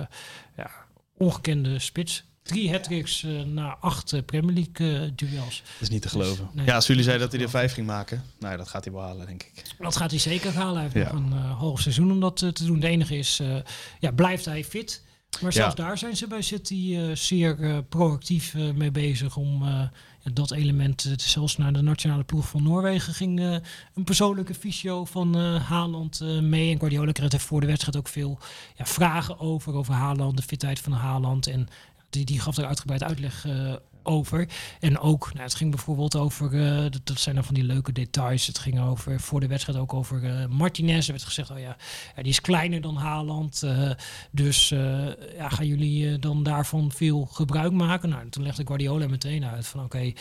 ja, 0.58 0.72
ongekende 1.18 1.80
spits. 1.80 2.24
Drie 2.44 2.72
hat-tricks 2.72 3.24
eh, 3.24 3.42
na 3.42 3.78
acht 3.80 4.14
eh, 4.14 4.22
Premier 4.26 4.54
League 4.54 5.16
duels. 5.16 5.62
Dat 5.74 5.82
is 5.82 5.90
niet 5.90 6.02
te 6.02 6.10
geloven. 6.10 6.50
Nee, 6.54 6.66
ja, 6.66 6.76
als 6.76 6.88
jullie 6.88 7.04
zeiden 7.04 7.24
dat 7.30 7.36
hij 7.36 7.46
er 7.46 7.50
vijf 7.52 7.74
ging 7.74 7.88
maken. 7.88 8.24
Nou, 8.40 8.58
dat 8.58 8.68
gaat 8.68 8.84
hij 8.84 8.94
wel 8.94 9.02
halen, 9.04 9.26
denk 9.28 9.44
ik. 9.44 9.64
Dat 9.80 9.96
gaat 9.96 10.10
hij 10.12 10.20
zeker 10.20 10.54
halen. 10.54 10.74
Hij 10.82 10.90
heeft 10.94 11.08
Ja. 11.08 11.14
nog 11.14 11.24
een 11.24 11.38
eh, 11.38 11.58
half 11.58 11.80
seizoen 11.82 12.12
om 12.12 12.20
dat 12.20 12.36
te 12.38 12.66
doen. 12.66 12.80
De 12.80 12.88
enige 12.88 13.18
is, 13.18 13.40
eh, 13.40 13.56
ja, 14.00 14.12
blijft 14.12 14.46
hij 14.46 14.64
fit? 14.64 15.02
Maar 15.42 15.54
zelfs 15.54 15.76
daar 15.76 15.98
zijn 15.98 16.16
ze 16.18 16.28
bij 16.28 16.42
City 16.42 16.96
eh, 16.98 17.16
zeer 17.16 17.60
eh, 17.62 17.78
proactief 17.90 18.54
eh, 18.56 18.72
mee 18.72 18.92
bezig 18.92 19.36
om 19.38 19.64
eh, 19.68 19.84
dat 20.34 20.52
element, 20.52 21.06
eh, 21.06 21.14
zelfs 21.18 21.58
naar 21.58 21.74
de 21.74 21.82
nationale 21.82 22.24
ploeg 22.24 22.48
van 22.48 22.64
Noorwegen 22.64 23.14
ging 23.14 23.40
eh, 23.40 23.56
een 23.94 24.04
persoonlijke 24.04 24.54
fysio 24.54 25.06
van 25.06 25.36
eh 25.36 25.70
Haaland 25.70 26.20
mee. 26.42 26.72
En 26.72 26.80
Guardiola 26.80 27.12
kreeg 27.12 27.32
er 27.32 27.40
voor 27.40 27.62
de 27.62 27.68
wedstrijd 27.68 27.98
ook 27.98 28.08
veel 28.08 28.40
ja, 28.78 28.86
vragen 28.86 29.40
over, 29.40 29.74
over 29.74 29.94
Haaland, 29.94 30.38
de 30.38 30.44
fitheid 30.44 30.80
van 30.80 30.92
Haaland. 30.92 31.48
En 31.48 31.68
die, 32.10 32.26
die 32.26 32.40
gaf 32.40 32.58
er 32.58 32.66
uitgebreid 32.66 33.04
uitleg 33.04 33.46
over. 34.04 34.48
En 34.80 35.00
ook, 35.00 35.30
nou, 35.34 35.44
het 35.44 35.56
ging 35.56 35.72
bijvoorbeeld 35.72 36.16
over, 36.16 36.54
eh, 36.54 36.92
dat, 36.92 37.02
dat 37.04 37.20
zijn 37.20 37.36
dan 37.36 37.44
van 37.44 37.54
die 37.54 37.64
leuke 37.64 37.92
details. 37.92 38.48
Het 38.48 38.60
ging 38.60 38.82
over, 38.82 39.20
voor 39.20 39.40
de 39.40 39.48
wedstrijd 39.48 39.80
ook 39.80 39.94
over 39.94 40.24
eh, 40.26 40.46
Martinez. 40.46 41.06
Er 41.06 41.12
werd 41.12 41.24
gezegd, 41.24 41.52
oh 41.52 41.60
ja, 41.60 41.78
die 42.16 42.32
is 42.32 42.42
kleiner 42.42 42.82
dan 42.82 42.96
Haaland. 42.96 43.64
eh, 43.64 43.92
dus 44.32 44.70
ja, 45.38 45.50
gaan 45.50 45.68
jullie 45.68 46.20
dan 46.20 46.44
daarvan 46.44 46.92
veel 46.92 47.26
gebruik 47.26 47.72
maken? 47.72 48.10
Nou, 48.10 48.30
toen 48.30 48.44
legde 48.44 48.66
Guardiola 48.66 49.08
meteen 49.08 49.46
uit 49.46 49.68
van, 49.68 49.84
oké, 49.84 50.14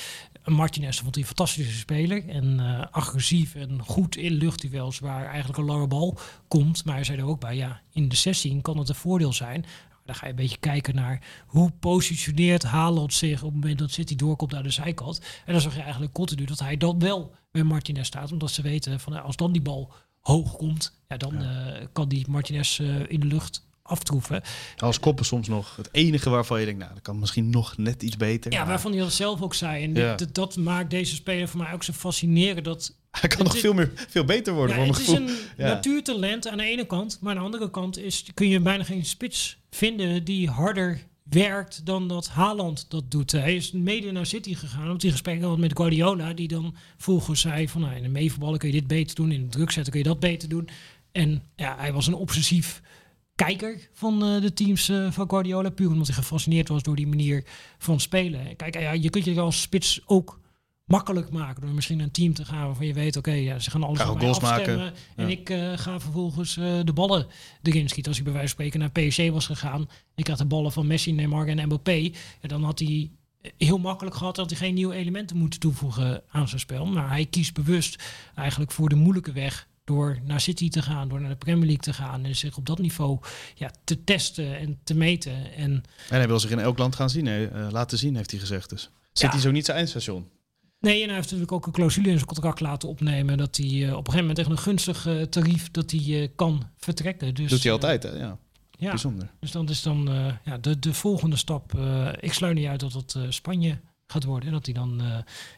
Martinez 0.45 1.01
vond 1.01 1.15
hij 1.15 1.23
een 1.23 1.29
fantastische 1.29 1.79
speler. 1.79 2.29
En 2.29 2.61
agressief 2.91 3.55
en 3.55 3.81
goed 3.85 4.17
in 4.17 4.33
luchtduels 4.33 4.99
waar 4.99 5.27
eigenlijk 5.27 5.59
een 5.59 5.65
lange 5.65 5.87
bal 5.87 6.19
komt. 6.49 6.85
Maar 6.85 6.95
hij 6.95 7.05
zei 7.05 7.19
er 7.19 7.27
ook 7.27 7.41
bij, 7.41 7.57
ja, 7.57 7.81
in 7.93 8.09
de 8.09 8.17
16 8.17 8.61
kan 8.61 8.79
het 8.79 8.89
een 8.89 8.95
voordeel 8.95 9.33
zijn. 9.33 9.65
Dan 10.11 10.19
ga 10.19 10.25
je 10.27 10.31
een 10.31 10.39
beetje 10.39 10.59
kijken 10.59 10.95
naar 10.95 11.23
hoe 11.47 11.71
positioneert 11.81 12.63
Haaland 12.63 13.15
zich 13.15 13.43
op 13.43 13.53
het 13.53 13.61
moment 13.61 13.79
dat 13.79 13.91
City 13.91 14.17
doorkomt 14.17 14.53
naar 14.53 14.63
de 14.63 14.71
zijkant. 14.71 15.21
En 15.47 15.53
dan 15.53 15.61
zag 15.63 15.75
je 15.75 15.81
eigenlijk 15.83 16.13
continu 16.13 16.45
dat 16.45 16.59
hij 16.59 16.77
dan 16.77 16.99
wel 16.99 17.35
bij 17.53 17.63
Martinez 17.63 18.07
staat. 18.07 18.33
Omdat 18.33 18.51
ze 18.51 18.63
weten 18.63 19.01
van 19.01 19.13
nou, 19.13 19.25
als 19.25 19.37
dan 19.37 19.53
die 19.53 19.63
bal 19.63 19.93
hoog 20.21 20.57
komt, 20.57 21.01
ja, 21.09 21.17
dan 21.17 21.43
eh, 21.43 21.87
kan 21.93 22.09
die 22.09 22.27
Martinez 22.29 22.81
eh, 22.81 22.87
in 23.11 23.21
de 23.21 23.27
lucht 23.27 23.69
aftroeven. 23.83 24.43
Als 24.77 25.01
koppen 25.01 25.25
soms 25.25 25.49
nog 25.49 25.77
het 25.77 25.89
enige 25.93 26.31
waarvan 26.31 26.59
je 26.61 26.65
denkt, 26.65 26.81
nou, 26.81 26.95
dat 26.95 27.03
kan 27.03 27.19
misschien 27.19 27.51
nog 27.51 27.77
net 27.77 28.03
iets 28.03 28.17
beter. 28.17 28.53
Ja, 28.53 28.59
Maar 28.59 28.69
waarvan 28.69 28.93
hij 28.93 29.01
dat 29.01 29.13
zelf 29.13 29.43
ook 29.43 29.55
zei. 29.55 29.85
En 29.85 29.95
Ja. 29.95 30.15
dit- 30.15 30.35
dat 30.35 30.57
maakt 30.57 30.91
deze 30.91 31.15
speler 31.15 31.49
voor 31.49 31.61
mij 31.61 31.73
ook 31.73 31.83
zo 31.83 31.93
fascinerend. 31.93 32.65
Dat 32.65 32.97
Hij 33.11 33.29
kan 33.29 33.45
nog 33.45 33.55
is- 33.55 33.61
veel, 33.61 33.73
meer, 33.75 33.93
veel 34.09 34.25
beter 34.25 34.55
worden, 34.55 34.77
Ja, 34.79 34.85
voor 34.87 34.95
het 34.95 35.09
mijn 35.09 35.29
is 35.29 35.33
een 35.35 35.39
Ja. 35.57 35.73
natuurtalent 35.73 36.49
aan 36.49 36.57
de 36.59 36.65
ene 36.65 36.87
kant. 36.87 37.19
Maar 37.21 37.31
aan 37.33 37.39
de 37.39 37.45
andere 37.45 37.71
kant 37.71 37.99
is, 37.99 38.25
kun 38.35 38.49
je 38.49 38.61
bijna 38.61 38.85
geen 38.85 39.05
spits 39.05 39.59
vinden 39.71 40.25
die 40.25 40.49
harder 40.49 41.09
werkt 41.23 41.87
dan 41.87 42.09
dat 42.09 42.29
Haaland 42.29 42.91
dat 42.91 43.11
doet. 43.11 43.33
Hij 43.33 43.57
is 43.57 43.73
mede 43.73 44.13
naar 44.13 44.27
City 44.27 44.55
gegaan 44.55 44.87
omdat 44.87 45.03
hij 45.03 45.11
gesprek 45.11 45.43
had 45.43 45.59
met 45.59 45.77
Guardiola. 45.77 46.33
Die 46.33 46.49
dan 46.49 46.75
volgens 46.97 47.41
zei 47.41 47.69
van 47.69 47.81
nou, 47.81 47.95
in 47.95 48.03
de 48.03 48.09
meevoetballen 48.09 48.59
kun 48.59 48.69
je 48.69 48.75
dit 48.75 48.87
beter 48.87 49.15
doen. 49.15 49.33
In 49.33 49.43
de 49.43 49.49
druk 49.49 49.71
zetten 49.71 49.93
kun 49.93 50.03
je 50.03 50.09
dat 50.09 50.21
beter 50.21 50.49
doen. 50.49 50.69
En 51.13 51.43
ja, 51.57 51.77
hij 51.79 51.93
was 51.93 52.07
een 52.07 52.15
obsessief 52.15 52.83
kijker 53.35 53.89
van 53.93 54.25
eh, 54.25 54.41
de 54.41 54.53
teams 54.53 54.89
eh, 54.89 55.11
van 55.11 55.29
Guardiola. 55.29 55.71
Puur 55.71 55.91
omdat 55.91 56.07
hij 56.07 56.17
gefascineerd 56.17 56.69
was 56.69 56.83
door 56.83 56.97
die 56.97 57.07
manier 57.07 57.45
van 57.79 58.01
spelen. 58.01 58.57
Kijk, 58.57 58.81
ja, 58.81 58.93
je 58.93 59.11
kunt 59.11 59.25
je 59.25 59.41
als 59.41 59.61
spits 59.61 60.01
ook 60.07 60.40
makkelijk 60.91 61.31
maken 61.31 61.61
door 61.63 61.71
misschien 61.71 62.01
een 62.01 62.11
team 62.11 62.35
te 62.35 62.45
gaan 62.45 62.67
waarvan 62.67 62.87
je 62.87 62.93
weet, 62.95 63.17
oké, 63.17 63.31
ja, 63.33 63.59
ze 63.59 63.71
gaan 63.71 63.83
alles 63.83 63.99
Ga 63.99 64.05
aan 64.05 64.11
ook 64.11 64.17
mij 64.17 64.25
goals 64.25 64.41
maken. 64.41 64.59
afstemmen. 64.59 64.93
En 65.17 65.25
Ja. 65.25 65.31
ik 65.31 65.51
eh, 65.51 65.73
ga 65.79 66.01
vervolgens 66.01 66.57
eh, 66.57 66.79
de 66.85 66.93
ballen 66.93 67.27
erin 67.63 67.89
schieten. 67.89 68.13
Als 68.13 68.17
hij 68.23 68.25
bij 68.31 68.33
wijze 68.39 68.55
van 68.55 68.65
spreken 68.67 68.81
naar 68.81 69.09
PSG 69.09 69.31
was 69.33 69.47
gegaan, 69.47 69.89
ik 70.15 70.27
had 70.27 70.39
de 70.39 70.45
ballen 70.45 70.73
van 70.73 70.87
Messi, 70.87 71.13
Neymar 71.13 71.47
en 71.47 71.65
Mbappé, 71.67 71.93
ja, 72.41 72.49
dan 72.49 72.65
had 72.65 72.79
hij 72.79 73.11
heel 73.57 73.79
makkelijk 73.79 74.17
gehad 74.17 74.37
dat 74.37 74.51
hij 74.51 74.59
geen 74.59 74.75
nieuwe 74.75 74.95
elementen 74.95 75.37
moet 75.37 75.61
toevoegen 75.61 76.23
aan 76.29 76.49
zijn 76.49 76.61
spel. 76.61 76.87
Maar 76.87 77.09
hij 77.09 77.27
kiest 77.27 77.55
bewust 77.55 78.03
eigenlijk 78.35 78.71
voor 78.73 78.89
de 78.89 78.95
moeilijke 78.95 79.33
weg 79.33 79.69
door 79.85 80.19
naar 80.25 80.41
City 80.41 80.69
te 80.69 80.83
gaan, 80.83 81.09
door 81.09 81.21
naar 81.21 81.31
de 81.31 81.37
Premier 81.37 81.65
League 81.67 81.83
te 81.83 81.93
gaan 81.93 82.25
en 82.25 82.37
zich 82.37 82.57
op 82.57 82.67
dat 82.67 82.79
niveau 82.79 83.19
ja, 83.55 83.71
te 83.85 84.05
testen 84.05 84.59
en 84.59 84.79
te 84.85 84.95
meten. 84.95 85.53
En 85.55 85.71
En 86.09 86.17
hij 86.19 86.27
wil 86.27 86.41
zich 86.41 86.51
in 86.51 86.59
elk 86.59 86.79
land 86.79 86.95
gaan 86.97 87.11
zien, 87.11 87.27
hè, 87.27 87.47
eh, 87.47 87.67
laten 87.71 87.99
zien, 87.99 88.17
heeft 88.17 88.31
hij 88.31 88.41
gezegd. 88.41 88.71
Dus 88.71 88.91
City 89.13 89.33
Ja. 89.33 89.39
is 89.41 89.47
ook 89.47 89.53
niet 89.53 89.65
zijn 89.65 89.77
eindstation. 89.77 90.29
Nee, 90.81 91.01
en 91.01 91.07
hij 91.07 91.15
heeft 91.15 91.27
natuurlijk 91.27 91.53
ook 91.53 91.67
een 91.67 91.73
clausule 91.73 92.09
in 92.09 92.15
zijn 92.15 92.27
contract 92.27 92.61
laten 92.61 92.89
opnemen 92.89 93.39
dat 93.39 93.57
hij 93.57 93.67
uh, 93.67 93.83
op 93.83 94.07
een 94.07 94.13
gegeven 94.13 94.19
moment 94.19 94.37
tegen 94.37 94.51
een 94.51 94.59
gunstig 94.59 95.07
uh, 95.07 95.23
tarief 95.23 95.71
dat 95.71 95.91
hij 95.91 96.01
uh, 96.01 96.29
kan 96.35 96.69
vertrekken. 96.77 97.35
Dus, 97.35 97.51
Doet 97.51 97.63
hij 97.63 97.73
altijd, 97.73 98.03
hè? 98.03 98.11
Ja. 98.11 98.39
ja. 98.71 98.89
Bijzonder. 98.89 99.31
Dus 99.41 99.51
dan 99.51 99.69
is 99.69 99.83
dan 99.83 100.11
ja, 100.45 100.59
de, 100.59 100.79
de 100.79 100.95
volgende 100.95 101.37
stap. 101.37 101.73
ik 102.21 102.33
sluit 102.33 102.55
niet 102.55 102.67
uit 102.67 102.81
dat 102.81 102.93
het 102.93 103.17
Spanje 103.29 103.81
gaat 104.07 104.25
worden. 104.25 104.49
En 104.49 104.55
dat 104.55 104.65
hij 104.65 104.75
dan 104.75 105.03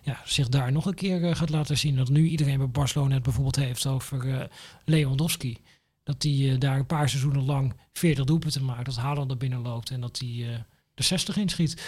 ja, 0.03 0.21
zich 0.25 0.49
daar 0.49 0.73
nog 0.73 0.87
een 0.87 0.95
keer 0.95 1.37
gaat 1.37 1.51
laten 1.51 1.79
zien. 1.79 1.97
Dat 1.97 2.09
nu 2.09 2.27
iedereen 2.29 2.59
bij 2.59 2.69
Barcelona 2.69 3.15
het 3.15 3.23
bijvoorbeeld 3.23 3.57
heeft 3.57 3.87
over 3.87 4.49
Lewandowski. 4.85 5.59
Dat 6.03 6.23
hij 6.23 6.59
daar 6.59 6.79
een 6.79 6.87
paar 6.87 7.09
seizoenen 7.09 7.45
lang 7.45 7.75
40 7.93 8.25
doelpunten 8.25 8.65
maakt. 8.65 8.85
Dat 8.85 8.97
Haaland 8.97 9.31
er 9.31 9.37
binnen 9.37 9.63
loopt 9.63 9.91
en 9.91 10.01
dat 10.01 10.19
hij 10.19 10.65
de 10.95 11.03
60 11.03 11.37
inschiet. 11.37 11.83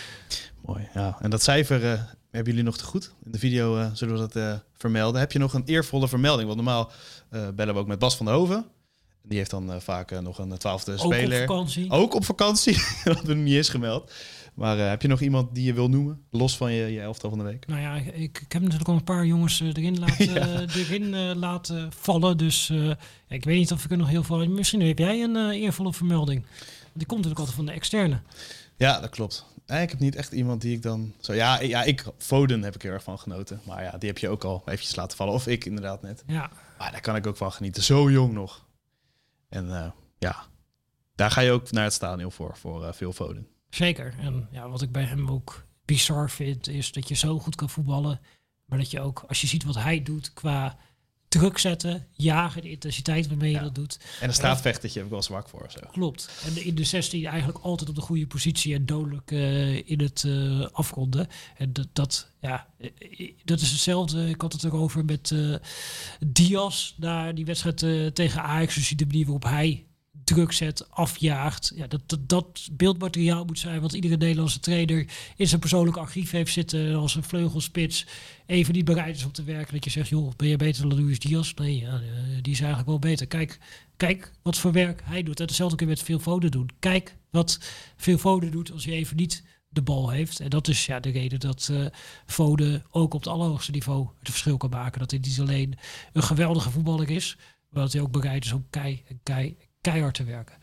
Mooi, 0.64 0.88
ja. 0.94 1.16
En 1.20 1.30
dat 1.30 1.42
cijfer 1.42 1.92
uh, 1.92 2.02
hebben 2.34 2.52
jullie 2.52 2.68
nog 2.68 2.78
te 2.78 2.84
goed. 2.84 3.12
In 3.24 3.30
de 3.30 3.38
video 3.38 3.78
uh, 3.78 3.86
zullen 3.92 4.14
we 4.14 4.20
dat 4.20 4.36
uh, 4.36 4.54
vermelden. 4.72 5.20
Heb 5.20 5.32
je 5.32 5.38
nog 5.38 5.54
een 5.54 5.64
eervolle 5.64 6.08
vermelding? 6.08 6.46
Want 6.46 6.62
normaal 6.62 6.90
bellen 7.54 7.74
we 7.74 7.80
ook 7.80 7.86
met 7.86 7.98
Bas 7.98 8.16
van 8.16 8.26
der 8.26 8.34
Hoven. 8.34 8.64
Die 9.22 9.38
heeft 9.38 9.50
dan 9.50 9.82
vaak 9.82 10.20
nog 10.20 10.38
een 10.38 10.58
twaalfde 10.58 10.98
speler. 10.98 11.42
Ook 11.42 11.48
op 11.48 11.48
vakantie. 11.48 11.90
Ook 11.90 12.14
op 12.14 12.24
vakantie. 12.24 12.72
dat 13.04 13.16
hebben 13.16 13.36
we 13.36 13.42
niet 13.42 13.54
eens 13.54 13.68
gemeld. 13.68 14.12
Maar 14.54 14.78
heb 14.78 15.02
je 15.02 15.08
nog 15.08 15.20
iemand 15.20 15.54
die 15.54 15.64
je 15.64 15.72
wil 15.72 15.88
noemen? 15.88 16.22
Los 16.30 16.56
van 16.56 16.72
je, 16.72 16.92
je 16.92 17.00
elftal 17.00 17.30
van 17.30 17.38
de 17.38 17.44
week? 17.44 17.66
Nou 17.66 17.80
ja, 17.80 17.94
ik, 17.94 18.40
ik 18.40 18.52
heb 18.52 18.62
natuurlijk 18.62 18.88
al 18.88 18.94
een 18.94 19.04
paar 19.04 19.26
jongens 19.26 19.60
erin 19.60 19.98
laten, 19.98 20.34
ja. 20.34 20.60
erin, 20.60 21.36
laten 21.38 21.92
vallen. 21.92 22.36
Dus 22.36 22.70
ik 23.28 23.44
weet 23.44 23.58
niet 23.58 23.72
of 23.72 23.84
ik 23.84 23.90
er 23.90 23.96
nog 23.96 24.08
heel 24.08 24.22
veel... 24.22 24.48
Misschien 24.48 24.80
heb 24.80 24.98
jij 24.98 25.22
een 25.22 25.50
eervolle 25.50 25.92
vermelding. 25.92 26.46
Die 26.92 27.06
komt 27.06 27.24
natuurlijk 27.24 27.38
altijd 27.38 27.56
van 27.56 27.66
de 27.66 27.72
externe. 27.72 28.20
Ja, 28.76 29.00
dat 29.00 29.10
klopt. 29.10 29.46
Ik 29.66 29.90
heb 29.90 29.98
niet 29.98 30.14
echt 30.14 30.32
iemand 30.32 30.60
die 30.60 30.76
ik 30.76 30.82
dan... 30.82 31.14
Zo, 31.20 31.32
ja, 31.32 31.60
ja, 31.60 31.82
ik, 31.82 32.04
Foden 32.18 32.62
heb 32.62 32.74
ik 32.74 32.82
heel 32.82 32.92
erg 32.92 33.02
van 33.02 33.18
genoten. 33.18 33.60
Maar 33.66 33.82
ja, 33.82 33.98
die 33.98 34.08
heb 34.08 34.18
je 34.18 34.28
ook 34.28 34.44
al 34.44 34.62
eventjes 34.64 34.96
laten 34.96 35.16
vallen. 35.16 35.34
Of 35.34 35.46
ik 35.46 35.64
inderdaad 35.64 36.02
net. 36.02 36.22
Ja. 36.26 36.50
Maar 36.78 36.90
daar 36.90 37.00
kan 37.00 37.16
ik 37.16 37.26
ook 37.26 37.36
van 37.36 37.52
genieten. 37.52 37.82
Zo 37.82 38.10
jong 38.10 38.32
nog. 38.32 38.66
En 39.48 39.66
uh, 39.66 39.90
ja, 40.18 40.44
daar 41.14 41.30
ga 41.30 41.40
je 41.40 41.50
ook 41.50 41.70
naar 41.70 41.84
het 41.84 41.92
stadion 41.92 42.32
voor, 42.32 42.56
voor 42.56 42.82
uh, 42.82 42.92
veel 42.92 43.12
Foden. 43.12 43.48
Zeker. 43.70 44.14
En 44.18 44.48
ja, 44.50 44.68
wat 44.68 44.82
ik 44.82 44.92
bij 44.92 45.04
hem 45.04 45.30
ook 45.30 45.66
bizar 45.84 46.30
vind, 46.30 46.68
is 46.68 46.92
dat 46.92 47.08
je 47.08 47.14
zo 47.14 47.38
goed 47.38 47.54
kan 47.54 47.70
voetballen. 47.70 48.20
Maar 48.66 48.78
dat 48.78 48.90
je 48.90 49.00
ook, 49.00 49.24
als 49.28 49.40
je 49.40 49.46
ziet 49.46 49.64
wat 49.64 49.74
hij 49.74 50.02
doet 50.02 50.32
qua 50.32 50.78
druk 51.38 51.58
zetten, 51.58 52.06
jagen, 52.12 52.62
de 52.62 52.70
intensiteit 52.70 53.28
waarmee 53.28 53.52
je 53.52 53.60
dat 53.60 53.74
doet. 53.74 53.98
En 54.20 54.28
een 54.28 54.34
straatvechtertje 54.34 54.98
heb 54.98 55.06
ik 55.06 55.12
wel 55.12 55.22
zwak 55.22 55.48
voor. 55.48 55.66
Zo. 55.68 55.80
Klopt. 55.92 56.30
En 56.46 56.64
in 56.64 56.74
de 56.74 56.84
16 56.84 57.26
eigenlijk 57.26 57.64
altijd 57.64 57.88
op 57.88 57.94
de 57.94 58.00
goede 58.00 58.26
positie 58.26 58.74
en 58.74 58.86
dodelijk 58.86 59.30
uh, 59.30 59.88
in 59.88 60.00
het 60.00 60.22
uh, 60.26 60.66
afronden. 60.72 61.26
En 61.56 61.72
dat, 61.72 61.88
dat, 61.92 62.30
ja, 62.40 62.66
eh, 62.78 63.32
dat 63.44 63.60
is 63.60 63.70
hetzelfde. 63.70 64.28
Ik 64.28 64.40
had 64.40 64.52
het 64.52 64.64
erover 64.64 65.04
met 65.04 65.30
uh, 65.30 65.56
Diaz, 66.26 66.92
daar 66.96 67.34
die 67.34 67.44
wedstrijd 67.44 68.14
tegen 68.14 68.42
Ajax. 68.42 68.74
Dus 68.74 68.88
de 68.88 69.06
manier 69.06 69.24
waarop 69.24 69.44
hij 69.44 69.86
druk 70.24 70.52
zet, 70.52 70.90
afjaagt. 70.90 71.72
Ja, 71.74 71.86
dat, 71.86 72.00
dat, 72.06 72.28
dat 72.28 72.68
beeldmateriaal 72.72 73.44
moet 73.44 73.58
zijn 73.58 73.80
wat 73.80 73.92
iedere 73.92 74.16
Nederlandse 74.16 74.60
trainer 74.60 75.06
in 75.36 75.48
zijn 75.48 75.60
persoonlijk 75.60 75.96
archief 75.96 76.30
heeft 76.30 76.52
zitten 76.52 76.94
als 76.94 77.14
een 77.14 77.22
vleugelspits 77.22 78.06
even 78.46 78.74
niet 78.74 78.84
bereid 78.84 79.16
is 79.16 79.24
om 79.24 79.32
te 79.32 79.44
werken. 79.44 79.74
Dat 79.74 79.84
je 79.84 79.90
zegt, 79.90 80.08
joh, 80.08 80.32
ben 80.36 80.48
je 80.48 80.56
beter 80.56 80.88
dan 80.88 81.00
Luis 81.00 81.18
Diaz? 81.18 81.54
Nee, 81.54 81.78
ja, 81.78 81.94
eh, 81.94 82.02
die 82.42 82.52
is 82.52 82.60
eigenlijk 82.60 82.88
wel 82.88 82.98
beter. 82.98 83.26
Kijk, 83.26 83.58
kijk 83.96 84.32
wat 84.42 84.56
voor 84.56 84.72
werk 84.72 85.02
hij 85.04 85.22
doet. 85.22 85.40
En 85.40 85.46
hetzelfde 85.46 85.76
kun 85.76 85.86
je 85.86 85.92
met 85.92 86.02
veel 86.02 86.18
foden 86.18 86.50
doen. 86.50 86.70
Kijk 86.78 87.16
wat 87.30 87.58
veel 87.96 88.18
foden 88.18 88.50
doet 88.50 88.72
als 88.72 88.84
je 88.84 88.92
even 88.92 89.16
niet 89.16 89.42
de 89.74 89.82
bal 89.82 90.10
heeft. 90.10 90.40
En 90.40 90.50
dat 90.50 90.68
is 90.68 90.86
ja, 90.86 91.00
de 91.00 91.10
reden 91.10 91.40
dat 91.40 91.68
uh, 91.70 91.86
Foden 92.26 92.84
ook 92.90 93.14
op 93.14 93.20
het 93.20 93.32
allerhoogste 93.32 93.70
niveau 93.70 94.08
het 94.18 94.30
verschil 94.30 94.56
kan 94.56 94.70
maken. 94.70 95.00
Dat 95.00 95.10
hij 95.10 95.20
niet 95.20 95.40
alleen 95.40 95.78
een 96.12 96.22
geweldige 96.22 96.70
voetballer 96.70 97.10
is, 97.10 97.36
maar 97.68 97.82
dat 97.82 97.92
hij 97.92 98.02
ook 98.02 98.12
bereid 98.12 98.44
is 98.44 98.52
om 98.52 98.66
kei 98.70 99.02
kei 99.22 99.56
keihard 99.84 100.14
te 100.14 100.24
werken. 100.24 100.54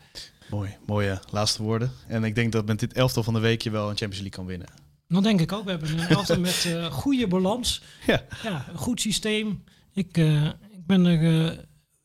Mooi, 0.50 0.76
mooie 0.86 1.20
laatste 1.30 1.62
woorden. 1.62 1.92
En 2.06 2.24
ik 2.24 2.34
denk 2.34 2.52
dat 2.52 2.66
met 2.66 2.80
dit 2.80 2.92
elftal 2.92 3.22
van 3.22 3.34
de 3.34 3.40
week 3.40 3.62
je 3.62 3.70
wel 3.70 3.90
een 3.90 3.96
Champions 3.96 4.20
League 4.20 4.30
kan 4.30 4.46
winnen. 4.46 4.68
Dat 5.08 5.22
denk 5.22 5.40
ik 5.40 5.52
ook. 5.52 5.64
We 5.64 5.70
hebben 5.70 5.98
een 5.98 6.08
elftal 6.08 6.40
met 6.40 6.64
uh, 6.66 6.86
goede 6.86 7.26
balans. 7.26 7.82
Ja. 8.06 8.24
ja, 8.42 8.66
een 8.68 8.78
goed 8.78 9.00
systeem. 9.00 9.64
Ik, 9.92 10.18
uh, 10.18 10.44
ik 10.46 10.86
ben 10.86 11.06
er, 11.06 11.22
uh, 11.22 11.58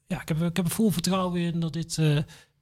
ja, 0.07 0.21
ik 0.21 0.27
heb, 0.27 0.41
ik 0.41 0.55
heb 0.55 0.65
er 0.65 0.71
vol 0.71 0.91
vertrouwen 0.91 1.41
in 1.41 1.59
dat 1.59 1.73
dit 1.73 1.97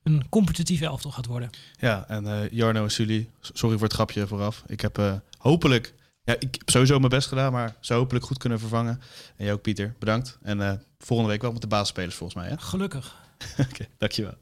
een 0.04 0.30
competitieve 0.30 0.86
elftal 0.86 1.12
gaat 1.12 1.26
worden. 1.26 1.50
Ja, 1.80 2.08
en 2.08 2.48
Jarno 2.52 2.84
en 2.84 2.92
Sully, 2.92 3.30
sorry 3.40 3.76
voor 3.76 3.88
het 3.88 3.96
grapje 3.96 4.28
vooraf. 4.28 4.64
Ik 4.68 4.82
heb 4.82 5.22
hopelijk, 5.38 5.94
ja, 6.24 6.34
ik 6.34 6.56
heb 6.56 6.70
sowieso 6.70 6.98
mijn 6.98 7.10
best 7.10 7.28
gedaan, 7.28 7.52
maar 7.52 7.76
zo 7.80 7.98
hopelijk 7.98 8.26
goed 8.26 8.38
kunnen 8.38 8.60
vervangen. 8.60 9.02
En 9.36 9.46
jij 9.46 9.54
ook, 9.54 9.62
Pieter, 9.62 9.96
bedankt. 10.00 10.38
En 10.42 10.84
volgende 10.98 11.32
week 11.32 11.42
wel 11.42 11.52
met 11.52 11.62
de 11.62 11.68
basisspelers 11.68 12.16
volgens 12.16 12.40
mij. 12.40 12.50
Hè? 12.50 12.58
Gelukkig. 12.58 13.25
Oké, 13.58 13.68
okay, 13.70 13.88
dankjewel. 13.98 14.38